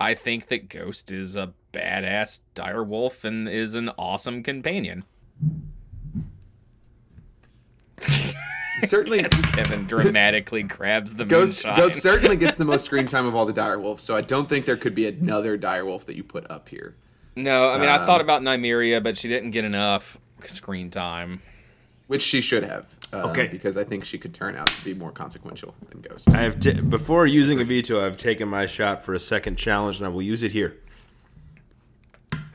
I 0.00 0.14
think 0.14 0.46
that 0.48 0.68
Ghost 0.68 1.12
is 1.12 1.36
a 1.36 1.52
badass 1.72 2.40
dire 2.54 2.82
wolf 2.82 3.24
and 3.24 3.48
is 3.48 3.74
an 3.74 3.90
awesome 3.98 4.42
companion. 4.42 5.04
Certainly, 8.80 9.22
Kevin 9.54 9.86
dramatically 9.86 10.62
grabs 10.62 11.14
the 11.14 11.24
Ghost, 11.24 11.64
moonshine. 11.64 11.76
Ghost 11.82 12.02
certainly 12.02 12.36
gets 12.36 12.56
the 12.56 12.64
most 12.64 12.84
screen 12.84 13.06
time 13.06 13.26
of 13.26 13.34
all 13.34 13.46
the 13.46 13.52
dire 13.52 13.78
wolves. 13.78 14.02
So 14.02 14.16
I 14.16 14.22
don't 14.22 14.48
think 14.48 14.64
there 14.64 14.76
could 14.76 14.94
be 14.94 15.06
another 15.06 15.56
dire 15.56 15.84
wolf 15.84 16.06
that 16.06 16.16
you 16.16 16.24
put 16.24 16.50
up 16.50 16.68
here. 16.68 16.96
No, 17.36 17.70
I 17.70 17.78
mean 17.78 17.88
I 17.88 17.98
thought 18.04 18.20
Um, 18.20 18.26
about 18.26 18.42
Nymeria, 18.42 19.02
but 19.02 19.16
she 19.16 19.28
didn't 19.28 19.50
get 19.50 19.64
enough 19.64 20.18
screen 20.44 20.90
time. 20.90 21.42
which 22.08 22.22
she 22.22 22.40
should 22.40 22.64
have. 22.64 22.86
Uh, 23.12 23.28
Okay. 23.30 23.46
Because 23.48 23.76
I 23.76 23.84
think 23.84 24.04
she 24.04 24.18
could 24.18 24.34
turn 24.34 24.54
out 24.56 24.66
to 24.68 24.84
be 24.84 24.92
more 24.94 25.12
consequential 25.12 25.74
than 25.88 26.00
Ghost. 26.02 26.28
I 26.34 26.42
have 26.42 26.58
t- 26.58 26.80
before 26.80 27.26
using 27.26 27.60
a 27.60 27.64
veto, 27.64 28.04
I've 28.04 28.16
taken 28.16 28.48
my 28.48 28.66
shot 28.66 29.02
for 29.04 29.14
a 29.14 29.20
second 29.20 29.56
challenge, 29.56 29.96
and 29.98 30.06
I 30.06 30.08
will 30.10 30.20
use 30.22 30.42
it 30.42 30.52
here. 30.52 30.76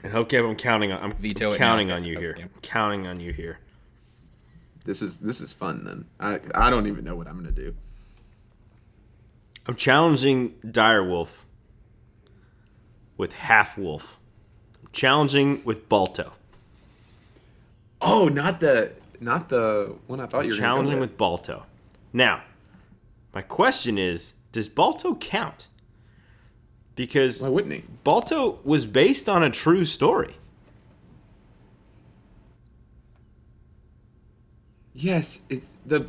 And 0.03 0.13
okay, 0.13 0.37
I'm 0.39 0.55
counting 0.55 0.91
on 0.91 1.01
I'm 1.03 1.13
Veto 1.17 1.55
counting 1.55 1.91
on 1.91 2.03
you 2.03 2.17
here. 2.19 2.35
Yeah. 2.37 2.45
Counting 2.61 3.07
on 3.07 3.19
you 3.19 3.33
here. 3.33 3.59
This 4.83 5.01
is 5.01 5.17
this 5.19 5.41
is 5.41 5.53
fun. 5.53 5.83
Then 5.83 6.05
I 6.19 6.39
I 6.53 6.69
don't 6.69 6.87
even 6.87 7.03
know 7.03 7.15
what 7.15 7.27
I'm 7.27 7.35
gonna 7.35 7.51
do. 7.51 7.73
I'm 9.65 9.75
challenging 9.75 10.51
Direwolf 10.65 11.43
with 13.17 13.33
Half 13.33 13.77
Wolf. 13.77 14.19
Challenging 14.97 15.61
with 15.63 15.87
Balto. 15.89 16.33
Oh, 18.01 18.29
not 18.29 18.59
the 18.59 18.93
not 19.19 19.47
the 19.47 19.93
one 20.07 20.19
I 20.19 20.25
thought 20.25 20.45
you 20.45 20.49
were 20.49 20.57
challenging 20.57 20.99
with. 20.99 21.15
Balto. 21.19 21.67
Now, 22.13 22.41
my 23.31 23.43
question 23.43 23.99
is, 23.99 24.33
does 24.51 24.67
Balto 24.67 25.13
count? 25.13 25.67
Because 26.95 27.43
Why 27.43 27.49
wouldn't 27.49 27.75
he? 27.75 27.83
Balto 28.03 28.57
was 28.63 28.87
based 28.87 29.29
on 29.29 29.43
a 29.43 29.51
true 29.51 29.85
story. 29.85 30.33
Yes, 34.95 35.41
it's 35.47 35.75
the. 35.85 36.07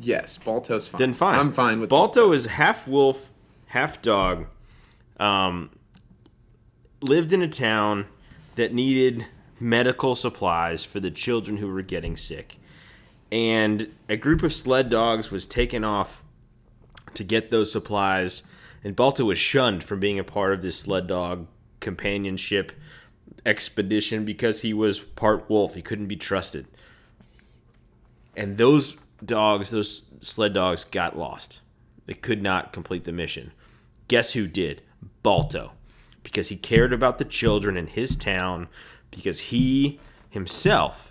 Yes, 0.00 0.38
Balto's 0.38 0.88
fine. 0.88 0.98
Then 0.98 1.12
fine. 1.12 1.38
I'm 1.38 1.52
fine 1.52 1.78
with 1.78 1.90
Balto. 1.90 2.32
Is 2.32 2.46
half 2.46 2.88
wolf, 2.88 3.28
half 3.66 4.00
dog. 4.00 4.46
Um, 5.20 5.68
lived 7.00 7.32
in 7.32 7.42
a 7.42 7.48
town 7.48 8.06
that 8.56 8.72
needed 8.72 9.26
medical 9.60 10.14
supplies 10.14 10.84
for 10.84 11.00
the 11.00 11.10
children 11.10 11.58
who 11.58 11.68
were 11.68 11.82
getting 11.82 12.16
sick, 12.16 12.58
and 13.30 13.92
a 14.08 14.16
group 14.16 14.42
of 14.42 14.54
sled 14.54 14.88
dogs 14.88 15.30
was 15.30 15.46
taken 15.46 15.84
off 15.84 16.22
to 17.14 17.24
get 17.24 17.50
those 17.50 17.70
supplies, 17.70 18.42
and 18.82 18.96
Balto 18.96 19.24
was 19.24 19.38
shunned 19.38 19.84
from 19.84 20.00
being 20.00 20.18
a 20.18 20.24
part 20.24 20.52
of 20.52 20.62
this 20.62 20.78
sled 20.78 21.06
dog 21.06 21.46
companionship 21.80 22.72
expedition 23.44 24.24
because 24.24 24.62
he 24.62 24.72
was 24.72 25.00
part 25.00 25.48
wolf. 25.48 25.74
He 25.74 25.82
couldn't 25.82 26.06
be 26.06 26.16
trusted 26.16 26.66
and 28.38 28.56
those 28.56 28.96
dogs, 29.22 29.70
those 29.70 30.04
sled 30.20 30.54
dogs, 30.54 30.84
got 30.84 31.18
lost. 31.18 31.60
They 32.06 32.14
could 32.14 32.40
not 32.40 32.72
complete 32.72 33.04
the 33.04 33.12
mission. 33.12 33.52
Guess 34.06 34.32
who 34.32 34.46
did? 34.46 34.80
Balto, 35.24 35.72
because 36.28 36.50
he 36.50 36.56
cared 36.56 36.92
about 36.92 37.16
the 37.16 37.24
children 37.24 37.74
in 37.78 37.86
his 37.86 38.14
town, 38.14 38.68
because 39.10 39.40
he 39.40 39.98
himself 40.28 41.10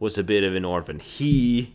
was 0.00 0.16
a 0.16 0.24
bit 0.24 0.42
of 0.42 0.54
an 0.54 0.64
orphan. 0.64 0.98
He 0.98 1.74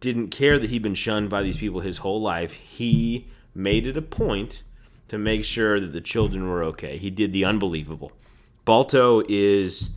didn't 0.00 0.28
care 0.28 0.58
that 0.58 0.70
he'd 0.70 0.80
been 0.80 0.94
shunned 0.94 1.28
by 1.28 1.42
these 1.42 1.58
people 1.58 1.80
his 1.80 1.98
whole 1.98 2.22
life. 2.22 2.54
He 2.54 3.26
made 3.54 3.86
it 3.86 3.98
a 3.98 4.02
point 4.02 4.62
to 5.08 5.18
make 5.18 5.44
sure 5.44 5.78
that 5.78 5.92
the 5.92 6.00
children 6.00 6.48
were 6.48 6.64
okay. 6.64 6.96
He 6.96 7.10
did 7.10 7.34
the 7.34 7.44
unbelievable. 7.44 8.12
Balto 8.64 9.22
is 9.28 9.90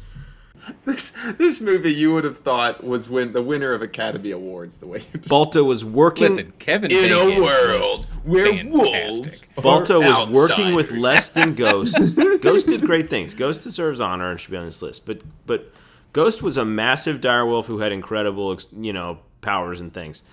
this. 0.85 1.13
This 1.37 1.61
movie 1.61 1.93
you 1.93 2.13
would 2.13 2.23
have 2.23 2.39
thought 2.39 2.83
was 2.83 3.09
win 3.09 3.33
the 3.33 3.41
winner 3.41 3.73
of 3.73 3.81
Academy 3.81 4.31
Awards. 4.31 4.77
The 4.77 4.87
way 4.87 4.99
you 4.99 5.19
just 5.19 5.29
Balto 5.29 5.63
was 5.63 5.83
working 5.83 6.23
Listen, 6.23 6.53
Kevin 6.59 6.91
in 6.91 7.09
Bacon 7.09 7.37
a 7.37 7.41
world 7.41 8.05
was 8.05 8.05
where 8.23 8.45
fantastic. 8.45 8.71
wolves 8.71 9.41
Balto 9.55 10.03
are 10.03 10.27
was 10.27 10.35
working 10.35 10.75
with 10.75 10.91
less 10.91 11.29
than 11.29 11.53
Ghost. 11.53 11.97
Ghost 12.41 12.67
did 12.67 12.81
great 12.81 13.09
things. 13.09 13.33
Ghost 13.33 13.63
deserves 13.63 13.99
honor 13.99 14.31
and 14.31 14.39
should 14.39 14.51
be 14.51 14.57
on 14.57 14.65
this 14.65 14.81
list. 14.81 15.05
But 15.05 15.21
but 15.45 15.71
Ghost 16.13 16.41
was 16.41 16.57
a 16.57 16.65
massive 16.65 17.21
direwolf 17.21 17.65
who 17.65 17.79
had 17.79 17.91
incredible 17.91 18.57
you 18.71 18.93
know 18.93 19.19
powers 19.41 19.81
and 19.81 19.93
things. 19.93 20.23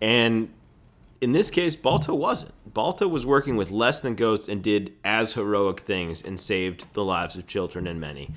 And 0.00 0.50
in 1.20 1.32
this 1.32 1.50
case, 1.50 1.76
Balto 1.76 2.14
wasn't. 2.14 2.54
Balto 2.72 3.06
was 3.06 3.26
working 3.26 3.56
with 3.56 3.70
less 3.70 4.00
than 4.00 4.14
Ghost 4.14 4.48
and 4.48 4.62
did 4.62 4.92
as 5.04 5.34
heroic 5.34 5.80
things 5.80 6.22
and 6.22 6.38
saved 6.38 6.86
the 6.94 7.04
lives 7.04 7.36
of 7.36 7.46
children 7.46 7.86
and 7.86 8.00
many. 8.00 8.30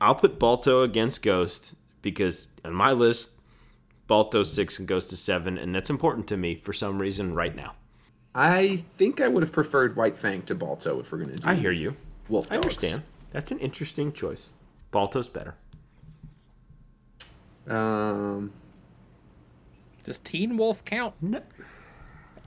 I'll 0.00 0.14
put 0.14 0.38
Balto 0.38 0.82
against 0.82 1.22
Ghost 1.22 1.74
because 2.02 2.48
on 2.64 2.72
my 2.72 2.92
list, 2.92 3.32
Balto's 4.06 4.52
six 4.52 4.78
and 4.78 4.86
Ghost 4.88 5.12
is 5.12 5.20
seven, 5.20 5.58
and 5.58 5.74
that's 5.74 5.90
important 5.90 6.26
to 6.28 6.36
me 6.36 6.54
for 6.54 6.72
some 6.72 7.00
reason 7.00 7.34
right 7.34 7.54
now. 7.54 7.74
I 8.34 8.84
think 8.96 9.20
I 9.20 9.28
would 9.28 9.42
have 9.42 9.52
preferred 9.52 9.96
White 9.96 10.16
Fang 10.16 10.42
to 10.42 10.54
Balto 10.54 11.00
if 11.00 11.10
we're 11.10 11.18
gonna 11.18 11.36
do. 11.36 11.48
I 11.48 11.54
hear 11.54 11.72
you. 11.72 11.96
Wolf 12.28 12.50
I 12.52 12.56
understand. 12.56 13.02
That's 13.32 13.50
an 13.50 13.58
interesting 13.58 14.12
choice. 14.12 14.50
Balto's 14.90 15.28
better. 15.28 15.54
Um, 17.66 18.52
Does 20.04 20.18
Teen 20.18 20.56
Wolf 20.56 20.84
count? 20.84 21.14
No. 21.20 21.42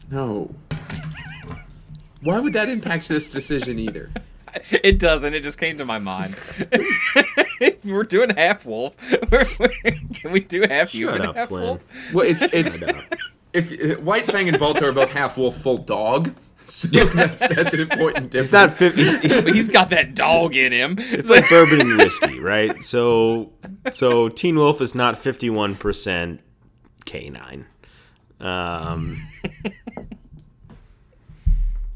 no. 0.10 0.56
Why 2.22 2.39
would 2.39 2.54
that 2.54 2.70
impact 2.70 3.08
this 3.08 3.32
decision 3.32 3.78
either? 3.78 4.12
It 4.84 4.99
doesn't. 4.99 5.34
It 5.34 5.43
just 5.43 5.60
came 5.60 5.78
to 5.78 5.86
my 5.86 5.99
mind. 5.99 6.36
We're 7.84 8.04
doing 8.04 8.32
half 8.32 8.66
wolf. 8.66 8.95
Can 10.14 10.32
we 10.32 10.39
do 10.39 10.64
half 10.68 10.89
human, 10.89 11.22
up, 11.22 11.36
half 11.36 11.49
Flynn. 11.49 11.64
wolf? 11.64 12.14
Well, 12.14 12.26
it's 12.26 12.41
it's 12.41 12.80
Shut 12.80 12.95
if 13.54 13.72
uh, 13.72 14.02
White 14.02 14.26
Fang 14.26 14.47
and 14.47 14.58
Balto 14.60 14.88
are 14.88 14.91
both 14.91 15.12
half 15.12 15.38
wolf, 15.38 15.58
full 15.58 15.78
dog. 15.78 16.34
So 16.66 16.88
that's 16.88 17.41
that's 17.41 17.74
an 17.74 17.82
important 17.82 18.32
difference. 18.32 18.82
It's 18.82 18.97
not 18.97 19.20
50. 19.28 19.41
But 19.41 19.54
he's 19.54 19.68
got 19.68 19.89
that 19.89 20.16
dog 20.16 20.56
in 20.56 20.72
him. 20.72 20.95
It's 20.99 21.30
like 21.30 21.49
bourbon 21.49 21.82
and 21.82 21.97
whiskey, 21.97 22.39
right? 22.39 22.82
So, 22.82 23.52
so 23.91 24.30
Teen 24.30 24.56
Wolf 24.56 24.80
is 24.80 24.95
not 24.95 25.16
51% 25.16 26.39
canine. 27.06 27.66
Um, 28.39 29.28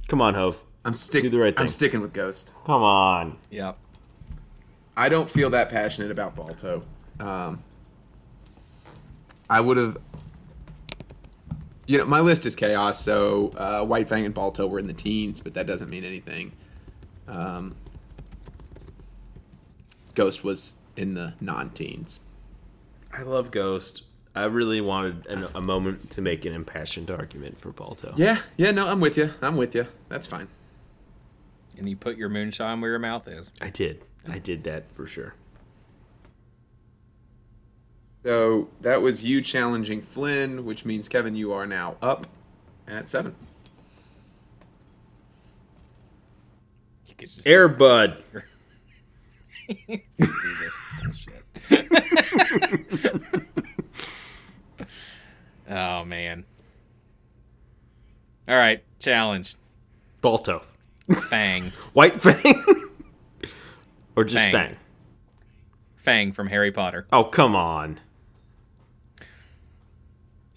come 0.08 0.22
on, 0.22 0.34
Hove. 0.34 0.62
I'm 0.86 0.93
sticking. 0.93 1.31
do 1.31 1.38
the 1.38 1.43
right 1.43 1.53
I'm 1.57 1.67
sticking 1.67 1.99
with 1.99 2.13
Ghost. 2.13 2.53
Come 2.65 2.83
on. 2.83 3.38
Yep. 3.49 3.77
I 4.95 5.09
don't 5.09 5.29
feel 5.29 5.49
that 5.49 5.69
passionate 5.69 6.11
about 6.11 6.36
Balto. 6.36 6.83
Um, 7.19 7.63
I 9.49 9.59
would 9.59 9.77
have. 9.77 9.97
You 11.88 11.99
know, 11.99 12.05
my 12.05 12.19
list 12.19 12.45
is 12.45 12.55
chaos, 12.55 12.99
so 12.99 13.49
uh, 13.57 13.86
White 13.86 14.07
Fang 14.07 14.25
and 14.25 14.33
Balto 14.33 14.65
were 14.65 14.79
in 14.79 14.88
the 14.88 14.93
teens, 14.93 15.39
but 15.39 15.53
that 15.53 15.67
doesn't 15.67 15.89
mean 15.89 16.03
anything. 16.03 16.51
Um, 17.27 17.75
Ghost 20.15 20.43
was 20.43 20.75
in 20.95 21.13
the 21.13 21.33
non-teens. 21.41 22.21
I 23.13 23.21
love 23.21 23.51
Ghost. 23.51 24.03
I 24.33 24.45
really 24.45 24.81
wanted 24.81 25.27
an, 25.27 25.47
a 25.53 25.61
moment 25.61 26.09
to 26.11 26.21
make 26.21 26.45
an 26.45 26.53
impassioned 26.53 27.11
argument 27.11 27.59
for 27.59 27.71
Balto. 27.71 28.13
Yeah, 28.15 28.39
yeah, 28.57 28.71
no, 28.71 28.88
I'm 28.88 28.99
with 28.99 29.17
you. 29.17 29.31
I'm 29.41 29.55
with 29.55 29.75
you. 29.75 29.86
That's 30.09 30.25
fine. 30.25 30.47
And 31.78 31.89
you 31.89 31.95
put 31.95 32.17
your 32.17 32.30
moonshine 32.30 32.82
where 32.82 32.89
your 32.89 32.99
mouth 32.99 33.28
is. 33.28 33.51
I 33.61 33.69
did. 33.69 34.03
I 34.28 34.39
did 34.39 34.63
that 34.63 34.86
for 34.93 35.05
sure. 35.05 35.36
So 38.23 38.69
that 38.82 39.01
was 39.01 39.23
you 39.23 39.41
challenging 39.41 40.01
Flynn, 40.01 40.65
which 40.65 40.84
means 40.84 41.07
Kevin, 41.07 41.36
you 41.36 41.53
are 41.53 41.67
now 41.67 41.95
up 42.01 42.26
at 42.88 43.07
seven. 43.07 43.36
You 47.07 47.13
could 47.15 47.32
just 47.32 47.45
Airbud. 47.45 48.17
do 48.28 48.41
oh 55.69 56.05
man. 56.05 56.45
All 58.47 58.55
right, 58.55 58.84
challenge. 58.99 59.55
Balto. 60.21 60.63
Fang. 61.30 61.72
White 61.93 62.20
Fang? 62.20 62.64
or 64.16 64.24
just 64.24 64.45
Fang. 64.45 64.51
Fang? 64.51 64.78
Fang 65.95 66.32
from 66.32 66.47
Harry 66.47 66.72
Potter. 66.72 67.08
Oh, 67.12 67.24
come 67.24 67.56
on. 67.56 67.99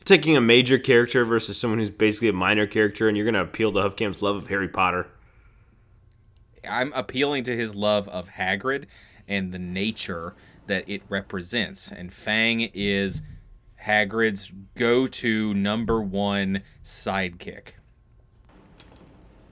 Taking 0.04 0.36
a 0.36 0.40
major 0.40 0.78
character 0.78 1.24
versus 1.24 1.58
someone 1.58 1.78
who's 1.78 1.90
basically 1.90 2.28
a 2.28 2.32
minor 2.32 2.66
character, 2.66 3.08
and 3.08 3.16
you're 3.16 3.24
going 3.24 3.34
to 3.34 3.42
appeal 3.42 3.72
to 3.72 3.78
Huffcamp's 3.80 4.22
love 4.22 4.36
of 4.36 4.48
Harry 4.48 4.68
Potter. 4.68 5.06
I'm 6.68 6.92
appealing 6.94 7.44
to 7.44 7.56
his 7.56 7.74
love 7.74 8.08
of 8.08 8.30
Hagrid 8.30 8.84
and 9.26 9.52
the 9.52 9.58
nature 9.58 10.34
that 10.66 10.88
it 10.88 11.02
represents. 11.08 11.90
And 11.90 12.12
Fang 12.12 12.70
is 12.74 13.22
Hagrid's 13.84 14.52
go 14.74 15.06
to 15.06 15.54
number 15.54 16.00
one 16.00 16.62
sidekick. 16.82 17.72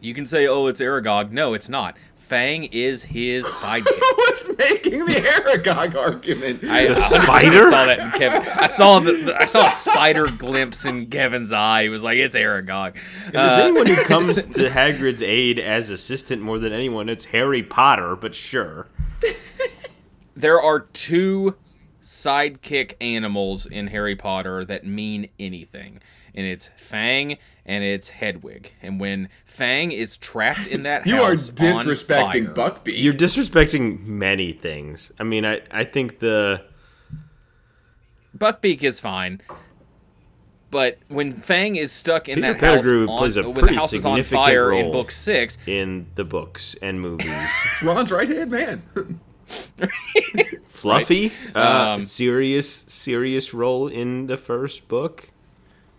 You 0.07 0.15
can 0.15 0.25
say, 0.27 0.47
"Oh, 0.47 0.67
it's 0.69 0.81
Aragog." 0.81 1.33
No, 1.33 1.53
it's 1.55 1.69
not. 1.69 1.97
Fang 2.17 2.65
is 2.65 3.05
his 3.05 3.45
sidekick. 3.63 3.87
I 3.89 4.15
was 4.31 4.57
making 4.59 5.05
the 5.07 5.15
Aragog 5.15 5.95
argument. 5.95 6.65
I 6.65 6.87
The 6.87 6.95
100% 6.95 7.23
spider? 7.25 7.63
saw 7.65 7.87
that 7.87 7.99
in 8.01 8.11
Kevin. 8.13 8.43
I 8.57 8.67
saw 8.67 8.99
the, 9.01 9.13
the- 9.13 9.37
I 9.41 9.45
saw 9.45 9.67
a 9.67 9.71
spider 9.71 10.27
glimpse 10.29 10.85
in 10.85 11.07
Kevin's 11.07 11.53
eye. 11.53 11.85
He 11.85 11.89
was 11.89 12.03
like, 12.05 12.19
"It's 12.19 12.35
Aragog." 12.35 12.97
If 12.97 13.33
there's 13.33 13.59
Uh, 13.59 13.63
anyone 13.63 13.87
who 13.87 14.03
comes 14.05 14.45
to 14.57 14.71
Hagrid's 14.71 15.23
aid 15.23 15.59
as 15.59 15.91
assistant 15.91 16.43
more 16.43 16.59
than 16.59 16.73
anyone, 16.73 17.09
it's 17.09 17.27
Harry 17.27 17.63
Potter. 17.63 18.17
But 18.17 18.35
sure, 18.35 18.87
there 20.35 20.61
are 20.61 20.81
two 20.81 21.57
sidekick 22.01 22.95
animals 23.01 23.67
in 23.67 23.89
Harry 23.89 24.15
Potter 24.17 24.65
that 24.65 24.87
mean 24.87 25.29
anything, 25.39 26.01
and 26.37 26.47
it's 26.47 26.69
Fang 26.77 27.39
and 27.65 27.83
it's 27.83 28.11
Hedwig. 28.11 28.73
And 28.83 29.01
when 29.01 29.29
Fang 29.45 29.91
is 29.91 30.17
trapped 30.17 30.67
in 30.69 30.83
that 30.85 31.03
house, 31.03 31.07
you 31.13 31.17
are 31.23 31.31
house, 31.31 31.49
on 31.49 31.55
disrespecting 31.57 32.55
fire- 32.55 32.71
Buckbeak. 32.71 33.03
you're 33.03 33.13
disrespecting 33.13 34.07
many 34.07 34.53
things. 34.53 35.11
I 35.19 35.25
mean, 35.25 35.45
I 35.45 35.63
I 35.71 35.85
think 35.85 36.19
the 36.21 36.63
Buckbeak 38.37 38.83
is 38.83 39.01
fine. 39.01 39.41
But 40.71 40.99
when 41.09 41.31
Fang 41.33 41.77
is 41.77 41.93
stuck 41.93 42.29
in 42.29 42.35
Peter 42.37 42.53
that 42.55 42.61
house, 42.61 42.77
Pettigrew 42.79 43.09
on, 43.09 43.19
plays 43.19 43.37
a 43.37 43.43
when 43.45 43.55
the 43.55 43.61
pretty 43.61 43.77
house 43.77 43.93
is 43.93 44.05
on 44.05 44.17
significant 44.17 44.45
fire 44.45 44.73
in 44.73 44.83
role. 44.87 44.93
book 44.93 45.11
six, 45.13 45.57
in 45.67 46.07
the 46.17 46.25
books 46.25 46.75
and 46.83 47.01
movies, 47.01 47.29
It's 47.67 47.83
Ron's 47.83 48.11
right 48.13 48.29
hand 48.29 48.51
man. 48.51 48.83
Fluffy, 50.67 51.31
uh, 51.55 51.95
Um, 51.95 52.01
serious 52.01 52.85
serious 52.89 53.55
role 53.55 53.87
in 53.89 54.27
the 54.27 54.37
first 54.37 54.89
book. 54.89 55.31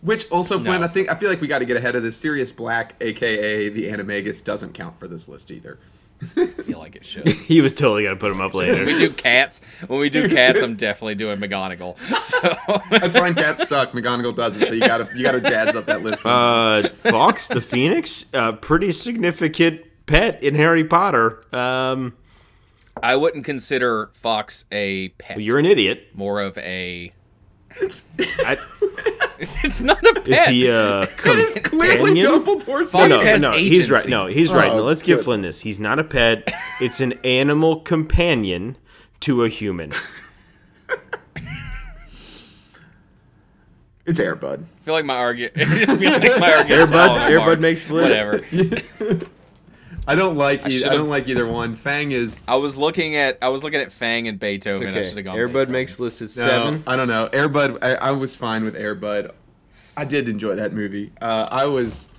Which 0.08 0.30
also, 0.32 0.60
Flynn, 0.60 0.82
No. 0.82 0.88
I 0.88 0.90
think 0.90 1.12
I 1.12 1.16
feel 1.16 1.30
like 1.30 1.42
we 1.42 1.48
got 1.48 1.60
to 1.60 1.66
get 1.66 1.78
ahead 1.78 1.96
of 1.96 2.02
this. 2.04 2.18
Sirius 2.18 2.52
Black, 2.52 2.96
aka 3.02 3.70
the 3.70 3.86
Animagus, 3.90 4.44
doesn't 4.44 4.74
count 4.74 4.98
for 4.98 5.08
this 5.08 5.28
list 5.30 5.52
either. 5.52 5.78
I 6.36 6.48
feel 6.48 6.80
like 6.80 6.96
it 6.96 7.06
should. 7.06 7.28
He 7.48 7.62
was 7.62 7.74
totally 7.76 8.04
gonna 8.04 8.16
put 8.16 8.32
him 8.32 8.42
up 8.42 8.54
later. 8.56 8.84
we 8.86 8.98
do 8.98 9.12
cats, 9.12 9.62
when 9.86 10.00
we 10.00 10.10
do 10.10 10.28
cats, 10.36 10.64
I'm 10.64 10.76
definitely 10.76 11.14
doing 11.16 11.38
McGonagall. 11.40 11.96
So 12.20 12.80
That's 12.90 13.16
fine. 13.16 13.36
Cats 13.36 13.68
suck. 13.68 13.92
McGonagall 13.92 14.36
doesn't. 14.36 14.62
So 14.66 14.74
you 14.74 14.80
gotta 14.80 15.08
you 15.16 15.22
gotta 15.24 15.42
jazz 15.42 15.76
up 15.76 15.86
that 15.86 16.02
list. 16.02 16.26
Uh, 16.26 16.88
Fawkes 17.04 17.50
the 17.50 17.62
Phoenix, 17.62 18.26
a 18.34 18.54
pretty 18.54 18.92
significant 18.94 19.82
pet 20.08 20.42
in 20.42 20.56
Harry 20.56 20.84
Potter. 20.86 21.44
Um, 21.56 22.16
I 23.04 23.16
wouldn't 23.16 23.46
consider 23.46 24.10
Fawkes 24.14 24.66
a 24.72 25.10
pet. 25.20 25.40
you're 25.40 25.60
an 25.60 25.66
idiot. 25.68 26.08
more 26.16 26.42
of 26.42 26.58
a. 26.58 27.12
I, 27.80 28.58
It's 29.40 29.82
not 29.82 30.04
a 30.04 30.14
pet. 30.16 30.28
is 30.28 30.46
he 30.46 30.68
a 30.68 31.02
it 31.04 31.10
uh, 31.26 31.30
is 31.38 31.58
clearly 31.64 32.22
companion? 32.22 32.26
Dumbledore's 32.26 32.92
Fawkes 32.92 33.10
no, 33.10 33.22
has 33.22 33.42
no, 33.42 33.52
he's 33.52 33.90
right. 33.90 33.98
agency. 34.00 34.10
No, 34.10 34.26
he's 34.28 34.54
right. 34.54 34.72
Oh, 34.72 34.78
No, 34.78 34.84
let's 34.84 35.04
give. 35.04 35.24
Flynn 35.24 35.42
this. 35.42 35.62
He's 35.62 35.80
not 35.80 36.00
a 36.00 36.04
pet. 36.04 36.52
It's 36.82 37.00
an 37.02 37.14
animal 37.24 37.82
companion 37.82 38.78
to 39.22 39.44
a 39.44 39.50
human. 39.50 39.92
It's 44.08 44.22
Airbud. 44.22 44.64
I 44.64 44.84
feel 44.84 44.94
like 44.94 45.04
my 45.04 45.18
argument. 45.18 45.58
I 45.58 45.98
feel 45.98 46.12
like 46.14 46.40
my 46.40 46.54
argument's 46.54 46.92
Airbud- 46.94 47.30
Airbud 47.30 47.60
makes 47.60 47.88
the 47.88 47.94
list. 47.94 49.02
Whatever. 49.02 49.28
I 50.08 50.16
don't 50.16 50.38
like. 50.38 50.62
E- 50.62 50.64
I, 50.66 50.70
should've- 50.70 50.94
don't 50.94 51.10
like 51.10 51.28
either 51.28 51.46
one. 51.46 51.76
Fang 51.76 52.12
is. 52.12 52.42
I 52.48 52.56
was 52.56 52.78
looking 52.78 53.16
at 53.16 53.38
I 53.42 53.50
was 53.50 53.64
looking 53.64 53.82
at 53.82 53.92
Fang 53.92 54.28
and 54.28 54.40
Beethoven. 54.40 54.88
I 54.88 55.04
should 55.04 55.18
have 55.18 55.26
gone. 55.26 55.38
Airbud 55.38 55.68
makes 55.70 56.00
list 56.00 56.22
at 56.22 56.28
No, 56.28 56.30
seven. 56.48 56.84
I 56.88 56.96
don't 56.96 57.08
know. 57.10 57.30
Airbud. 57.34 57.80
I, 57.82 57.96
I 57.96 58.12
was 58.12 58.36
fine 58.36 58.64
with 58.64 58.76
Airbud. 58.76 59.32
I 59.98 60.06
did 60.06 60.30
enjoy 60.30 60.56
that 60.56 60.74
movie. 60.74 61.12
Uh, 61.22 61.48
I 61.52 61.66
was. 61.66 62.14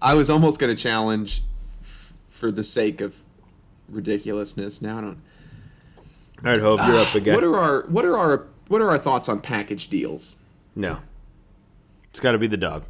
I 0.00 0.14
was 0.14 0.30
almost 0.30 0.60
gonna 0.60 0.76
challenge, 0.76 1.42
f- 1.82 2.12
for 2.28 2.50
the 2.52 2.62
sake 2.62 3.00
of 3.00 3.16
ridiculousness. 3.88 4.80
Now 4.80 4.98
I 4.98 5.00
don't. 5.02 5.18
All 6.44 6.44
right, 6.44 6.58
Hope, 6.58 6.80
you're 6.86 6.96
up 6.98 7.14
again. 7.14 7.34
What 7.34 7.44
are 7.44 7.58
our 7.58 7.82
What 7.88 8.04
are 8.04 8.16
our 8.16 8.46
What 8.68 8.80
are 8.80 8.88
our 8.90 8.98
thoughts 8.98 9.28
on 9.28 9.40
package 9.40 9.88
deals? 9.88 10.36
No. 10.76 10.98
It's 12.10 12.20
got 12.20 12.32
to 12.32 12.38
be 12.38 12.46
the 12.46 12.56
dog. 12.56 12.84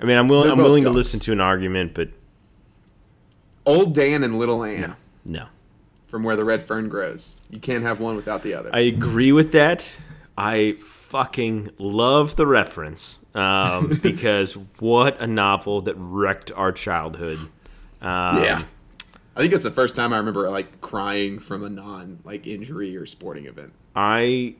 I 0.00 0.04
mean, 0.04 0.16
I'm 0.16 0.28
willing. 0.28 0.50
I'm 0.50 0.56
both 0.56 0.64
willing 0.64 0.84
to 0.84 0.90
listen 0.90 1.20
to 1.20 1.32
an 1.32 1.40
argument, 1.40 1.94
but 1.94 2.08
Old 3.66 3.94
Dan 3.94 4.24
and 4.24 4.38
Little 4.38 4.64
Ann 4.64 4.96
no. 5.24 5.46
from 6.06 6.24
Where 6.24 6.36
the 6.36 6.44
Red 6.44 6.62
Fern 6.62 6.88
Grows. 6.88 7.40
You 7.50 7.58
can't 7.58 7.82
have 7.82 8.00
one 8.00 8.16
without 8.16 8.42
the 8.42 8.54
other. 8.54 8.70
I 8.72 8.80
agree 8.80 9.32
with 9.32 9.52
that. 9.52 9.98
I 10.36 10.76
fucking 10.80 11.72
love 11.78 12.36
the 12.36 12.46
reference 12.46 13.18
um, 13.34 13.98
because 14.02 14.56
what 14.78 15.20
a 15.20 15.26
novel 15.26 15.80
that 15.82 15.94
wrecked 15.96 16.52
our 16.52 16.72
childhood. 16.72 17.38
Um, 18.00 18.42
yeah. 18.42 18.62
I 19.36 19.40
think 19.40 19.52
it's 19.52 19.64
the 19.64 19.70
first 19.70 19.96
time 19.96 20.12
I 20.12 20.18
remember 20.18 20.48
like 20.50 20.80
crying 20.80 21.38
from 21.38 21.64
a 21.64 21.68
non 21.68 22.20
like 22.24 22.46
injury 22.46 22.96
or 22.96 23.06
sporting 23.06 23.46
event. 23.46 23.72
I 23.94 24.56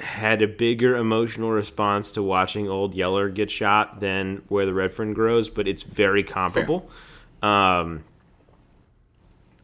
had 0.00 0.42
a 0.42 0.48
bigger 0.48 0.96
emotional 0.96 1.50
response 1.50 2.12
to 2.12 2.22
watching 2.22 2.68
Old 2.68 2.94
Yeller 2.94 3.28
get 3.28 3.50
shot 3.50 4.00
than 4.00 4.42
Where 4.48 4.66
the 4.66 4.74
Red 4.74 4.92
Fern 4.92 5.14
Grows, 5.14 5.48
but 5.48 5.66
it's 5.66 5.82
very 5.82 6.22
comparable. 6.22 6.88
Um, 7.42 8.04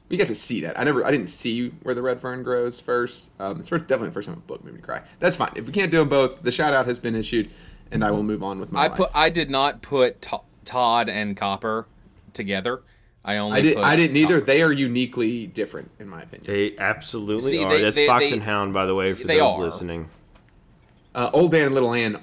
We 0.08 0.16
got 0.18 0.26
to 0.26 0.34
see 0.34 0.60
that. 0.62 0.78
I 0.78 0.84
never, 0.84 1.04
I 1.06 1.10
didn't 1.10 1.28
see 1.28 1.68
where 1.82 1.94
the 1.94 2.02
red 2.02 2.20
fern 2.20 2.42
grows 2.42 2.78
first. 2.80 3.32
Um, 3.40 3.58
it's 3.60 3.68
first, 3.70 3.86
definitely 3.86 4.08
the 4.10 4.14
first 4.14 4.28
time 4.28 4.36
a 4.36 4.40
book 4.40 4.62
made 4.62 4.74
me 4.74 4.80
cry. 4.80 5.00
That's 5.20 5.36
fine. 5.36 5.52
If 5.56 5.66
we 5.66 5.72
can't 5.72 5.90
do 5.90 5.98
them 5.98 6.10
both, 6.10 6.42
the 6.42 6.50
shout 6.52 6.74
out 6.74 6.84
has 6.86 6.98
been 6.98 7.14
issued, 7.14 7.48
and 7.90 8.04
I 8.04 8.10
will 8.10 8.22
move 8.22 8.42
on 8.42 8.60
with 8.60 8.72
my 8.72 8.80
I 8.84 8.86
life. 8.88 8.96
put 8.98 9.10
I 9.14 9.30
did 9.30 9.50
not 9.50 9.80
put 9.80 10.20
To- 10.22 10.42
Todd 10.66 11.08
and 11.08 11.34
Copper 11.36 11.86
together. 12.34 12.82
I 13.24 13.36
only 13.38 13.58
I 13.58 13.62
did. 13.62 13.76
put 13.76 13.84
I 13.84 13.96
didn't 13.96 14.16
either. 14.18 14.34
Copper. 14.40 14.46
They 14.46 14.62
are 14.62 14.72
uniquely 14.72 15.46
different, 15.46 15.90
in 15.98 16.08
my 16.08 16.22
opinion. 16.22 16.44
they 16.52 16.76
absolutely 16.76 17.50
See, 17.52 17.64
are. 17.64 17.70
they- 17.70 17.80
That's 17.82 17.96
they- 17.96 18.06
Fox 18.06 18.28
they- 18.28 18.34
and 18.34 18.42
Hound, 18.42 18.74
by 18.74 18.84
the 18.84 18.94
way, 18.94 19.14
for 19.14 19.26
those 19.26 19.40
are. 19.40 19.60
listening. 19.60 20.08
Uh, 21.14 21.30
Old 21.32 21.50
Dan 21.52 21.66
and 21.66 21.74
Little 21.74 21.92
Ann, 21.92 22.22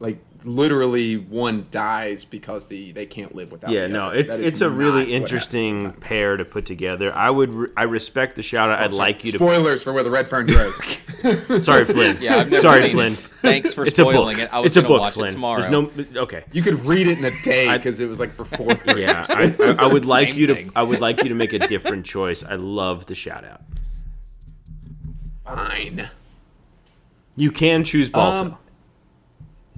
like 0.00 0.18
literally, 0.44 1.16
one 1.16 1.66
dies 1.72 2.24
because 2.24 2.66
the 2.68 2.92
they 2.92 3.04
can't 3.06 3.34
live 3.34 3.50
without. 3.50 3.70
Yeah, 3.72 3.82
the 3.82 3.92
no, 3.92 4.06
other. 4.06 4.16
it's 4.18 4.30
That 4.30 4.40
is 4.40 4.52
it's 4.52 4.60
a 4.60 4.70
really 4.70 5.12
interesting 5.12 5.90
pair 5.94 6.36
to 6.36 6.44
put 6.44 6.64
together. 6.64 7.12
I 7.12 7.30
would 7.30 7.52
re- 7.52 7.68
I 7.76 7.82
respect 7.84 8.36
the 8.36 8.42
shout 8.42 8.70
out. 8.70 8.78
I'd 8.78 8.94
So, 8.94 9.00
like 9.00 9.24
you 9.24 9.32
to 9.32 9.38
spoilers 9.38 9.82
for 9.82 9.92
where 9.92 10.04
the 10.04 10.10
red 10.10 10.28
fern 10.28 10.46
grows. 10.46 10.74
Sorry, 11.64 11.84
Flynn. 11.84 12.16
Yeah, 12.20 12.36
I've 12.36 12.50
never 12.50 12.62
Sorry, 12.62 12.82
seen 12.82 12.90
Flynn. 12.92 13.12
it. 13.14 13.18
Thanks 13.18 13.74
for 13.74 13.82
It's 13.82 13.98
a 13.98 14.02
spoiling 14.02 14.38
it. 14.38 14.52
I 14.54 14.60
was 14.60 14.66
it's 14.68 14.76
a 14.76 14.82
gonna 14.82 14.94
book, 14.94 15.00
watch 15.00 15.14
Flynn. 15.14 15.28
it 15.28 15.32
tomorrow. 15.32 15.60
There's 15.60 15.72
no 15.72 15.90
okay. 16.22 16.44
you 16.52 16.62
could 16.62 16.84
read 16.86 17.08
it 17.08 17.18
in 17.18 17.24
a 17.24 17.42
day 17.42 17.76
because 17.76 17.98
it 17.98 18.08
was 18.08 18.20
like 18.20 18.32
for 18.34 18.44
fourth 18.44 18.84
grade. 18.84 18.98
Yeah, 19.00 19.24
I, 19.28 19.54
I, 19.60 19.84
I 19.84 19.92
would 19.92 20.04
like 20.16 20.28
Same 20.30 20.38
you 20.38 20.46
to. 20.46 20.70
I 20.76 20.84
would 20.84 21.00
like 21.00 21.22
you 21.24 21.28
to 21.30 21.34
make 21.34 21.52
a 21.52 21.58
different 21.58 22.06
choice. 22.06 22.44
I 22.44 22.54
love 22.54 23.06
the 23.06 23.16
shout 23.16 23.44
out. 23.44 23.62
Fine. 25.44 26.08
You 27.38 27.50
can 27.52 27.84
choose 27.84 28.10
Balto. 28.10 28.46
Um, 28.50 28.58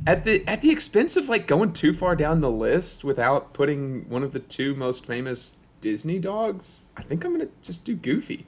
at 0.06 0.24
the 0.24 0.42
at 0.48 0.62
the 0.62 0.70
expense 0.70 1.16
of 1.16 1.28
like 1.28 1.46
going 1.46 1.72
too 1.74 1.92
far 1.92 2.16
down 2.16 2.40
the 2.40 2.50
list 2.50 3.04
without 3.04 3.52
putting 3.52 4.08
one 4.08 4.22
of 4.22 4.32
the 4.32 4.38
two 4.38 4.74
most 4.74 5.04
famous 5.04 5.56
Disney 5.82 6.18
dogs, 6.18 6.82
I 6.96 7.02
think 7.02 7.24
I'm 7.24 7.32
gonna 7.32 7.50
just 7.62 7.84
do 7.84 7.94
Goofy. 7.94 8.46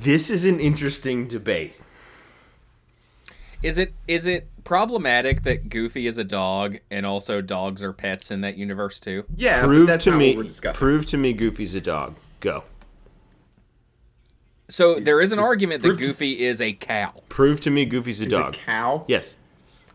this 0.00 0.28
is 0.30 0.44
an 0.44 0.58
interesting 0.60 1.28
debate. 1.28 1.74
Is 3.62 3.78
it 3.78 3.94
is 4.08 4.26
it 4.26 4.48
problematic 4.64 5.42
that 5.44 5.68
Goofy 5.68 6.06
is 6.06 6.18
a 6.18 6.24
dog 6.24 6.78
and 6.90 7.06
also 7.06 7.40
dogs 7.40 7.82
are 7.82 7.92
pets 7.92 8.30
in 8.30 8.40
that 8.42 8.56
universe 8.56 8.98
too? 8.98 9.24
Yeah, 9.36 9.60
but 9.60 9.66
Prove 9.68 9.86
that's 9.86 10.04
to 10.04 10.10
not 10.10 10.18
me. 10.18 10.28
what 10.30 10.38
we're 10.38 10.42
discussing. 10.44 10.78
Prove 10.78 11.06
to 11.06 11.16
me, 11.16 11.32
Goofy's 11.32 11.74
a 11.74 11.80
dog. 11.80 12.16
Go. 12.40 12.64
So 14.68 14.98
there 14.98 15.20
is 15.22 15.30
an 15.32 15.38
argument 15.38 15.82
that 15.82 15.88
prove 15.88 16.00
to- 16.00 16.06
Goofy 16.08 16.44
is 16.44 16.60
a 16.60 16.72
cow. 16.72 17.12
Prove 17.28 17.60
to 17.60 17.70
me, 17.70 17.84
Goofy's 17.84 18.20
a 18.20 18.26
Is 18.26 18.32
it 18.32 18.36
dog. 18.36 18.52
cow. 18.54 19.04
Yes. 19.08 19.36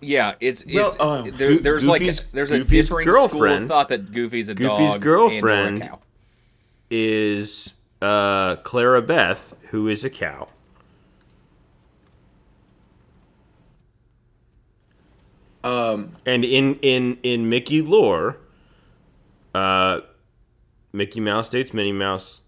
Yeah, 0.01 0.36
it's 0.39 0.61
it's 0.61 0.74
Well, 0.74 0.95
uh, 0.99 1.22
there, 1.24 1.32
Goo- 1.49 1.59
there's 1.59 1.86
Goofy's- 1.86 2.22
like 2.22 2.32
there's 2.32 2.51
a 2.51 2.59
Goofy's 2.59 2.86
differing 2.88 3.07
school 3.09 3.26
of 3.26 3.32
girlfriend- 3.32 3.67
thought 3.67 3.89
that 3.89 4.11
Goofy's 4.13 4.47
a 4.49 4.53
Goofy's 4.55 4.91
dog 4.93 5.01
girlfriend- 5.01 5.67
and 5.76 5.84
a 5.84 5.88
cow. 5.88 5.99
Is 6.91 7.74
uh, 8.01 8.55
Clara 8.57 9.01
Beth, 9.01 9.53
who 9.72 9.88
is 9.89 10.03
a 10.05 10.09
cow. 10.09 10.47
Um, 15.63 16.15
And 16.26 16.45
in 16.45 16.76
in 16.82 17.17
in 17.22 17.49
Mickey 17.49 17.82
lore, 17.82 18.38
uh, 19.53 20.01
Mickey 20.93 21.20
Mouse 21.20 21.49
dates 21.49 21.74
Minnie 21.74 21.91
Mouse, 21.91 22.41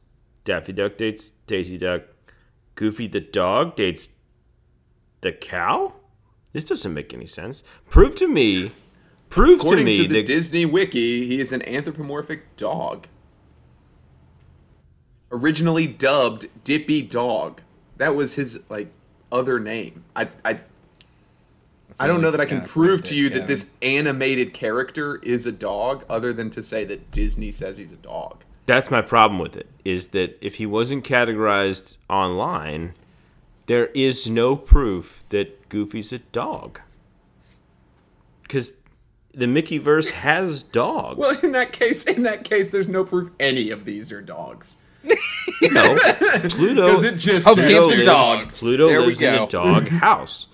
Daffy 0.46 0.72
Duck 0.72 0.98
dates 0.98 1.32
Daisy 1.46 1.78
Duck, 1.78 2.04
Goofy 2.76 3.08
the 3.08 3.20
dog 3.20 3.76
dates 3.76 4.10
the 5.22 5.32
cow. 5.32 5.94
This 6.54 6.66
doesn't 6.66 6.94
make 6.94 7.14
any 7.14 7.26
sense. 7.26 7.64
Prove 7.90 8.16
to 8.16 8.28
me, 8.28 8.72
prove 9.30 9.62
to 9.62 9.66
me. 9.66 9.72
according 9.72 9.94
to 9.94 10.08
the 10.08 10.14
that 10.16 10.26
Disney 10.26 10.66
Wiki, 10.66 11.28
he 11.28 11.40
is 11.40 11.54
an 11.54 11.62
anthropomorphic 11.68 12.56
dog. 12.56 13.08
Originally 15.32 15.88
dubbed 15.88 16.48
Dippy 16.64 17.02
Dog. 17.02 17.62
That 17.98 18.16
was 18.16 18.36
his 18.36 18.70
like 18.70 18.92
other 19.32 19.60
name. 19.60 20.04
I 20.16 20.28
I 20.44 20.60
I 22.00 22.08
don't 22.08 22.22
know 22.22 22.32
that 22.32 22.42
I 22.42 22.46
can 22.46 22.64
prove 22.64 23.04
to 23.04 23.16
you 23.16 23.30
that 23.30 23.48
this 23.48 23.74
animated 23.82 24.54
character 24.54 25.18
is 25.18 25.46
a 25.46 25.52
dog, 25.52 26.04
other 26.10 26.34
than 26.34 26.50
to 26.52 26.64
say 26.64 26.84
that 26.86 27.12
Disney 27.12 27.52
says 27.52 27.78
he's 27.78 27.94
a 27.94 27.98
dog. 27.98 28.44
That's 28.66 28.92
my 28.92 29.02
problem 29.02 29.40
with 29.40 29.58
it. 29.58 29.68
Is 29.84 30.08
that 30.10 30.38
if 30.46 30.56
he 30.56 30.66
wasn't 30.66 31.04
categorized 31.04 31.98
online, 32.10 32.94
there 33.66 33.88
is 33.88 34.30
no 34.30 34.56
proof 34.56 35.24
that 35.30 35.68
Goofy's 35.70 36.14
a 36.14 36.20
dog. 36.20 36.80
Because 38.44 38.76
the 39.34 39.48
Mickey 39.48 39.78
verse 39.78 40.10
has 40.12 40.62
dogs. 40.62 41.18
Well, 41.18 41.36
in 41.44 41.54
that 41.54 41.72
case, 41.72 42.04
in 42.04 42.24
that 42.24 42.44
case, 42.44 42.70
there's 42.70 42.90
no 42.90 43.04
proof 43.04 43.32
any 43.40 43.70
of 43.72 43.86
these 43.86 44.12
are 44.12 44.22
dogs. 44.22 44.78
no, 45.04 45.12
Pluto. 46.50 46.86
Because 46.88 47.04
it 47.04 47.16
just 47.16 47.48
Oh, 47.48 47.56
says 47.56 47.70
Pluto 47.72 47.88
lives- 47.96 48.06
dogs. 48.06 48.60
Pluto 48.60 48.88
There 48.90 49.00
we 49.02 49.08
lives 49.08 49.22
in 49.22 49.34
a 49.36 49.48
dog 49.48 49.88
house. 49.88 50.48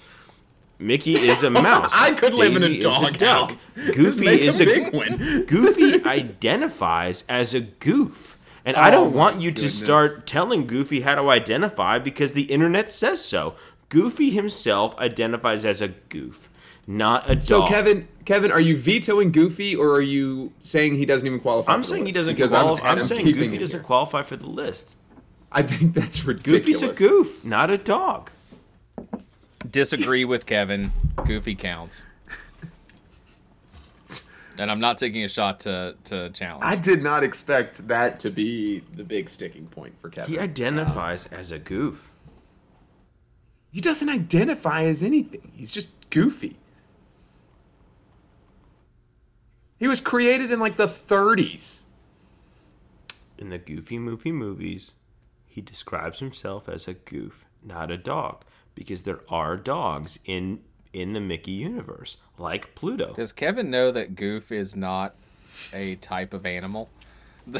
Mickey 0.79 1.15
is 1.15 1.43
a 1.43 1.49
mouse. 1.49 1.91
I 1.93 2.11
could 2.13 2.33
live 2.33 2.55
in 2.55 2.63
a 2.63 2.67
Daisy 2.67 2.79
dog 2.79 3.17
duck. 3.17 3.49
house. 3.49 3.69
Goofy 3.93 4.27
is 4.27 4.59
a 4.61 4.65
big 4.65 4.93
one. 4.93 5.17
Goofy 5.47 6.03
identifies 6.05 7.23
as 7.27 7.53
a 7.53 7.61
goof. 7.61 8.37
And 8.65 8.75
I 8.77 8.89
oh 8.89 8.91
don't 8.91 9.13
Oh 9.13 9.17
want 9.17 9.41
you 9.41 9.51
to 9.51 9.69
start 9.69 10.27
telling 10.27 10.67
Goofy 10.67 11.01
how 11.01 11.15
to 11.15 11.29
identify 11.29 11.99
because 11.99 12.33
the 12.33 12.43
internet 12.43 12.89
says 12.89 13.23
so. 13.23 13.55
Goofy 13.89 14.29
himself 14.29 14.97
identifies 14.99 15.63
as 15.65 15.81
a 15.81 15.87
goof, 15.87 16.49
not 16.85 17.23
a 17.29 17.35
dog. 17.35 17.43
So 17.43 17.65
Kevin, 17.65 18.07
Kevin, 18.25 18.51
are 18.51 18.59
you 18.59 18.75
vetoing 18.77 19.31
Goofy 19.31 19.73
or 19.75 19.91
are 19.93 20.01
you 20.01 20.51
saying 20.59 20.95
he 20.95 21.05
doesn't 21.05 21.25
even 21.25 21.39
qualify? 21.39 21.71
I'm 21.73 21.79
for 21.79 21.87
the 21.87 21.93
saying 21.93 22.05
he 22.07 22.11
doesn't 22.11 22.35
qualify. 22.35 22.89
I'm, 22.89 22.97
I'm 22.97 23.03
saying 23.05 23.25
Goofy 23.31 23.57
doesn't 23.57 23.79
here. 23.79 23.85
qualify 23.85 24.23
for 24.23 24.35
the 24.35 24.49
list. 24.49 24.97
I 25.49 25.61
think 25.63 25.93
that's 25.93 26.25
ridiculous. 26.25 26.81
Goofy's 26.81 26.83
a 26.83 26.93
goof, 27.07 27.45
not 27.45 27.69
a 27.69 27.77
dog. 27.77 28.31
Disagree 29.69 30.25
with 30.25 30.45
Kevin. 30.45 30.91
Goofy 31.25 31.55
counts. 31.55 32.03
And 34.59 34.71
I'm 34.71 34.79
not 34.79 34.97
taking 34.97 35.23
a 35.23 35.27
shot 35.27 35.59
to 35.61 35.95
to 36.05 36.29
challenge. 36.31 36.63
I 36.63 36.75
did 36.75 37.03
not 37.03 37.23
expect 37.23 37.87
that 37.87 38.19
to 38.21 38.31
be 38.31 38.79
the 38.95 39.03
big 39.03 39.29
sticking 39.29 39.67
point 39.67 39.93
for 40.01 40.09
Kevin. 40.09 40.33
He 40.33 40.39
identifies 40.39 41.27
as 41.27 41.51
a 41.51 41.59
goof. 41.59 42.11
He 43.71 43.81
doesn't 43.81 44.09
identify 44.09 44.83
as 44.83 45.03
anything. 45.03 45.51
He's 45.55 45.69
just 45.69 46.09
goofy. 46.09 46.55
He 49.77 49.87
was 49.87 50.01
created 50.01 50.51
in 50.51 50.59
like 50.59 50.77
the 50.77 50.87
30s. 50.87 51.83
In 53.37 53.49
the 53.49 53.59
Goofy 53.59 53.99
movie 53.99 54.31
movies, 54.31 54.95
he 55.45 55.61
describes 55.61 56.19
himself 56.19 56.67
as 56.67 56.87
a 56.87 56.95
goof, 56.95 57.45
not 57.63 57.91
a 57.91 57.97
dog, 57.97 58.43
because 58.77 59.01
there 59.01 59.19
are 59.27 59.57
dogs 59.57 60.19
in 60.25 60.59
in 60.93 61.13
the 61.13 61.19
Mickey 61.19 61.51
universe, 61.51 62.17
like 62.37 62.75
Pluto. 62.75 63.13
Does 63.13 63.33
Kevin 63.33 63.69
know 63.69 63.91
that 63.91 64.15
goof 64.15 64.51
is 64.51 64.75
not 64.75 65.15
a 65.73 65.95
type 65.95 66.33
of 66.33 66.45
animal? 66.45 66.89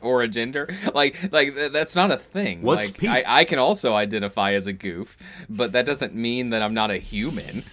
or 0.00 0.22
a 0.22 0.28
gender? 0.28 0.68
Like 0.94 1.32
like 1.32 1.54
th- 1.54 1.72
that's 1.72 1.96
not 1.96 2.10
a 2.12 2.16
thing. 2.16 2.62
What's 2.62 2.86
like 2.86 2.98
Pete? 2.98 3.10
I, 3.10 3.24
I 3.26 3.44
can 3.44 3.58
also 3.58 3.94
identify 3.94 4.52
as 4.52 4.66
a 4.66 4.72
goof, 4.72 5.16
but 5.48 5.72
that 5.72 5.84
doesn't 5.84 6.14
mean 6.14 6.50
that 6.50 6.62
I'm 6.62 6.74
not 6.74 6.90
a 6.90 6.98
human. 6.98 7.64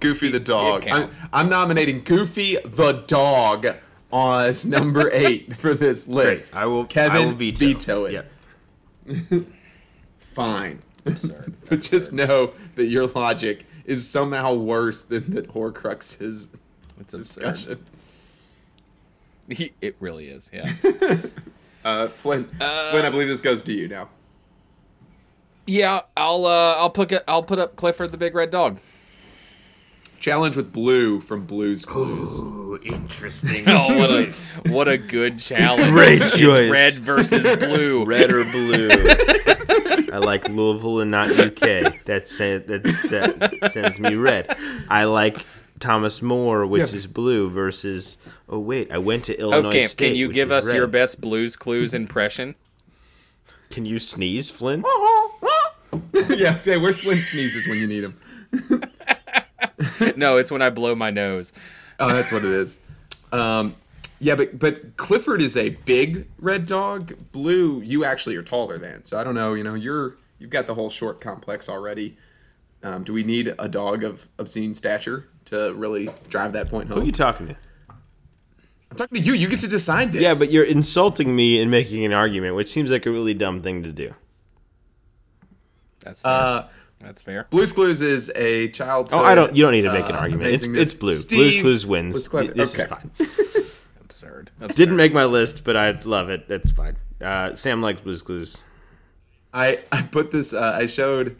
Goofy 0.00 0.30
the 0.30 0.40
dog. 0.40 0.86
I'm. 0.86 1.08
I'm 1.32 1.48
nominating 1.48 2.02
Goofy 2.02 2.56
the 2.64 3.04
dog 3.06 3.66
as 4.12 4.66
number 4.66 5.10
eight 5.12 5.56
for 5.56 5.74
this 5.74 6.06
list. 6.08 6.54
I 6.54 6.66
will. 6.66 6.84
Kevin 6.84 7.16
I 7.22 7.24
will 7.26 7.32
veto. 7.32 7.58
veto 7.66 8.04
it. 8.04 8.26
Yeah. 9.06 9.38
Fine. 10.16 10.80
Absurd. 11.06 11.54
But 11.68 11.80
just 11.80 12.12
know 12.12 12.52
that 12.76 12.84
your 12.86 13.06
logic 13.06 13.66
is 13.86 14.08
somehow 14.08 14.54
worse 14.54 15.02
than 15.02 15.30
that 15.30 15.48
Horcrux's 15.52 16.48
It's 17.00 17.14
absurd. 17.14 17.54
discussion. 17.54 17.86
He, 19.48 19.72
it 19.80 19.96
really 20.00 20.28
is. 20.28 20.50
Yeah. 20.52 20.70
Uh, 21.84 22.06
Flynn, 22.08 22.44
Flynn, 22.44 23.04
I 23.04 23.10
believe 23.10 23.26
this 23.26 23.40
goes 23.40 23.62
to 23.64 23.72
you 23.72 23.88
now. 23.88 24.08
yeah. 25.66 26.02
I'll 26.16 26.46
uh 26.46 26.74
I'll 26.76 26.90
put 26.90 27.10
it, 27.10 27.24
I'll 27.26 27.42
put 27.42 27.58
up 27.58 27.74
Clifford 27.76 28.12
the 28.12 28.18
big 28.18 28.34
red 28.36 28.50
dog. 28.50 28.78
Challenge 30.22 30.56
with 30.56 30.70
Blue 30.72 31.18
from 31.20 31.46
Blue's 31.46 31.84
Clues. 31.84 32.38
Ooh, 32.38 32.78
interesting. 32.84 33.64
Oh, 33.68 33.98
what 33.98 34.10
a 34.10 34.30
what 34.72 34.86
a 34.86 34.96
good 34.96 35.40
challenge! 35.40 35.90
Great 35.90 36.22
It's 36.22 36.38
choice. 36.38 36.70
red 36.70 36.94
versus 36.94 37.56
blue. 37.56 38.04
Red 38.06 38.30
or 38.30 38.44
blue? 38.44 38.88
I 40.12 40.18
like 40.18 40.48
Louisville 40.48 41.00
and 41.00 41.10
not 41.10 41.28
UK. 41.30 42.04
That 42.04 42.28
sa- 42.28 42.60
that 42.66 42.86
sa- 42.86 43.66
sends 43.68 43.98
me 43.98 44.14
red. 44.14 44.56
I 44.88 45.04
like 45.04 45.44
Thomas 45.80 46.22
More, 46.22 46.66
which 46.66 46.90
Yeah. 46.90 46.96
is 46.98 47.08
blue, 47.08 47.50
versus. 47.50 48.16
Oh 48.48 48.60
wait, 48.60 48.92
I 48.92 48.98
went 48.98 49.24
to 49.24 49.36
Illinois 49.40 49.68
Okay, 49.70 49.86
State. 49.88 50.06
can 50.08 50.16
you 50.16 50.28
which 50.28 50.34
give 50.36 50.52
is 50.52 50.68
us 50.68 50.72
your 50.72 50.86
best 50.86 51.20
Blues 51.20 51.56
Clues 51.56 51.94
impression? 51.94 52.54
Can 53.70 53.86
you 53.86 53.98
sneeze, 53.98 54.50
Flynn? 54.50 54.84
yeah, 56.28 56.54
say 56.54 56.76
where's 56.76 57.00
Flynn 57.00 57.22
sneezes 57.22 57.66
when 57.66 57.78
you 57.78 57.88
need 57.88 58.04
him. 58.04 58.16
no, 60.16 60.38
it's 60.38 60.50
when 60.50 60.62
I 60.62 60.70
blow 60.70 60.94
my 60.94 61.10
nose. 61.10 61.52
Oh, 61.98 62.08
that's 62.08 62.32
what 62.32 62.44
it 62.44 62.50
is. 62.50 62.80
Um, 63.32 63.76
yeah, 64.18 64.36
but 64.36 64.58
but 64.58 64.96
Clifford 64.96 65.42
is 65.42 65.56
a 65.56 65.70
big 65.70 66.28
red 66.38 66.66
dog. 66.66 67.14
Blue, 67.32 67.80
you 67.80 68.04
actually 68.04 68.36
are 68.36 68.42
taller 68.42 68.78
than. 68.78 69.04
So 69.04 69.18
I 69.18 69.24
don't 69.24 69.34
know. 69.34 69.54
You 69.54 69.64
know, 69.64 69.74
you're 69.74 70.16
you've 70.38 70.50
got 70.50 70.66
the 70.66 70.74
whole 70.74 70.90
short 70.90 71.20
complex 71.20 71.68
already. 71.68 72.16
Um, 72.84 73.04
do 73.04 73.12
we 73.12 73.22
need 73.22 73.54
a 73.58 73.68
dog 73.68 74.04
of 74.04 74.28
obscene 74.38 74.74
stature 74.74 75.28
to 75.46 75.72
really 75.74 76.08
drive 76.28 76.52
that 76.52 76.68
point 76.68 76.88
home? 76.88 76.98
Who 76.98 77.02
are 77.02 77.06
you 77.06 77.12
talking 77.12 77.48
to? 77.48 77.56
I'm 78.90 78.96
talking 78.96 79.22
to 79.22 79.24
you. 79.24 79.34
You 79.34 79.48
get 79.48 79.60
to 79.60 79.68
decide 79.68 80.12
this. 80.12 80.22
Yeah, 80.22 80.34
but 80.38 80.52
you're 80.52 80.64
insulting 80.64 81.34
me 81.34 81.60
and 81.60 81.70
making 81.70 82.04
an 82.04 82.12
argument, 82.12 82.56
which 82.56 82.68
seems 82.68 82.90
like 82.90 83.06
a 83.06 83.10
really 83.10 83.34
dumb 83.34 83.60
thing 83.60 83.82
to 83.84 83.92
do. 83.92 84.14
That's 86.00 86.22
fair. 86.22 86.30
Uh, 86.30 86.68
That's 87.02 87.20
fair. 87.22 87.46
Blue's 87.50 87.72
Clues 87.72 88.00
is 88.00 88.30
a 88.36 88.68
childhood. 88.68 89.20
Oh, 89.20 89.24
I 89.24 89.34
don't. 89.34 89.54
You 89.56 89.62
don't 89.64 89.72
need 89.72 89.82
to 89.82 89.92
make 89.92 90.08
an 90.08 90.14
uh, 90.14 90.20
argument. 90.20 90.50
It's 90.50 90.66
amazingness. 90.66 90.80
it's 90.80 90.96
blue. 90.96 91.14
Steve 91.14 91.38
Blue's 91.38 91.60
Clues 91.60 91.64
was 91.64 91.86
wins. 91.86 92.28
clever. 92.28 92.54
This 92.54 92.74
Okay. 92.78 92.84
is 92.84 92.88
fine. 92.88 93.10
Absurd. 94.00 94.50
Absurd. 94.60 94.76
Didn't 94.76 94.96
make 94.96 95.12
my 95.12 95.24
list, 95.24 95.64
but 95.64 95.76
I 95.76 95.90
love 96.04 96.30
it. 96.30 96.46
That's 96.48 96.70
fine. 96.70 96.96
Uh, 97.20 97.54
Sam 97.54 97.82
likes 97.82 98.00
Blue's 98.00 98.22
Clues. 98.22 98.64
I 99.52 99.80
I 99.90 100.02
put 100.02 100.30
this. 100.30 100.54
Uh, 100.54 100.76
I 100.80 100.86
showed 100.86 101.36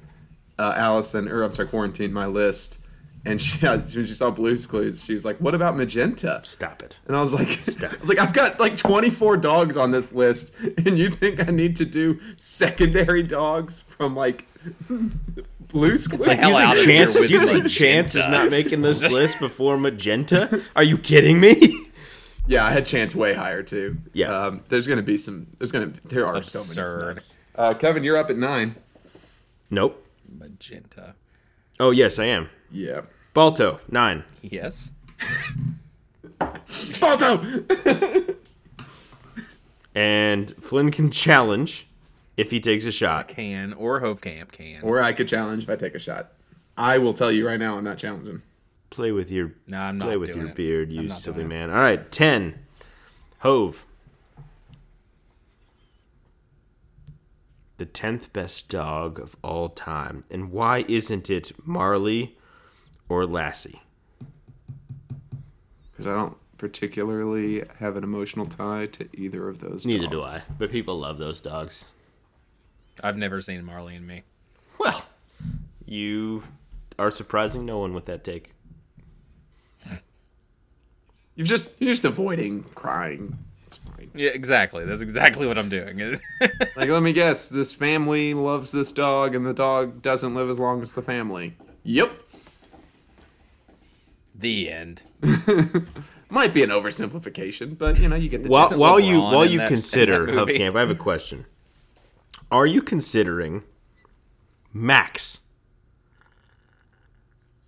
uh, 0.59 0.75
Allison, 0.77 1.29
or 1.29 1.43
I'm 1.45 1.53
sorry, 1.53 1.69
quarantine 1.69 2.13
my 2.13 2.27
list, 2.27 2.81
and 3.25 3.41
she 3.41 3.65
when 3.67 3.87
she 3.87 4.05
saw 4.07 4.31
Blue's 4.31 4.67
Clues, 4.67 5.05
she 5.05 5.13
was 5.15 5.25
like, 5.25 5.39
"What 5.39 5.55
about 5.55 5.77
magenta?" 5.77 6.41
Stop 6.45 6.83
it. 6.83 6.95
And 7.07 7.17
I 7.17 7.21
was 7.21 7.33
like, 7.35 7.49
Stop. 7.49 7.93
I 7.93 7.97
was 7.99 8.09
like, 8.09 8.19
I've 8.19 8.33
got 8.33 8.59
like 8.61 8.77
24 8.77 9.37
dogs 9.39 9.77
on 9.77 9.91
this 9.93 10.13
list, 10.13 10.55
and 10.61 10.99
you 10.99 11.09
think 11.09 11.41
I 11.47 11.51
need 11.51 11.77
to 11.77 11.85
do 11.85 12.19
secondary 12.37 13.23
dogs 13.23 13.81
from 13.81 14.15
like 14.17 14.45
Blue's 15.73 16.07
Clues? 16.07 16.27
the 16.27 16.37
hell 16.37 16.57
out 16.57 16.77
of 16.79 16.85
Chance, 16.85 17.15
do 17.17 17.23
with 17.23 17.31
you 17.31 17.39
think 17.41 17.65
magenta. 17.65 17.69
Chance 17.69 18.15
is 18.15 18.29
not 18.29 18.51
making 18.51 18.83
this 18.83 19.03
list 19.11 19.39
before 19.41 19.77
Magenta? 19.77 20.63
Are 20.77 20.83
you 20.83 20.99
kidding 20.99 21.41
me? 21.41 21.87
Yeah, 22.47 22.65
I 22.67 22.71
had 22.73 22.85
Chance 22.87 23.15
way 23.15 23.35
higher 23.35 23.63
too. 23.63 23.97
Yeah. 24.13 24.47
um, 24.47 24.65
there's 24.69 24.89
gonna 24.89 25.01
be 25.03 25.17
some. 25.17 25.47
There's 25.59 25.71
gonna. 25.71 25.93
There 26.05 26.27
are 26.27 26.43
so 26.43 26.59
many 26.59 26.89
Absurd. 26.89 27.23
snubs. 27.23 27.39
Uh, 27.55 27.75
Kevin, 27.75 28.03
you're 28.03 28.17
up 28.17 28.31
at 28.31 28.37
nine. 28.37 28.75
Nope. 29.71 30.05
Magenta. 30.29 31.15
Oh 31.79 31.91
yes, 31.93 32.19
I 32.19 32.25
am. 32.27 32.49
Yeah. 32.71 33.03
Balto 33.33 33.79
nine. 33.91 34.25
Yes. 34.43 34.93
Balto. 37.01 37.45
And 39.95 40.51
Flynn 40.57 40.91
can 40.91 41.11
challenge 41.11 41.87
if 42.37 42.51
he 42.51 42.61
takes 42.61 42.85
a 42.87 42.93
shot. 42.93 43.29
Can 43.29 43.73
or 43.75 44.01
Hofkamp 44.01 44.53
can. 44.53 44.83
or 44.83 45.01
I 45.01 45.13
could 45.13 45.29
challenge 45.29 45.65
if 45.65 45.71
I 45.71 45.77
take 45.77 45.95
a 45.95 45.99
shot. 45.99 46.33
I 46.77 46.99
will 46.99 47.15
tell 47.15 47.31
you 47.31 47.47
right 47.47 47.59
now, 47.59 47.77
I'm 47.77 47.85
not 47.85 47.99
challenging. 47.99 48.43
Play 48.91 49.13
with 49.13 49.31
your 49.31 49.53
No, 49.67 49.79
I'm 49.79 49.99
not 49.99 50.05
play 50.07 50.17
with 50.17 50.35
your 50.37 50.47
it. 50.49 50.55
beard, 50.55 50.93
you 50.93 51.11
silly 51.11 51.37
doing 51.37 51.47
it. 51.47 51.49
man. 51.55 51.71
All 51.71 51.77
right, 51.77 52.11
ten. 52.11 52.55
Hove. 53.39 53.85
The 57.79 57.87
tenth 57.87 58.33
best 58.33 58.69
dog 58.69 59.19
of 59.19 59.35
all 59.43 59.69
time, 59.69 60.23
and 60.31 60.53
why 60.53 60.85
isn't 60.89 61.29
it 61.31 61.53
Marley 61.67 62.37
or 63.09 63.27
Lassie? 63.27 63.83
Because 65.91 66.07
I 66.07 66.15
don't 66.15 66.37
particularly 66.59 67.65
have 67.81 67.97
an 67.97 68.05
emotional 68.05 68.47
tie 68.47 68.87
to 68.87 69.09
either 69.15 69.49
of 69.49 69.59
those. 69.59 69.85
Neither 69.85 70.07
do. 70.07 70.23
I, 70.23 70.43
but 70.59 70.71
people 70.71 70.97
love 70.97 71.19
those 71.19 71.41
dogs. 71.41 71.87
I've 73.03 73.17
never 73.17 73.41
seen 73.41 73.65
Marley 73.65 73.95
and 73.97 74.07
Me. 74.07 74.23
Well, 74.79 75.07
you 75.87 76.43
are 76.99 77.11
surprising 77.11 77.65
no 77.65 77.79
one 77.79 77.95
with 77.95 78.07
that 78.07 78.25
take. 78.25 78.51
You've 81.35 81.49
just 81.49 81.81
you're 81.81 81.93
just 81.93 82.05
avoiding 82.05 82.65
crying 82.75 83.39
It's 83.67 83.79
fine. 83.79 84.11
Yeah, 84.15 84.31
exactly. 84.31 84.85
That's 84.85 85.03
exactly 85.03 85.47
what 85.47 85.57
I'm 85.59 85.69
doing. 85.69 85.99
Like, 86.77 86.89
let 86.89 87.03
me 87.03 87.13
guess, 87.13 87.49
this 87.49 87.73
family 87.73 88.35
loves 88.35 88.73
this 88.73 88.93
dog, 88.93 89.35
and 89.35 89.47
the 89.47 89.53
dog 89.55 90.03
doesn't 90.03 90.35
live 90.35 90.51
as 90.51 90.59
long 90.59 90.83
as 90.83 90.93
the 90.95 91.03
family. 91.03 91.55
Yep. 91.85 92.11
the 94.35 94.71
end. 94.71 95.03
Might 96.31 96.55
be 96.55 96.63
an 96.63 96.71
oversimplification, 96.71 97.77
but 97.79 97.99
you 97.99 98.09
know, 98.09 98.17
you 98.17 98.29
get 98.29 98.43
the 98.43 98.49
While, 98.49 98.69
gist. 98.69 98.81
while 98.81 98.99
you 98.99 99.21
while 99.21 99.45
you 99.47 99.61
consider 99.67 100.27
that 100.27 100.35
Hub. 100.35 100.49
Camp, 100.49 100.77
I 100.77 100.81
have 100.81 100.91
a 100.91 100.95
question. 100.95 101.45
Are 102.53 102.67
you 102.67 102.83
considering 102.83 103.63
Max? 104.73 105.41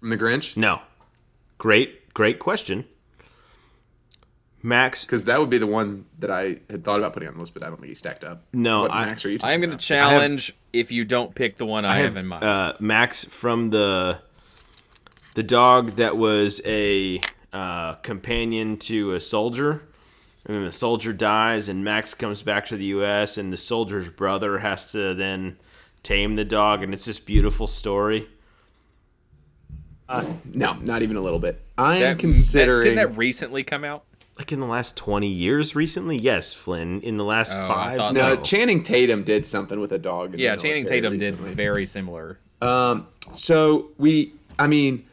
From 0.00 0.10
the 0.10 0.18
Grinch, 0.18 0.56
No. 0.56 0.82
Great, 1.56 2.12
great 2.12 2.38
question. 2.38 2.84
Max, 4.62 5.04
because 5.04 5.24
that 5.24 5.40
would 5.40 5.50
be 5.50 5.58
the 5.58 5.66
one 5.66 6.04
that 6.18 6.30
I 6.30 6.58
had 6.70 6.84
thought 6.84 6.98
about 6.98 7.12
putting 7.14 7.28
on 7.28 7.34
the 7.34 7.40
list, 7.40 7.54
but 7.54 7.62
I 7.62 7.66
don't 7.66 7.76
think 7.76 7.88
he 7.88 7.94
stacked 7.94 8.24
up. 8.24 8.44
No, 8.52 8.82
what 8.82 8.90
I- 8.90 9.06
Max 9.06 9.24
are 9.24 9.30
you? 9.30 9.38
Talking 9.38 9.50
I 9.50 9.54
am 9.54 9.60
going 9.60 9.70
to 9.70 9.74
about? 9.74 9.80
challenge 9.80 10.54
if 10.72 10.90
you 10.92 11.04
don't 11.04 11.34
pick 11.34 11.56
the 11.56 11.66
one 11.66 11.84
I, 11.84 11.98
have, 11.98 12.16
in 12.16 12.26
mind. 12.26 12.44
uh, 12.44 12.74
Max 12.80 13.24
from 13.24 13.70
the 13.70 14.20
the 15.34 15.42
dog 15.42 15.92
that 15.92 16.16
was 16.16 16.60
a 16.64 17.20
uh, 17.52 17.94
companion 17.96 18.76
to 18.78 19.12
a 19.12 19.20
soldier, 19.20 19.82
and 20.46 20.56
then 20.56 20.64
the 20.64 20.72
soldier 20.72 21.12
dies, 21.12 21.68
and 21.68 21.84
Max 21.84 22.14
comes 22.14 22.42
back 22.42 22.66
to 22.66 22.76
the 22.76 22.84
U.S., 22.86 23.38
and 23.38 23.52
the 23.52 23.56
soldier's 23.56 24.08
brother 24.10 24.58
has 24.58 24.92
to 24.92 25.14
then 25.14 25.56
tame 26.02 26.34
the 26.34 26.44
dog, 26.44 26.82
and 26.82 26.92
it's 26.92 27.04
this 27.06 27.18
beautiful 27.18 27.66
story. 27.66 28.28
No, 30.52 30.74
not 30.74 31.02
even 31.02 31.16
a 31.16 31.20
little 31.20 31.38
bit. 31.38 31.60
I 31.76 31.96
am 31.96 32.00
That- 32.02 32.18
considering. 32.18 32.80
that- 32.82 32.82
didn't 32.84 32.96
that 33.12 33.16
recently 33.18 33.64
come 33.64 33.84
out? 33.84 34.04
Like 34.38 34.50
in 34.50 34.58
the 34.58 34.66
last 34.66 34.96
twenty 34.96 35.28
years, 35.28 35.76
recently, 35.76 36.18
yes, 36.18 36.52
Flynn. 36.52 37.00
In 37.02 37.16
the 37.18 37.24
last 37.24 37.52
Oh, 37.54 37.64
I 37.64 37.68
five, 37.68 37.98
no, 38.14 38.34
no. 38.34 38.36
Channing 38.42 38.82
Tatum 38.82 39.22
did 39.22 39.46
something 39.46 39.78
with 39.78 39.92
a 39.92 39.98
dog. 39.98 40.34
in 40.34 40.40
Yeah, 40.40 40.56
the 40.56 40.62
Channing 40.62 40.82
military 40.84 41.00
Tatum 41.02 41.18
did 41.18 41.34
very 41.36 41.86
similar. 41.86 42.38
Um, 42.60 43.06
so 43.32 43.90
we, 43.96 44.32
I 44.58 44.66
mean, 44.66 45.04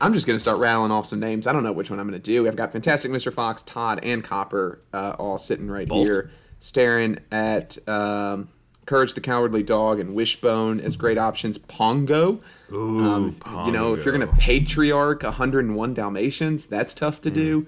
I'm 0.00 0.12
just 0.12 0.26
gonna 0.26 0.38
start 0.38 0.58
rattling 0.58 0.90
off 0.92 1.06
some 1.06 1.20
names. 1.20 1.46
I 1.46 1.52
don't 1.52 1.62
know 1.64 1.72
which 1.72 1.90
one 1.90 1.98
I'm 1.98 2.06
gonna 2.06 2.18
do. 2.18 2.46
I've 2.46 2.56
got 2.56 2.72
Fantastic 2.72 3.10
Mr. 3.10 3.32
Fox, 3.32 3.62
Todd, 3.62 4.00
and 4.02 4.22
Copper 4.22 4.80
uh, 4.92 5.14
all 5.18 5.38
sitting 5.38 5.68
right 5.68 5.90
here, 5.90 6.30
staring 6.60 7.18
at 7.32 7.76
um, 7.88 8.48
Courage 8.86 9.14
the 9.14 9.20
Cowardly 9.20 9.62
Dog 9.62 10.00
and 10.00 10.14
Wishbone 10.14 10.80
as 10.80 10.96
great 10.96 11.18
options. 11.18 11.58
Pongo. 11.58 12.40
Ooh, 12.72 13.00
Um, 13.00 13.36
You 13.66 13.72
know, 13.72 13.94
if 13.94 14.04
you're 14.04 14.12
gonna 14.16 14.32
patriarch 14.38 15.22
101 15.24 15.94
Dalmatians, 15.94 16.66
that's 16.66 16.94
tough 16.94 17.20
to 17.22 17.30
do. 17.30 17.66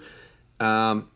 Um, 0.60 1.08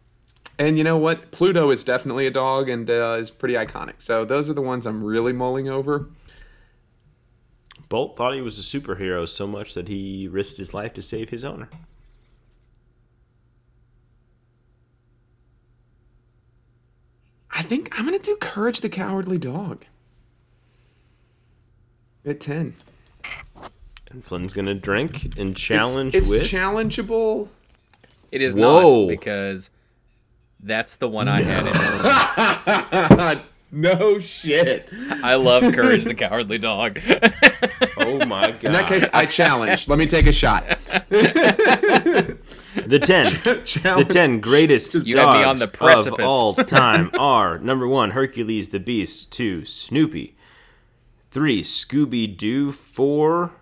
and 0.59 0.79
you 0.79 0.85
know 0.85 0.97
what? 0.97 1.31
Pluto 1.33 1.71
is 1.71 1.85
definitely 1.85 2.27
a 2.27 2.31
dog 2.31 2.69
and 2.69 2.89
uh, 2.91 3.17
is 3.19 3.31
pretty 3.31 3.55
iconic. 3.55 3.95
So 3.99 4.25
those 4.25 4.49
are 4.49 4.55
the 4.55 4.63
ones 4.63 4.87
I'm 4.87 5.03
really 5.03 5.33
mulling 5.33 5.69
over. 5.69 6.09
Bolt 7.89 8.17
thought 8.17 8.35
he 8.35 8.41
was 8.41 8.59
a 8.59 8.63
superhero 8.63 9.29
so 9.29 9.47
much 9.47 9.75
that 9.75 9.89
he 9.89 10.29
risked 10.29 10.59
his 10.59 10.75
life 10.75 10.95
to 10.95 11.03
save 11.03 11.31
his 11.31 11.45
owner. 11.45 11.69
I 17.51 17.63
think 17.63 17.97
I'm 17.99 18.05
gonna 18.05 18.19
do 18.19 18.37
Courage 18.37 18.81
the 18.81 18.89
Cowardly 18.89 19.39
Dog. 19.39 19.85
At 22.25 22.41
ten. 22.41 22.75
And 24.11 24.25
Flynn's 24.25 24.53
gonna 24.53 24.75
drink 24.75 25.39
and 25.39 25.57
challenge 25.57 26.15
it's, 26.15 26.31
with. 26.31 26.43
challengeable. 26.43 27.49
It 28.33 28.43
is 28.43 28.57
Whoa. 28.57 29.03
not 29.03 29.09
because 29.09 29.71
that's 30.59 30.97
the 30.97 31.09
one 31.09 31.29
I 31.29 31.43
had 31.43 31.67
in 33.11 33.17
mind. 33.19 33.43
no 33.75 34.19
shit. 34.21 34.89
I 35.23 35.35
love 35.35 35.73
Courage 35.75 36.05
the 36.05 36.15
Cowardly 36.17 36.59
Dog. 36.59 37.01
oh 37.99 38.25
my 38.27 38.53
god! 38.53 38.65
In 38.65 38.73
that 38.73 38.87
case, 38.87 39.09
I 39.13 39.27
challenge. 39.27 39.89
Let 39.89 39.99
me 39.99 40.07
take 40.07 40.27
a 40.27 40.33
shot. 40.33 40.67
the 41.09 42.39
ten, 42.99 43.25
the 43.25 44.07
ten 44.09 44.41
greatest 44.41 44.95
You 44.95 45.15
dogs 45.15 45.39
me 45.39 45.45
on 45.45 45.59
the 45.59 45.69
of 46.07 46.15
all 46.21 46.55
time 46.65 47.11
are 47.19 47.59
number 47.59 47.89
one, 47.89 48.13
Hercules 48.13 48.71
the 48.71 48.81
Beast. 48.81 49.31
Two, 49.33 49.65
Snoopy. 49.65 50.37
Three, 51.31 51.63
Scooby 51.63 52.37
Doo. 52.37 52.71
Four, 52.73 53.53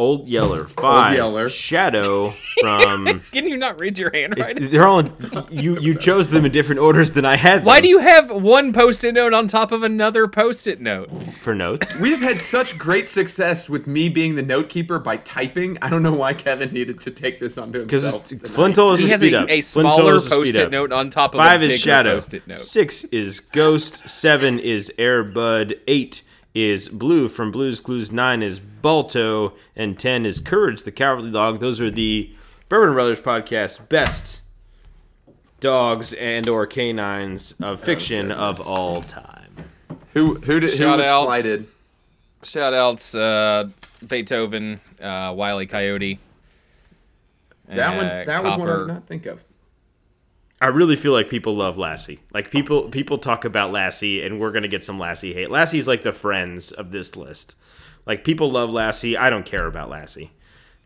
Old 0.00 0.26
Yeller. 0.28 0.64
Five, 0.66 1.14
Yeller. 1.14 1.50
Shadow 1.50 2.30
from. 2.62 3.20
Can 3.32 3.46
you 3.46 3.58
not 3.58 3.78
read 3.78 3.98
your 3.98 4.10
handwriting? 4.14 4.70
They're 4.70 4.86
all 4.86 5.00
in, 5.00 5.12
you. 5.50 5.78
You 5.78 5.92
chose 5.94 6.30
them 6.30 6.46
in 6.46 6.52
different 6.52 6.80
orders 6.80 7.12
than 7.12 7.26
I 7.26 7.36
had. 7.36 7.64
Why 7.66 7.76
them 7.76 7.82
do 7.82 7.88
you 7.88 7.98
have 7.98 8.30
one 8.32 8.72
post-it 8.72 9.12
note 9.12 9.34
on 9.34 9.46
top 9.46 9.72
of 9.72 9.82
another 9.82 10.26
post-it 10.26 10.80
note? 10.80 11.10
for 11.38 11.54
notes? 11.54 11.94
We 11.96 12.10
have 12.12 12.20
had 12.22 12.40
such 12.40 12.78
great 12.78 13.08
success 13.10 13.68
with 13.68 13.86
me 13.86 14.08
being 14.08 14.34
the 14.36 14.42
note 14.42 14.70
keeper 14.70 14.98
by 14.98 15.18
typing. 15.18 15.76
I 15.82 15.90
don't 15.90 16.02
know 16.02 16.14
why 16.14 16.32
Kevin 16.32 16.72
needed 16.72 16.98
to 17.00 17.10
take 17.10 17.38
this 17.38 17.58
onto 17.58 17.82
Because 17.82 18.02
himself. 18.04 18.24
tonight. 18.26 18.48
Flint 18.48 18.76
told 18.76 18.94
us 18.94 19.00
He 19.00 19.06
to 19.06 19.12
has 19.12 19.20
speed 19.20 19.34
a, 19.34 19.40
up. 19.40 19.50
a 19.50 19.60
smaller 19.60 20.14
us 20.14 20.22
to 20.24 20.28
speed 20.30 20.34
post-it 20.54 20.70
note 20.70 20.92
on 20.92 21.10
top 21.10 21.34
of 21.34 21.38
Five 21.38 21.62
is 21.62 21.78
Shadow. 21.78 22.14
post-it 22.14 22.46
note. 22.46 22.60
Six 22.60 23.04
is 23.04 23.40
Ghost. 23.40 24.08
Seven 24.08 24.58
is 24.58 24.90
Airbud. 24.98 25.78
Eight 25.86 26.22
is 26.54 26.88
Blue 26.88 27.28
from 27.28 27.50
Blue's 27.52 27.80
Clues. 27.80 28.10
Nine 28.10 28.42
is 28.42 28.60
Balto. 28.82 29.54
And 29.76 29.98
ten 29.98 30.24
is 30.26 30.40
Courage, 30.40 30.82
the 30.84 30.92
Cowardly 30.92 31.30
Dog. 31.30 31.60
Those 31.60 31.80
are 31.80 31.90
the 31.90 32.30
Bourbon 32.68 32.94
Brothers 32.94 33.20
podcast 33.20 33.88
best 33.88 34.42
dogs 35.60 36.12
and 36.14 36.48
or 36.48 36.66
canines 36.66 37.52
of 37.60 37.80
fiction 37.80 38.30
of 38.32 38.60
all 38.66 39.02
time. 39.02 39.52
who 40.14 40.36
who 40.36 40.60
did 40.60 40.70
who 40.70 40.76
Shout 40.76 40.98
was 40.98 41.06
outs. 41.06 41.24
slighted? 41.26 41.66
Shout 42.42 42.72
outs 42.72 43.14
uh, 43.14 43.68
Beethoven, 44.06 44.80
uh, 45.02 45.34
Wiley 45.36 45.66
Coyote. 45.66 46.18
That 47.68 47.96
one 47.96 48.06
uh, 48.06 48.24
that 48.26 48.42
was 48.42 48.56
one 48.56 48.68
I 48.68 48.76
did 48.78 48.86
not 48.88 49.06
think 49.06 49.26
of. 49.26 49.44
I 50.60 50.66
really 50.66 50.96
feel 50.96 51.12
like 51.12 51.30
people 51.30 51.54
love 51.54 51.78
Lassie. 51.78 52.20
Like 52.34 52.50
people 52.50 52.88
people 52.90 53.18
talk 53.18 53.44
about 53.44 53.72
Lassie 53.72 54.22
and 54.22 54.38
we're 54.38 54.52
gonna 54.52 54.68
get 54.68 54.84
some 54.84 54.98
Lassie 54.98 55.32
hate. 55.32 55.50
Lassie's 55.50 55.88
like 55.88 56.02
the 56.02 56.12
friends 56.12 56.70
of 56.70 56.90
this 56.90 57.16
list. 57.16 57.56
Like 58.06 58.24
people 58.24 58.50
love 58.50 58.70
Lassie. 58.70 59.16
I 59.16 59.30
don't 59.30 59.46
care 59.46 59.66
about 59.66 59.88
Lassie. 59.88 60.32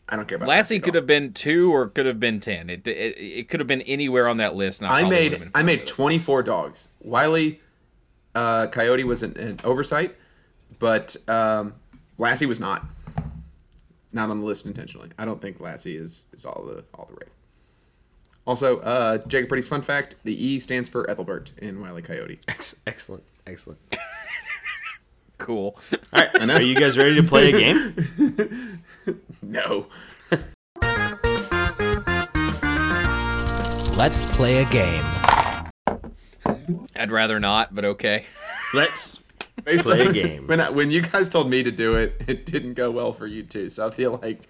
I 0.08 0.16
don't 0.16 0.28
care 0.28 0.36
about 0.36 0.48
Lassie 0.48 0.76
that 0.76 0.82
at 0.82 0.84
could 0.84 0.94
have 0.94 1.06
been 1.06 1.32
two 1.32 1.74
or 1.74 1.88
could 1.88 2.06
have 2.06 2.20
been 2.20 2.38
ten. 2.38 2.70
It 2.70 2.86
it, 2.86 3.18
it 3.18 3.48
could 3.48 3.58
have 3.58 3.66
been 3.66 3.82
anywhere 3.82 4.28
on 4.28 4.36
that 4.36 4.54
list. 4.54 4.80
And 4.80 4.90
I, 4.90 5.00
I 5.00 5.08
made 5.08 5.50
I 5.54 5.62
made 5.62 5.86
24 5.86 6.44
dogs. 6.44 6.90
Wiley 7.00 7.60
uh, 8.34 8.66
Coyote 8.68 9.04
was 9.04 9.22
an, 9.22 9.36
an 9.38 9.58
oversight, 9.64 10.14
but 10.78 11.16
um, 11.28 11.74
Lassie 12.18 12.46
was 12.46 12.60
not. 12.60 12.84
Not 14.12 14.30
on 14.30 14.38
the 14.38 14.46
list 14.46 14.64
intentionally. 14.66 15.10
I 15.18 15.24
don't 15.24 15.42
think 15.42 15.58
Lassie 15.58 15.96
is 15.96 16.26
is 16.32 16.44
all 16.46 16.64
the 16.64 16.84
all 16.94 17.06
the 17.06 17.14
rave. 17.14 17.30
Also, 18.46 18.78
uh, 18.80 19.18
Jacob 19.26 19.48
Pretty's 19.48 19.68
fun 19.68 19.82
fact: 19.82 20.16
the 20.24 20.44
E 20.44 20.60
stands 20.60 20.88
for 20.88 21.08
Ethelbert 21.08 21.52
in 21.58 21.80
Wiley 21.80 22.02
Coyote. 22.02 22.38
Ex- 22.48 22.80
excellent, 22.86 23.24
excellent. 23.46 23.78
cool. 25.38 25.78
All 26.12 26.22
right, 26.22 26.40
know. 26.46 26.54
are 26.54 26.62
you 26.62 26.74
guys 26.74 26.98
ready 26.98 27.14
to 27.16 27.22
play 27.22 27.50
a 27.50 27.52
game? 27.52 28.82
No, 29.42 29.86
Let's 34.04 34.30
play 34.36 34.56
a 34.56 34.66
game. 34.66 35.04
I'd 36.94 37.10
rather 37.10 37.40
not, 37.40 37.74
but 37.74 37.86
okay. 37.86 38.26
Let's 38.74 39.23
Based 39.64 39.84
Play 39.84 40.06
a 40.06 40.12
game. 40.12 40.46
When 40.46 40.60
I, 40.60 40.70
when 40.70 40.90
you 40.90 41.00
guys 41.00 41.28
told 41.28 41.48
me 41.48 41.62
to 41.62 41.70
do 41.70 41.94
it, 41.94 42.22
it 42.26 42.44
didn't 42.44 42.74
go 42.74 42.90
well 42.90 43.12
for 43.12 43.26
you 43.26 43.44
too. 43.44 43.70
So 43.70 43.86
I 43.86 43.90
feel 43.90 44.18
like 44.20 44.48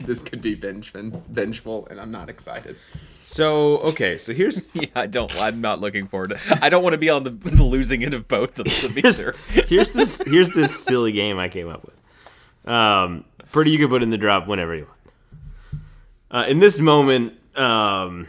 this 0.00 0.22
could 0.22 0.40
be 0.40 0.54
venge, 0.54 0.92
vengeful, 0.92 1.86
and 1.90 2.00
I'm 2.00 2.10
not 2.10 2.30
excited. 2.30 2.76
So 3.22 3.78
okay, 3.80 4.16
so 4.16 4.32
here's 4.32 4.70
Yeah, 4.74 4.86
I 4.94 5.06
don't. 5.06 5.34
I'm 5.38 5.60
not 5.60 5.80
looking 5.80 6.08
forward 6.08 6.30
to. 6.30 6.58
I 6.62 6.70
don't 6.70 6.82
want 6.82 6.94
to 6.94 6.98
be 6.98 7.10
on 7.10 7.24
the, 7.24 7.30
the 7.30 7.62
losing 7.62 8.02
end 8.02 8.14
of 8.14 8.26
both 8.26 8.58
of 8.58 8.64
them 8.80 8.92
here's, 8.92 9.20
either. 9.20 9.34
here's 9.50 9.92
this 9.92 10.22
here's 10.26 10.50
this 10.50 10.74
silly 10.82 11.12
game 11.12 11.38
I 11.38 11.48
came 11.48 11.68
up 11.68 11.84
with. 11.84 12.72
Um, 12.72 13.26
pretty, 13.52 13.70
you 13.70 13.78
can 13.78 13.88
put 13.88 14.02
in 14.02 14.10
the 14.10 14.18
drop 14.18 14.46
whenever 14.46 14.74
you 14.74 14.86
want. 14.86 15.82
Uh, 16.30 16.44
in 16.48 16.58
this 16.58 16.80
moment, 16.80 17.38
um, 17.56 18.28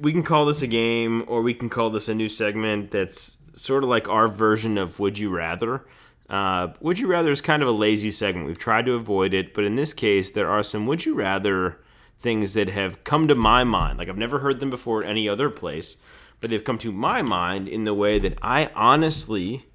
we 0.00 0.12
can 0.12 0.22
call 0.22 0.44
this 0.44 0.62
a 0.62 0.66
game, 0.66 1.24
or 1.26 1.42
we 1.42 1.54
can 1.54 1.68
call 1.68 1.90
this 1.90 2.08
a 2.08 2.14
new 2.14 2.28
segment 2.28 2.90
that's 2.90 3.38
sort 3.54 3.82
of 3.82 3.88
like 3.88 4.08
our 4.08 4.28
version 4.28 4.78
of 4.78 4.98
Would 4.98 5.18
You 5.18 5.30
Rather. 5.30 5.86
Uh, 6.28 6.68
Would 6.80 6.98
You 6.98 7.06
Rather 7.06 7.30
is 7.30 7.40
kind 7.40 7.62
of 7.62 7.68
a 7.68 7.72
lazy 7.72 8.10
segment. 8.10 8.46
We've 8.46 8.58
tried 8.58 8.86
to 8.86 8.94
avoid 8.94 9.34
it, 9.34 9.54
but 9.54 9.64
in 9.64 9.74
this 9.74 9.94
case, 9.94 10.30
there 10.30 10.48
are 10.48 10.62
some 10.62 10.86
Would 10.86 11.06
You 11.06 11.14
Rather 11.14 11.78
things 12.18 12.54
that 12.54 12.68
have 12.68 13.04
come 13.04 13.28
to 13.28 13.34
my 13.34 13.64
mind. 13.64 13.98
Like 13.98 14.08
I've 14.08 14.16
never 14.16 14.38
heard 14.38 14.60
them 14.60 14.70
before 14.70 15.02
at 15.02 15.08
any 15.08 15.28
other 15.28 15.50
place, 15.50 15.96
but 16.40 16.50
they've 16.50 16.64
come 16.64 16.78
to 16.78 16.92
my 16.92 17.22
mind 17.22 17.68
in 17.68 17.84
the 17.84 17.94
way 17.94 18.18
that 18.18 18.38
I 18.42 18.70
honestly 18.74 19.66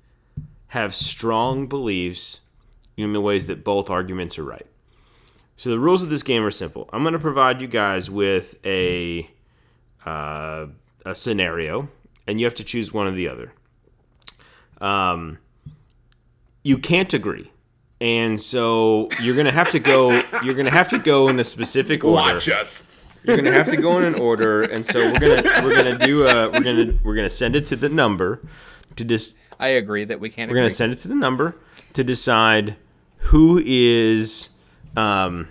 have 0.67 0.93
strong 0.93 1.67
beliefs 1.67 2.41
in 2.97 3.13
the 3.13 3.21
ways 3.21 3.45
that 3.47 3.63
both 3.63 3.89
arguments 3.89 4.37
are 4.37 4.43
right. 4.43 4.65
So 5.57 5.69
the 5.69 5.79
rules 5.79 6.03
of 6.03 6.09
this 6.09 6.23
game 6.23 6.43
are 6.43 6.51
simple. 6.51 6.89
I'm 6.93 7.03
going 7.03 7.13
to 7.13 7.19
provide 7.19 7.61
you 7.61 7.67
guys 7.67 8.09
with 8.09 8.55
a 8.65 9.29
uh, 10.05 10.67
a 11.05 11.15
scenario, 11.15 11.89
and 12.25 12.39
you 12.39 12.45
have 12.45 12.55
to 12.55 12.63
choose 12.63 12.93
one 12.93 13.07
or 13.07 13.11
the 13.11 13.27
other. 13.27 13.51
Um, 14.81 15.37
you 16.63 16.77
can't 16.77 17.13
agree, 17.13 17.51
and 18.01 18.39
so 18.39 19.09
you're 19.21 19.35
gonna 19.35 19.51
have 19.51 19.71
to 19.71 19.79
go. 19.79 20.11
You're 20.43 20.53
gonna 20.55 20.69
have 20.71 20.89
to 20.89 20.99
go 20.99 21.27
in 21.29 21.39
a 21.39 21.43
specific 21.43 22.03
order. 22.03 22.15
Watch 22.33 22.49
us. 22.49 22.93
You're 23.23 23.35
gonna 23.37 23.51
have 23.51 23.69
to 23.69 23.77
go 23.77 23.97
in 23.97 24.05
an 24.05 24.15
order, 24.15 24.61
and 24.63 24.85
so 24.85 24.99
we're 25.11 25.19
gonna 25.19 25.43
we're 25.63 25.75
gonna 25.75 25.97
do 25.97 26.27
a 26.27 26.49
we're 26.49 26.61
gonna 26.61 26.93
we're 27.03 27.15
gonna 27.15 27.29
send 27.29 27.55
it 27.55 27.65
to 27.67 27.75
the 27.75 27.89
number 27.89 28.41
to 28.95 29.03
dis. 29.03 29.35
I 29.59 29.69
agree 29.69 30.05
that 30.05 30.19
we 30.19 30.29
can't. 30.29 30.49
We're 30.49 30.57
gonna 30.57 30.69
send 30.69 30.93
it 30.93 30.97
to 30.97 31.07
the 31.09 31.15
number 31.15 31.55
to 31.93 32.03
decide 32.03 32.75
who 33.17 33.61
is. 33.65 34.49
Um, 34.95 35.47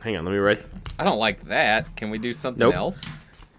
hang 0.00 0.16
on, 0.16 0.24
let 0.24 0.30
me 0.32 0.38
write. 0.38 0.64
I 0.98 1.04
don't 1.04 1.18
like 1.18 1.44
that. 1.48 1.94
Can 1.96 2.10
we 2.10 2.18
do 2.18 2.32
something 2.32 2.60
Nope. 2.66 2.74
else 2.74 3.04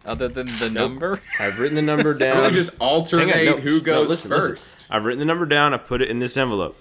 other 0.06 0.28
than 0.28 0.48
the 0.60 0.70
number? 0.70 1.22
I've 1.40 1.60
written 1.60 1.76
the 1.76 1.82
number 1.82 2.14
down. 2.16 2.44
We 2.44 2.52
just 2.52 2.72
Hang 2.72 2.82
on, 2.82 2.88
alternate 2.90 3.46
no, 3.46 3.58
who 3.58 3.82
goes 3.82 4.10
listen, 4.10 4.32
listen. 4.32 4.50
first? 4.50 4.88
I've 4.90 5.06
written 5.06 5.20
the 5.20 5.26
number 5.26 5.46
down. 5.46 5.74
I've 5.74 5.86
put 5.86 6.02
it 6.02 6.10
in 6.10 6.20
this 6.20 6.38
envelope. 6.38 6.78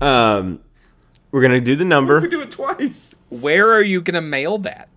Um, 0.00 0.60
we're 1.30 1.42
gonna 1.42 1.60
do 1.60 1.74
the 1.76 1.82
If 1.82 1.86
we 1.86 1.88
number. 1.88 2.26
do 2.28 2.40
it 2.40 2.50
twice. 2.50 3.14
Where 3.28 3.72
are 3.72 3.82
you 3.82 4.00
gonna 4.00 4.20
mail 4.20 4.58
that? 4.58 4.88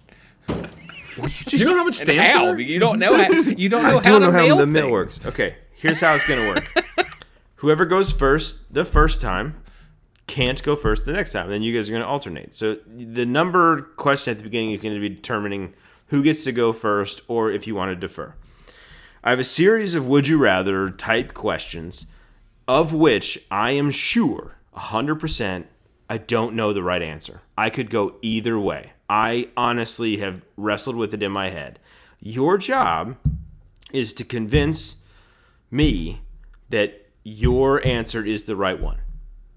You 0.47 1.29
Do 1.45 1.57
you 1.57 1.65
know 1.65 1.77
how 1.77 1.83
much 1.83 1.95
stamps 1.95 2.33
how? 2.33 2.53
You 2.53 2.79
don't 2.79 2.99
know 2.99 3.17
how. 3.21 3.29
You 3.41 3.67
don't 3.69 3.83
know 3.83 3.89
I 3.89 3.93
how 3.93 3.99
don't 3.99 4.21
know 4.21 4.31
how 4.31 4.55
the 4.55 4.65
mail 4.67 4.89
works. 4.89 5.25
Okay, 5.25 5.55
here's 5.75 5.99
how 5.99 6.15
it's 6.15 6.25
gonna 6.27 6.47
work. 6.47 6.71
Whoever 7.55 7.85
goes 7.85 8.11
first 8.11 8.73
the 8.73 8.85
first 8.85 9.19
time 9.21 9.61
can't 10.27 10.61
go 10.63 10.75
first 10.77 11.05
the 11.05 11.11
next 11.11 11.33
time. 11.33 11.49
Then 11.49 11.61
you 11.61 11.75
guys 11.75 11.89
are 11.89 11.93
gonna 11.93 12.05
alternate. 12.07 12.53
So 12.53 12.75
the 12.87 13.25
number 13.25 13.81
question 13.97 14.31
at 14.31 14.37
the 14.37 14.43
beginning 14.43 14.71
is 14.71 14.81
going 14.81 14.93
to 14.95 15.01
be 15.01 15.09
determining 15.09 15.73
who 16.10 16.24
gets 16.24 16.43
to 16.43 16.51
go 16.51 16.74
first, 16.74 17.22
or 17.28 17.51
if 17.51 17.66
you 17.66 17.76
want 17.76 17.91
to 17.91 17.95
defer. 17.95 18.36
I 19.24 19.32
have 19.32 19.39
a 19.39 19.43
series 19.43 19.95
of 19.95 20.07
would 20.07 20.28
you 20.28 20.38
rather 20.38 20.89
type 20.89 21.34
questions, 21.34 22.05
of 22.68 22.93
which 22.93 23.43
I 23.49 23.72
am 23.72 23.91
sure 23.91 24.55
100% 24.76 25.66
I 26.10 26.18
don't 26.18 26.55
know 26.55 26.74
the 26.74 26.82
right 26.82 27.03
answer. 27.03 27.41
I 27.55 27.70
could 27.70 27.91
go 27.91 28.16
either 28.22 28.57
way. 28.60 28.93
I 29.10 29.49
honestly 29.55 30.18
have 30.18 30.41
wrestled 30.57 30.95
with 30.95 31.14
it 31.14 31.22
in 31.22 31.32
my 31.32 31.49
head. 31.49 31.80
Your 32.20 32.57
job 32.57 33.16
is 33.93 34.12
to 34.14 34.24
convince 34.24 34.95
me 35.70 36.22
that 36.70 37.07
your 37.24 37.86
answer 37.86 38.26
is 38.26 38.45
the 38.45 38.55
right 38.55 38.80
one. 38.80 38.97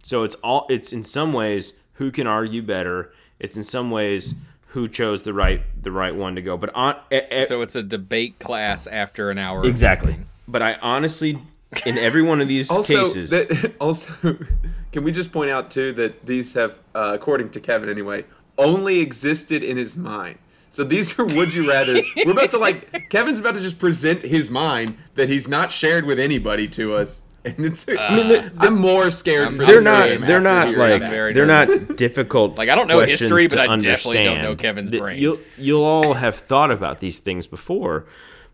So 0.03 0.25
it's 0.25 0.35
all 0.37 0.67
it's 0.69 0.93
in 0.93 1.05
some 1.05 1.33
ways 1.33 1.75
who 1.95 2.11
can 2.11 2.27
argue 2.27 2.63
better. 2.63 3.13
It's 3.39 3.57
in 3.57 3.65
some 3.65 3.91
ways 3.91 4.35
who 4.73 4.89
chose 4.89 5.23
the 5.23 5.33
right 5.35 5.63
the 5.83 5.93
right 5.93 6.15
one 6.15 6.35
to 6.35 6.43
go. 6.43 6.57
But 6.57 6.75
on 6.75 6.97
e- 7.13 7.21
e- 7.31 7.45
So 7.47 7.63
it's 7.63 7.77
a 7.77 7.83
debate 7.83 8.39
class 8.39 8.87
after 8.87 9.31
an 9.31 9.39
hour. 9.39 9.67
exactly. 9.67 10.17
But 10.49 10.63
I 10.63 10.75
honestly 10.83 11.39
in 11.87 11.97
every 11.97 12.23
one 12.23 12.41
of 12.41 12.49
these 12.49 12.71
Also, 12.77 13.05
cases 13.05 13.31
that, 13.31 13.75
also, 13.81 14.37
can 14.93 15.05
we 15.05 15.13
just 15.13 15.33
point 15.33 15.51
out 15.51 15.71
too 15.71 15.93
that 15.95 16.23
these 16.25 16.53
have, 16.55 16.75
uh, 16.95 17.13
according 17.15 17.51
to 17.51 17.61
Kevin 17.61 17.89
anyway, 17.89 18.25
only 18.59 19.01
existed 19.01 19.63
in 19.63 19.77
his 19.77 19.97
mind. 19.97 20.39
So 20.71 20.85
these 20.85 21.19
are 21.19 21.25
would 21.27 21.53
you 21.53 21.69
rather. 21.69 21.99
We're 22.25 22.33
about 22.33 22.51
to 22.51 22.59
like 22.59 23.11
Kevin's 23.11 23.39
about 23.39 23.55
to 23.57 23.61
just 23.61 23.79
present 23.79 24.23
his 24.23 24.51
mind 24.51 24.97
that 25.17 25.29
he's 25.29 25.47
not 25.49 25.71
shared 25.71 26.07
with 26.07 26.19
anybody 26.19 26.67
to 26.69 26.95
us, 26.95 27.23
and 27.57 27.65
it's. 27.65 27.89
I 27.89 27.93
mean, 27.93 28.27
uh, 28.27 28.29
they're- 28.29 28.53
I'm 28.59 28.79
more 28.79 29.11
scared 29.11 29.51
for 29.57 29.65
they're 29.65 29.77
this 29.77 29.85
not 29.85 30.09
game 30.09 30.21
they're 30.21 30.41
not 30.41 30.77
like 30.77 31.03
they're 31.03 31.47
not 31.47 31.97
difficult 31.97 32.57
Like, 32.59 32.69
I 32.69 32.75
don't 32.75 32.87
know 32.89 33.01
history, 33.01 33.47
but 33.49 33.57
to 33.57 33.63
I 33.63 33.77
definitely 33.77 34.25
don't 34.25 34.43
know. 34.43 34.57
Kevin's 34.57 34.91
brain. 34.91 35.19
You'll 35.21 35.39
you'll 35.59 35.85
all 35.85 36.15
have 36.15 36.37
thought 36.37 36.71
about 36.71 37.01
these 37.01 37.19
things 37.19 37.47
before, 37.47 38.07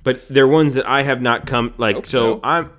but 0.03 0.27
they're 0.29 0.49
ones 0.49 0.75
that 0.75 0.89
I 0.89 1.03
have 1.03 1.21
not 1.21 1.47
come 1.47 1.75
like 1.77 1.97
Hope 1.97 2.07
so, 2.07 2.35
so. 2.35 2.41
I'm 2.43 2.71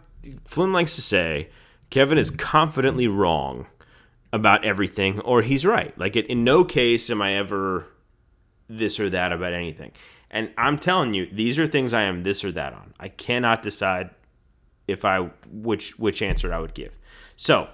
Flynn 0.45 0.73
likes 0.73 0.95
to 0.95 1.01
say 1.01 1.49
Kevin 1.89 2.17
is 2.17 2.31
confidently 2.31 3.07
wrong 3.07 3.67
about 4.31 4.63
everything 4.63 5.19
or 5.21 5.41
he's 5.41 5.65
right. 5.65 5.97
Like 5.97 6.15
it, 6.15 6.27
in 6.27 6.43
no 6.43 6.63
case 6.63 7.09
am 7.09 7.21
I 7.21 7.35
ever 7.35 7.85
this 8.67 8.99
or 8.99 9.09
that 9.09 9.31
about 9.31 9.53
anything. 9.53 9.91
And 10.31 10.51
I'm 10.57 10.77
telling 10.77 11.15
you, 11.15 11.27
these 11.31 11.57
are 11.57 11.65
things 11.65 11.91
I 11.93 12.03
am 12.03 12.21
this 12.21 12.43
or 12.43 12.51
that 12.51 12.73
on. 12.73 12.93
I 12.99 13.07
cannot 13.07 13.63
decide 13.63 14.11
if 14.89 15.05
I 15.05 15.29
which 15.51 15.97
which 15.99 16.21
answer 16.21 16.53
I 16.53 16.59
would 16.59 16.73
give. 16.73 16.91
So, 17.35 17.69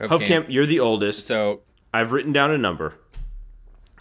Okay. 0.00 0.26
Hufkamp, 0.26 0.46
you're 0.48 0.66
the 0.66 0.80
oldest. 0.80 1.26
So 1.26 1.60
I've 1.92 2.12
written 2.12 2.32
down 2.32 2.50
a 2.50 2.58
number. 2.58 2.94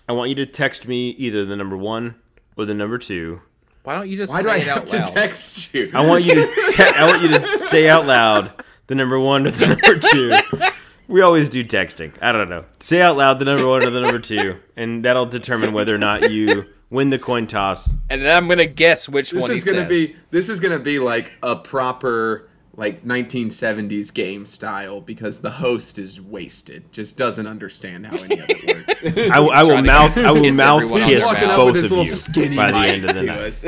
I 0.07 0.13
want 0.13 0.29
you 0.29 0.35
to 0.35 0.45
text 0.45 0.87
me 0.87 1.09
either 1.11 1.45
the 1.45 1.55
number 1.55 1.75
one 1.77 2.15
or 2.55 2.65
the 2.65 2.73
number 2.73 2.97
two. 2.97 3.41
why 3.83 3.95
don't 3.95 4.07
you 4.09 4.15
just 4.17 4.31
Why 4.31 4.39
say 4.41 4.43
do 4.43 4.49
I 4.49 4.57
it 4.57 4.63
have 4.67 4.77
out 4.79 4.87
to 4.87 4.97
loud? 4.97 5.07
text 5.13 5.73
you? 5.73 5.91
I 5.93 6.05
want 6.05 6.23
you 6.23 6.35
to 6.35 6.45
te- 6.71 6.83
I 6.83 7.05
want 7.07 7.21
you 7.21 7.29
to 7.29 7.59
say 7.59 7.89
out 7.89 8.05
loud 8.05 8.63
the 8.87 8.95
number 8.95 9.19
one 9.19 9.45
or 9.47 9.51
the 9.51 9.67
number 9.67 9.97
two. 9.99 10.71
We 11.07 11.21
always 11.21 11.49
do 11.49 11.65
texting. 11.65 12.13
I 12.21 12.31
don't 12.31 12.49
know. 12.49 12.65
Say 12.79 13.01
out 13.01 13.17
loud 13.17 13.39
the 13.39 13.45
number 13.45 13.65
one 13.67 13.83
or 13.85 13.89
the 13.89 13.99
number 14.01 14.19
two, 14.19 14.57
and 14.77 15.03
that'll 15.03 15.25
determine 15.25 15.73
whether 15.73 15.93
or 15.93 15.97
not 15.97 16.29
you 16.31 16.65
win 16.91 17.09
the 17.09 17.19
coin 17.19 17.45
toss. 17.47 17.95
and 18.09 18.21
then 18.21 18.35
I'm 18.35 18.47
gonna 18.47 18.65
guess 18.67 19.07
which 19.09 19.31
This 19.31 19.41
one 19.41 19.51
is 19.51 19.63
he 19.65 19.71
gonna 19.71 19.83
says. 19.87 20.07
be 20.07 20.15
this 20.31 20.49
is 20.49 20.59
gonna 20.59 20.79
be 20.79 20.97
like 20.99 21.31
a 21.43 21.55
proper 21.55 22.48
like 22.79 23.03
1970s 23.03 24.13
game 24.13 24.45
style 24.45 25.01
because 25.01 25.39
the 25.39 25.49
host 25.51 25.99
is 25.99 26.21
wasted, 26.21 26.89
just 26.93 27.17
doesn't 27.17 27.45
understand 27.45 28.05
how 28.05 28.15
any 28.15 28.39
of 28.39 28.45
it 28.49 28.87
works. 28.87 29.03
I, 29.31 29.37
will- 29.41 29.51
I 29.51 29.63
will 29.63 29.81
mouth. 29.81 30.17
I 30.17 30.31
will 30.31 30.53
mouth 30.53 30.83
everyone 30.83 31.01
on 31.01 31.07
He's 31.09 31.17
kiss 31.17 31.25
walking 31.25 31.47
mouth. 31.49 31.59
up 31.59 31.65
with 31.65 31.73
both 31.73 31.75
his 31.75 31.85
of 31.85 31.91
little 31.91 32.05
you 32.05 32.11
skinny 32.11 32.55
by 32.55 32.67
the 32.67 32.73
mic 32.79 32.93
end 32.93 33.09
of 33.09 33.15
the 33.17 33.23
night. 33.23 33.39
us. 33.41 33.65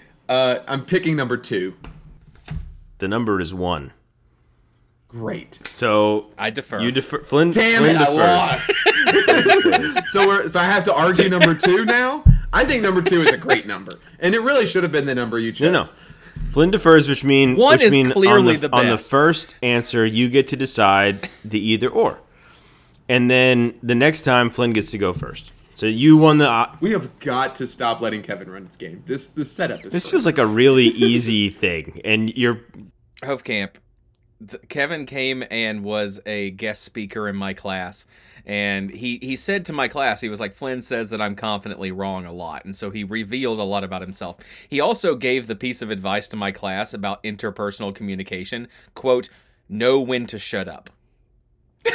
uh, 0.30 0.60
I'm 0.66 0.86
picking 0.86 1.14
number 1.14 1.36
two. 1.36 1.74
The 2.96 3.06
number 3.06 3.38
is 3.38 3.52
one. 3.52 3.92
Great. 5.08 5.60
So 5.74 6.30
I 6.38 6.48
defer. 6.48 6.80
you 6.80 6.90
defer. 6.92 7.20
Flynn. 7.22 7.50
Damn 7.50 7.82
Flynn 7.82 7.96
it! 7.96 8.00
I 8.02 8.08
lost. 8.08 8.72
so 10.08 10.26
we're 10.26 10.48
so 10.48 10.58
I 10.58 10.64
have 10.64 10.84
to 10.84 10.94
argue 10.94 11.28
number 11.28 11.54
two 11.54 11.84
now. 11.84 12.24
I 12.50 12.64
think 12.64 12.82
number 12.82 13.02
two 13.02 13.20
is 13.20 13.30
a 13.32 13.36
great 13.36 13.66
number, 13.66 13.92
and 14.20 14.34
it 14.34 14.40
really 14.40 14.64
should 14.64 14.84
have 14.84 14.92
been 14.92 15.04
the 15.04 15.14
number 15.14 15.38
you 15.38 15.52
chose. 15.52 15.70
No, 15.72 15.82
no. 15.82 15.88
Flynn 16.52 16.70
defers, 16.70 17.08
which 17.08 17.22
mean 17.24 17.56
One 17.56 17.74
which 17.74 17.82
is 17.82 17.94
mean 17.94 18.10
clearly 18.10 18.54
on 18.54 18.60
the, 18.60 18.68
the 18.68 18.76
on 18.76 18.86
the 18.88 18.98
first 18.98 19.56
answer 19.62 20.06
you 20.06 20.28
get 20.28 20.46
to 20.48 20.56
decide 20.56 21.28
the 21.44 21.58
either 21.60 21.88
or, 21.88 22.18
and 23.08 23.30
then 23.30 23.78
the 23.82 23.94
next 23.94 24.22
time 24.22 24.50
Flynn 24.50 24.72
gets 24.72 24.90
to 24.92 24.98
go 24.98 25.12
first. 25.12 25.52
So 25.74 25.84
you 25.84 26.16
won 26.16 26.38
the. 26.38 26.50
Uh, 26.50 26.74
We 26.80 26.92
have 26.92 27.18
got 27.20 27.54
to 27.56 27.66
stop 27.66 28.00
letting 28.00 28.22
Kevin 28.22 28.50
run 28.50 28.64
his 28.64 28.76
game. 28.76 29.02
This 29.06 29.26
the 29.26 29.44
setup 29.44 29.84
is. 29.84 29.92
this 29.92 30.04
perfect. 30.04 30.10
feels 30.10 30.26
like 30.26 30.38
a 30.38 30.46
really 30.46 30.86
easy 30.86 31.50
thing, 31.50 32.00
and 32.04 32.34
you're 32.36 32.60
Hofkamp, 33.22 33.74
th- 34.48 34.62
Kevin 34.70 35.04
came 35.04 35.44
and 35.50 35.84
was 35.84 36.20
a 36.24 36.50
guest 36.52 36.82
speaker 36.82 37.28
in 37.28 37.36
my 37.36 37.52
class. 37.52 38.06
And 38.46 38.90
he, 38.90 39.18
he 39.20 39.34
said 39.34 39.64
to 39.64 39.72
my 39.72 39.88
class, 39.88 40.20
he 40.20 40.28
was 40.28 40.38
like, 40.38 40.54
Flynn 40.54 40.80
says 40.80 41.10
that 41.10 41.20
I'm 41.20 41.34
confidently 41.34 41.90
wrong 41.90 42.24
a 42.26 42.32
lot. 42.32 42.64
And 42.64 42.76
so 42.76 42.90
he 42.90 43.02
revealed 43.02 43.58
a 43.58 43.64
lot 43.64 43.82
about 43.82 44.02
himself. 44.02 44.36
He 44.68 44.80
also 44.80 45.16
gave 45.16 45.48
the 45.48 45.56
piece 45.56 45.82
of 45.82 45.90
advice 45.90 46.28
to 46.28 46.36
my 46.36 46.52
class 46.52 46.94
about 46.94 47.22
interpersonal 47.24 47.92
communication 47.92 48.68
quote, 48.94 49.28
know 49.68 50.00
when 50.00 50.26
to 50.26 50.38
shut 50.38 50.68
up. 50.68 50.90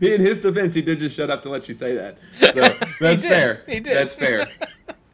in 0.00 0.20
his 0.20 0.40
defense, 0.40 0.74
he 0.74 0.82
did 0.82 0.98
just 0.98 1.16
shut 1.16 1.30
up 1.30 1.42
to 1.42 1.48
let 1.48 1.68
you 1.68 1.74
say 1.74 1.94
that. 1.94 2.18
So 2.34 2.52
that's 3.00 3.22
did. 3.22 3.28
fair. 3.28 3.62
He 3.66 3.80
did. 3.80 3.96
That's 3.96 4.14
fair. 4.14 4.46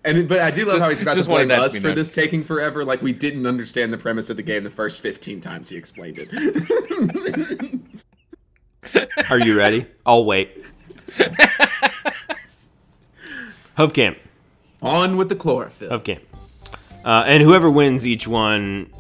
And 0.05 0.29
but 0.29 0.41
I 0.41 0.51
do 0.53 0.65
love 0.65 0.75
Just- 0.75 0.85
how 0.85 0.91
he's 0.91 1.03
about 1.03 1.17
to 1.17 1.25
blame 1.25 1.49
that 1.49 1.57
to 1.57 1.63
us 1.63 1.77
for 1.77 1.89
known. 1.89 1.97
this 1.97 2.11
taking 2.13 2.45
forever. 2.45 2.85
Like 2.85 3.03
we 3.03 3.13
didn't 3.13 3.45
understand 3.47 3.93
the 3.93 3.99
premise 3.99 4.31
of 4.31 4.37
the 4.37 4.43
game 4.45 4.63
the 4.63 4.71
first 4.71 5.03
fifteen 5.03 5.41
times 5.41 5.69
he 5.69 5.77
explained 5.77 6.19
it. 6.21 7.73
Are 9.31 9.39
you 9.39 9.57
ready? 9.57 9.87
I'll 10.05 10.25
wait. 10.25 10.65
Hubcamp. 13.77 14.17
On 14.83 15.17
with 15.17 15.29
the 15.29 15.37
chlorophyll. 15.37 15.91
Hubcamp. 15.91 16.21
Uh, 17.05 17.25
and 17.27 17.43
whoever 17.43 17.71
wins 17.71 18.07
each 18.07 18.27
one, 18.27 18.91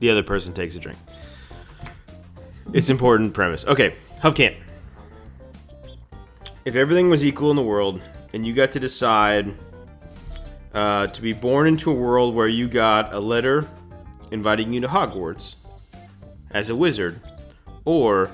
the 0.00 0.10
other 0.10 0.22
person 0.22 0.52
takes 0.52 0.74
a 0.74 0.78
drink. 0.78 0.98
It's 2.72 2.90
important 2.90 3.34
premise. 3.34 3.64
Okay, 3.64 3.94
Hubcamp. 4.20 4.56
If 6.64 6.76
everything 6.76 7.10
was 7.10 7.24
equal 7.24 7.50
in 7.50 7.56
the 7.56 7.62
world 7.62 8.00
and 8.32 8.46
you 8.46 8.52
got 8.52 8.72
to 8.72 8.80
decide 8.80 9.54
uh, 10.72 11.08
to 11.08 11.22
be 11.22 11.32
born 11.32 11.66
into 11.66 11.90
a 11.90 11.94
world 11.94 12.34
where 12.34 12.46
you 12.46 12.68
got 12.68 13.12
a 13.12 13.20
letter 13.20 13.68
inviting 14.30 14.72
you 14.72 14.80
to 14.80 14.88
Hogwarts 14.88 15.56
as 16.50 16.70
a 16.70 16.76
wizard, 16.76 17.20
or 17.84 18.30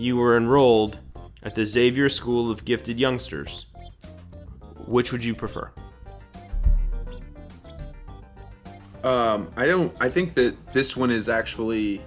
you 0.00 0.16
were 0.16 0.36
enrolled 0.36 0.98
at 1.42 1.54
the 1.54 1.64
Xavier 1.64 2.08
School 2.08 2.50
of 2.50 2.64
Gifted 2.64 2.98
Youngsters, 2.98 3.66
which 4.86 5.12
would 5.12 5.22
you 5.22 5.34
prefer? 5.34 5.70
Um, 9.04 9.50
I 9.56 9.66
don't. 9.66 9.94
I 10.00 10.08
think 10.08 10.34
that 10.34 10.72
this 10.72 10.96
one 10.96 11.10
is 11.10 11.28
actually. 11.28 12.02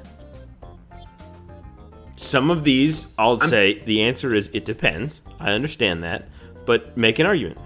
Some 2.16 2.50
of 2.50 2.64
these, 2.64 3.08
I'll 3.18 3.40
say 3.40 3.80
the 3.80 4.02
answer 4.02 4.34
is 4.34 4.50
it 4.54 4.66
depends. 4.66 5.22
I 5.40 5.52
understand 5.52 6.04
that, 6.04 6.30
but 6.66 6.96
make 6.98 7.20
an 7.20 7.26
argument. 7.26 7.60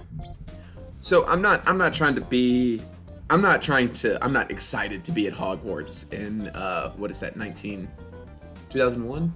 So 0.97 1.25
I'm 1.27 1.41
not 1.41 1.65
I'm 1.67 1.77
not 1.77 1.93
trying 1.93 2.15
to 2.15 2.21
be 2.21 2.81
I'm 3.29 3.41
not 3.41 3.61
trying 3.61 3.93
to 3.93 4.21
I'm 4.23 4.33
not 4.33 4.49
excited 4.51 5.03
to 5.05 5.11
be 5.11 5.27
at 5.27 5.33
Hogwarts 5.33 6.11
in 6.11 6.47
uh 6.49 6.91
what 6.93 7.11
is 7.11 7.19
that 7.19 7.35
19 7.35 7.87
2001? 8.69 9.33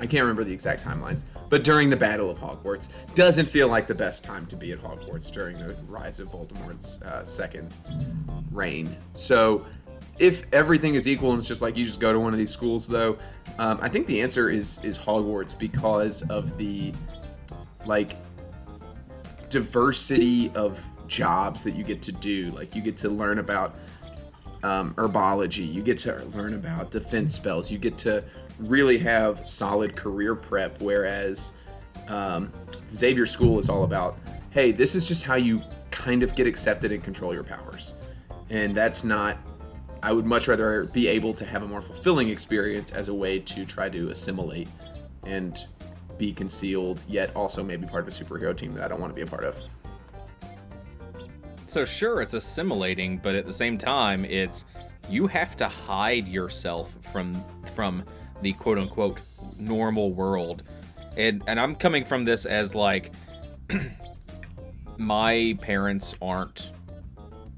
I 0.00 0.06
can't 0.06 0.22
remember 0.22 0.44
the 0.44 0.52
exact 0.52 0.84
timelines, 0.84 1.24
but 1.48 1.64
during 1.64 1.90
the 1.90 1.96
Battle 1.96 2.30
of 2.30 2.38
Hogwarts 2.38 2.92
doesn't 3.14 3.46
feel 3.46 3.68
like 3.68 3.86
the 3.86 3.94
best 3.94 4.24
time 4.24 4.46
to 4.46 4.56
be 4.56 4.72
at 4.72 4.80
Hogwarts 4.80 5.30
during 5.30 5.58
the 5.58 5.76
rise 5.88 6.20
of 6.20 6.28
Voldemort's 6.28 7.02
uh, 7.02 7.24
second 7.24 7.78
reign. 8.52 8.96
So 9.12 9.66
if 10.18 10.44
everything 10.52 10.94
is 10.94 11.06
equal 11.06 11.30
and 11.30 11.38
it's 11.38 11.48
just 11.48 11.62
like 11.62 11.76
you 11.76 11.84
just 11.84 12.00
go 12.00 12.12
to 12.12 12.20
one 12.20 12.32
of 12.32 12.38
these 12.38 12.50
schools 12.50 12.86
though, 12.86 13.16
um, 13.58 13.78
I 13.80 13.88
think 13.88 14.06
the 14.06 14.20
answer 14.20 14.50
is 14.50 14.78
is 14.84 14.98
Hogwarts 14.98 15.58
because 15.58 16.22
of 16.30 16.56
the 16.58 16.92
like 17.86 18.16
diversity 19.48 20.50
of 20.54 20.84
jobs 21.06 21.64
that 21.64 21.74
you 21.74 21.84
get 21.84 22.02
to 22.02 22.12
do. 22.12 22.50
Like 22.52 22.74
you 22.74 22.82
get 22.82 22.96
to 22.98 23.08
learn 23.08 23.38
about 23.38 23.76
um, 24.62 24.94
herbology, 24.94 25.72
you 25.72 25.82
get 25.82 25.98
to 25.98 26.24
learn 26.34 26.54
about 26.54 26.90
defense 26.90 27.34
spells, 27.34 27.70
you 27.70 27.78
get 27.78 27.96
to 27.98 28.24
really 28.58 28.98
have 28.98 29.46
solid 29.46 29.96
career 29.96 30.34
prep. 30.34 30.80
Whereas 30.80 31.52
um, 32.08 32.52
Xavier 32.88 33.26
School 33.26 33.58
is 33.58 33.68
all 33.68 33.84
about, 33.84 34.18
hey, 34.50 34.72
this 34.72 34.94
is 34.94 35.06
just 35.06 35.24
how 35.24 35.34
you 35.34 35.62
kind 35.90 36.22
of 36.22 36.34
get 36.34 36.46
accepted 36.46 36.92
and 36.92 37.02
control 37.02 37.32
your 37.34 37.44
powers, 37.44 37.94
and 38.50 38.74
that's 38.74 39.04
not. 39.04 39.36
I 40.00 40.12
would 40.12 40.26
much 40.26 40.46
rather 40.46 40.84
be 40.84 41.08
able 41.08 41.34
to 41.34 41.44
have 41.44 41.64
a 41.64 41.66
more 41.66 41.80
fulfilling 41.80 42.28
experience 42.28 42.92
as 42.92 43.08
a 43.08 43.14
way 43.14 43.40
to 43.40 43.64
try 43.64 43.88
to 43.88 44.10
assimilate 44.10 44.68
and 45.26 45.58
be 46.18 46.32
concealed, 46.32 47.02
yet 47.08 47.34
also 47.34 47.64
maybe 47.64 47.84
part 47.86 48.06
of 48.06 48.08
a 48.08 48.10
superhero 48.12 48.56
team 48.56 48.74
that 48.74 48.84
I 48.84 48.88
don't 48.88 49.00
want 49.00 49.10
to 49.10 49.14
be 49.14 49.22
a 49.22 49.26
part 49.26 49.42
of. 49.42 49.56
So 51.66 51.84
sure, 51.84 52.20
it's 52.20 52.34
assimilating, 52.34 53.18
but 53.18 53.34
at 53.34 53.44
the 53.44 53.52
same 53.52 53.76
time, 53.76 54.24
it's 54.24 54.64
you 55.10 55.26
have 55.26 55.56
to 55.56 55.68
hide 55.68 56.28
yourself 56.28 56.96
from 57.12 57.44
from 57.74 58.04
the 58.42 58.52
quote 58.54 58.78
unquote 58.78 59.22
normal 59.58 60.12
world. 60.12 60.62
And 61.16 61.42
and 61.46 61.58
I'm 61.58 61.74
coming 61.74 62.04
from 62.04 62.24
this 62.24 62.46
as 62.46 62.74
like 62.74 63.12
my 64.98 65.56
parents 65.60 66.14
aren't 66.20 66.72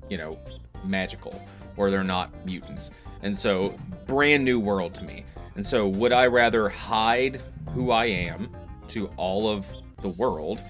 you 0.08 0.16
know 0.16 0.38
magical 0.84 1.40
or 1.76 1.90
they're 1.90 2.04
not 2.04 2.30
mutants. 2.44 2.90
And 3.22 3.36
so 3.36 3.78
brand 4.06 4.44
new 4.44 4.58
world 4.58 4.94
to 4.94 5.04
me. 5.04 5.24
And 5.56 5.66
so 5.66 5.88
would 5.88 6.12
I 6.12 6.26
rather 6.26 6.68
hide 6.68 7.40
who 7.74 7.90
I 7.90 8.06
am 8.06 8.50
to 8.88 9.08
all 9.16 9.48
of 9.48 9.66
the 10.00 10.08
world 10.08 10.62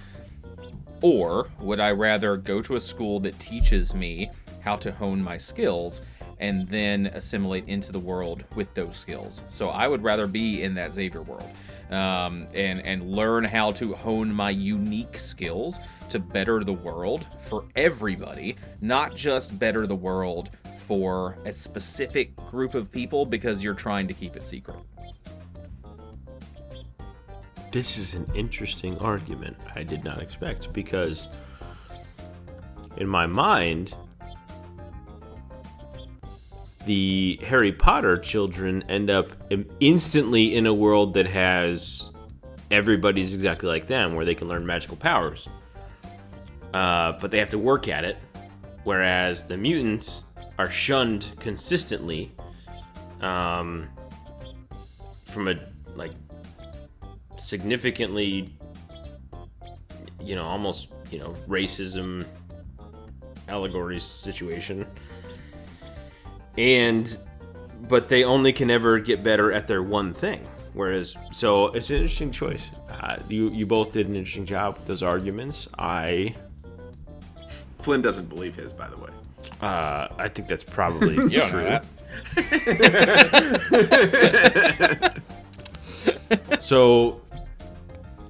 or 1.03 1.49
would 1.61 1.81
I 1.81 1.93
rather 1.93 2.37
go 2.37 2.61
to 2.63 2.77
a 2.77 2.81
school 2.81 3.21
that 3.21 3.39
teaches 3.39 3.95
me 3.95 4.31
how 4.61 4.77
to 4.77 4.93
hone 4.93 5.23
my 5.23 5.39
skills 5.39 6.03
and 6.41 6.69
then 6.69 7.07
assimilate 7.07 7.69
into 7.69 7.93
the 7.93 7.99
world 7.99 8.45
with 8.57 8.73
those 8.75 8.97
skills? 8.97 9.45
So 9.49 9.69
I 9.69 9.87
would 9.87 10.03
rather 10.03 10.27
be 10.27 10.63
in 10.63 10.75
that 10.75 10.93
Xavier 10.93 11.23
world 11.23 11.49
um, 11.91 12.47
and 12.55 12.85
and 12.85 13.07
learn 13.07 13.45
how 13.45 13.71
to 13.73 13.95
hone 13.95 14.33
my 14.33 14.51
unique 14.51 15.17
skills 15.17 15.81
to 16.09 16.19
better 16.19 16.65
the 16.65 16.73
world 16.73 17.27
for 17.41 17.65
everybody, 17.77 18.57
not 18.81 19.15
just 19.15 19.59
better 19.59 19.87
the 19.87 19.97
world 19.97 20.51
for 20.79 21.39
a 21.45 21.53
specific 21.53 22.35
group 22.47 22.75
of 22.75 22.91
people 22.91 23.25
because 23.25 23.63
you're 23.63 23.75
trying 23.75 24.09
to 24.09 24.15
keep 24.15 24.35
it 24.35 24.43
secret. 24.43 24.79
This 27.71 27.99
is 27.99 28.15
an 28.15 28.29
interesting 28.35 28.99
argument 28.99 29.57
I 29.77 29.85
did 29.85 30.03
not 30.03 30.21
expect 30.21 30.73
because, 30.73 31.29
in 32.97 33.07
my 33.07 33.27
mind, 33.27 33.95
the 36.87 37.39
Harry 37.43 37.73
Potter 37.73 38.17
children 38.17 38.83
end 38.89 39.11
up 39.11 39.31
instantly 39.81 40.55
in 40.57 40.67
a 40.67 40.75
world 40.75 41.15
that 41.15 41.27
has 41.27 42.11
everybody's 42.71 43.35
exactly 43.35 43.69
like 43.69 43.87
them, 43.87 44.15
where 44.15 44.25
they 44.25 44.35
can 44.35 44.49
learn 44.49 44.65
magical 44.65 44.97
powers. 44.97 45.49
Uh, 46.73 47.13
but 47.21 47.31
they 47.31 47.39
have 47.39 47.51
to 47.51 47.59
work 47.59 47.89
at 47.89 48.05
it, 48.05 48.17
whereas 48.85 49.45
the 49.45 49.57
mutants 49.57 50.23
are 50.59 50.71
shunned 50.71 51.33
consistently 51.41 52.31
um, 53.21 53.89
from 55.25 55.49
a 55.49 55.55
like 55.97 56.13
significantly, 57.37 58.55
you 60.23 60.35
know, 60.35 60.45
almost, 60.45 60.89
you 61.11 61.19
know, 61.19 61.35
racism 61.49 62.25
allegory 63.49 64.01
situation. 64.01 64.87
And, 66.59 67.17
but 67.89 68.09
they 68.09 68.25
only 68.25 68.53
can 68.53 68.71
ever 68.71 68.99
get 68.99 69.23
better 69.23 69.53
at 69.53 69.67
their 69.69 69.83
one 69.83 70.13
thing. 70.15 70.47
Whereas, 70.73 71.17
so 71.33 71.67
it's 71.69 71.91
an 71.91 71.97
interesting 71.97 72.31
choice. 72.31 72.71
Uh, 72.89 73.17
you 73.29 73.51
you 73.51 73.67
both 73.67 73.93
did 73.93 74.07
an 74.09 74.15
interesting 74.17 74.47
job 74.47 74.75
with 74.77 74.87
those 74.87 75.03
arguments. 75.03 75.69
I 75.79 76.35
Flynn 77.79 78.03
doesn't 78.03 78.29
believe 78.29 78.55
his, 78.55 78.73
by 78.73 78.89
the 78.89 78.97
way. 78.97 79.11
uh, 79.63 80.09
I 80.17 80.29
think 80.29 80.47
that's 80.49 80.63
probably 80.63 81.15
You 81.35 81.41
true. 81.41 81.65
that. 81.65 81.85
So 86.61 87.21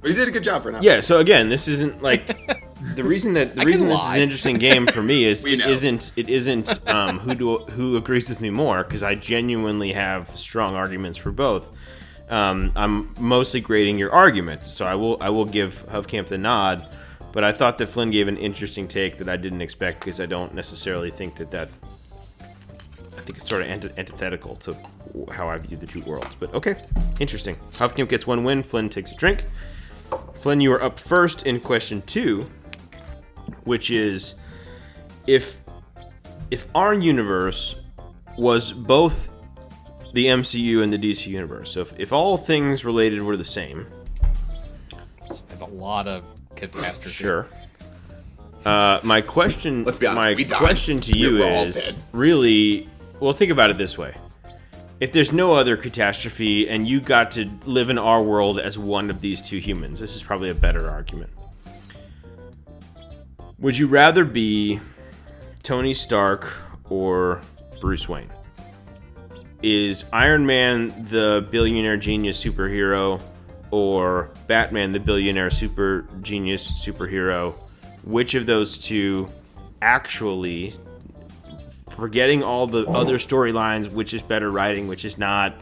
But 0.00 0.10
he 0.10 0.16
did 0.16 0.28
a 0.28 0.30
good 0.30 0.44
job 0.44 0.62
for 0.62 0.72
now. 0.72 0.80
Yeah, 0.80 1.00
so 1.00 1.18
again, 1.18 1.48
this 1.48 1.68
isn't 1.68 2.02
like 2.02 2.26
the 2.94 3.04
reason 3.04 3.34
that 3.34 3.54
the 3.56 3.62
I 3.62 3.64
reason 3.64 3.82
can 3.86 3.90
this 3.90 3.98
is 3.98 4.04
lie. 4.04 4.16
an 4.16 4.22
interesting 4.22 4.56
game 4.56 4.86
for 4.86 5.02
me 5.02 5.24
is 5.24 5.44
We 5.44 5.54
it 5.54 5.58
know. 5.60 5.68
isn't 5.68 6.12
it 6.16 6.28
isn't 6.28 6.88
um, 6.88 7.18
who 7.18 7.34
do 7.34 7.58
who 7.58 7.96
agrees 7.96 8.28
with 8.28 8.40
me 8.40 8.50
more 8.50 8.82
because 8.82 9.02
I 9.02 9.14
genuinely 9.14 9.92
have 9.92 10.34
strong 10.36 10.74
arguments 10.74 11.18
for 11.18 11.30
both. 11.32 11.68
Um, 12.30 12.72
I'm 12.76 13.14
mostly 13.18 13.60
grading 13.60 13.98
your 13.98 14.12
arguments, 14.12 14.70
so 14.70 14.86
I 14.86 14.94
will 14.94 15.18
I 15.20 15.30
will 15.30 15.44
give 15.44 15.84
Hovkamp 15.88 16.28
the 16.28 16.38
nod. 16.38 16.88
But 17.32 17.44
I 17.44 17.52
thought 17.52 17.78
that 17.78 17.86
Flynn 17.88 18.10
gave 18.10 18.26
an 18.26 18.36
interesting 18.38 18.88
take 18.88 19.16
that 19.18 19.28
I 19.28 19.36
didn't 19.36 19.60
expect 19.60 20.00
because 20.04 20.20
I 20.20 20.26
don't 20.26 20.52
necessarily 20.54 21.10
think 21.10 21.36
that 21.36 21.50
that's. 21.50 21.80
I 23.16 23.20
think 23.22 23.36
it's 23.36 23.48
sort 23.48 23.62
of 23.62 23.68
anti- 23.68 23.90
antithetical 23.98 24.56
to 24.56 24.74
how 25.30 25.48
I 25.48 25.58
view 25.58 25.76
the 25.76 25.86
two 25.86 26.00
worlds. 26.02 26.34
But 26.40 26.52
okay, 26.54 26.76
interesting. 27.20 27.56
Hovkamp 27.74 28.08
gets 28.08 28.26
one 28.26 28.42
win. 28.44 28.62
Flynn 28.62 28.88
takes 28.88 29.12
a 29.12 29.14
drink. 29.16 29.44
Flynn, 30.34 30.60
you 30.60 30.72
are 30.72 30.82
up 30.82 30.98
first 30.98 31.46
in 31.46 31.60
question 31.60 32.02
two, 32.02 32.48
which 33.64 33.90
is 33.90 34.34
if 35.26 35.60
if 36.50 36.66
our 36.74 36.94
universe 36.94 37.76
was 38.36 38.72
both 38.72 39.30
the 40.12 40.26
MCU 40.26 40.82
and 40.82 40.92
the 40.92 40.98
DC 40.98 41.26
universe. 41.26 41.70
So 41.70 41.80
if, 41.82 41.98
if 41.98 42.12
all 42.12 42.36
things 42.36 42.84
related 42.84 43.22
were 43.22 43.36
the 43.36 43.44
same, 43.44 43.86
That's 45.28 45.62
a 45.62 45.66
lot 45.66 46.08
of 46.08 46.24
catastrophe. 46.56 47.10
sure. 47.10 47.46
Uh, 48.64 49.00
my 49.04 49.20
question, 49.20 49.84
Let's 49.84 49.98
be 49.98 50.06
honest, 50.06 50.50
my 50.50 50.58
question 50.58 51.00
to 51.02 51.16
you 51.16 51.38
We're 51.38 51.66
is 51.66 51.96
really 52.12 52.88
well. 53.18 53.32
Think 53.32 53.50
about 53.50 53.70
it 53.70 53.78
this 53.78 53.96
way: 53.96 54.14
if 55.00 55.12
there's 55.12 55.32
no 55.32 55.52
other 55.54 55.78
catastrophe 55.78 56.68
and 56.68 56.86
you 56.86 57.00
got 57.00 57.30
to 57.32 57.50
live 57.64 57.88
in 57.88 57.98
our 57.98 58.22
world 58.22 58.60
as 58.60 58.78
one 58.78 59.08
of 59.08 59.22
these 59.22 59.40
two 59.40 59.58
humans, 59.58 59.98
this 59.98 60.14
is 60.14 60.22
probably 60.22 60.50
a 60.50 60.54
better 60.54 60.90
argument. 60.90 61.30
Would 63.58 63.78
you 63.78 63.86
rather 63.86 64.24
be 64.26 64.78
Tony 65.62 65.94
Stark 65.94 66.52
or 66.90 67.40
Bruce 67.80 68.08
Wayne? 68.08 68.30
Is 69.62 70.04
Iron 70.12 70.44
Man 70.44 71.06
the 71.10 71.46
billionaire 71.50 71.96
genius 71.96 72.42
superhero 72.42 73.20
or 73.70 74.30
Batman 74.46 74.92
the 74.92 75.00
billionaire 75.00 75.50
super 75.50 76.06
genius 76.20 76.72
superhero? 76.72 77.54
Which 78.04 78.34
of 78.34 78.44
those 78.46 78.78
two 78.78 79.30
actually, 79.82 80.74
forgetting 81.90 82.42
all 82.42 82.66
the 82.66 82.86
other 82.88 83.18
storylines, 83.18 83.90
which 83.90 84.14
is 84.14 84.22
better 84.22 84.50
writing, 84.50 84.88
which 84.88 85.04
is 85.04 85.18
not, 85.18 85.54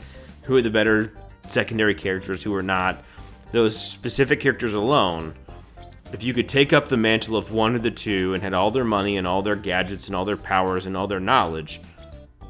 who 0.42 0.56
are 0.56 0.62
the 0.62 0.70
better 0.70 1.12
secondary 1.46 1.94
characters, 1.94 2.42
who 2.42 2.54
are 2.54 2.62
not, 2.62 3.02
those 3.52 3.78
specific 3.78 4.40
characters 4.40 4.74
alone, 4.74 5.34
if 6.12 6.22
you 6.22 6.32
could 6.32 6.48
take 6.48 6.72
up 6.72 6.88
the 6.88 6.96
mantle 6.96 7.36
of 7.36 7.52
one 7.52 7.74
of 7.74 7.82
the 7.82 7.90
two 7.90 8.34
and 8.34 8.42
had 8.42 8.54
all 8.54 8.70
their 8.70 8.84
money 8.84 9.16
and 9.16 9.26
all 9.26 9.42
their 9.42 9.56
gadgets 9.56 10.06
and 10.06 10.16
all 10.16 10.24
their 10.24 10.36
powers 10.36 10.86
and 10.86 10.96
all 10.96 11.06
their 11.06 11.20
knowledge, 11.20 11.80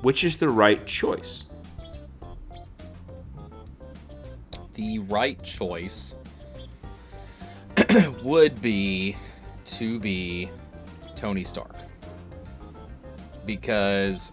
which 0.03 0.23
is 0.23 0.37
the 0.37 0.49
right 0.49 0.87
choice? 0.87 1.45
the 4.79 5.01
right 5.01 5.43
choice 5.43 6.17
would 8.23 8.63
be 8.63 9.17
to 9.65 9.99
be 9.99 10.49
Tony 11.17 11.43
Stark. 11.43 11.75
Because 13.49 14.31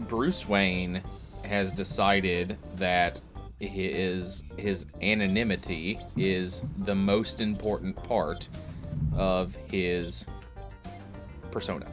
Bruce 0.00 0.46
Wayne 0.46 1.02
has 1.44 1.72
decided 1.72 2.58
that 2.76 3.22
his 3.58 4.44
his 4.58 4.84
anonymity 5.00 5.98
is 6.14 6.62
the 6.76 6.94
most 6.94 7.40
important 7.40 7.96
part 8.04 8.48
of 9.16 9.54
his 9.70 10.26
persona. 11.50 11.86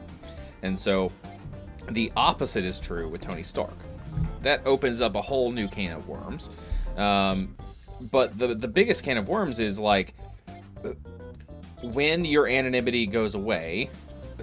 And 0.62 0.78
so 0.78 1.10
the 1.90 2.12
opposite 2.16 2.66
is 2.66 2.78
true 2.78 3.08
with 3.08 3.22
Tony 3.22 3.42
Stark. 3.42 3.74
That 4.42 4.60
opens 4.66 5.00
up 5.00 5.14
a 5.14 5.22
whole 5.22 5.50
new 5.52 5.68
can 5.68 5.96
of 5.96 6.06
worms. 6.06 6.50
Um, 6.98 7.56
but 7.98 8.38
the 8.38 8.48
the 8.48 8.68
biggest 8.68 9.04
can 9.04 9.16
of 9.16 9.26
worms 9.26 9.58
is 9.58 9.80
like 9.80 10.12
when 11.82 12.24
your 12.24 12.46
anonymity 12.46 13.06
goes 13.06 13.34
away, 13.34 13.88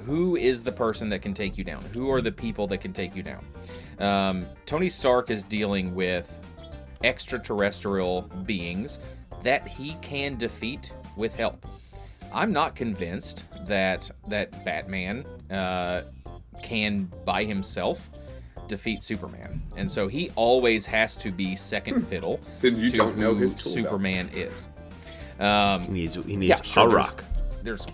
who 0.10 0.36
is 0.36 0.64
the 0.64 0.72
person 0.72 1.08
that 1.10 1.22
can 1.22 1.36
take 1.36 1.56
you 1.56 1.64
down? 1.64 1.84
Who 1.94 2.12
are 2.12 2.20
the 2.20 2.32
people 2.32 2.66
that 2.68 2.80
can 2.80 2.92
take 2.92 3.16
you 3.16 3.22
down? 3.22 3.46
Um, 4.00 4.46
Tony 4.66 4.90
Stark 4.90 5.30
is 5.30 5.44
dealing 5.44 5.94
with 5.94 6.42
extraterrestrial 7.04 8.24
beings 8.46 8.98
that 9.44 9.68
he 9.68 9.94
can 10.02 10.36
defeat 10.36 10.92
with 11.16 11.36
help. 11.36 11.64
I'm 12.34 12.52
not 12.52 12.76
convinced 12.76 13.46
that 13.68 14.10
that 14.28 14.66
Batman 14.66 15.26
uh, 15.52 16.04
can 16.64 17.10
by 17.24 17.44
himself 17.44 18.10
defeat 18.68 19.04
Superman, 19.04 19.62
and 19.78 19.90
so 19.90 20.08
he 20.08 20.32
always 20.36 20.86
has 20.88 21.16
to 21.18 21.32
be 21.32 21.56
second 21.56 22.02
fiddle 22.02 22.40
Then 22.62 22.78
you 22.80 22.90
to 22.92 22.98
don't 22.98 23.18
know 23.18 23.34
who 23.36 23.42
his 23.42 23.54
tool 23.56 23.74
belt. 23.76 23.86
Superman 23.86 24.30
is. 24.34 24.70
Um, 25.40 25.84
He 25.84 25.94
needs 25.94 26.16
he 26.16 26.36
needs 26.36 26.50
yeah, 26.50 26.62
sure, 26.64 26.88
a 26.88 26.90
there's- 26.92 27.10
rock. 27.10 27.24
There's 27.64 27.86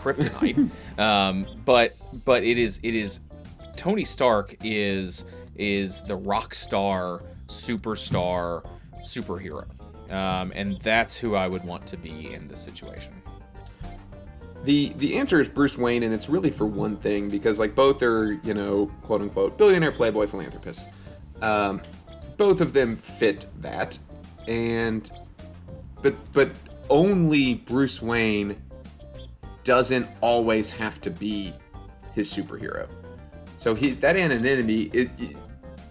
kryptonite, 0.00 0.70
um, 0.98 1.46
but 1.64 1.96
but 2.24 2.42
it 2.42 2.58
is 2.58 2.80
it 2.82 2.94
is 2.94 3.20
Tony 3.76 4.04
Stark 4.04 4.56
is 4.62 5.24
is 5.56 6.00
the 6.02 6.16
rock 6.16 6.54
star 6.54 7.22
superstar 7.48 8.64
superhero, 9.02 9.66
um, 10.12 10.52
and 10.54 10.80
that's 10.80 11.18
who 11.18 11.34
I 11.34 11.48
would 11.48 11.64
want 11.64 11.86
to 11.86 11.96
be 11.96 12.32
in 12.32 12.48
this 12.48 12.60
situation. 12.60 13.12
The 14.64 14.92
the 14.96 15.16
answer 15.16 15.40
is 15.40 15.48
Bruce 15.48 15.78
Wayne, 15.78 16.02
and 16.02 16.12
it's 16.12 16.28
really 16.28 16.50
for 16.50 16.66
one 16.66 16.96
thing 16.96 17.30
because 17.30 17.58
like 17.58 17.74
both 17.74 18.02
are 18.02 18.38
you 18.42 18.54
know 18.54 18.90
quote 19.02 19.22
unquote 19.22 19.56
billionaire 19.56 19.92
playboy 19.92 20.26
philanthropists. 20.26 20.88
Um, 21.40 21.80
both 22.36 22.60
of 22.60 22.72
them 22.72 22.96
fit 22.96 23.46
that, 23.60 23.98
and 24.46 25.10
but 26.02 26.14
but 26.32 26.50
only 26.90 27.54
Bruce 27.54 28.02
Wayne 28.02 28.60
doesn't 29.64 30.08
always 30.20 30.70
have 30.70 31.00
to 31.02 31.10
be 31.10 31.52
his 32.14 32.32
superhero. 32.32 32.88
So 33.56 33.74
he 33.74 33.90
that 33.92 34.16
anonymity 34.16 34.90
is 34.92 35.10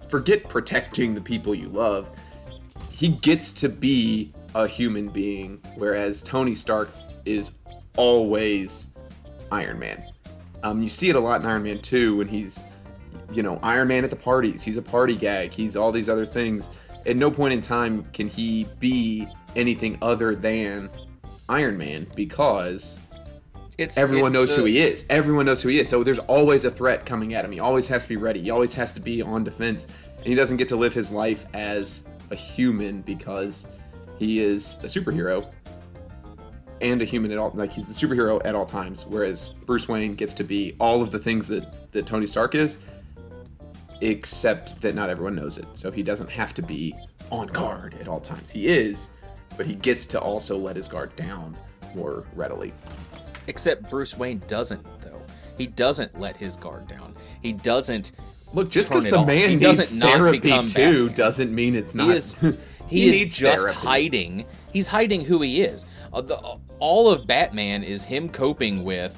forget 0.07 0.47
protecting 0.49 1.13
the 1.13 1.21
people 1.21 1.53
you 1.53 1.69
love. 1.69 2.09
He 2.91 3.09
gets 3.09 3.53
to 3.53 3.69
be 3.69 4.33
a 4.55 4.67
human 4.67 5.09
being, 5.09 5.61
whereas 5.75 6.21
Tony 6.23 6.55
Stark 6.55 6.89
is 7.25 7.51
always 7.95 8.93
Iron 9.51 9.79
Man. 9.79 10.03
Um, 10.63 10.81
you 10.83 10.89
see 10.89 11.09
it 11.09 11.15
a 11.15 11.19
lot 11.19 11.41
in 11.41 11.47
Iron 11.47 11.63
Man 11.63 11.79
2 11.79 12.17
when 12.17 12.27
he's, 12.27 12.63
you 13.31 13.43
know, 13.43 13.59
Iron 13.63 13.87
Man 13.87 14.03
at 14.03 14.09
the 14.09 14.15
parties. 14.15 14.63
He's 14.63 14.77
a 14.77 14.81
party 14.81 15.15
gag. 15.15 15.51
He's 15.51 15.77
all 15.77 15.91
these 15.91 16.09
other 16.09 16.25
things. 16.25 16.69
At 17.05 17.15
no 17.15 17.31
point 17.31 17.53
in 17.53 17.61
time 17.61 18.03
can 18.11 18.27
he 18.27 18.65
be 18.79 19.27
anything 19.55 19.97
other 20.01 20.35
than 20.35 20.89
Iron 21.47 21.77
Man 21.77 22.07
because 22.15 22.99
It's 23.79 23.97
everyone 23.97 24.27
it's 24.27 24.33
knows 24.33 24.49
the- 24.55 24.61
who 24.61 24.65
he 24.65 24.79
is. 24.79 25.05
Everyone 25.09 25.45
knows 25.45 25.61
who 25.61 25.69
he 25.69 25.79
is. 25.79 25.89
So 25.89 26.03
there's 26.03 26.19
always 26.19 26.65
a 26.65 26.71
threat 26.71 27.05
coming 27.05 27.33
at 27.33 27.45
him. 27.45 27.51
He 27.51 27.59
always 27.59 27.87
has 27.87 28.03
to 28.03 28.09
be 28.09 28.17
ready. 28.17 28.41
He 28.41 28.49
always 28.49 28.73
has 28.73 28.93
to 28.93 28.99
be 28.99 29.21
on 29.21 29.43
defense. 29.43 29.87
And 30.17 30.27
he 30.27 30.35
doesn't 30.35 30.57
get 30.57 30.67
to 30.69 30.75
live 30.75 30.93
his 30.93 31.11
life 31.11 31.45
as 31.53 32.07
a 32.31 32.35
human 32.35 33.01
because 33.01 33.67
he 34.17 34.39
is 34.39 34.79
a 34.83 34.87
superhero 34.87 35.49
and 36.81 37.01
a 37.01 37.05
human 37.05 37.31
at 37.31 37.37
all 37.37 37.51
like 37.55 37.71
he's 37.71 37.87
the 37.87 37.93
superhero 37.93 38.41
at 38.45 38.55
all 38.55 38.65
times 38.65 39.05
whereas 39.05 39.49
Bruce 39.65 39.89
Wayne 39.89 40.15
gets 40.15 40.33
to 40.35 40.45
be 40.45 40.77
all 40.79 41.01
of 41.01 41.11
the 41.11 41.19
things 41.19 41.45
that 41.49 41.91
that 41.91 42.05
Tony 42.05 42.25
Stark 42.25 42.55
is 42.55 42.77
except 44.01 44.79
that 44.81 44.95
not 44.95 45.09
everyone 45.09 45.35
knows 45.35 45.57
it. 45.57 45.65
So 45.73 45.91
he 45.91 46.03
doesn't 46.03 46.29
have 46.29 46.53
to 46.55 46.61
be 46.61 46.95
on 47.31 47.47
guard 47.47 47.95
at 47.99 48.07
all 48.07 48.19
times. 48.19 48.49
He 48.49 48.67
is, 48.67 49.09
but 49.57 49.65
he 49.65 49.75
gets 49.75 50.05
to 50.07 50.19
also 50.19 50.57
let 50.57 50.75
his 50.75 50.87
guard 50.87 51.15
down 51.15 51.57
more 51.95 52.23
readily. 52.35 52.73
Except 53.49 53.89
Bruce 53.89 54.15
Wayne 54.15 54.41
doesn't 54.47 54.85
though. 55.01 55.21
He 55.57 55.65
doesn't 55.67 56.19
let 56.19 56.37
his 56.37 56.55
guard 56.55 56.87
down. 56.87 57.15
He 57.41 57.51
doesn't. 57.51 58.11
Look, 58.53 58.69
just 58.69 58.89
because 58.89 59.05
the 59.05 59.17
off. 59.17 59.27
man 59.27 59.49
He 59.49 59.55
needs 59.55 59.91
therapy 59.91 60.65
too 60.67 61.09
doesn't 61.09 61.53
mean 61.53 61.75
it's 61.75 61.95
not. 61.95 62.07
He 62.09 62.15
is. 62.15 62.57
He, 62.87 63.05
is 63.07 63.11
needs 63.19 63.37
just 63.37 63.65
therapy. 63.65 63.79
hiding. 63.85 64.45
He's 64.73 64.87
hiding 64.87 65.23
who 65.23 65.41
he 65.41 65.61
is. 65.61 65.85
Uh, 66.11 66.21
the, 66.21 66.57
all 66.79 67.11
of 67.11 67.27
Batman 67.27 67.83
is 67.83 68.03
him 68.03 68.29
coping 68.29 68.83
with, 68.83 69.15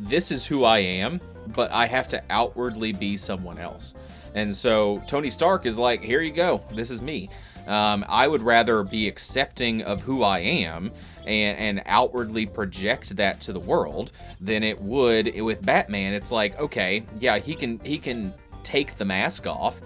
this 0.00 0.32
is 0.32 0.44
who 0.44 0.64
I 0.64 0.78
am, 0.78 1.20
but 1.54 1.70
I 1.70 1.86
have 1.86 2.08
to 2.08 2.22
outwardly 2.30 2.92
be 2.92 3.16
someone 3.16 3.58
else. 3.58 3.94
And 4.34 4.52
so 4.54 5.00
Tony 5.06 5.30
Stark 5.30 5.66
is 5.66 5.78
like, 5.78 6.02
here 6.02 6.20
you 6.20 6.32
go. 6.32 6.64
This 6.72 6.90
is 6.90 7.00
me. 7.00 7.30
Um, 7.66 8.04
I 8.08 8.26
would 8.26 8.42
rather 8.42 8.82
be 8.82 9.08
accepting 9.08 9.82
of 9.82 10.02
who 10.02 10.22
I 10.22 10.40
am 10.40 10.90
and, 11.26 11.58
and 11.58 11.82
outwardly 11.86 12.46
project 12.46 13.16
that 13.16 13.40
to 13.42 13.52
the 13.52 13.60
world 13.60 14.12
than 14.40 14.62
it 14.62 14.80
would 14.80 15.40
with 15.40 15.64
Batman. 15.64 16.12
It's 16.12 16.32
like, 16.32 16.58
okay, 16.58 17.04
yeah, 17.20 17.38
he 17.38 17.54
can 17.54 17.78
he 17.80 17.98
can 17.98 18.34
take 18.62 18.94
the 18.94 19.04
mask 19.04 19.46
off, 19.46 19.80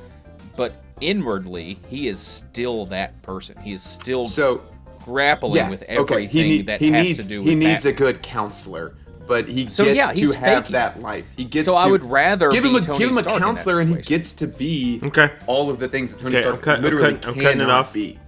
but 0.56 0.72
inwardly 1.00 1.78
he 1.88 2.08
is 2.08 2.18
still 2.18 2.86
that 2.86 3.20
person. 3.22 3.56
He 3.58 3.72
is 3.72 3.82
still 3.82 4.26
So 4.26 4.62
grappling 5.04 5.56
yeah, 5.56 5.70
with 5.70 5.82
okay. 5.82 5.96
everything 5.96 6.28
He, 6.28 6.42
need, 6.42 6.66
that 6.66 6.80
he 6.80 6.90
has 6.90 7.06
needs 7.06 7.22
to 7.22 7.28
do 7.28 7.40
with 7.40 7.48
he 7.48 7.54
needs 7.54 7.86
a 7.86 7.92
good 7.92 8.22
counselor, 8.22 8.94
but 9.26 9.48
he 9.48 9.68
So, 9.68 9.84
gets 9.84 9.96
yeah, 9.96 10.26
to 10.26 10.38
have 10.38 10.64
faking. 10.64 10.72
that 10.72 11.00
life. 11.00 11.26
He 11.36 11.44
gets. 11.44 11.66
To 11.66 11.72
So 11.72 11.76
to, 11.78 11.84
I 11.84 11.86
would 11.88 12.04
rather 12.04 12.50
give 12.50 12.64
him 12.64 12.74
a 12.74 12.80
Tony 12.80 12.98
give 12.98 13.10
him 13.10 13.18
a 13.18 13.22
Stark 13.22 13.40
counselor, 13.40 13.80
and 13.80 13.90
he 13.96 14.02
gets 14.02 14.32
to 14.34 14.46
be 14.46 15.00
Okay. 15.02 15.30
all 15.46 15.68
of 15.70 15.78
the 15.78 15.88
things 15.88 16.12
that 16.12 16.20
Tony 16.20 16.36
Okay, 16.36 16.44
I'm 16.46 16.52
Stark 16.52 16.62
cut- 16.62 16.76
I'm 16.78 16.82
literally 16.84 17.12
cut- 17.14 17.26
I'm 17.28 17.34
cutting 17.34 17.60
it 17.60 17.70
off. 17.70 17.92
be. 17.92 18.18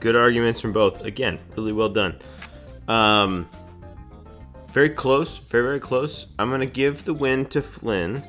Good 0.00 0.14
arguments 0.16 0.60
from 0.60 0.72
both. 0.72 1.04
Again, 1.04 1.38
really 1.56 1.72
well 1.72 1.88
done. 1.88 2.16
Um, 2.86 3.48
very 4.72 4.90
close, 4.90 5.38
very 5.38 5.64
very 5.64 5.80
close. 5.80 6.26
I'm 6.38 6.50
gonna 6.50 6.66
give 6.66 7.04
the 7.04 7.14
win 7.14 7.46
to 7.46 7.62
Flynn, 7.62 8.22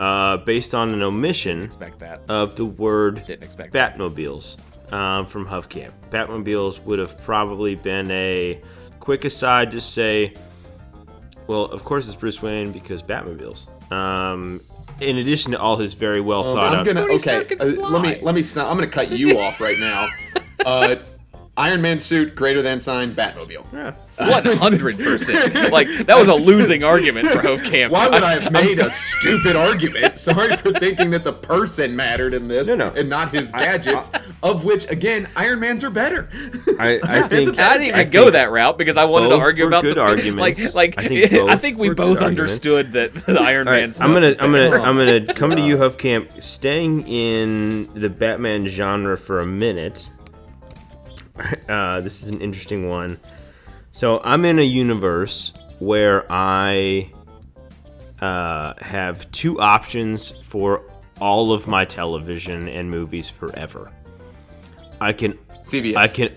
uh, 0.00 0.38
based 0.38 0.74
on 0.74 0.94
an 0.94 1.02
omission 1.02 1.68
that. 1.98 2.20
of 2.28 2.54
the 2.54 2.64
word 2.64 3.24
Didn't 3.26 3.42
expect 3.42 3.72
that. 3.72 3.98
Batmobiles 3.98 4.56
um, 4.92 5.26
from 5.26 5.46
Huffcamp. 5.46 5.90
Batmobiles 6.10 6.82
would 6.84 6.98
have 6.98 7.22
probably 7.24 7.74
been 7.74 8.10
a 8.10 8.60
quick 9.00 9.24
aside 9.24 9.70
to 9.72 9.80
say, 9.80 10.32
well, 11.52 11.66
of 11.66 11.84
course 11.84 12.06
it's 12.06 12.14
Bruce 12.14 12.40
Wayne 12.40 12.72
because 12.72 13.02
Batmobiles. 13.02 13.68
Um, 13.92 14.62
in 15.00 15.18
addition 15.18 15.52
to 15.52 15.60
all 15.60 15.76
his 15.76 15.92
very 15.94 16.20
well 16.20 16.54
thought 16.54 16.72
I'm 16.72 16.80
out. 16.80 16.86
gonna 16.86 17.02
okay. 17.02 17.46
Uh, 17.60 17.66
let 17.90 18.02
me 18.02 18.18
let 18.22 18.34
me 18.34 18.42
stop. 18.42 18.70
I'm 18.70 18.76
gonna 18.76 18.86
cut 18.86 19.10
you 19.12 19.38
off 19.38 19.60
right 19.60 19.78
now. 19.78 20.08
Uh, 20.64 20.94
Iron 21.54 21.82
Man 21.82 21.98
suit 21.98 22.34
greater 22.34 22.62
than 22.62 22.80
sign 22.80 23.14
Batmobile. 23.14 23.66
Yeah. 23.72 23.94
One 24.22 24.44
hundred 24.58 24.96
percent. 24.98 25.72
Like 25.72 25.86
that 26.06 26.16
was 26.16 26.28
a 26.28 26.34
losing 26.50 26.84
argument 26.84 27.28
for 27.28 27.40
Hope 27.40 27.62
Camp. 27.64 27.92
Why 27.92 28.08
would 28.08 28.22
I 28.22 28.38
have 28.38 28.52
made 28.52 28.78
a 28.78 28.88
stupid 28.90 29.56
argument? 29.56 30.18
Sorry 30.18 30.56
for 30.56 30.70
thinking 30.72 31.10
that 31.10 31.24
the 31.24 31.32
person 31.32 31.96
mattered 31.96 32.32
in 32.32 32.46
this 32.46 32.68
No, 32.68 32.74
no. 32.76 32.88
and 32.90 33.08
not 33.08 33.30
his 33.34 33.50
gadgets, 33.50 34.10
of 34.42 34.64
which 34.64 34.88
again 34.90 35.28
Iron 35.34 35.60
Man's 35.60 35.82
are 35.82 35.90
better. 35.90 36.28
I, 36.78 37.00
I 37.02 37.22
think 37.28 37.58
I 37.58 37.72
didn't 37.78 37.88
even 37.88 38.00
I 38.00 38.04
go 38.04 38.30
that 38.30 38.50
route 38.52 38.78
because 38.78 38.96
I 38.96 39.04
wanted 39.06 39.30
to 39.30 39.36
argue 39.38 39.64
were 39.64 39.70
about 39.70 39.82
good 39.82 39.96
the 39.96 40.00
arguments. 40.02 40.74
Like, 40.74 40.96
like 40.96 41.04
I 41.04 41.08
think 41.08 41.30
both 41.32 41.50
I 41.50 41.56
think 41.56 41.78
we 41.78 41.88
both 41.88 41.96
good 41.96 42.08
arguments. 42.24 42.24
understood 42.40 42.92
that 42.92 43.14
the 43.14 43.40
Iron 43.40 43.66
All 43.66 43.74
Man. 43.74 43.88
right, 43.90 44.00
I'm 44.02 44.12
gonna, 44.12 44.26
was 44.28 44.36
I'm 44.38 44.52
gonna. 44.52 44.82
I'm 44.82 44.96
gonna 44.96 45.34
come 45.34 45.50
to 45.50 45.60
you, 45.62 45.76
Huffcamp. 45.76 46.42
Staying 46.42 47.08
in 47.08 47.92
the 47.94 48.08
Batman 48.10 48.66
genre 48.68 49.18
for 49.18 49.40
a 49.40 49.46
minute. 49.46 50.08
Uh, 51.68 52.00
this 52.02 52.22
is 52.22 52.28
an 52.28 52.40
interesting 52.40 52.88
one. 52.88 53.18
So 53.90 54.20
I'm 54.24 54.44
in 54.44 54.58
a 54.58 54.62
universe 54.62 55.52
where 55.78 56.26
I 56.30 57.10
uh, 58.20 58.74
have 58.80 59.30
two 59.32 59.60
options 59.60 60.30
for 60.44 60.82
all 61.20 61.52
of 61.52 61.66
my 61.66 61.84
television 61.84 62.68
and 62.68 62.90
movies 62.90 63.30
forever. 63.30 63.90
I 65.00 65.12
can, 65.12 65.38
CBS. 65.64 65.96
I 65.96 66.08
can, 66.08 66.30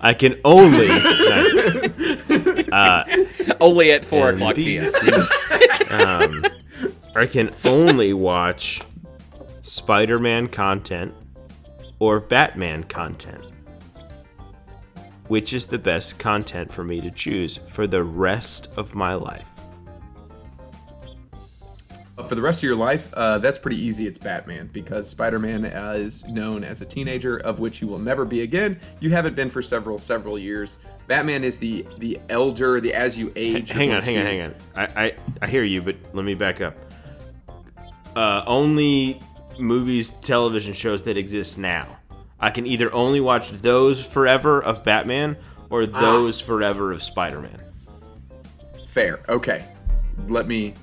I 0.00 0.14
can 0.14 0.40
only. 0.44 0.88
only 3.60 3.92
at 3.92 4.04
four 4.04 4.30
o'clock 4.30 4.56
p.m. 4.56 4.84
um, 5.90 6.44
I 7.16 7.26
can 7.26 7.54
only 7.64 8.12
watch 8.12 8.80
Spider-Man 9.62 10.48
content 10.48 11.14
or 11.98 12.20
Batman 12.20 12.84
content. 12.84 13.44
Which 15.28 15.54
is 15.54 15.66
the 15.66 15.78
best 15.78 16.18
content 16.18 16.70
for 16.70 16.84
me 16.84 17.00
to 17.00 17.10
choose 17.10 17.56
for 17.56 17.86
the 17.86 18.04
rest 18.04 18.68
of 18.76 18.94
my 18.94 19.14
life? 19.14 19.48
For 22.28 22.34
the 22.36 22.42
rest 22.42 22.60
of 22.60 22.64
your 22.64 22.76
life, 22.76 23.12
uh, 23.14 23.38
that's 23.38 23.58
pretty 23.58 23.76
easy. 23.76 24.06
It's 24.06 24.18
Batman 24.18 24.70
because 24.72 25.08
Spider-Man 25.08 25.64
is 25.64 26.28
known 26.28 26.62
as 26.62 26.80
a 26.80 26.86
teenager, 26.86 27.38
of 27.38 27.58
which 27.58 27.82
you 27.82 27.88
will 27.88 27.98
never 27.98 28.24
be 28.24 28.42
again. 28.42 28.78
You 29.00 29.10
haven't 29.10 29.34
been 29.34 29.50
for 29.50 29.62
several, 29.62 29.98
several 29.98 30.38
years. 30.38 30.78
Batman 31.06 31.42
is 31.42 31.58
the 31.58 31.84
the 31.98 32.18
elder, 32.28 32.80
the 32.80 32.94
as 32.94 33.18
you 33.18 33.32
age. 33.34 33.70
Hang 33.70 33.88
you're 33.88 33.98
on, 33.98 34.04
hang 34.04 34.18
on, 34.18 34.26
hang 34.26 34.42
on. 34.42 34.54
I, 34.76 35.04
I, 35.04 35.14
I 35.42 35.46
hear 35.48 35.64
you, 35.64 35.82
but 35.82 35.96
let 36.12 36.24
me 36.24 36.34
back 36.34 36.60
up. 36.60 36.76
Uh, 38.14 38.44
only 38.46 39.20
movies, 39.58 40.10
television 40.22 40.72
shows 40.72 41.02
that 41.02 41.16
exist 41.16 41.58
now. 41.58 41.98
I 42.40 42.50
can 42.50 42.66
either 42.66 42.92
only 42.92 43.20
watch 43.20 43.50
those 43.50 44.04
forever 44.04 44.62
of 44.62 44.84
Batman 44.84 45.36
or 45.70 45.82
ah. 45.82 46.00
those 46.00 46.40
forever 46.40 46.92
of 46.92 47.02
Spider-Man. 47.02 47.60
Fair. 48.86 49.20
Okay. 49.28 49.64
Let 50.28 50.46
me. 50.46 50.74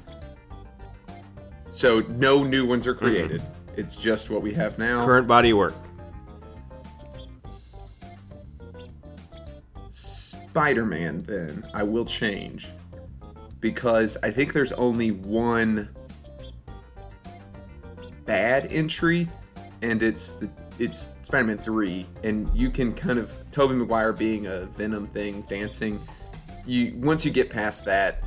So 1.69 2.01
no 2.09 2.43
new 2.43 2.65
ones 2.65 2.87
are 2.87 2.95
mm-hmm. 2.95 3.05
created. 3.05 3.41
It's 3.77 3.95
just 3.95 4.29
what 4.29 4.41
we 4.41 4.53
have 4.53 4.77
now. 4.77 5.05
Current 5.05 5.27
body 5.27 5.51
of 5.51 5.57
work. 5.57 5.75
Spider-Man. 9.89 11.23
Then 11.23 11.65
I 11.73 11.83
will 11.83 12.05
change 12.05 12.69
because 13.61 14.17
I 14.23 14.31
think 14.31 14.51
there's 14.51 14.73
only 14.73 15.11
one 15.11 15.89
bad 18.25 18.67
entry, 18.71 19.29
and 19.81 20.03
it's 20.03 20.31
the 20.33 20.49
it's 20.81 21.09
Spider-Man 21.21 21.59
three, 21.59 22.07
and 22.23 22.49
you 22.55 22.71
can 22.71 22.91
kind 22.93 23.19
of 23.19 23.31
Tobey 23.51 23.75
Maguire 23.75 24.13
being 24.13 24.47
a 24.47 24.61
Venom 24.65 25.05
thing, 25.07 25.43
dancing. 25.43 26.01
You 26.65 26.95
once 26.97 27.23
you 27.23 27.31
get 27.31 27.51
past 27.51 27.85
that, 27.85 28.23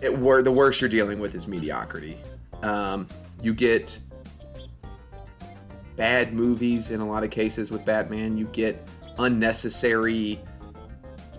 it 0.00 0.16
wor- 0.16 0.42
the 0.42 0.50
worst 0.50 0.80
you're 0.80 0.90
dealing 0.90 1.20
with 1.20 1.36
is 1.36 1.46
mediocrity. 1.46 2.18
Um, 2.62 3.06
you 3.40 3.54
get 3.54 4.00
bad 5.94 6.32
movies 6.32 6.90
in 6.90 7.00
a 7.00 7.06
lot 7.06 7.22
of 7.22 7.30
cases 7.30 7.70
with 7.70 7.84
Batman. 7.84 8.36
You 8.36 8.46
get 8.46 8.88
unnecessary 9.18 10.40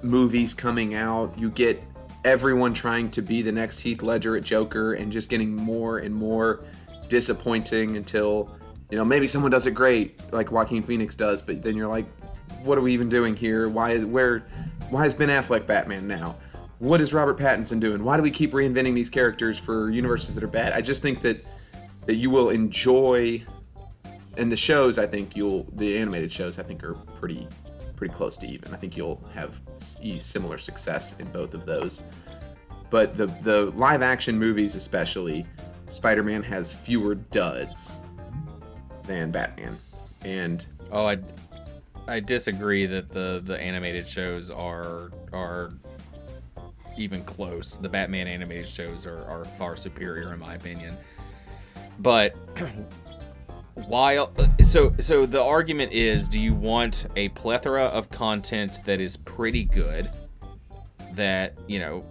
movies 0.03 0.53
coming 0.53 0.95
out. 0.95 1.37
You 1.37 1.49
get 1.49 1.83
everyone 2.23 2.73
trying 2.73 3.11
to 3.11 3.21
be 3.21 3.41
the 3.41 3.51
next 3.51 3.81
Heath 3.81 4.03
Ledger 4.03 4.37
at 4.37 4.43
Joker 4.43 4.93
and 4.93 5.11
just 5.11 5.29
getting 5.29 5.53
more 5.53 5.97
and 5.97 6.15
more 6.15 6.63
disappointing 7.09 7.97
until 7.97 8.55
you 8.91 8.97
know 8.97 9.05
maybe 9.05 9.27
someone 9.27 9.49
does 9.49 9.65
it 9.65 9.71
great 9.71 10.21
like 10.33 10.51
Joaquin 10.51 10.83
Phoenix 10.83 11.15
does, 11.15 11.41
but 11.41 11.63
then 11.63 11.75
you're 11.75 11.87
like, 11.87 12.05
what 12.63 12.77
are 12.77 12.81
we 12.81 12.93
even 12.93 13.09
doing 13.09 13.35
here? 13.35 13.69
Why 13.69 13.91
is 13.91 14.05
where 14.05 14.39
why 14.89 15.05
is 15.05 15.13
Ben 15.13 15.29
Affleck 15.29 15.65
Batman 15.65 16.07
now? 16.07 16.35
What 16.79 16.99
is 16.99 17.13
Robert 17.13 17.37
Pattinson 17.37 17.79
doing? 17.79 18.03
Why 18.03 18.17
do 18.17 18.23
we 18.23 18.31
keep 18.31 18.51
reinventing 18.51 18.93
these 18.93 19.09
characters 19.09 19.57
for 19.57 19.89
universes 19.89 20.35
that 20.35 20.43
are 20.43 20.47
bad? 20.47 20.73
I 20.73 20.81
just 20.81 21.01
think 21.01 21.21
that 21.21 21.43
that 22.05 22.15
you 22.15 22.29
will 22.29 22.49
enjoy 22.49 23.41
and 24.37 24.51
the 24.51 24.57
shows 24.57 24.97
I 24.97 25.07
think 25.07 25.35
you'll 25.37 25.67
the 25.73 25.97
animated 25.97 26.31
shows 26.31 26.59
I 26.59 26.63
think 26.63 26.83
are 26.83 26.95
pretty 27.19 27.47
pretty 27.95 28.13
close 28.13 28.35
to 28.37 28.47
even. 28.47 28.73
I 28.73 28.77
think 28.77 28.97
you'll 28.97 29.23
have 29.33 29.61
similar 29.77 30.57
success 30.57 31.17
in 31.19 31.27
both 31.27 31.53
of 31.53 31.65
those. 31.65 32.03
But 32.89 33.15
the 33.15 33.27
the 33.43 33.71
live 33.77 34.01
action 34.01 34.37
movies 34.37 34.75
especially, 34.75 35.45
Spider-Man 35.87 36.43
has 36.43 36.73
fewer 36.73 37.15
duds 37.15 38.01
than 39.11 39.31
Batman. 39.31 39.77
And 40.23 40.65
Oh, 40.91 41.07
I, 41.07 41.17
I 42.07 42.19
disagree 42.19 42.85
that 42.85 43.09
the 43.09 43.41
the 43.43 43.59
animated 43.59 44.07
shows 44.07 44.49
are 44.49 45.11
are 45.31 45.71
even 46.97 47.23
close. 47.23 47.77
The 47.77 47.89
Batman 47.89 48.27
animated 48.27 48.67
shows 48.67 49.05
are, 49.05 49.23
are 49.25 49.45
far 49.45 49.77
superior 49.77 50.33
in 50.33 50.39
my 50.39 50.55
opinion. 50.55 50.97
But 51.99 52.35
while 53.73 54.31
uh, 54.37 54.63
so 54.63 54.93
so 54.99 55.25
the 55.25 55.41
argument 55.41 55.93
is 55.93 56.27
do 56.27 56.39
you 56.39 56.53
want 56.53 57.07
a 57.15 57.29
plethora 57.29 57.85
of 57.85 58.09
content 58.09 58.81
that 58.85 58.99
is 58.99 59.15
pretty 59.17 59.63
good 59.63 60.09
that, 61.13 61.53
you 61.67 61.79
know, 61.79 62.05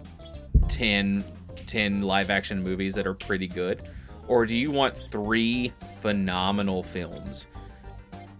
10 0.67 1.23
10 1.67 2.01
live 2.01 2.29
action 2.29 2.63
movies 2.63 2.95
that 2.95 3.05
are 3.05 3.13
pretty 3.13 3.47
good 3.47 3.81
or 4.31 4.45
do 4.45 4.55
you 4.55 4.71
want 4.71 4.95
three 4.95 5.73
phenomenal 5.99 6.83
films 6.83 7.47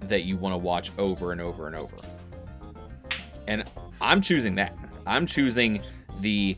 that 0.08 0.24
you 0.24 0.38
want 0.38 0.54
to 0.54 0.58
watch 0.58 0.90
over 0.98 1.34
and 1.34 1.42
over 1.42 1.68
and 1.68 1.76
over. 1.76 1.96
And 3.48 3.66
I'm 4.00 4.22
choosing 4.22 4.56
that. 4.56 4.74
I'm 5.06 5.26
choosing 5.26 5.82
the 6.22 6.58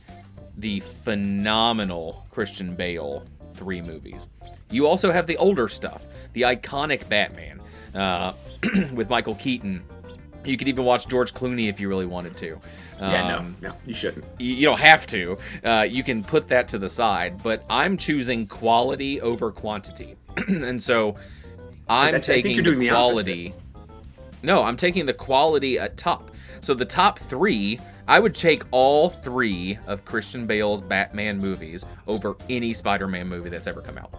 the 0.57 0.81
phenomenal 0.81 2.27
Christian 2.29 2.75
Bale 2.75 3.23
three 3.55 3.81
movies. 3.81 4.29
You 4.69 4.85
also 4.85 5.11
have 5.11 5.25
the 5.25 5.37
older 5.37 5.67
stuff, 5.67 6.05
the 6.33 6.43
iconic 6.43 7.09
Batman 7.09 7.59
uh, 7.95 8.33
with 8.93 9.09
Michael 9.09 9.35
Keaton. 9.35 9.83
You 10.45 10.57
could 10.57 10.67
even 10.67 10.85
watch 10.85 11.07
George 11.07 11.33
Clooney 11.33 11.69
if 11.69 11.79
you 11.79 11.87
really 11.87 12.05
wanted 12.05 12.35
to. 12.37 12.59
yeah, 12.99 13.37
Um, 13.37 13.55
no, 13.61 13.69
no, 13.69 13.75
you 13.85 13.93
shouldn't. 13.93 14.25
you 14.39 14.53
you 14.55 14.65
don't 14.65 14.79
have 14.79 15.05
to. 15.07 15.37
Uh, 15.63 15.85
you 15.89 16.03
can 16.03 16.23
put 16.23 16.47
that 16.49 16.67
to 16.69 16.77
the 16.77 16.89
side, 16.89 17.41
but 17.43 17.63
I'm 17.69 17.97
choosing 17.97 18.47
quality 18.47 19.21
over 19.21 19.51
quantity, 19.51 20.15
and 20.47 20.81
so 20.81 21.15
I'm 21.87 22.13
think 22.13 22.23
taking 22.23 22.57
the 22.57 22.63
doing 22.63 22.79
the 22.79 22.89
quality. 22.89 23.53
no, 24.41 24.63
I'm 24.63 24.77
taking 24.77 25.05
the 25.05 25.13
quality 25.13 25.79
at 25.79 25.97
top. 25.97 26.31
So 26.61 26.73
the 26.73 26.85
top 26.85 27.19
three, 27.19 27.79
I 28.07 28.19
would 28.19 28.33
take 28.35 28.63
all 28.71 29.09
three 29.09 29.77
of 29.87 30.05
Christian 30.05 30.45
Bale's 30.45 30.81
Batman 30.81 31.39
movies 31.39 31.85
over 32.07 32.35
any 32.49 32.73
Spider-Man 32.73 33.27
movie 33.27 33.49
that's 33.49 33.67
ever 33.67 33.81
come 33.81 33.97
out. 33.97 34.13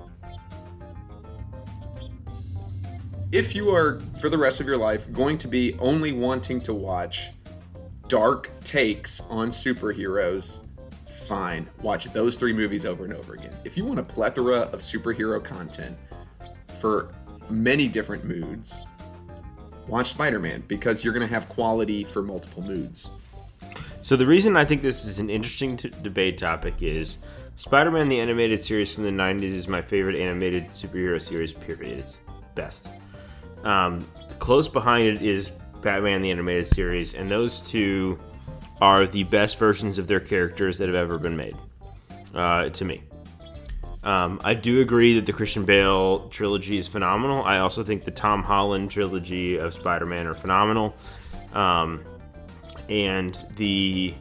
If 3.35 3.53
you 3.53 3.75
are 3.75 3.99
for 4.21 4.29
the 4.29 4.39
rest 4.39 4.61
of 4.61 4.67
your 4.69 4.77
life 4.77 5.13
going 5.13 5.37
to 5.37 5.49
be 5.49 5.77
only 5.81 6.13
wanting 6.13 6.61
to 6.61 6.73
watch 6.73 7.33
dark 8.07 8.49
takes 8.63 9.23
on 9.23 9.49
superheroes 9.49 10.61
fine 11.27 11.69
watch 11.83 12.05
those 12.13 12.37
three 12.37 12.53
movies 12.53 12.87
over 12.87 13.05
and 13.05 13.13
over 13.13 13.35
again 13.35 13.53
if 13.65 13.77
you 13.77 13.85
want 13.85 13.99
a 13.99 14.03
plethora 14.05 14.61
of 14.73 14.79
superhero 14.79 15.43
content 15.43 15.99
for 16.79 17.13
many 17.51 17.89
different 17.89 18.25
moods 18.25 18.87
watch 19.89 20.11
spider-man 20.11 20.63
because 20.69 21.03
you're 21.03 21.13
going 21.13 21.27
to 21.27 21.35
have 21.35 21.49
quality 21.49 22.05
for 22.05 22.23
multiple 22.23 22.63
moods 22.63 23.11
So 24.01 24.15
the 24.15 24.27
reason 24.27 24.57
I 24.57 24.65
think 24.65 24.81
this 24.81 25.05
is 25.07 25.19
an 25.19 25.29
interesting 25.29 25.77
t- 25.77 25.91
debate 26.03 26.39
topic 26.39 26.83
is 26.83 27.19
Spider-Man 27.57 28.09
the 28.09 28.21
animated 28.21 28.61
series 28.61 28.93
from 28.93 29.05
the 29.05 29.11
90s 29.11 29.55
is 29.55 29.67
my 29.67 29.81
favorite 29.81 30.17
animated 30.17 30.69
superhero 30.69 31.23
series 31.23 31.55
period. 31.55 31.99
It's 31.99 32.21
best. 32.55 32.89
Um, 33.65 34.07
close 34.39 34.69
behind 34.69 35.09
it 35.09 35.23
is 35.23 35.51
Batman 35.81 36.23
the 36.23 36.31
animated 36.31 36.69
series 36.69 37.15
and 37.15 37.31
those 37.31 37.61
two 37.61 38.19
are 38.81 39.07
the 39.07 39.25
best 39.25 39.59
versions 39.59 39.99
of 39.99 40.07
their 40.07 40.21
characters 40.21 40.79
that 40.79 40.89
have 40.89 40.97
ever 40.97 41.19
been 41.19 41.37
made. 41.37 41.57
Uh, 42.35 42.69
to 42.69 42.85
me. 42.85 43.01
Um, 44.03 44.41
I 44.45 44.55
do 44.55 44.81
agree 44.81 45.15
that 45.15 45.25
the 45.25 45.33
Christian 45.33 45.65
Bale 45.65 46.29
trilogy 46.29 46.79
is 46.79 46.89
phenomenal. 46.89 47.45
I 47.45 47.59
also 47.59 47.85
think 47.85 48.05
the 48.05 48.11
Tom 48.11 48.43
Holland 48.43 48.91
trilogy 48.91 49.57
of 49.57 49.73
Spider-Man 49.73 50.27
are 50.27 50.35
phenomenal. 50.35 50.95
Um, 51.53 52.05
and 52.89 53.41
the 53.57 54.15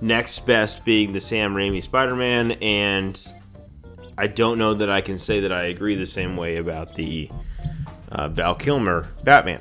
next 0.00 0.46
best 0.46 0.84
being 0.84 1.12
the 1.12 1.20
Sam 1.20 1.54
Raimi 1.54 1.82
Spider-Man, 1.82 2.52
and 2.62 3.32
I 4.16 4.28
don't 4.28 4.58
know 4.58 4.74
that 4.74 4.88
I 4.88 5.00
can 5.00 5.18
say 5.18 5.40
that 5.40 5.52
I 5.52 5.64
agree 5.64 5.96
the 5.96 6.06
same 6.06 6.36
way 6.36 6.56
about 6.56 6.94
the 6.94 7.30
uh, 8.14 8.28
Val 8.28 8.54
Kilmer 8.54 9.08
Batman. 9.22 9.60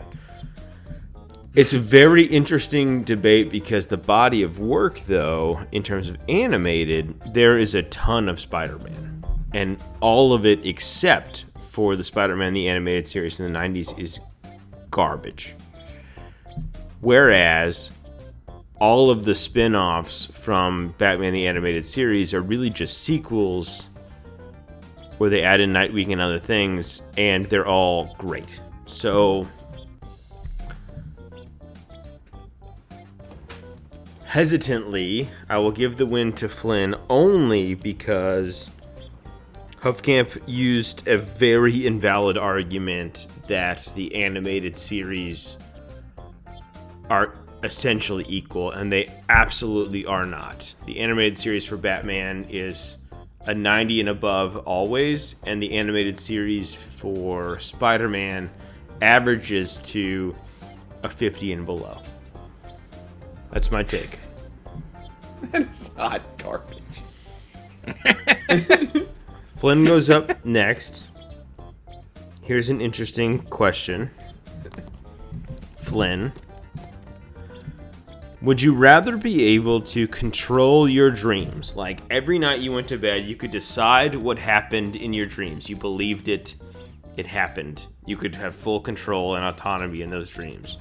It's 1.56 1.74
a 1.74 1.80
very 1.80 2.24
interesting 2.24 3.04
debate 3.04 3.52
because 3.52 3.86
the 3.86 3.98
body 3.98 4.42
of 4.42 4.58
work, 4.58 5.00
though, 5.02 5.62
in 5.72 5.84
terms 5.84 6.10
of 6.10 6.18
animated, 6.28 7.14
there 7.32 7.60
is 7.60 7.76
a 7.76 7.84
ton 7.84 8.28
of 8.28 8.40
Spider-Man, 8.40 9.24
and 9.54 9.78
all 10.00 10.34
of 10.34 10.48
it 10.48 10.66
except 10.66 11.46
for 11.70 11.96
the 11.96 12.04
Spider-Man 12.04 12.54
the 12.54 12.68
animated 12.68 13.06
series 13.06 13.40
in 13.40 13.52
the 13.52 13.60
'90s 13.60 13.98
is 14.00 14.20
garbage. 14.90 15.56
Whereas 17.02 17.92
all 18.80 19.10
of 19.10 19.24
the 19.24 19.36
spin-offs 19.36 20.26
from 20.26 20.96
Batman 20.98 21.34
the 21.34 21.46
animated 21.48 21.86
series 21.86 22.34
are 22.34 22.42
really 22.42 22.70
just 22.70 22.98
sequels 22.98 23.88
where 25.18 25.30
they 25.30 25.44
add 25.44 25.60
in 25.60 25.72
Nightwing 25.72 26.12
and 26.12 26.22
other 26.22 26.40
things 26.40 27.02
and 27.18 27.46
they're 27.46 27.68
all 27.68 28.16
great. 28.18 28.62
So 28.86 29.48
hesitantly, 34.26 35.30
I 35.50 35.58
will 35.60 35.72
give 35.72 35.98
the 35.98 36.06
win 36.06 36.34
to 36.34 36.50
Flynn 36.50 36.96
only 37.10 37.76
because 37.76 38.72
Huffcamp 39.82 40.42
used 40.48 41.08
a 41.08 41.18
very 41.18 41.86
invalid 41.86 42.38
argument 42.38 43.28
that 43.48 43.92
the 43.96 44.16
animated 44.16 44.78
series 44.78 45.58
are 47.10 47.36
essentially 47.64 48.26
equal, 48.28 48.72
and 48.72 48.92
they 48.92 49.08
absolutely 49.30 50.06
are 50.06 50.26
not. 50.26 50.74
The 50.86 51.00
animated 51.00 51.38
series 51.38 51.66
for 51.66 51.78
Batman 51.78 52.46
is 52.50 52.98
a 53.46 53.54
90 53.54 54.02
and 54.02 54.10
above 54.10 54.58
always, 54.58 55.36
and 55.46 55.62
the 55.62 55.74
animated 55.74 56.18
series 56.18 56.74
for 56.74 57.60
Spider 57.60 58.10
Man 58.10 58.50
averages 59.02 59.78
to 59.78 60.36
a 61.04 61.10
50 61.10 61.54
and 61.54 61.66
below. 61.66 61.98
That's 63.52 63.72
my 63.72 63.84
take. 63.84 64.20
That 65.52 65.70
is 65.70 65.94
hot 65.98 66.22
garbage. 66.38 66.80
Flynn 69.58 69.84
goes 69.84 70.10
up 70.10 70.46
next. 70.46 71.08
Here's 72.42 72.70
an 72.70 72.80
interesting 72.80 73.40
question. 73.40 74.10
Flynn, 75.78 76.32
would 78.44 78.62
you 78.62 78.74
rather 78.74 79.18
be 79.18 79.44
able 79.56 79.82
to 79.82 80.08
control 80.08 80.88
your 80.88 81.10
dreams? 81.10 81.76
Like 81.76 82.02
every 82.10 82.38
night 82.38 82.60
you 82.60 82.72
went 82.74 82.88
to 82.90 82.98
bed, 82.98 83.24
you 83.24 83.36
could 83.36 83.52
decide 83.52 84.14
what 84.16 84.38
happened 84.38 84.96
in 84.96 85.14
your 85.14 85.26
dreams. 85.26 85.70
You 85.70 85.76
believed 85.78 86.28
it, 86.28 86.56
it 87.18 87.26
happened. 87.26 87.88
You 88.06 88.18
could 88.18 88.36
have 88.36 88.54
full 88.54 88.80
control 88.82 89.36
and 89.36 89.46
autonomy 89.46 90.02
in 90.02 90.10
those 90.10 90.30
dreams. 90.30 90.78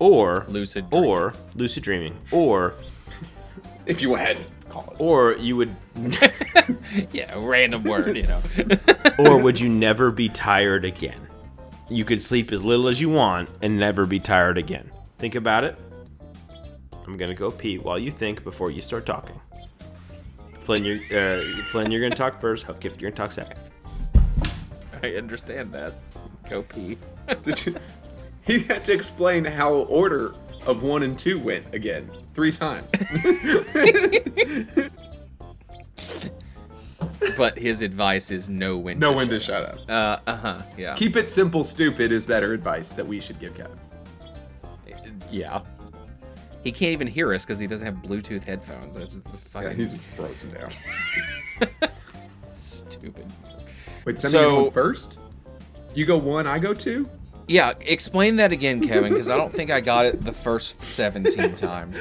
Or 0.00 0.44
Lucid 0.48 0.90
dreaming. 0.90 1.08
or 1.10 1.34
lucid 1.54 1.84
dreaming. 1.84 2.16
Or 2.32 2.74
If 3.86 4.02
you 4.02 4.14
had 4.16 4.38
call 4.68 4.92
it. 4.98 5.00
or 5.00 5.34
you 5.34 5.54
would 5.56 5.76
Yeah, 7.12 7.34
random 7.38 7.84
word, 7.84 8.16
you 8.16 8.26
know. 8.26 8.42
or 9.18 9.40
would 9.40 9.60
you 9.60 9.68
never 9.68 10.10
be 10.10 10.28
tired 10.28 10.84
again? 10.84 11.20
You 11.88 12.04
could 12.04 12.20
sleep 12.22 12.50
as 12.50 12.64
little 12.64 12.88
as 12.88 13.00
you 13.00 13.10
want 13.10 13.50
and 13.60 13.78
never 13.78 14.04
be 14.06 14.18
tired 14.18 14.58
again. 14.58 14.90
Think 15.18 15.36
about 15.36 15.62
it. 15.62 15.78
I'm 17.06 17.16
gonna 17.16 17.34
go 17.34 17.50
pee 17.50 17.78
while 17.78 17.98
you 17.98 18.10
think 18.10 18.44
before 18.44 18.70
you 18.70 18.80
start 18.80 19.06
talking. 19.06 19.38
Flynn, 20.60 20.84
you're 20.84 20.98
uh, 21.12 21.42
Flynn, 21.70 21.90
you're 21.90 22.00
gonna 22.00 22.14
talk 22.14 22.40
first. 22.40 22.66
Huffkip, 22.66 23.00
you're 23.00 23.10
gonna 23.10 23.16
talk 23.16 23.32
second. 23.32 23.58
I 25.02 25.14
understand 25.14 25.72
that. 25.72 25.94
Go 26.48 26.62
pee. 26.62 26.98
Did 27.42 27.66
you? 27.66 27.76
He 28.44 28.60
had 28.60 28.84
to 28.84 28.92
explain 28.92 29.44
how 29.44 29.74
order 29.74 30.34
of 30.66 30.82
one 30.82 31.02
and 31.02 31.18
two 31.18 31.38
went 31.38 31.74
again 31.74 32.10
three 32.34 32.52
times. 32.52 32.92
But 37.36 37.58
his 37.58 37.82
advice 37.82 38.30
is 38.30 38.48
no 38.48 38.76
when. 38.76 38.98
No 38.98 39.10
to 39.10 39.16
when 39.16 39.28
to 39.28 39.38
shut 39.38 39.62
shut 39.62 39.88
up. 39.88 39.88
up. 39.88 40.28
Uh, 40.28 40.30
uh 40.30 40.36
huh. 40.36 40.62
Yeah. 40.76 40.94
Keep 40.94 41.16
it 41.16 41.30
simple, 41.30 41.64
stupid 41.64 42.12
is 42.12 42.26
better 42.26 42.52
advice 42.52 42.90
that 42.90 43.06
we 43.06 43.20
should 43.20 43.38
give 43.38 43.54
Kevin. 43.54 43.78
Yeah. 45.30 45.62
He 46.62 46.70
can't 46.72 46.92
even 46.92 47.06
hear 47.08 47.32
us 47.34 47.44
because 47.44 47.58
he 47.58 47.66
doesn't 47.66 47.84
have 47.86 47.96
Bluetooth 47.96 48.44
headphones. 48.44 48.96
That's 48.96 49.16
just 49.16 49.44
Yeah, 49.54 49.72
he's 49.72 49.94
frozen 50.14 50.52
down. 50.54 50.70
stupid. 52.52 53.26
Wait, 54.04 54.18
send 54.18 54.32
So- 54.32 54.50
me 54.50 54.56
going 54.56 54.70
first. 54.70 55.18
You 55.94 56.06
go 56.06 56.16
one, 56.16 56.46
I 56.46 56.58
go 56.58 56.72
two. 56.72 57.08
Yeah, 57.48 57.72
explain 57.80 58.36
that 58.36 58.52
again, 58.52 58.80
Kevin, 58.86 59.12
because 59.12 59.28
I 59.28 59.36
don't 59.36 59.52
think 59.52 59.70
I 59.70 59.80
got 59.80 60.06
it 60.06 60.24
the 60.24 60.32
first 60.32 60.82
17 60.82 61.54
times. 61.56 61.98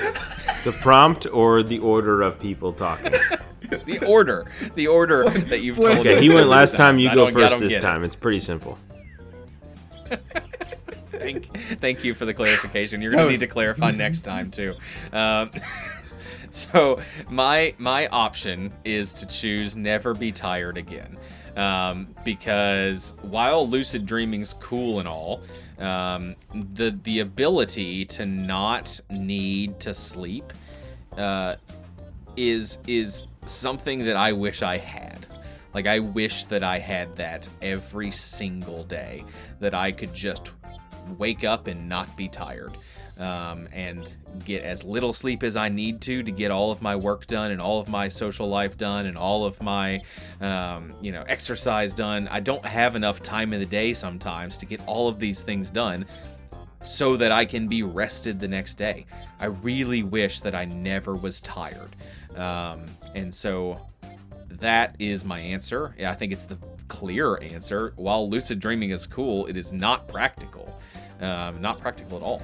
The 0.63 0.71
prompt 0.81 1.25
or 1.33 1.63
the 1.63 1.79
order 1.79 2.21
of 2.21 2.39
people 2.39 2.71
talking. 2.73 3.13
The 3.85 4.05
order, 4.05 4.51
the 4.75 4.87
order 4.87 5.29
that 5.29 5.61
you've 5.61 5.77
told 5.79 5.99
Okay, 5.99 6.17
us. 6.17 6.21
he 6.21 6.35
went 6.35 6.49
last 6.49 6.71
time. 6.75 6.95
times. 6.95 7.03
You 7.03 7.09
I 7.11 7.15
go 7.15 7.31
first 7.31 7.57
this 7.57 7.69
get 7.69 7.77
it. 7.77 7.81
time. 7.81 8.03
It's 8.03 8.15
pretty 8.17 8.39
simple. 8.39 8.77
Thank, 11.21 11.57
thank 11.79 12.03
you 12.03 12.13
for 12.13 12.25
the 12.25 12.33
clarification. 12.33 13.01
You're 13.01 13.11
gonna 13.11 13.29
need 13.29 13.39
to 13.39 13.47
clarify 13.47 13.91
next 13.91 14.21
time 14.21 14.49
too. 14.51 14.75
Um, 15.13 15.51
so 16.49 17.01
my 17.29 17.73
my 17.77 18.07
option 18.07 18.73
is 18.83 19.13
to 19.13 19.27
choose 19.27 19.75
never 19.75 20.13
be 20.13 20.31
tired 20.31 20.77
again, 20.77 21.17
um, 21.55 22.07
because 22.25 23.13
while 23.21 23.67
lucid 23.67 24.05
dreaming's 24.05 24.55
cool 24.55 24.99
and 24.99 25.07
all, 25.07 25.41
um, 25.79 26.35
the 26.73 26.97
the 27.03 27.19
ability 27.19 28.05
to 28.05 28.25
not 28.25 28.99
need 29.09 29.79
to 29.79 29.93
sleep 29.93 30.53
uh, 31.17 31.55
is 32.35 32.77
is 32.87 33.25
something 33.45 33.99
that 34.05 34.15
I 34.15 34.31
wish 34.33 34.61
I 34.61 34.77
had. 34.77 35.27
Like 35.73 35.87
I 35.87 35.99
wish 35.99 36.45
that 36.45 36.63
I 36.63 36.79
had 36.79 37.15
that 37.15 37.47
every 37.61 38.11
single 38.11 38.83
day, 38.83 39.23
that 39.59 39.73
I 39.73 39.91
could 39.91 40.13
just 40.13 40.51
wake 41.17 41.43
up 41.43 41.67
and 41.67 41.87
not 41.87 42.15
be 42.17 42.27
tired, 42.27 42.77
um, 43.17 43.67
and 43.73 44.17
get 44.45 44.63
as 44.63 44.83
little 44.83 45.13
sleep 45.13 45.43
as 45.43 45.55
I 45.55 45.69
need 45.69 46.01
to 46.01 46.23
to 46.23 46.31
get 46.31 46.51
all 46.51 46.71
of 46.71 46.81
my 46.81 46.95
work 46.95 47.27
done 47.27 47.51
and 47.51 47.61
all 47.61 47.79
of 47.79 47.87
my 47.87 48.07
social 48.07 48.47
life 48.47 48.77
done 48.77 49.05
and 49.05 49.17
all 49.17 49.45
of 49.45 49.61
my, 49.61 50.01
um, 50.39 50.93
you 51.01 51.11
know, 51.11 51.23
exercise 51.27 51.93
done. 51.93 52.27
I 52.29 52.39
don't 52.39 52.65
have 52.65 52.95
enough 52.95 53.21
time 53.21 53.53
in 53.53 53.59
the 53.59 53.65
day 53.65 53.93
sometimes 53.93 54.57
to 54.57 54.65
get 54.65 54.81
all 54.87 55.07
of 55.07 55.19
these 55.19 55.43
things 55.43 55.69
done 55.69 56.05
so 56.81 57.15
that 57.17 57.31
I 57.31 57.45
can 57.45 57.67
be 57.67 57.83
rested 57.83 58.39
the 58.39 58.47
next 58.47 58.75
day. 58.75 59.05
I 59.39 59.45
really 59.45 60.03
wish 60.03 60.39
that 60.39 60.55
I 60.55 60.65
never 60.65 61.15
was 61.15 61.39
tired. 61.41 61.95
Um, 62.35 62.85
and 63.13 63.33
so 63.33 63.79
that 64.49 64.95
is 64.99 65.23
my 65.23 65.39
answer. 65.39 65.95
I 66.03 66.15
think 66.15 66.31
it's 66.31 66.45
the 66.45 66.57
clear 66.91 67.41
answer. 67.41 67.93
While 67.95 68.29
lucid 68.29 68.59
dreaming 68.59 68.89
is 68.89 69.07
cool, 69.07 69.45
it 69.47 69.55
is 69.55 69.71
not 69.71 70.09
practical. 70.09 70.77
Um, 71.21 71.61
not 71.61 71.79
practical 71.79 72.17
at 72.17 72.23
all. 72.23 72.41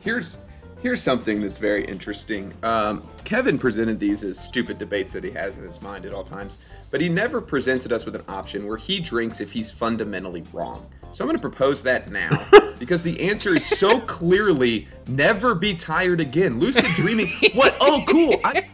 Here's 0.00 0.38
here's 0.82 1.00
something 1.00 1.40
that's 1.40 1.58
very 1.58 1.84
interesting. 1.84 2.52
Um, 2.64 3.06
Kevin 3.24 3.58
presented 3.58 4.00
these 4.00 4.24
as 4.24 4.38
stupid 4.38 4.76
debates 4.76 5.12
that 5.12 5.22
he 5.22 5.30
has 5.30 5.56
in 5.56 5.62
his 5.62 5.80
mind 5.80 6.04
at 6.04 6.12
all 6.12 6.24
times, 6.24 6.58
but 6.90 7.00
he 7.00 7.08
never 7.08 7.40
presented 7.40 7.92
us 7.92 8.04
with 8.04 8.16
an 8.16 8.24
option 8.28 8.66
where 8.66 8.76
he 8.76 8.98
drinks 8.98 9.40
if 9.40 9.52
he's 9.52 9.70
fundamentally 9.70 10.42
wrong. 10.52 10.84
So 11.12 11.24
I'm 11.24 11.28
going 11.28 11.36
to 11.36 11.40
propose 11.42 11.82
that 11.82 12.10
now 12.10 12.46
because 12.78 13.02
the 13.02 13.20
answer 13.28 13.54
is 13.56 13.66
so 13.66 13.98
clearly 14.00 14.86
never 15.08 15.54
be 15.54 15.74
tired 15.74 16.20
again. 16.20 16.60
Lucid 16.60 16.84
dreaming. 16.94 17.28
What? 17.54 17.76
Oh, 17.80 18.04
cool. 18.08 18.36
I, 18.44 18.64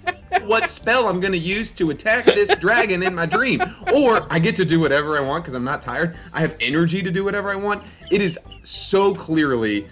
what 0.45 0.69
spell 0.69 1.09
I'm 1.09 1.19
going 1.19 1.33
to 1.33 1.39
use 1.39 1.73
to 1.73 1.91
attack 1.91 2.27
this 2.27 2.55
dragon 2.57 3.03
in 3.03 3.15
my 3.15 3.25
dream. 3.27 3.61
Or 3.95 4.27
I 4.31 4.39
get 4.39 4.55
to 4.57 4.65
do 4.67 4.79
whatever 4.81 5.17
I 5.17 5.21
want 5.23 5.45
because 5.45 5.55
I'm 5.55 5.65
not 5.65 5.81
tired. 5.81 6.17
I 6.35 6.41
have 6.41 6.55
energy 6.61 7.03
to 7.03 7.11
do 7.11 7.25
whatever 7.25 7.51
I 7.51 7.57
want. 7.57 7.83
It 8.11 8.21
is 8.21 8.39
so 8.65 9.15
clearly 9.15 9.87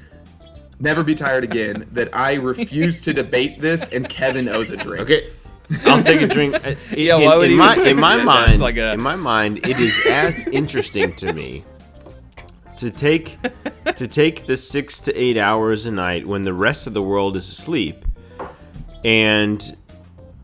never 0.80 1.02
be 1.02 1.14
tired 1.14 1.44
again 1.44 1.88
that 1.92 2.14
I 2.14 2.34
refuse 2.34 3.00
to 3.02 3.14
debate 3.14 3.58
this 3.60 3.88
and 3.92 4.06
Kevin 4.08 4.48
owes 4.50 4.70
a 4.70 4.76
drink. 4.76 5.00
Okay, 5.02 5.30
I'll 5.86 6.02
take 6.02 6.20
a 6.20 6.28
drink. 6.28 6.54
Uh, 6.56 6.74
Yeah, 6.96 7.16
in, 7.16 7.24
why 7.24 7.36
would 7.36 7.44
in 7.46 7.50
he- 7.52 7.56
my 7.56 7.76
in 7.76 7.98
my 7.98 8.22
mind, 8.22 8.60
like 8.60 8.76
a- 8.76 8.92
in 8.92 9.00
my 9.00 9.16
mind, 9.16 9.58
it 9.66 9.78
is 9.78 9.98
as 10.10 10.46
interesting 10.48 11.14
to 11.16 11.32
me 11.32 11.64
to 12.76 12.90
take 12.90 13.38
to 13.96 14.06
take 14.08 14.46
the 14.46 14.56
six 14.56 15.00
to 15.00 15.14
eight 15.14 15.36
hours 15.36 15.86
a 15.86 15.90
night 15.90 16.26
when 16.26 16.42
the 16.42 16.54
rest 16.54 16.86
of 16.86 16.94
the 16.94 17.02
world 17.02 17.36
is 17.36 17.48
asleep 17.50 18.04
and 19.04 19.76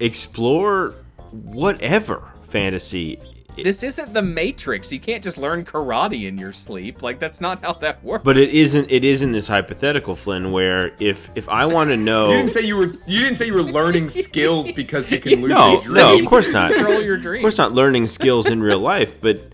explore 0.00 0.94
whatever 1.30 2.28
fantasy. 2.42 3.18
This 3.62 3.82
isn't 3.82 4.14
the 4.14 4.22
Matrix. 4.22 4.90
You 4.92 5.00
can't 5.00 5.22
just 5.22 5.36
learn 5.36 5.64
karate 5.64 6.26
in 6.26 6.38
your 6.38 6.52
sleep. 6.52 7.02
Like 7.02 7.18
that's 7.18 7.40
not 7.40 7.62
how 7.62 7.72
that 7.74 8.02
works. 8.02 8.24
But 8.24 8.38
it 8.38 8.50
isn't. 8.50 8.90
It 8.90 9.04
isn't 9.04 9.32
this 9.32 9.48
hypothetical, 9.48 10.14
Flynn, 10.14 10.52
where 10.52 10.92
if 10.98 11.28
if 11.34 11.48
I 11.48 11.66
want 11.66 11.90
to 11.90 11.96
know, 11.96 12.28
You 12.30 12.36
didn't 12.36 12.50
say 12.50 12.62
you 12.62 12.76
were 12.76 12.94
you 13.06 13.20
didn't 13.20 13.34
say 13.34 13.46
you 13.46 13.54
were 13.54 13.62
learning 13.62 14.08
skills 14.08 14.70
because 14.72 15.10
you 15.10 15.18
can 15.18 15.42
lose 15.42 15.50
no, 15.50 15.72
your 15.72 15.94
no, 15.94 16.12
dream. 16.12 16.24
of 16.24 16.30
course 16.30 16.52
not. 16.52 16.72
Control 16.74 17.02
your 17.02 17.16
dreams. 17.18 17.40
Of 17.40 17.42
course 17.42 17.58
not 17.58 17.72
learning 17.72 18.06
skills 18.06 18.46
in 18.46 18.62
real 18.62 18.78
life, 18.80 19.20
but 19.20 19.49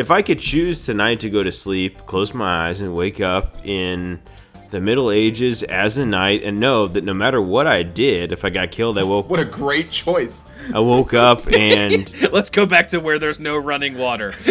if 0.00 0.10
I 0.10 0.22
could 0.22 0.38
choose 0.38 0.86
tonight 0.86 1.20
to 1.20 1.28
go 1.30 1.42
to 1.42 1.52
sleep, 1.52 2.06
close 2.06 2.32
my 2.32 2.68
eyes, 2.68 2.80
and 2.80 2.94
wake 2.94 3.20
up 3.20 3.54
in 3.66 4.18
the 4.70 4.80
Middle 4.80 5.10
Ages 5.10 5.62
as 5.64 5.98
a 5.98 6.06
knight, 6.06 6.42
and 6.42 6.58
know 6.58 6.88
that 6.88 7.04
no 7.04 7.12
matter 7.12 7.40
what 7.42 7.66
I 7.66 7.82
did, 7.82 8.32
if 8.32 8.42
I 8.44 8.50
got 8.50 8.70
killed, 8.70 8.98
I 8.98 9.04
woke 9.04 9.28
What 9.30 9.40
a 9.40 9.44
great 9.44 9.90
choice. 9.90 10.46
I 10.74 10.80
woke 10.80 11.12
up 11.12 11.46
and 11.52 12.10
Let's 12.32 12.48
go 12.48 12.64
back 12.64 12.88
to 12.88 12.98
where 12.98 13.18
there's 13.18 13.38
no 13.40 13.56
running 13.58 13.98
water. 13.98 14.32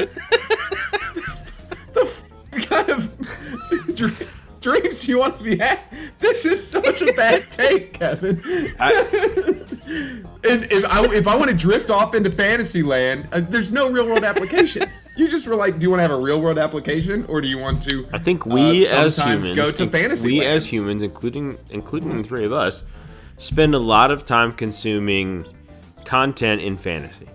The 1.92 2.02
f- 2.02 2.24
kind 2.70 2.90
of 2.90 3.96
dr- 3.96 4.30
dreams 4.62 5.08
you 5.08 5.18
want 5.18 5.40
to 5.40 5.44
be 5.44 5.58
had. 5.58 5.80
This 6.20 6.46
is 6.46 6.66
such 6.66 7.02
a 7.02 7.12
bad 7.14 7.50
take, 7.50 7.94
Kevin. 7.94 8.40
and 8.78 8.78
if 10.44 10.86
I 10.86 11.04
if 11.12 11.28
I 11.28 11.36
want 11.36 11.50
to 11.50 11.58
drift 11.58 11.90
off 11.90 12.14
into 12.14 12.30
fantasy 12.32 12.84
land, 12.84 13.28
uh, 13.32 13.40
there's 13.42 13.72
no 13.72 13.90
real 13.92 14.06
world 14.06 14.24
application. 14.24 14.88
You 15.20 15.28
just 15.28 15.46
were 15.48 15.56
like, 15.58 15.80
do 15.80 15.84
you 15.84 15.90
want 15.90 15.98
to 16.00 16.04
have 16.04 16.12
a 16.12 16.16
real 16.18 16.40
world 16.40 16.58
application, 16.58 17.26
or 17.26 17.42
do 17.42 17.50
you 17.50 17.58
want 17.58 17.82
to? 17.82 18.08
I 18.14 18.20
think 18.20 18.46
we 18.46 18.88
uh, 18.88 19.02
as 19.04 19.18
humans, 19.18 19.52
go 19.52 19.70
to 19.70 19.84
in- 19.84 19.90
fantasy. 19.90 20.28
we 20.30 20.40
land? 20.40 20.52
as 20.54 20.66
humans, 20.72 21.04
including 21.04 21.58
including 21.72 22.22
the 22.22 22.24
three 22.26 22.46
of 22.46 22.54
us, 22.54 22.84
spend 23.38 23.76
a 23.76 23.80
lot 23.80 24.12
of 24.12 24.24
time 24.24 24.54
consuming 24.54 25.46
content 26.06 26.62
in 26.62 26.78
fantasy. 26.78 27.28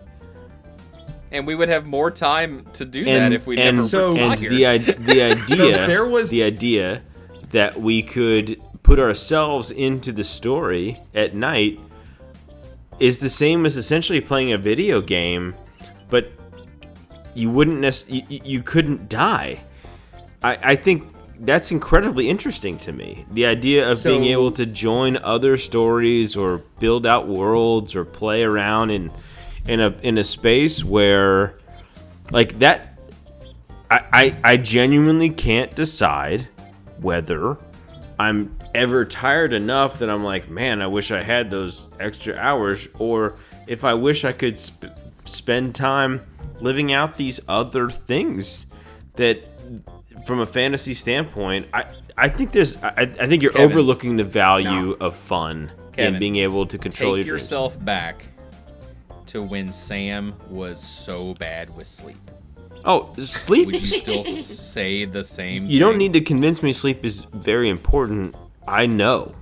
and 1.30 1.46
we 1.46 1.54
would 1.54 1.68
have 1.68 1.84
more 1.84 2.10
time 2.10 2.64
to 2.72 2.86
do 2.86 3.04
that 3.04 3.32
if 3.34 3.46
we 3.46 3.58
and, 3.58 3.76
never 3.76 3.86
So- 3.88 4.06
and 4.16 4.40
retired. 4.40 4.50
the 4.50 4.66
i- 4.66 4.78
the 4.78 5.22
idea 5.32 5.44
So 5.44 5.70
there 5.72 6.06
was- 6.06 6.30
the 6.30 6.42
idea 6.42 7.02
that 7.50 7.78
we 7.78 8.02
could 8.02 8.58
put 8.82 8.98
ourselves 8.98 9.70
into 9.70 10.10
the 10.10 10.24
story 10.24 10.98
at 11.14 11.34
night 11.34 11.78
is 12.98 13.18
the 13.18 13.28
same 13.28 13.66
as 13.66 13.76
essentially 13.76 14.22
playing 14.22 14.52
a 14.52 14.58
video 14.58 15.02
game, 15.02 15.54
but 16.08 16.32
you 17.34 17.50
wouldn't 17.50 17.80
nec- 17.80 18.08
you, 18.08 18.22
you 18.28 18.62
couldn't 18.62 19.08
die. 19.08 19.60
I, 20.42 20.58
I 20.62 20.76
think 20.76 21.04
that's 21.40 21.70
incredibly 21.70 22.28
interesting 22.28 22.78
to 22.78 22.92
me. 22.92 23.26
The 23.32 23.46
idea 23.46 23.90
of 23.90 24.02
being 24.04 24.24
able 24.24 24.52
to 24.52 24.66
join 24.66 25.16
other 25.16 25.56
stories 25.56 26.36
or 26.36 26.58
build 26.78 27.06
out 27.06 27.26
worlds 27.26 27.94
or 27.94 28.04
play 28.04 28.42
around 28.42 28.90
in 28.90 29.10
in 29.66 29.80
a 29.80 29.94
in 30.02 30.18
a 30.18 30.24
space 30.24 30.84
where 30.84 31.58
like 32.30 32.58
that 32.60 32.98
I, 33.90 34.04
I, 34.12 34.36
I 34.52 34.56
genuinely 34.56 35.30
can't 35.30 35.74
decide 35.74 36.48
whether 36.98 37.58
I'm 38.18 38.56
ever 38.74 39.04
tired 39.04 39.52
enough 39.52 39.98
that 39.98 40.08
I'm 40.08 40.24
like, 40.24 40.48
man, 40.48 40.80
I 40.82 40.86
wish 40.86 41.10
I 41.10 41.22
had 41.22 41.50
those 41.50 41.88
extra 42.00 42.36
hours, 42.36 42.88
or 42.98 43.36
if 43.66 43.84
I 43.84 43.94
wish 43.94 44.24
I 44.24 44.32
could 44.32 44.56
sp- 44.58 44.90
spend 45.24 45.74
time 45.74 46.22
living 46.60 46.92
out 46.92 47.16
these 47.16 47.40
other 47.48 47.88
things 47.90 48.66
that, 49.16 49.38
from 50.26 50.40
a 50.40 50.46
fantasy 50.46 50.94
standpoint, 50.94 51.66
I, 51.72 51.84
I 52.16 52.28
think 52.28 52.52
there's, 52.52 52.76
I, 52.82 52.92
I 53.20 53.26
think 53.26 53.42
you're 53.42 53.52
Kevin. 53.52 53.70
overlooking 53.70 54.16
the 54.16 54.24
value 54.24 54.92
of 55.00 55.16
fun 55.16 55.72
Kevin, 55.92 56.14
and 56.14 56.20
being 56.20 56.36
able 56.36 56.66
to 56.66 56.78
control 56.78 57.12
Take 57.16 57.26
your 57.26 57.32
dreams. 57.36 57.42
yourself 57.42 57.84
back 57.84 58.26
to 59.26 59.42
when 59.42 59.72
Sam 59.72 60.34
was 60.50 60.82
so 60.82 61.34
bad 61.34 61.74
with 61.74 61.86
sleep. 61.86 62.16
Oh, 62.84 63.12
sleep. 63.22 63.66
Would 63.66 63.80
you 63.80 63.86
still 63.86 64.22
say 64.24 65.04
the 65.06 65.24
same? 65.24 65.66
You 65.66 65.80
don't 65.80 65.96
need 65.96 66.12
to 66.12 66.20
convince 66.20 66.62
me 66.62 66.72
sleep 66.72 67.04
is 67.04 67.24
very 67.24 67.68
important. 67.70 68.34
I 68.68 68.86
know. 68.86 69.34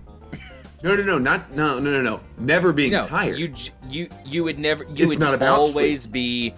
No, 0.84 0.97
no, 0.97 1.02
no, 1.05 1.18
not 1.18 1.52
no, 1.52 1.78
no, 1.78 1.90
no, 1.90 2.02
no. 2.02 2.20
Never 2.39 2.72
being 2.72 2.93
no, 2.93 3.05
tired. 3.05 3.39
You 3.39 3.52
you 3.89 4.09
you 4.24 4.43
would 4.44 4.59
never. 4.59 4.82
You 4.84 5.06
It's 5.06 5.06
would 5.06 5.20
not 5.20 5.32
about 5.34 5.60
always 5.60 6.06
be 6.09 6.55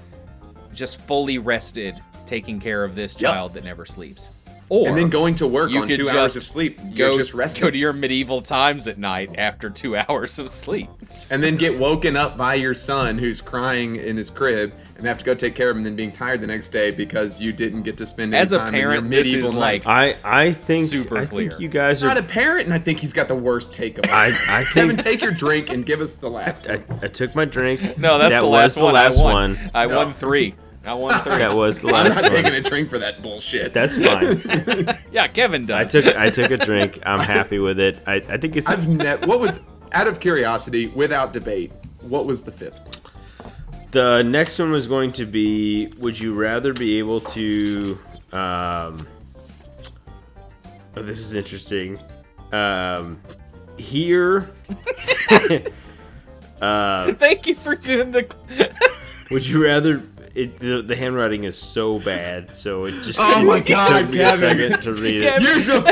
just 0.74 1.00
fully 1.02 1.38
rested, 1.38 2.00
taking 2.26 2.60
care 2.60 2.84
of 2.84 2.94
this 2.94 3.14
Yep. 3.20 3.32
child 3.32 3.54
that 3.54 3.64
never 3.64 3.86
sleeps. 3.86 4.30
Or 4.70 4.88
and 4.88 4.96
then 4.96 5.10
going 5.10 5.34
to 5.36 5.46
work 5.46 5.70
you 5.70 5.82
on 5.82 5.88
two 5.88 6.08
hours 6.08 6.36
of 6.36 6.42
sleep. 6.42 6.80
You're 6.90 7.10
go, 7.10 7.16
just 7.18 7.34
resting. 7.34 7.60
go 7.64 7.70
to 7.70 7.76
your 7.76 7.92
medieval 7.92 8.40
times 8.40 8.88
at 8.88 8.96
night 8.96 9.34
after 9.36 9.68
two 9.68 9.94
hours 10.08 10.38
of 10.38 10.48
sleep. 10.48 10.88
and 11.30 11.42
then 11.42 11.56
get 11.56 11.78
woken 11.78 12.16
up 12.16 12.38
by 12.38 12.54
your 12.54 12.72
son 12.72 13.18
who's 13.18 13.42
crying 13.42 13.96
in 13.96 14.16
his 14.16 14.30
crib 14.30 14.72
and 14.96 15.06
have 15.06 15.18
to 15.18 15.24
go 15.24 15.34
take 15.34 15.54
care 15.54 15.68
of 15.68 15.74
him 15.76 15.80
and 15.80 15.86
then 15.86 15.96
being 15.96 16.10
tired 16.10 16.40
the 16.40 16.46
next 16.46 16.70
day 16.70 16.90
because 16.90 17.38
you 17.38 17.52
didn't 17.52 17.82
get 17.82 17.98
to 17.98 18.06
spend 18.06 18.32
any 18.32 18.40
As 18.40 18.52
a 18.52 18.58
time 18.58 18.72
parent, 18.72 19.04
in 19.04 19.12
your 19.12 19.22
this 19.22 19.26
medieval 19.32 19.48
is 19.50 19.54
night. 19.54 19.84
like- 19.84 20.16
I 20.24 20.44
I 20.46 20.52
think 20.54 20.86
Super 20.88 21.18
I 21.18 21.26
clear. 21.26 21.50
think 21.50 21.60
you 21.60 21.68
guys 21.68 22.02
are 22.02 22.06
not 22.06 22.16
a 22.18 22.22
parent, 22.22 22.64
and 22.64 22.72
I 22.72 22.78
think 22.78 23.00
he's 23.00 23.12
got 23.12 23.28
the 23.28 23.34
worst 23.34 23.74
take 23.74 23.98
of 23.98 24.04
it. 24.06 24.10
I 24.10 24.28
I 24.48 24.64
Kevin, 24.72 24.96
think 24.96 25.02
take 25.04 25.20
your 25.22 25.32
drink 25.32 25.68
and 25.68 25.84
give 25.84 26.00
us 26.00 26.12
the 26.14 26.30
last 26.30 26.66
I, 26.70 26.76
one. 26.76 27.00
I 27.02 27.08
took 27.08 27.34
my 27.34 27.44
drink. 27.44 27.98
No, 27.98 28.16
that's 28.16 28.30
that 28.30 28.40
the 28.40 28.46
was 28.46 28.52
last 28.54 28.74
the 28.76 28.84
last 28.84 29.20
I 29.20 29.22
one. 29.24 29.70
I 29.74 29.86
No. 29.86 29.96
won 29.98 30.14
three. 30.14 30.54
I 30.84 30.94
won 30.94 31.18
three. 31.22 31.38
That 31.38 31.54
was 31.54 31.80
the 31.80 31.88
I'm 31.88 31.94
last 32.04 32.16
not 32.16 32.24
one. 32.24 32.42
taking 32.42 32.54
a 32.54 32.60
drink 32.60 32.90
for 32.90 32.98
that 32.98 33.22
bullshit. 33.22 33.72
That's 33.72 33.96
fine. 33.96 34.42
yeah, 35.12 35.26
Kevin 35.28 35.62
I 35.70 35.84
does. 35.84 35.92
took 35.92 36.16
I 36.16 36.30
took 36.30 36.50
a 36.50 36.58
drink. 36.58 36.98
I'm 37.06 37.20
happy 37.20 37.58
with 37.58 37.80
it. 37.80 37.98
I, 38.06 38.16
I 38.16 38.36
think 38.36 38.56
it's 38.56 38.68
I've 38.68 38.88
ne- 38.88 39.16
what 39.26 39.40
was 39.40 39.60
out 39.92 40.06
of 40.06 40.20
curiosity, 40.20 40.88
without 40.88 41.32
debate, 41.32 41.72
what 42.00 42.26
was 42.26 42.42
the 42.42 42.52
fifth 42.52 42.80
one? 42.80 42.94
the 43.94 44.22
next 44.22 44.58
one 44.58 44.72
was 44.72 44.86
going 44.88 45.12
to 45.12 45.24
be. 45.24 45.86
Would 45.98 46.18
you 46.18 46.34
rather 46.34 46.72
be 46.74 46.98
able 46.98 47.20
to? 47.20 47.98
Um, 48.32 49.06
oh, 50.96 51.02
this 51.02 51.20
is 51.20 51.34
interesting. 51.36 51.98
Um, 52.52 53.20
hear. 53.78 54.50
uh, 56.60 57.12
Thank 57.14 57.46
you 57.46 57.54
for 57.54 57.76
doing 57.76 58.10
the. 58.10 58.34
Would 59.30 59.46
you 59.46 59.62
rather? 59.62 60.02
It, 60.34 60.56
the, 60.58 60.82
the 60.82 60.96
handwriting 60.96 61.44
is 61.44 61.56
so 61.56 62.00
bad, 62.00 62.52
so 62.52 62.86
it 62.86 62.92
just 63.02 63.18
Oh 63.20 63.42
my 63.44 63.58
took 63.58 63.68
God, 63.68 64.12
me 64.12 64.20
a 64.20 64.36
second 64.36 64.82
to 64.82 64.92
read 64.94 65.22
it. 65.22 65.40
Use 65.42 65.68
a 65.68 65.84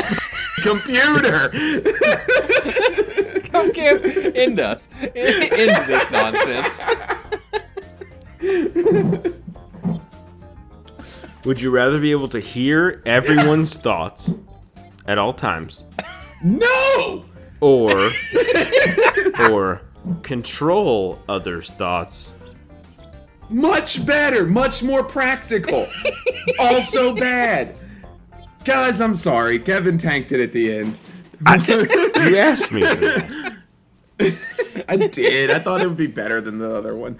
computer. 0.61 1.51
Okay, 3.55 4.31
end 4.33 4.59
us. 4.59 4.89
End 4.99 5.87
this 5.87 6.09
nonsense. 6.09 6.79
Would 11.45 11.61
you 11.61 11.69
rather 11.69 11.99
be 11.99 12.11
able 12.11 12.29
to 12.29 12.39
hear 12.39 13.01
everyone's 13.05 13.75
thoughts 13.77 14.33
at 15.05 15.17
all 15.17 15.33
times, 15.33 15.83
No. 16.41 17.25
or 17.61 18.09
or 19.39 19.81
control 20.23 21.19
others' 21.29 21.71
thoughts? 21.73 22.33
Much 23.53 24.03
better, 24.03 24.47
much 24.47 24.81
more 24.81 25.03
practical. 25.03 25.85
also 26.59 27.15
bad. 27.15 27.75
Guys, 28.65 28.99
I'm 28.99 29.15
sorry. 29.15 29.59
Kevin 29.59 29.99
tanked 29.99 30.31
it 30.31 30.41
at 30.41 30.51
the 30.51 30.73
end. 30.73 30.99
You 31.45 32.37
asked 32.37 32.71
me. 32.71 32.83
I 34.87 34.95
did. 34.95 35.51
I 35.51 35.59
thought 35.59 35.81
it 35.81 35.87
would 35.87 35.97
be 35.97 36.07
better 36.07 36.39
than 36.39 36.57
the 36.57 36.73
other 36.73 36.95
one. 36.95 37.15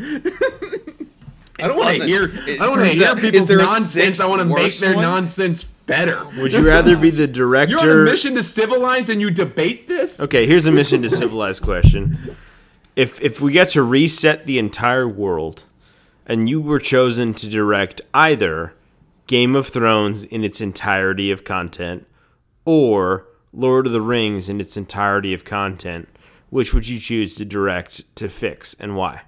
I 1.60 1.68
don't 1.68 1.78
want 1.78 1.98
to 2.00 2.06
hear. 2.06 2.24
I 2.24 2.56
don't 2.56 2.78
want 2.78 2.90
to 2.90 2.96
hear 2.96 3.16
people's 3.16 3.50
nonsense. 3.50 4.22
I 4.22 4.26
want 4.26 4.40
to 4.40 4.46
make 4.46 4.76
their 4.78 4.96
one? 4.96 5.04
nonsense 5.04 5.66
better. 5.66 6.26
Would 6.38 6.54
you 6.54 6.66
rather 6.66 6.96
be 6.96 7.10
the 7.10 7.28
director? 7.28 7.76
You're 7.76 8.02
on 8.02 8.08
a 8.08 8.12
mission 8.12 8.34
to 8.36 8.44
civilize 8.44 9.10
and 9.10 9.20
you 9.20 9.30
debate 9.30 9.88
this? 9.88 10.22
Okay, 10.22 10.48
here's 10.48 10.66
a 10.66 10.72
mission 10.72 11.02
to 11.02 11.10
civilize 11.10 11.60
question. 11.60 12.18
If 12.96 13.22
if 13.22 13.42
we 13.42 13.52
get 13.52 13.70
to 13.70 13.84
reset 13.84 14.46
the 14.46 14.58
entire 14.58 15.08
world 15.08 15.66
and 16.26 16.50
you 16.50 16.62
were 16.62 16.80
chosen 16.80 17.34
to 17.36 17.50
direct 17.50 18.02
either 18.14 18.74
Game 19.28 19.56
of 19.56 19.68
Thrones 19.68 20.24
in 20.24 20.44
its 20.44 20.62
entirety 20.62 21.32
of 21.32 21.44
content 21.44 22.08
or 22.66 23.26
Lord 23.52 23.88
of 23.88 23.94
the 23.94 24.02
Rings 24.02 24.50
in 24.50 24.60
its 24.60 24.76
entirety 24.78 25.34
of 25.34 25.46
content, 25.46 26.08
which 26.50 26.74
would 26.74 26.88
you 26.88 27.00
choose 27.00 27.36
to 27.36 27.46
direct 27.46 28.04
to 28.16 28.30
fix 28.30 28.76
and 28.80 28.96
why? 28.96 29.22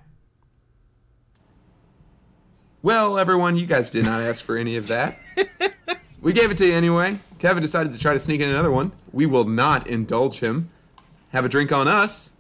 Well, 2.82 3.18
everyone, 3.18 3.58
you 3.58 3.66
guys 3.66 3.90
did 3.90 4.06
not 4.06 4.22
ask 4.22 4.44
for 4.44 4.58
any 4.58 4.76
of 4.76 4.88
that. 4.88 5.18
we 6.22 6.34
gave 6.34 6.52
it 6.52 6.58
to 6.58 6.68
you 6.68 6.74
anyway. 6.74 7.18
Kevin 7.40 7.62
decided 7.62 7.94
to 7.94 8.00
try 8.00 8.14
to 8.14 8.20
sneak 8.20 8.42
in 8.42 8.50
another 8.50 8.72
one. 8.72 8.92
We 9.12 9.26
will 9.26 9.46
not 9.46 9.88
indulge 9.88 10.40
him. 10.40 10.70
Have 11.30 11.46
a 11.46 11.50
drink 11.50 11.72
on 11.72 11.88
us, 11.88 12.34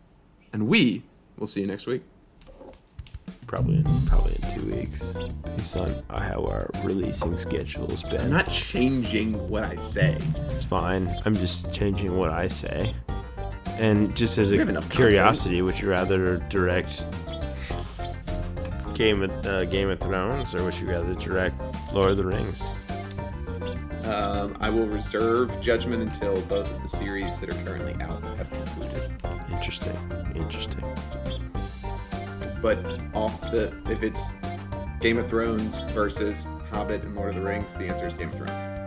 and 0.53 0.67
we 0.67 1.03
will 1.37 1.47
see 1.47 1.61
you 1.61 1.67
next 1.67 1.87
week. 1.87 2.03
Probably 3.47 3.77
in, 3.77 4.07
probably 4.07 4.37
in 4.41 4.53
two 4.53 4.75
weeks, 4.75 5.15
based 5.57 5.77
on 5.77 6.03
how 6.09 6.45
our 6.45 6.69
releasing 6.83 7.37
schedule 7.37 7.89
has 7.89 8.03
I'm 8.13 8.31
not 8.31 8.49
changing 8.51 9.49
what 9.49 9.63
I 9.63 9.75
say. 9.75 10.17
It's 10.49 10.63
fine. 10.63 11.13
I'm 11.25 11.35
just 11.35 11.71
changing 11.71 12.17
what 12.17 12.31
I 12.31 12.47
say. 12.47 12.93
And 13.77 14.15
just 14.15 14.37
as 14.37 14.51
We 14.51 14.59
a 14.59 14.81
curiosity, 14.83 15.57
content. 15.57 15.65
would 15.65 15.79
you 15.81 15.89
rather 15.89 16.37
direct 16.49 17.07
Game 18.95 19.21
of 19.23 19.45
uh, 19.45 19.65
Game 19.65 19.89
of 19.89 19.99
Thrones, 19.99 20.55
or 20.55 20.63
would 20.63 20.77
you 20.77 20.87
rather 20.87 21.13
direct 21.15 21.55
Lord 21.93 22.11
of 22.11 22.17
the 22.17 22.25
Rings? 22.25 22.79
Um, 24.05 24.55
I 24.61 24.69
will 24.69 24.87
reserve 24.87 25.59
judgment 25.61 26.01
until 26.01 26.39
both 26.43 26.71
of 26.71 26.81
the 26.81 26.87
series 26.87 27.37
that 27.39 27.49
are 27.49 27.63
currently 27.65 27.93
out 28.03 28.21
have 28.37 28.49
concluded. 28.49 29.11
Interesting. 29.51 29.97
Interesting. 30.35 30.83
But 32.65 32.79
off 33.13 33.39
the 33.51 33.71
if 33.91 34.01
it's 34.01 34.31
Game 34.99 35.19
of 35.19 35.29
Thrones 35.29 35.81
versus 35.91 36.47
Hobbit 36.71 37.03
and 37.03 37.13
Lord 37.13 37.29
of 37.29 37.35
the 37.35 37.41
Rings, 37.41 37.75
the 37.75 37.85
answer 37.85 38.07
is 38.07 38.15
Game 38.15 38.29
of 38.29 38.37
Thrones. 38.37 38.84